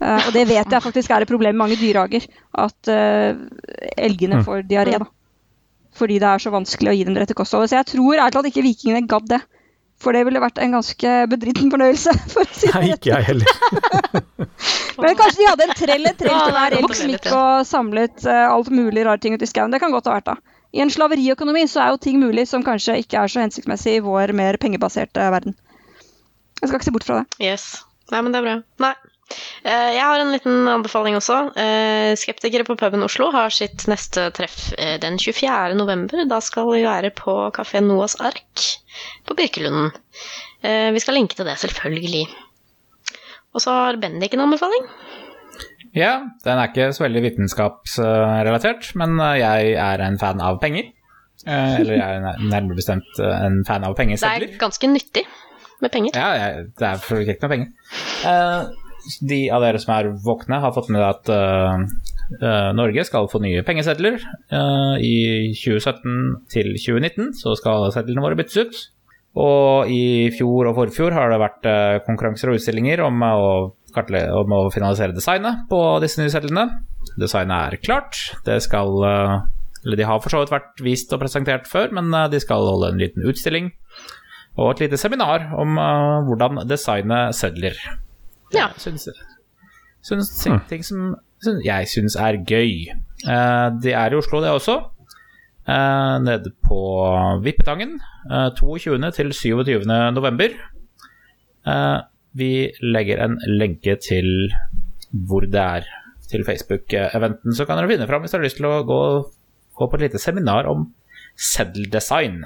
Uh, 0.00 0.16
og 0.16 0.32
det 0.38 0.46
vet 0.48 0.72
jeg 0.72 0.86
faktisk 0.86 1.12
er 1.12 1.26
et 1.26 1.32
problem 1.34 1.58
i 1.58 1.62
mange 1.66 1.76
dyrehager, 1.76 2.24
at 2.64 2.88
elgene 2.88 4.40
Mm. 4.40 4.44
får 4.48 4.64
diaré. 4.72 4.96
da. 5.04 5.12
Fordi 6.00 6.16
det 6.22 6.32
er 6.32 6.40
så 6.40 6.54
vanskelig 6.54 6.94
å 6.94 6.96
gi 6.96 7.04
dem 7.04 7.12
det 7.12 7.26
rette 7.26 7.36
kostholdet. 7.36 7.74
Så 7.74 7.76
jeg 7.82 7.92
tror 7.92 8.16
ærlig 8.16 8.32
talt 8.32 8.48
ikke 8.48 8.64
vikingene 8.64 9.04
gadd 9.10 9.28
det. 9.28 9.42
For 9.98 10.14
det 10.14 10.22
ville 10.28 10.42
vært 10.42 10.60
en 10.62 10.76
ganske 10.76 11.14
bedritten 11.30 11.72
fornøyelse. 11.72 12.12
for 12.32 12.44
å 12.44 12.54
si 12.54 12.70
det 12.70 12.74
Nei, 12.76 12.92
ikke 12.94 13.10
jeg 13.10 13.26
heller. 13.32 13.50
Men 15.02 15.18
kanskje 15.18 15.40
de 15.40 15.48
hadde 15.48 15.66
en 15.66 15.74
trell 15.78 16.10
et 16.10 16.20
trell 16.20 16.38
til 16.38 16.58
er 16.60 16.76
hver 16.76 16.76
å 16.78 16.92
som 16.94 17.10
gikk 17.12 17.26
og 17.32 17.66
samlet 17.66 18.24
uh, 18.26 18.46
alt 18.50 18.70
mulig 18.74 19.04
rare 19.06 19.22
ting 19.22 19.34
ute 19.34 19.46
i 19.46 19.50
skauen. 19.50 19.74
Det 19.74 19.82
kan 19.82 19.94
godt 19.94 20.10
ha 20.10 20.18
vært 20.18 20.30
da. 20.30 20.38
I 20.74 20.82
en 20.84 20.92
slaveriøkonomi 20.92 21.64
så 21.70 21.82
er 21.82 21.92
jo 21.94 22.00
ting 22.04 22.18
mulig 22.20 22.44
som 22.50 22.64
kanskje 22.66 22.98
ikke 23.02 23.22
er 23.22 23.32
så 23.32 23.42
hensiktsmessig 23.42 23.98
i 23.98 24.02
vår 24.04 24.34
mer 24.36 24.58
pengebaserte 24.60 25.30
verden. 25.32 25.56
Jeg 26.60 26.68
skal 26.68 26.78
ikke 26.78 26.88
se 26.90 26.96
bort 26.98 27.06
fra 27.08 27.20
det. 27.22 27.38
Yes. 27.42 27.70
Nei, 28.12 28.20
men 28.24 28.34
det 28.34 28.42
er 28.42 28.46
bra. 28.46 28.56
Nei. 28.84 28.94
Eh, 29.64 29.90
Jeg 29.96 30.04
har 30.04 30.20
en 30.22 30.32
liten 30.32 30.68
anbefaling 30.70 31.16
også. 31.18 31.38
Eh, 31.58 32.12
Skeptikere 32.18 32.64
på 32.64 32.76
puben 32.78 33.02
Oslo 33.04 33.30
har 33.34 33.52
sitt 33.54 33.84
neste 33.90 34.28
treff 34.36 34.72
eh, 34.78 34.96
den 35.02 35.18
24. 35.20 35.74
november. 35.78 36.24
Da 36.30 36.40
skal 36.44 36.68
vi 36.72 36.84
være 36.86 37.10
på 37.16 37.34
kafé 37.56 37.82
Noas 37.84 38.16
Ark 38.20 38.64
på 39.28 39.36
Birkelunden. 39.38 39.92
Vi 40.58 40.98
skal 40.98 41.14
linke 41.14 41.36
til 41.38 41.46
det, 41.46 41.54
selvfølgelig. 41.60 42.24
Og 43.54 43.62
så 43.62 43.70
har 43.70 43.98
Bendik 44.02 44.32
en 44.34 44.40
anbefaling. 44.42 44.88
Ja, 45.94 46.16
den 46.42 46.58
er 46.58 46.66
ikke 46.66 46.88
så 46.96 47.04
veldig 47.04 47.22
vitenskapsrelatert, 47.28 48.88
men 48.98 49.14
jeg 49.38 49.76
er 49.78 50.02
en 50.02 50.18
fan 50.18 50.42
av 50.42 50.58
penger. 50.58 50.90
Eller 51.46 51.94
jeg 51.94 52.16
er 52.18 52.42
nærmere 52.42 52.74
bestemt 52.74 53.22
en 53.22 53.60
fan 53.68 53.86
av 53.86 53.94
Det 53.94 54.18
er 54.18 54.48
ganske 54.58 54.90
nyttig 54.90 55.22
med 55.80 55.94
penger. 55.94 56.18
Ja, 56.18 56.50
det 56.66 56.90
er 56.90 56.98
for 56.98 57.22
ikke 57.22 57.38
noe 57.46 57.54
penger. 57.54 58.74
De 59.24 59.40
av 59.54 59.64
dere 59.64 59.80
som 59.80 59.94
er 59.96 60.10
våkne, 60.24 60.60
har 60.62 60.74
fått 60.76 60.90
med 60.92 61.02
at 61.04 61.30
uh, 61.32 62.70
Norge 62.76 63.06
skal 63.08 63.28
få 63.30 63.40
nye 63.42 63.64
pengesedler. 63.66 64.20
Uh, 64.52 64.96
I 65.00 65.54
2017 65.56 66.48
til 66.52 66.72
2019 66.76 67.34
så 67.40 67.56
skal 67.58 67.88
sedlene 67.94 68.24
våre 68.24 68.38
byttes 68.38 68.58
ut. 68.60 68.80
Og 69.38 69.90
i 69.92 70.28
fjor 70.34 70.70
og 70.70 70.76
forfjor 70.80 71.14
har 71.16 71.32
det 71.32 71.40
vært 71.40 71.68
uh, 71.68 72.00
konkurranser 72.06 72.52
og 72.52 72.58
utstillinger 72.58 73.04
om 73.06 73.22
å, 73.24 73.38
om 73.94 74.56
å 74.58 74.62
finalisere 74.74 75.16
designet 75.16 75.64
på 75.70 75.80
disse 76.04 76.20
nye 76.20 76.32
sedlene. 76.32 76.66
Designet 77.20 77.56
er 77.78 77.82
klart. 77.84 78.18
Det 78.44 78.58
skal 78.64 78.92
Eller 79.86 79.96
de 79.96 80.06
har 80.08 80.20
for 80.20 80.34
så 80.34 80.42
vidt 80.42 80.52
vært 80.52 80.82
vist 80.84 81.12
og 81.14 81.22
presentert 81.22 81.70
før, 81.70 81.94
men 81.96 82.12
de 82.32 82.40
skal 82.42 82.66
holde 82.66 82.92
en 82.92 83.00
liten 83.00 83.24
utstilling 83.24 83.72
og 84.58 84.72
et 84.72 84.80
lite 84.82 84.98
seminar 84.98 85.52
om 85.54 85.78
hvordan 86.26 86.64
designe 86.66 87.28
sedler. 87.36 87.78
Ja. 88.54 88.68
Syns, 88.78 89.08
syns 90.02 90.30
ting 90.70 90.84
som 90.86 91.16
syns, 91.42 91.64
jeg 91.66 91.90
syns 91.90 92.16
er 92.16 92.40
gøy. 92.48 92.88
Uh, 93.26 93.74
det 93.82 93.92
er 93.94 94.14
i 94.14 94.18
Oslo, 94.18 94.40
det 94.44 94.54
også. 94.54 94.78
Uh, 95.68 96.16
nede 96.24 96.54
på 96.64 96.80
Vippetangen. 97.44 97.98
Uh, 98.30 98.48
22. 98.56 98.98
til 99.12 99.32
27. 99.32 99.84
november. 100.14 100.56
Eh, 101.68 101.98
vi 102.38 102.52
legger 102.84 103.24
en 103.24 103.38
lenke 103.60 103.96
til 104.04 104.52
hvor 105.10 105.44
det 105.48 105.60
er 105.60 105.88
til 106.28 106.44
Facebook-eventen, 106.44 107.54
så 107.56 107.64
kan 107.64 107.78
dere 107.78 107.88
finne 107.88 108.06
fram 108.08 108.22
hvis 108.22 108.34
dere 108.34 108.42
har 108.42 108.48
lyst 108.48 108.58
til 108.60 108.68
å 108.68 108.82
gå, 108.88 109.00
gå 109.80 109.88
på 109.88 109.98
et 109.98 110.04
lite 110.06 110.20
seminar 110.20 110.68
om 110.68 110.90
seddeldesign. 111.38 112.42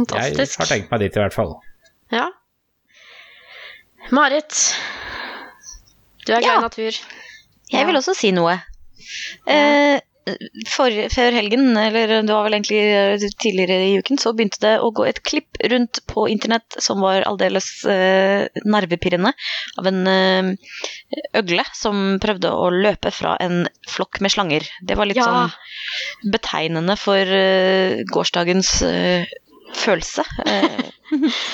Jeg 0.00 0.36
har 0.38 0.70
tenkt 0.70 0.92
meg 0.92 1.02
dit, 1.02 1.16
i 1.16 1.20
hvert 1.20 1.36
fall. 1.36 1.58
Ja. 2.14 2.30
Marit, 4.10 4.54
du 6.26 6.32
er 6.34 6.42
glad 6.42 6.58
i 6.58 6.66
natur. 6.66 7.00
Jeg 7.70 7.86
vil 7.86 7.98
også 8.00 8.14
si 8.18 8.32
noe. 8.34 8.56
Eh, 9.46 9.98
for, 10.70 10.94
før 11.10 11.34
helgen, 11.34 11.70
eller 11.78 12.10
det 12.26 12.30
var 12.34 12.44
vel 12.46 12.56
egentlig 12.58 12.80
eh, 12.82 13.24
tidligere 13.42 13.78
i 13.86 13.94
uken, 14.02 14.18
så 14.20 14.32
begynte 14.36 14.60
det 14.62 14.72
å 14.82 14.90
gå 14.94 15.06
et 15.08 15.22
klipp 15.26 15.58
rundt 15.72 16.02
på 16.10 16.26
internett 16.30 16.76
som 16.82 17.00
var 17.02 17.24
aldeles 17.26 17.68
eh, 17.90 18.46
nervepirrende, 18.66 19.32
av 19.80 19.88
en 19.90 20.00
eh, 20.10 20.50
øgle 21.40 21.64
som 21.74 22.18
prøvde 22.22 22.50
å 22.52 22.68
løpe 22.74 23.14
fra 23.14 23.36
en 23.42 23.64
flokk 23.90 24.20
med 24.26 24.34
slanger. 24.34 24.66
Det 24.82 24.98
var 24.98 25.10
litt 25.10 25.22
Ja. 25.22 25.30
sånn 25.30 26.34
betegnende 26.34 26.98
for 27.00 27.36
eh, 27.40 28.02
gårsdagens 28.10 28.74
eh, 28.86 29.30
følelse, 29.76 30.24
eh, 30.46 30.80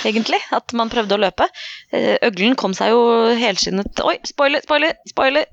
egentlig. 0.09 0.39
At 0.55 0.73
man 0.77 0.91
prøvde 0.93 1.17
å 1.17 1.21
løpe. 1.21 1.47
Eh, 1.95 2.17
øglen 2.27 2.55
kom 2.59 2.75
seg 2.77 2.93
jo 2.93 3.01
helskinnet 3.41 4.01
Oi, 4.05 4.17
spoiler, 4.29 4.63
spoiler, 4.65 4.95
spoiler! 5.09 5.47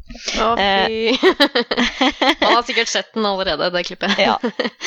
Å, 0.44 0.50
fy. 0.60 1.18
Man 2.42 2.56
har 2.58 2.64
sikkert 2.68 2.92
sett 2.92 3.12
den 3.16 3.26
allerede, 3.30 3.70
det 3.74 3.86
klippet. 3.88 4.16
Ja, 4.22 4.38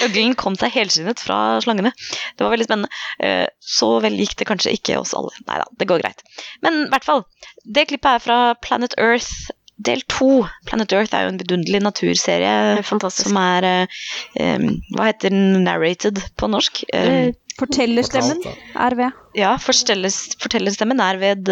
Øglen 0.07 0.35
kom 0.39 0.57
seg 0.61 0.75
helskinnet 0.77 1.21
fra 1.23 1.59
slangene. 1.65 1.93
Det 2.37 2.45
var 2.47 2.55
veldig 2.55 2.69
spennende. 2.69 2.91
Eh, 3.23 3.47
Så 3.61 3.93
vel 4.05 4.17
gikk 4.21 4.37
det 4.41 4.49
kanskje 4.49 4.75
ikke 4.77 4.99
oss 5.01 5.15
alle. 5.17 5.33
Nei 5.49 5.61
da, 5.63 5.69
det 5.81 5.89
går 5.91 6.03
greit. 6.05 6.25
Men 6.65 6.85
i 6.87 6.91
hvert 6.93 7.07
fall. 7.07 7.25
Det 7.67 7.89
klippet 7.91 8.17
er 8.19 8.23
fra 8.23 8.41
Planet 8.63 8.95
Earth 9.01 9.51
del 9.77 10.01
to. 10.09 10.47
Planet 10.69 10.93
Earth 10.97 11.13
er 11.13 11.27
jo 11.27 11.33
en 11.35 11.41
vidunderlig 11.41 11.83
naturserie 11.85 12.53
Fantastisk. 12.87 13.29
som 13.29 13.37
er 13.43 13.67
eh, 13.69 14.63
Hva 14.97 15.11
heter 15.11 15.35
den 15.35 15.65
narrated 15.67 16.23
på 16.41 16.49
norsk? 16.49 16.81
Eh, 16.97 17.33
Fortellerstemmen 17.57 18.43
er 18.45 18.97
ved. 18.99 19.21
ja, 19.39 19.55
fortellerstemmen 19.63 21.01
er 21.01 21.21
ved 21.23 21.47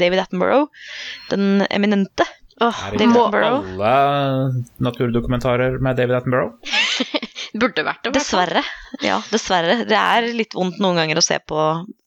David 0.00 0.24
Attenborough, 0.24 0.66
den 1.30 1.62
eminente. 1.70 2.26
Oh, 2.62 2.70
Er 2.86 2.94
det 2.94 3.08
ikke 3.08 3.22
alle 3.26 3.94
naturdokumentarer 4.86 5.80
med 5.82 5.96
David 5.98 6.20
Attenborough? 6.20 6.54
burde 7.60 7.84
vært 7.86 8.06
det. 8.06 8.14
Dessverre. 8.16 8.62
Ja, 9.04 9.18
dessverre. 9.30 9.82
Det 9.88 9.98
er 9.98 10.30
litt 10.36 10.54
vondt 10.56 10.80
noen 10.82 10.98
ganger 11.00 11.20
å 11.20 11.24
se 11.24 11.38
på 11.42 11.58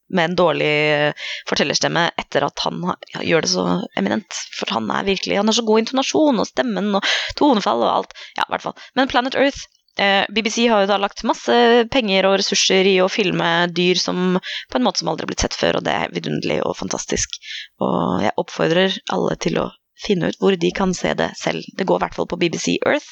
med 0.08 0.30
en 0.30 0.38
dårlig 0.40 0.68
eh, 0.68 1.26
fortellerstemme 1.50 2.06
etter 2.16 2.46
at 2.48 2.62
han 2.64 2.80
ja, 3.12 3.24
gjør 3.28 3.44
det 3.44 3.52
så 3.52 3.66
eminent. 4.00 4.38
For 4.56 4.72
han 4.72 4.88
er 4.94 5.08
virkelig 5.08 5.40
Han 5.40 5.52
har 5.52 5.58
så 5.58 5.66
god 5.68 5.84
intonasjon 5.84 6.40
og 6.40 6.48
stemmen 6.48 6.94
og 6.96 7.16
tonefall 7.40 7.84
og 7.84 7.92
alt. 7.92 8.16
Ja, 8.38 8.46
i 8.48 8.54
hvert 8.54 8.68
fall. 8.70 8.78
Men 8.96 9.12
Planet 9.12 9.36
Earth 9.36 9.68
BBC 9.98 10.68
har 10.70 10.84
jo 10.84 10.90
da 10.92 11.00
lagt 11.02 11.24
masse 11.28 11.56
penger 11.94 12.28
og 12.30 12.38
ressurser 12.42 12.86
i 12.86 12.98
å 13.02 13.10
filme 13.10 13.50
dyr 13.74 13.98
som 13.98 14.38
på 14.38 14.78
en 14.78 14.86
måte 14.86 15.02
som 15.02 15.10
aldri 15.12 15.26
har 15.26 15.32
blitt 15.32 15.46
sett 15.46 15.58
før, 15.58 15.80
og 15.80 15.88
det 15.88 15.96
er 15.96 16.14
vidunderlig 16.14 16.60
og 16.66 16.78
fantastisk. 16.78 17.40
Og 17.82 18.24
jeg 18.26 18.36
oppfordrer 18.38 19.00
alle 19.16 19.38
til 19.42 19.58
å 19.64 19.70
finne 19.98 20.30
ut 20.30 20.38
hvor 20.42 20.54
de 20.54 20.72
kan 20.76 20.94
se 20.94 21.14
det 21.18 21.32
selv. 21.40 21.66
Det 21.78 21.88
går 21.90 22.00
i 22.02 22.06
hvert 22.06 22.18
fall 22.20 22.30
på 22.30 22.40
BBC 22.40 22.78
Earth 22.86 23.10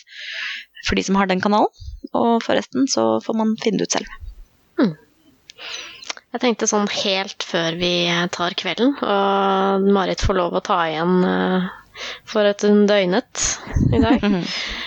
for 0.85 0.97
de 0.97 1.05
som 1.05 1.17
har 1.17 1.29
den 1.29 1.41
kanalen. 1.41 1.71
Og 2.13 2.43
forresten 2.45 2.85
så 2.91 3.15
får 3.25 3.37
man 3.39 3.55
finne 3.61 3.81
det 3.81 3.89
ut 3.89 3.97
selv. 3.97 4.11
Jeg 6.35 6.43
tenkte 6.43 6.67
sånn 6.67 6.89
helt 6.91 7.45
før 7.47 7.77
vi 7.79 7.93
tar 8.35 8.53
kvelden, 8.59 8.91
og 8.99 9.85
Marit 9.95 10.19
får 10.19 10.35
lov 10.35 10.57
å 10.57 10.63
ta 10.67 10.81
igjen 10.89 11.23
eh, 11.23 11.67
for 12.29 12.47
at 12.49 12.65
hun 12.67 12.85
døgnet 12.89 13.45
i 13.93 14.01
dag. 14.03 14.25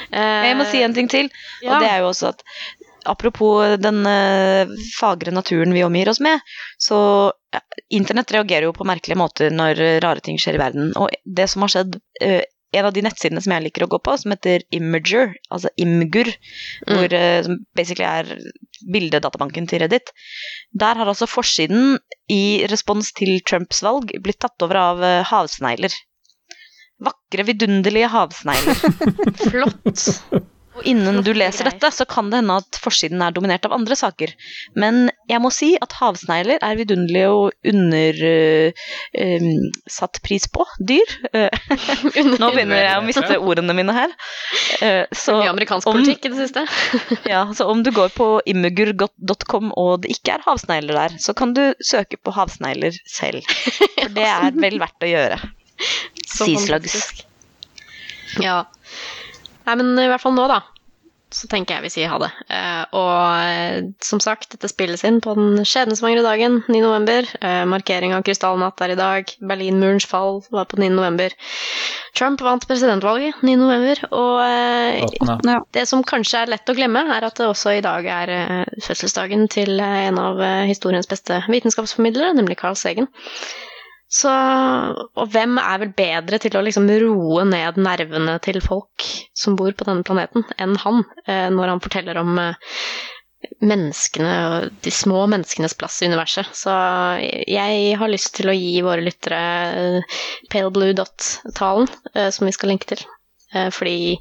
Eh, 0.09 0.45
Jeg 0.49 0.57
må 0.57 0.65
si 0.71 0.81
en 0.83 0.95
ting 0.97 1.09
til, 1.13 1.27
ja. 1.61 1.75
og 1.75 1.83
det 1.83 1.89
er 1.91 1.99
jo 2.01 2.11
også 2.13 2.31
at 2.33 2.45
apropos 3.09 3.77
den 3.81 4.05
eh, 4.09 4.71
fagre 4.99 5.33
naturen 5.35 5.73
vi 5.77 5.85
omgir 5.85 6.11
oss 6.13 6.21
med, 6.25 6.41
så 6.81 6.99
internett 7.95 8.33
reagerer 8.35 8.69
jo 8.69 8.77
på 8.77 8.87
merkelige 8.89 9.19
måter 9.21 9.53
når 9.55 9.81
rare 10.05 10.25
ting 10.25 10.39
skjer 10.41 10.59
i 10.59 10.63
verden. 10.63 10.91
Og 11.01 11.13
det 11.25 11.49
som 11.53 11.65
har 11.65 11.73
skjedd 11.73 11.99
eh, 12.25 12.43
en 12.77 12.85
av 12.85 12.93
de 12.93 13.01
nettsidene 13.05 13.41
som 13.41 13.55
jeg 13.55 13.65
liker 13.65 13.87
å 13.87 13.91
gå 13.95 14.01
på, 14.05 14.17
som 14.21 14.35
heter 14.35 14.65
Imager, 14.77 15.31
altså 15.49 15.71
Imgur, 15.81 16.29
hvor, 16.85 17.15
eh, 17.17 17.39
som 17.47 17.57
basically 17.79 18.05
er 18.05 18.35
bildedatabanken 18.93 19.69
til 19.71 19.81
Reddit, 19.85 20.13
der 20.77 21.01
har 21.01 21.09
altså 21.09 21.29
forsiden 21.29 21.97
i 22.33 22.67
respons 22.69 23.15
til 23.17 23.39
Trumps 23.49 23.81
valg 23.85 24.13
blitt 24.25 24.41
tatt 24.45 24.61
over 24.67 24.83
av 24.83 25.07
havsnegler. 25.31 25.97
Vakre, 27.05 27.45
vidunderlige 27.47 28.09
havsnegler. 28.11 28.79
Flott. 29.49 30.07
Og 30.79 30.85
innen 30.87 31.17
du 31.27 31.33
leser 31.35 31.67
dette, 31.67 31.89
så 31.91 32.05
kan 32.07 32.29
det 32.31 32.39
hende 32.39 32.55
at 32.61 32.79
forsiden 32.79 33.19
er 33.25 33.33
dominert 33.35 33.65
av 33.67 33.73
andre 33.75 33.97
saker. 33.99 34.31
Men 34.79 35.09
jeg 35.27 35.43
må 35.43 35.51
si 35.51 35.73
at 35.83 35.97
havsnegler 35.99 36.63
er 36.63 36.79
vidunderlige 36.79 37.33
og 37.35 37.51
undersatt 39.19 40.21
pris 40.23 40.47
på 40.55 40.67
dyr. 40.79 41.17
Eh, 41.39 42.25
Nå 42.39 42.49
begynner 42.55 42.79
jeg 42.83 42.99
å 42.99 43.03
miste 43.05 43.37
ordene 43.43 43.75
mine 43.77 43.93
her. 43.95 44.13
Uh, 44.81 45.05
så, 45.15 45.35
Mye 45.41 45.51
amerikansk 45.53 45.91
om- 45.91 45.99
politikk 45.99 46.29
i 46.29 46.33
det 46.33 46.47
siste. 46.47 46.65
ja, 47.33 47.43
så 47.55 47.67
om 47.71 47.83
du 47.85 47.91
går 47.95 48.15
på 48.15 48.29
immegur.com 48.49 49.73
og 49.79 50.03
det 50.05 50.15
ikke 50.17 50.39
er 50.39 50.47
havsnegler 50.47 50.99
der, 51.03 51.19
så 51.23 51.35
kan 51.39 51.55
du 51.59 51.63
søke 51.85 52.19
på 52.23 52.35
havsnegler 52.39 52.97
selv. 53.09 53.43
For 53.99 54.15
det 54.15 54.27
er 54.31 54.55
vel 54.57 54.79
verdt 54.83 55.05
å 55.05 55.11
gjøre. 55.11 55.41
Fantastisk. 56.39 57.25
Ja. 58.43 58.65
Nei, 59.69 59.77
men 59.77 59.95
i 60.01 60.09
hvert 60.09 60.23
fall 60.23 60.37
nå, 60.37 60.49
da. 60.51 60.63
Så 61.29 61.45
tenker 61.51 61.77
jeg 61.77 61.85
vi 61.85 61.91
sier 61.93 62.09
ha 62.09 62.17
det. 62.23 62.31
Eh, 62.49 62.85
og 62.97 63.91
som 64.05 64.21
sagt, 64.25 64.47
dette 64.55 64.71
spilles 64.71 65.03
inn 65.05 65.19
på 65.21 65.35
den 65.37 65.61
skjebnesvangre 65.61 66.23
dagen, 66.25 66.63
9. 66.71 66.79
november. 66.81 67.29
Eh, 67.45 67.65
markering 67.69 68.15
av 68.17 68.25
krystallnatt 68.25 68.81
er 68.85 68.95
i 68.95 68.97
dag. 68.99 69.35
Berlinmurens 69.51 70.09
fall 70.09 70.41
var 70.55 70.71
på 70.71 70.81
9. 70.81 70.89
november. 70.97 71.37
Trump 72.17 72.41
vant 72.41 72.65
presidentvalget 72.65 73.43
9. 73.45 73.59
november. 73.61 74.01
Og 74.17 74.41
eh, 74.47 75.61
det 75.77 75.85
som 75.91 76.01
kanskje 76.07 76.47
er 76.47 76.55
lett 76.55 76.73
å 76.73 76.77
glemme, 76.79 77.05
er 77.13 77.29
at 77.29 77.37
det 77.37 77.51
også 77.51 77.77
i 77.77 77.85
dag 77.85 78.09
er 78.09 78.33
eh, 78.39 78.79
fødselsdagen 78.89 79.51
til 79.53 79.77
en 79.85 80.23
av 80.23 80.41
eh, 80.41 80.65
historiens 80.73 81.13
beste 81.13 81.43
vitenskapsformidlere, 81.53 82.33
nemlig 82.41 82.57
Carl 82.65 82.79
Sagen. 82.81 83.13
Så, 84.09 84.31
og 84.33 85.29
hvem 85.35 85.59
er 85.61 85.83
vel 85.83 85.91
bedre 85.97 86.39
til 86.41 86.55
å 86.57 86.63
liksom 86.65 86.89
roe 87.03 87.45
ned 87.45 87.77
nervene 87.85 88.39
til 88.45 88.57
folk 88.65 89.05
som 89.37 89.57
bor 89.59 89.75
på 89.77 89.85
denne 89.85 90.07
planeten, 90.07 90.47
enn 90.57 90.79
han, 90.81 91.03
eh, 91.27 91.49
når 91.53 91.75
han 91.75 91.83
forteller 91.85 92.21
om 92.23 92.41
eh, 92.41 92.57
menneskene 93.61 94.33
og 94.47 94.79
de 94.87 94.93
små 94.95 95.27
menneskenes 95.29 95.77
plass 95.79 96.01
i 96.01 96.09
universet. 96.09 96.49
Så 96.57 96.73
jeg 97.21 97.99
har 98.01 98.11
lyst 98.11 98.33
til 98.39 98.49
å 98.49 98.57
gi 98.57 98.81
våre 98.87 99.05
lyttere 99.05 99.43
eh, 99.69 100.17
Pale 100.49 100.73
Blue 100.73 100.97
Dot-talen, 100.97 101.93
som 102.33 102.49
vi 102.49 102.57
skal 102.57 102.73
linke 102.73 102.95
til. 102.95 103.05
Fordi 103.53 104.17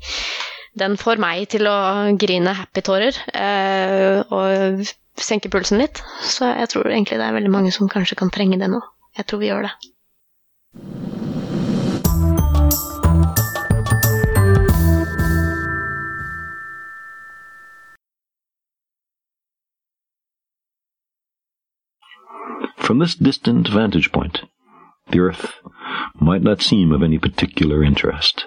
den 0.79 0.99
får 0.99 1.19
meg 1.19 1.47
til 1.51 1.67
å 1.67 1.77
grine 2.19 2.53
happy-tårer 2.55 3.17
og 4.31 4.83
senke 5.19 5.51
pulsen 5.51 5.81
litt. 5.81 6.03
Så 6.23 6.47
jeg 6.51 6.71
tror 6.71 6.91
egentlig 6.91 7.19
det 7.19 7.27
er 7.27 7.35
veldig 7.35 7.51
mange 7.51 7.73
som 7.75 7.91
kanskje 7.91 8.19
kan 8.19 8.31
trenge 8.31 8.59
det 8.61 8.69
nå. 8.71 8.83
Tror 9.25 9.39
vi 9.39 9.49
det. 9.49 9.71
From 22.77 22.99
this 22.99 23.15
distant 23.15 23.67
vantage 23.67 24.13
point, 24.13 24.43
the 25.09 25.19
Earth 25.19 25.55
might 26.21 26.41
not 26.41 26.61
seem 26.61 26.93
of 26.93 27.03
any 27.03 27.19
particular 27.19 27.83
interest. 27.83 28.45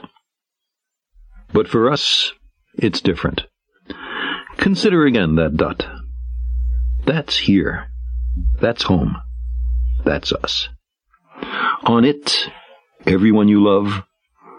But 1.52 1.68
for 1.68 1.90
us, 1.90 2.32
it's 2.74 3.02
different. 3.02 3.42
Consider 4.56 5.04
again 5.04 5.34
that 5.34 5.56
dot. 5.56 5.86
That's 7.04 7.38
here. 7.38 7.90
That's 8.60 8.84
home. 8.84 9.16
That's 10.10 10.32
us. 10.32 10.68
On 11.84 12.04
it, 12.04 12.48
everyone 13.06 13.46
you 13.46 13.62
love, 13.62 14.02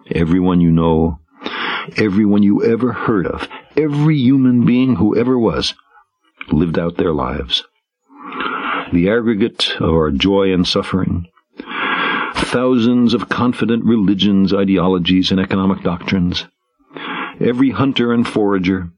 everyone 0.10 0.62
you 0.62 0.72
know, 0.72 1.20
everyone 1.98 2.42
you 2.42 2.64
ever 2.64 2.94
heard 2.94 3.28
of, 3.28 3.50
every 3.76 4.16
human 4.16 4.66
being 4.66 4.96
who 4.96 5.14
ever 5.18 5.38
was, 5.38 5.74
lived 6.54 6.80
out 6.80 6.96
their 6.96 7.12
lives 7.12 7.66
the 8.94 9.10
aggregate 9.10 9.76
of 9.82 9.90
our 9.90 10.10
joy 10.10 10.54
and 10.54 10.66
suffering, 10.66 11.28
thousands 12.34 13.14
of 13.14 13.28
confident 13.28 13.84
religions, 13.84 14.54
ideologies, 14.54 15.32
and 15.32 15.40
economic 15.42 15.84
doctrines, 15.84 16.46
every 17.42 17.72
hunter 17.72 18.14
and 18.14 18.26
forager, 18.26 18.90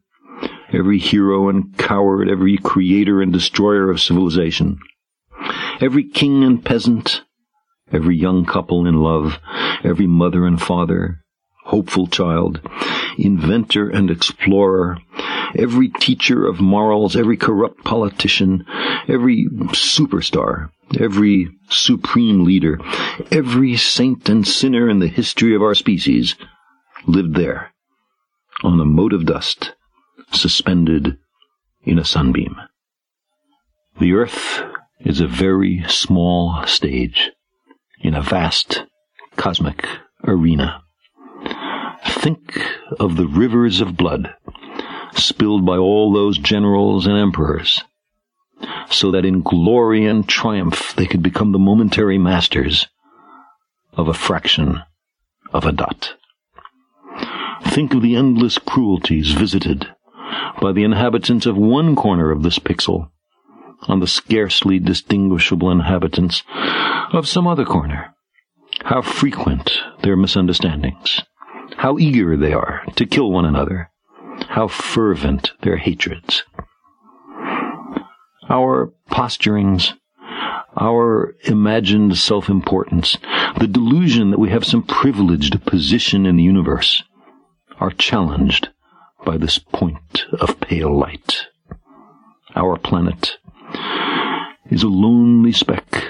every 0.71 0.99
hero 0.99 1.49
and 1.49 1.75
coward, 1.79 2.29
every 2.29 2.57
creator 2.59 3.23
and 3.23 3.33
destroyer 3.33 3.89
of 3.89 3.99
civilization, 3.99 4.77
every 5.81 6.07
king 6.09 6.43
and 6.43 6.63
peasant, 6.63 7.23
every 7.91 8.17
young 8.17 8.45
couple 8.45 8.85
in 8.85 8.95
love, 8.95 9.39
every 9.83 10.07
mother 10.07 10.45
and 10.45 10.61
father, 10.61 11.19
hopeful 11.65 12.07
child, 12.07 12.61
inventor 13.17 13.89
and 13.89 14.09
explorer, 14.09 14.97
every 15.55 15.89
teacher 15.89 16.45
of 16.45 16.59
morals, 16.59 17.15
every 17.15 17.37
corrupt 17.37 17.83
politician, 17.83 18.65
every 19.07 19.47
superstar, 19.69 20.69
every 20.99 21.49
supreme 21.69 22.43
leader, 22.43 22.79
every 23.31 23.75
saint 23.75 24.27
and 24.29 24.47
sinner 24.47 24.89
in 24.89 24.99
the 24.99 25.07
history 25.07 25.55
of 25.55 25.61
our 25.61 25.75
species 25.75 26.35
lived 27.05 27.35
there, 27.35 27.71
on 28.63 28.79
a 28.79 28.85
mote 28.85 29.13
of 29.13 29.25
dust, 29.25 29.73
suspended 30.31 31.17
in 31.83 31.99
a 31.99 32.05
sunbeam. 32.05 32.55
The 33.99 34.13
earth 34.13 34.63
is 35.03 35.19
a 35.19 35.27
very 35.27 35.83
small 35.87 36.65
stage 36.65 37.31
in 38.01 38.15
a 38.15 38.21
vast 38.21 38.83
cosmic 39.35 39.85
arena. 40.25 40.81
Think 42.05 42.61
of 42.99 43.17
the 43.17 43.27
rivers 43.27 43.81
of 43.81 43.97
blood 43.97 44.33
spilled 45.13 45.65
by 45.65 45.77
all 45.77 46.11
those 46.11 46.37
generals 46.37 47.05
and 47.05 47.17
emperors, 47.17 47.83
so 48.89 49.11
that 49.11 49.25
in 49.25 49.41
glory 49.41 50.05
and 50.05 50.27
triumph 50.27 50.93
they 50.95 51.05
could 51.05 51.21
become 51.21 51.51
the 51.51 51.59
momentary 51.59 52.17
masters 52.17 52.87
of 53.93 54.07
a 54.07 54.13
fraction 54.13 54.81
of 55.51 55.65
a 55.65 55.71
dot. 55.71 56.15
Think 57.65 57.93
of 57.93 58.01
the 58.01 58.15
endless 58.15 58.57
cruelties 58.57 59.31
visited 59.31 59.87
by 60.61 60.71
the 60.71 60.83
inhabitants 60.83 61.45
of 61.45 61.57
one 61.57 61.95
corner 61.95 62.31
of 62.31 62.43
this 62.43 62.59
pixel 62.59 63.09
on 63.87 63.99
the 63.99 64.07
scarcely 64.07 64.79
distinguishable 64.79 65.71
inhabitants 65.71 66.43
of 67.11 67.27
some 67.27 67.47
other 67.47 67.65
corner. 67.65 68.13
How 68.85 69.01
frequent 69.01 69.71
their 70.01 70.15
misunderstandings. 70.15 71.21
How 71.77 71.97
eager 71.97 72.35
they 72.37 72.53
are 72.53 72.83
to 72.95 73.05
kill 73.05 73.31
one 73.31 73.45
another. 73.45 73.89
How 74.49 74.67
fervent 74.67 75.51
their 75.61 75.77
hatreds. 75.77 76.43
Our 78.49 78.93
posturings, 79.09 79.93
our 80.75 81.35
imagined 81.43 82.17
self-importance, 82.17 83.17
the 83.59 83.67
delusion 83.67 84.31
that 84.31 84.39
we 84.39 84.49
have 84.49 84.65
some 84.65 84.83
privileged 84.83 85.65
position 85.65 86.25
in 86.25 86.35
the 86.35 86.43
universe, 86.43 87.03
are 87.79 87.91
challenged 87.91 88.69
by 89.25 89.37
this 89.37 89.59
point 89.59 90.25
of 90.39 90.59
pale 90.59 90.95
light. 90.95 91.47
Our 92.55 92.77
planet 92.77 93.37
is 94.69 94.83
a 94.83 94.87
lonely 94.87 95.51
speck 95.51 96.05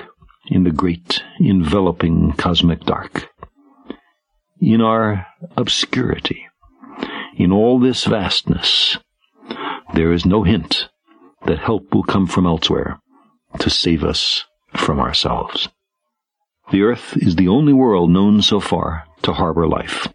in 0.48 0.64
the 0.64 0.72
great 0.72 1.24
enveloping 1.40 2.34
cosmic 2.34 2.82
dark. 2.82 3.30
In 4.60 4.82
our 4.82 5.28
obscurity, 5.58 6.48
in 7.36 7.52
all 7.52 7.80
this 7.80 8.06
vastness, 8.06 8.98
there 9.94 10.14
is 10.14 10.26
no 10.26 10.44
hint 10.44 10.90
that 11.46 11.60
help 11.60 11.94
will 11.94 12.04
come 12.04 12.28
from 12.28 12.46
elsewhere 12.46 13.00
to 13.60 13.70
save 13.70 14.04
us 14.04 14.46
from 14.76 15.00
ourselves. 15.00 15.70
The 16.72 16.84
earth 16.84 17.18
is 17.18 17.36
the 17.36 17.48
only 17.48 17.74
world 17.74 18.10
known 18.10 18.42
so 18.42 18.60
far 18.60 19.06
to 19.24 19.34
harbor 19.34 19.68
life. 19.68 20.08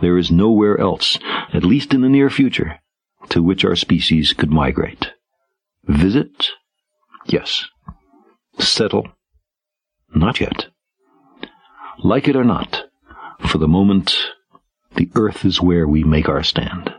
There 0.00 0.16
is 0.16 0.30
nowhere 0.30 0.80
else, 0.80 1.18
at 1.52 1.64
least 1.64 1.92
in 1.92 2.00
the 2.00 2.08
near 2.08 2.30
future, 2.30 2.80
to 3.28 3.42
which 3.42 3.64
our 3.64 3.76
species 3.76 4.32
could 4.32 4.50
migrate. 4.50 5.12
Visit? 5.84 6.50
Yes. 7.26 7.66
Settle? 8.58 9.08
Not 10.14 10.40
yet. 10.40 10.66
Like 12.02 12.28
it 12.28 12.36
or 12.36 12.44
not, 12.44 12.90
For 13.40 13.58
the 13.58 13.68
moment, 13.68 14.16
the 14.94 15.10
earth 15.14 15.44
is 15.44 15.60
where 15.60 15.88
we 15.88 16.04
make 16.04 16.28
our 16.28 16.42
stand. 16.42 16.94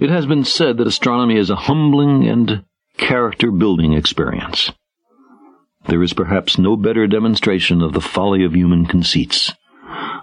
It 0.00 0.10
has 0.10 0.26
been 0.26 0.44
said 0.44 0.78
that 0.78 0.86
astronomy 0.86 1.36
is 1.36 1.50
a 1.50 1.56
humbling 1.56 2.26
and 2.26 2.64
character 2.96 3.50
building 3.50 3.92
experience. 3.92 4.70
There 5.86 6.02
is 6.02 6.12
perhaps 6.12 6.56
no 6.58 6.76
better 6.76 7.06
demonstration 7.06 7.82
of 7.82 7.92
the 7.92 8.00
folly 8.00 8.44
of 8.44 8.54
human 8.54 8.86
conceits 8.86 9.52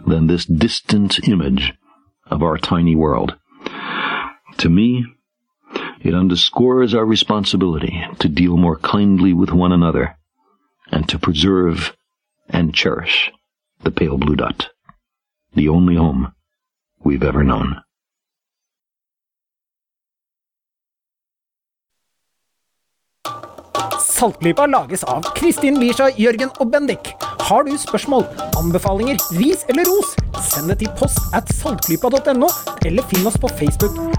than 0.08 0.28
this 0.28 0.46
distant 0.46 1.28
image 1.28 1.74
of 2.26 2.42
our 2.42 2.58
tiny 2.58 2.96
world. 2.96 3.36
To 4.58 4.70
me, 4.70 5.06
it 6.02 6.14
underscores 6.14 6.94
our 6.94 7.06
responsibility 7.06 8.04
to 8.20 8.30
deal 8.30 8.58
more 8.58 8.78
kindly 8.78 9.34
with 9.34 9.52
one 9.52 9.72
another 9.72 10.16
and 10.92 11.08
to 11.10 11.20
preserve 11.20 11.96
and 12.50 12.74
cherish 12.74 13.32
the 13.84 13.92
pale 13.92 14.18
blue 14.18 14.36
dot, 14.36 14.70
the 15.54 15.70
only 15.70 15.96
home 15.96 16.34
we've 17.04 17.24
ever 17.24 17.44
known. 17.44 17.82
Saltklypa 24.00 24.66
lages 24.68 25.04
av 25.04 25.24
Kristin 25.36 25.80
Lisha, 25.80 26.10
Jørgen 26.18 26.50
og 26.60 26.72
Bendik. 26.72 27.14
Har 27.40 27.64
du 27.64 27.78
spørsmål, 27.80 28.26
anbefalinger, 28.60 29.16
ris 29.40 29.64
eller 29.70 29.88
ros, 29.88 30.16
send 30.44 30.68
det 30.68 30.82
til 30.84 30.92
post 31.00 31.32
at 31.34 31.48
saltklypa.no, 31.56 32.52
eller 32.86 33.08
finn 33.12 33.28
oss 33.32 33.40
på 33.40 33.48
Facebook. 33.48 34.19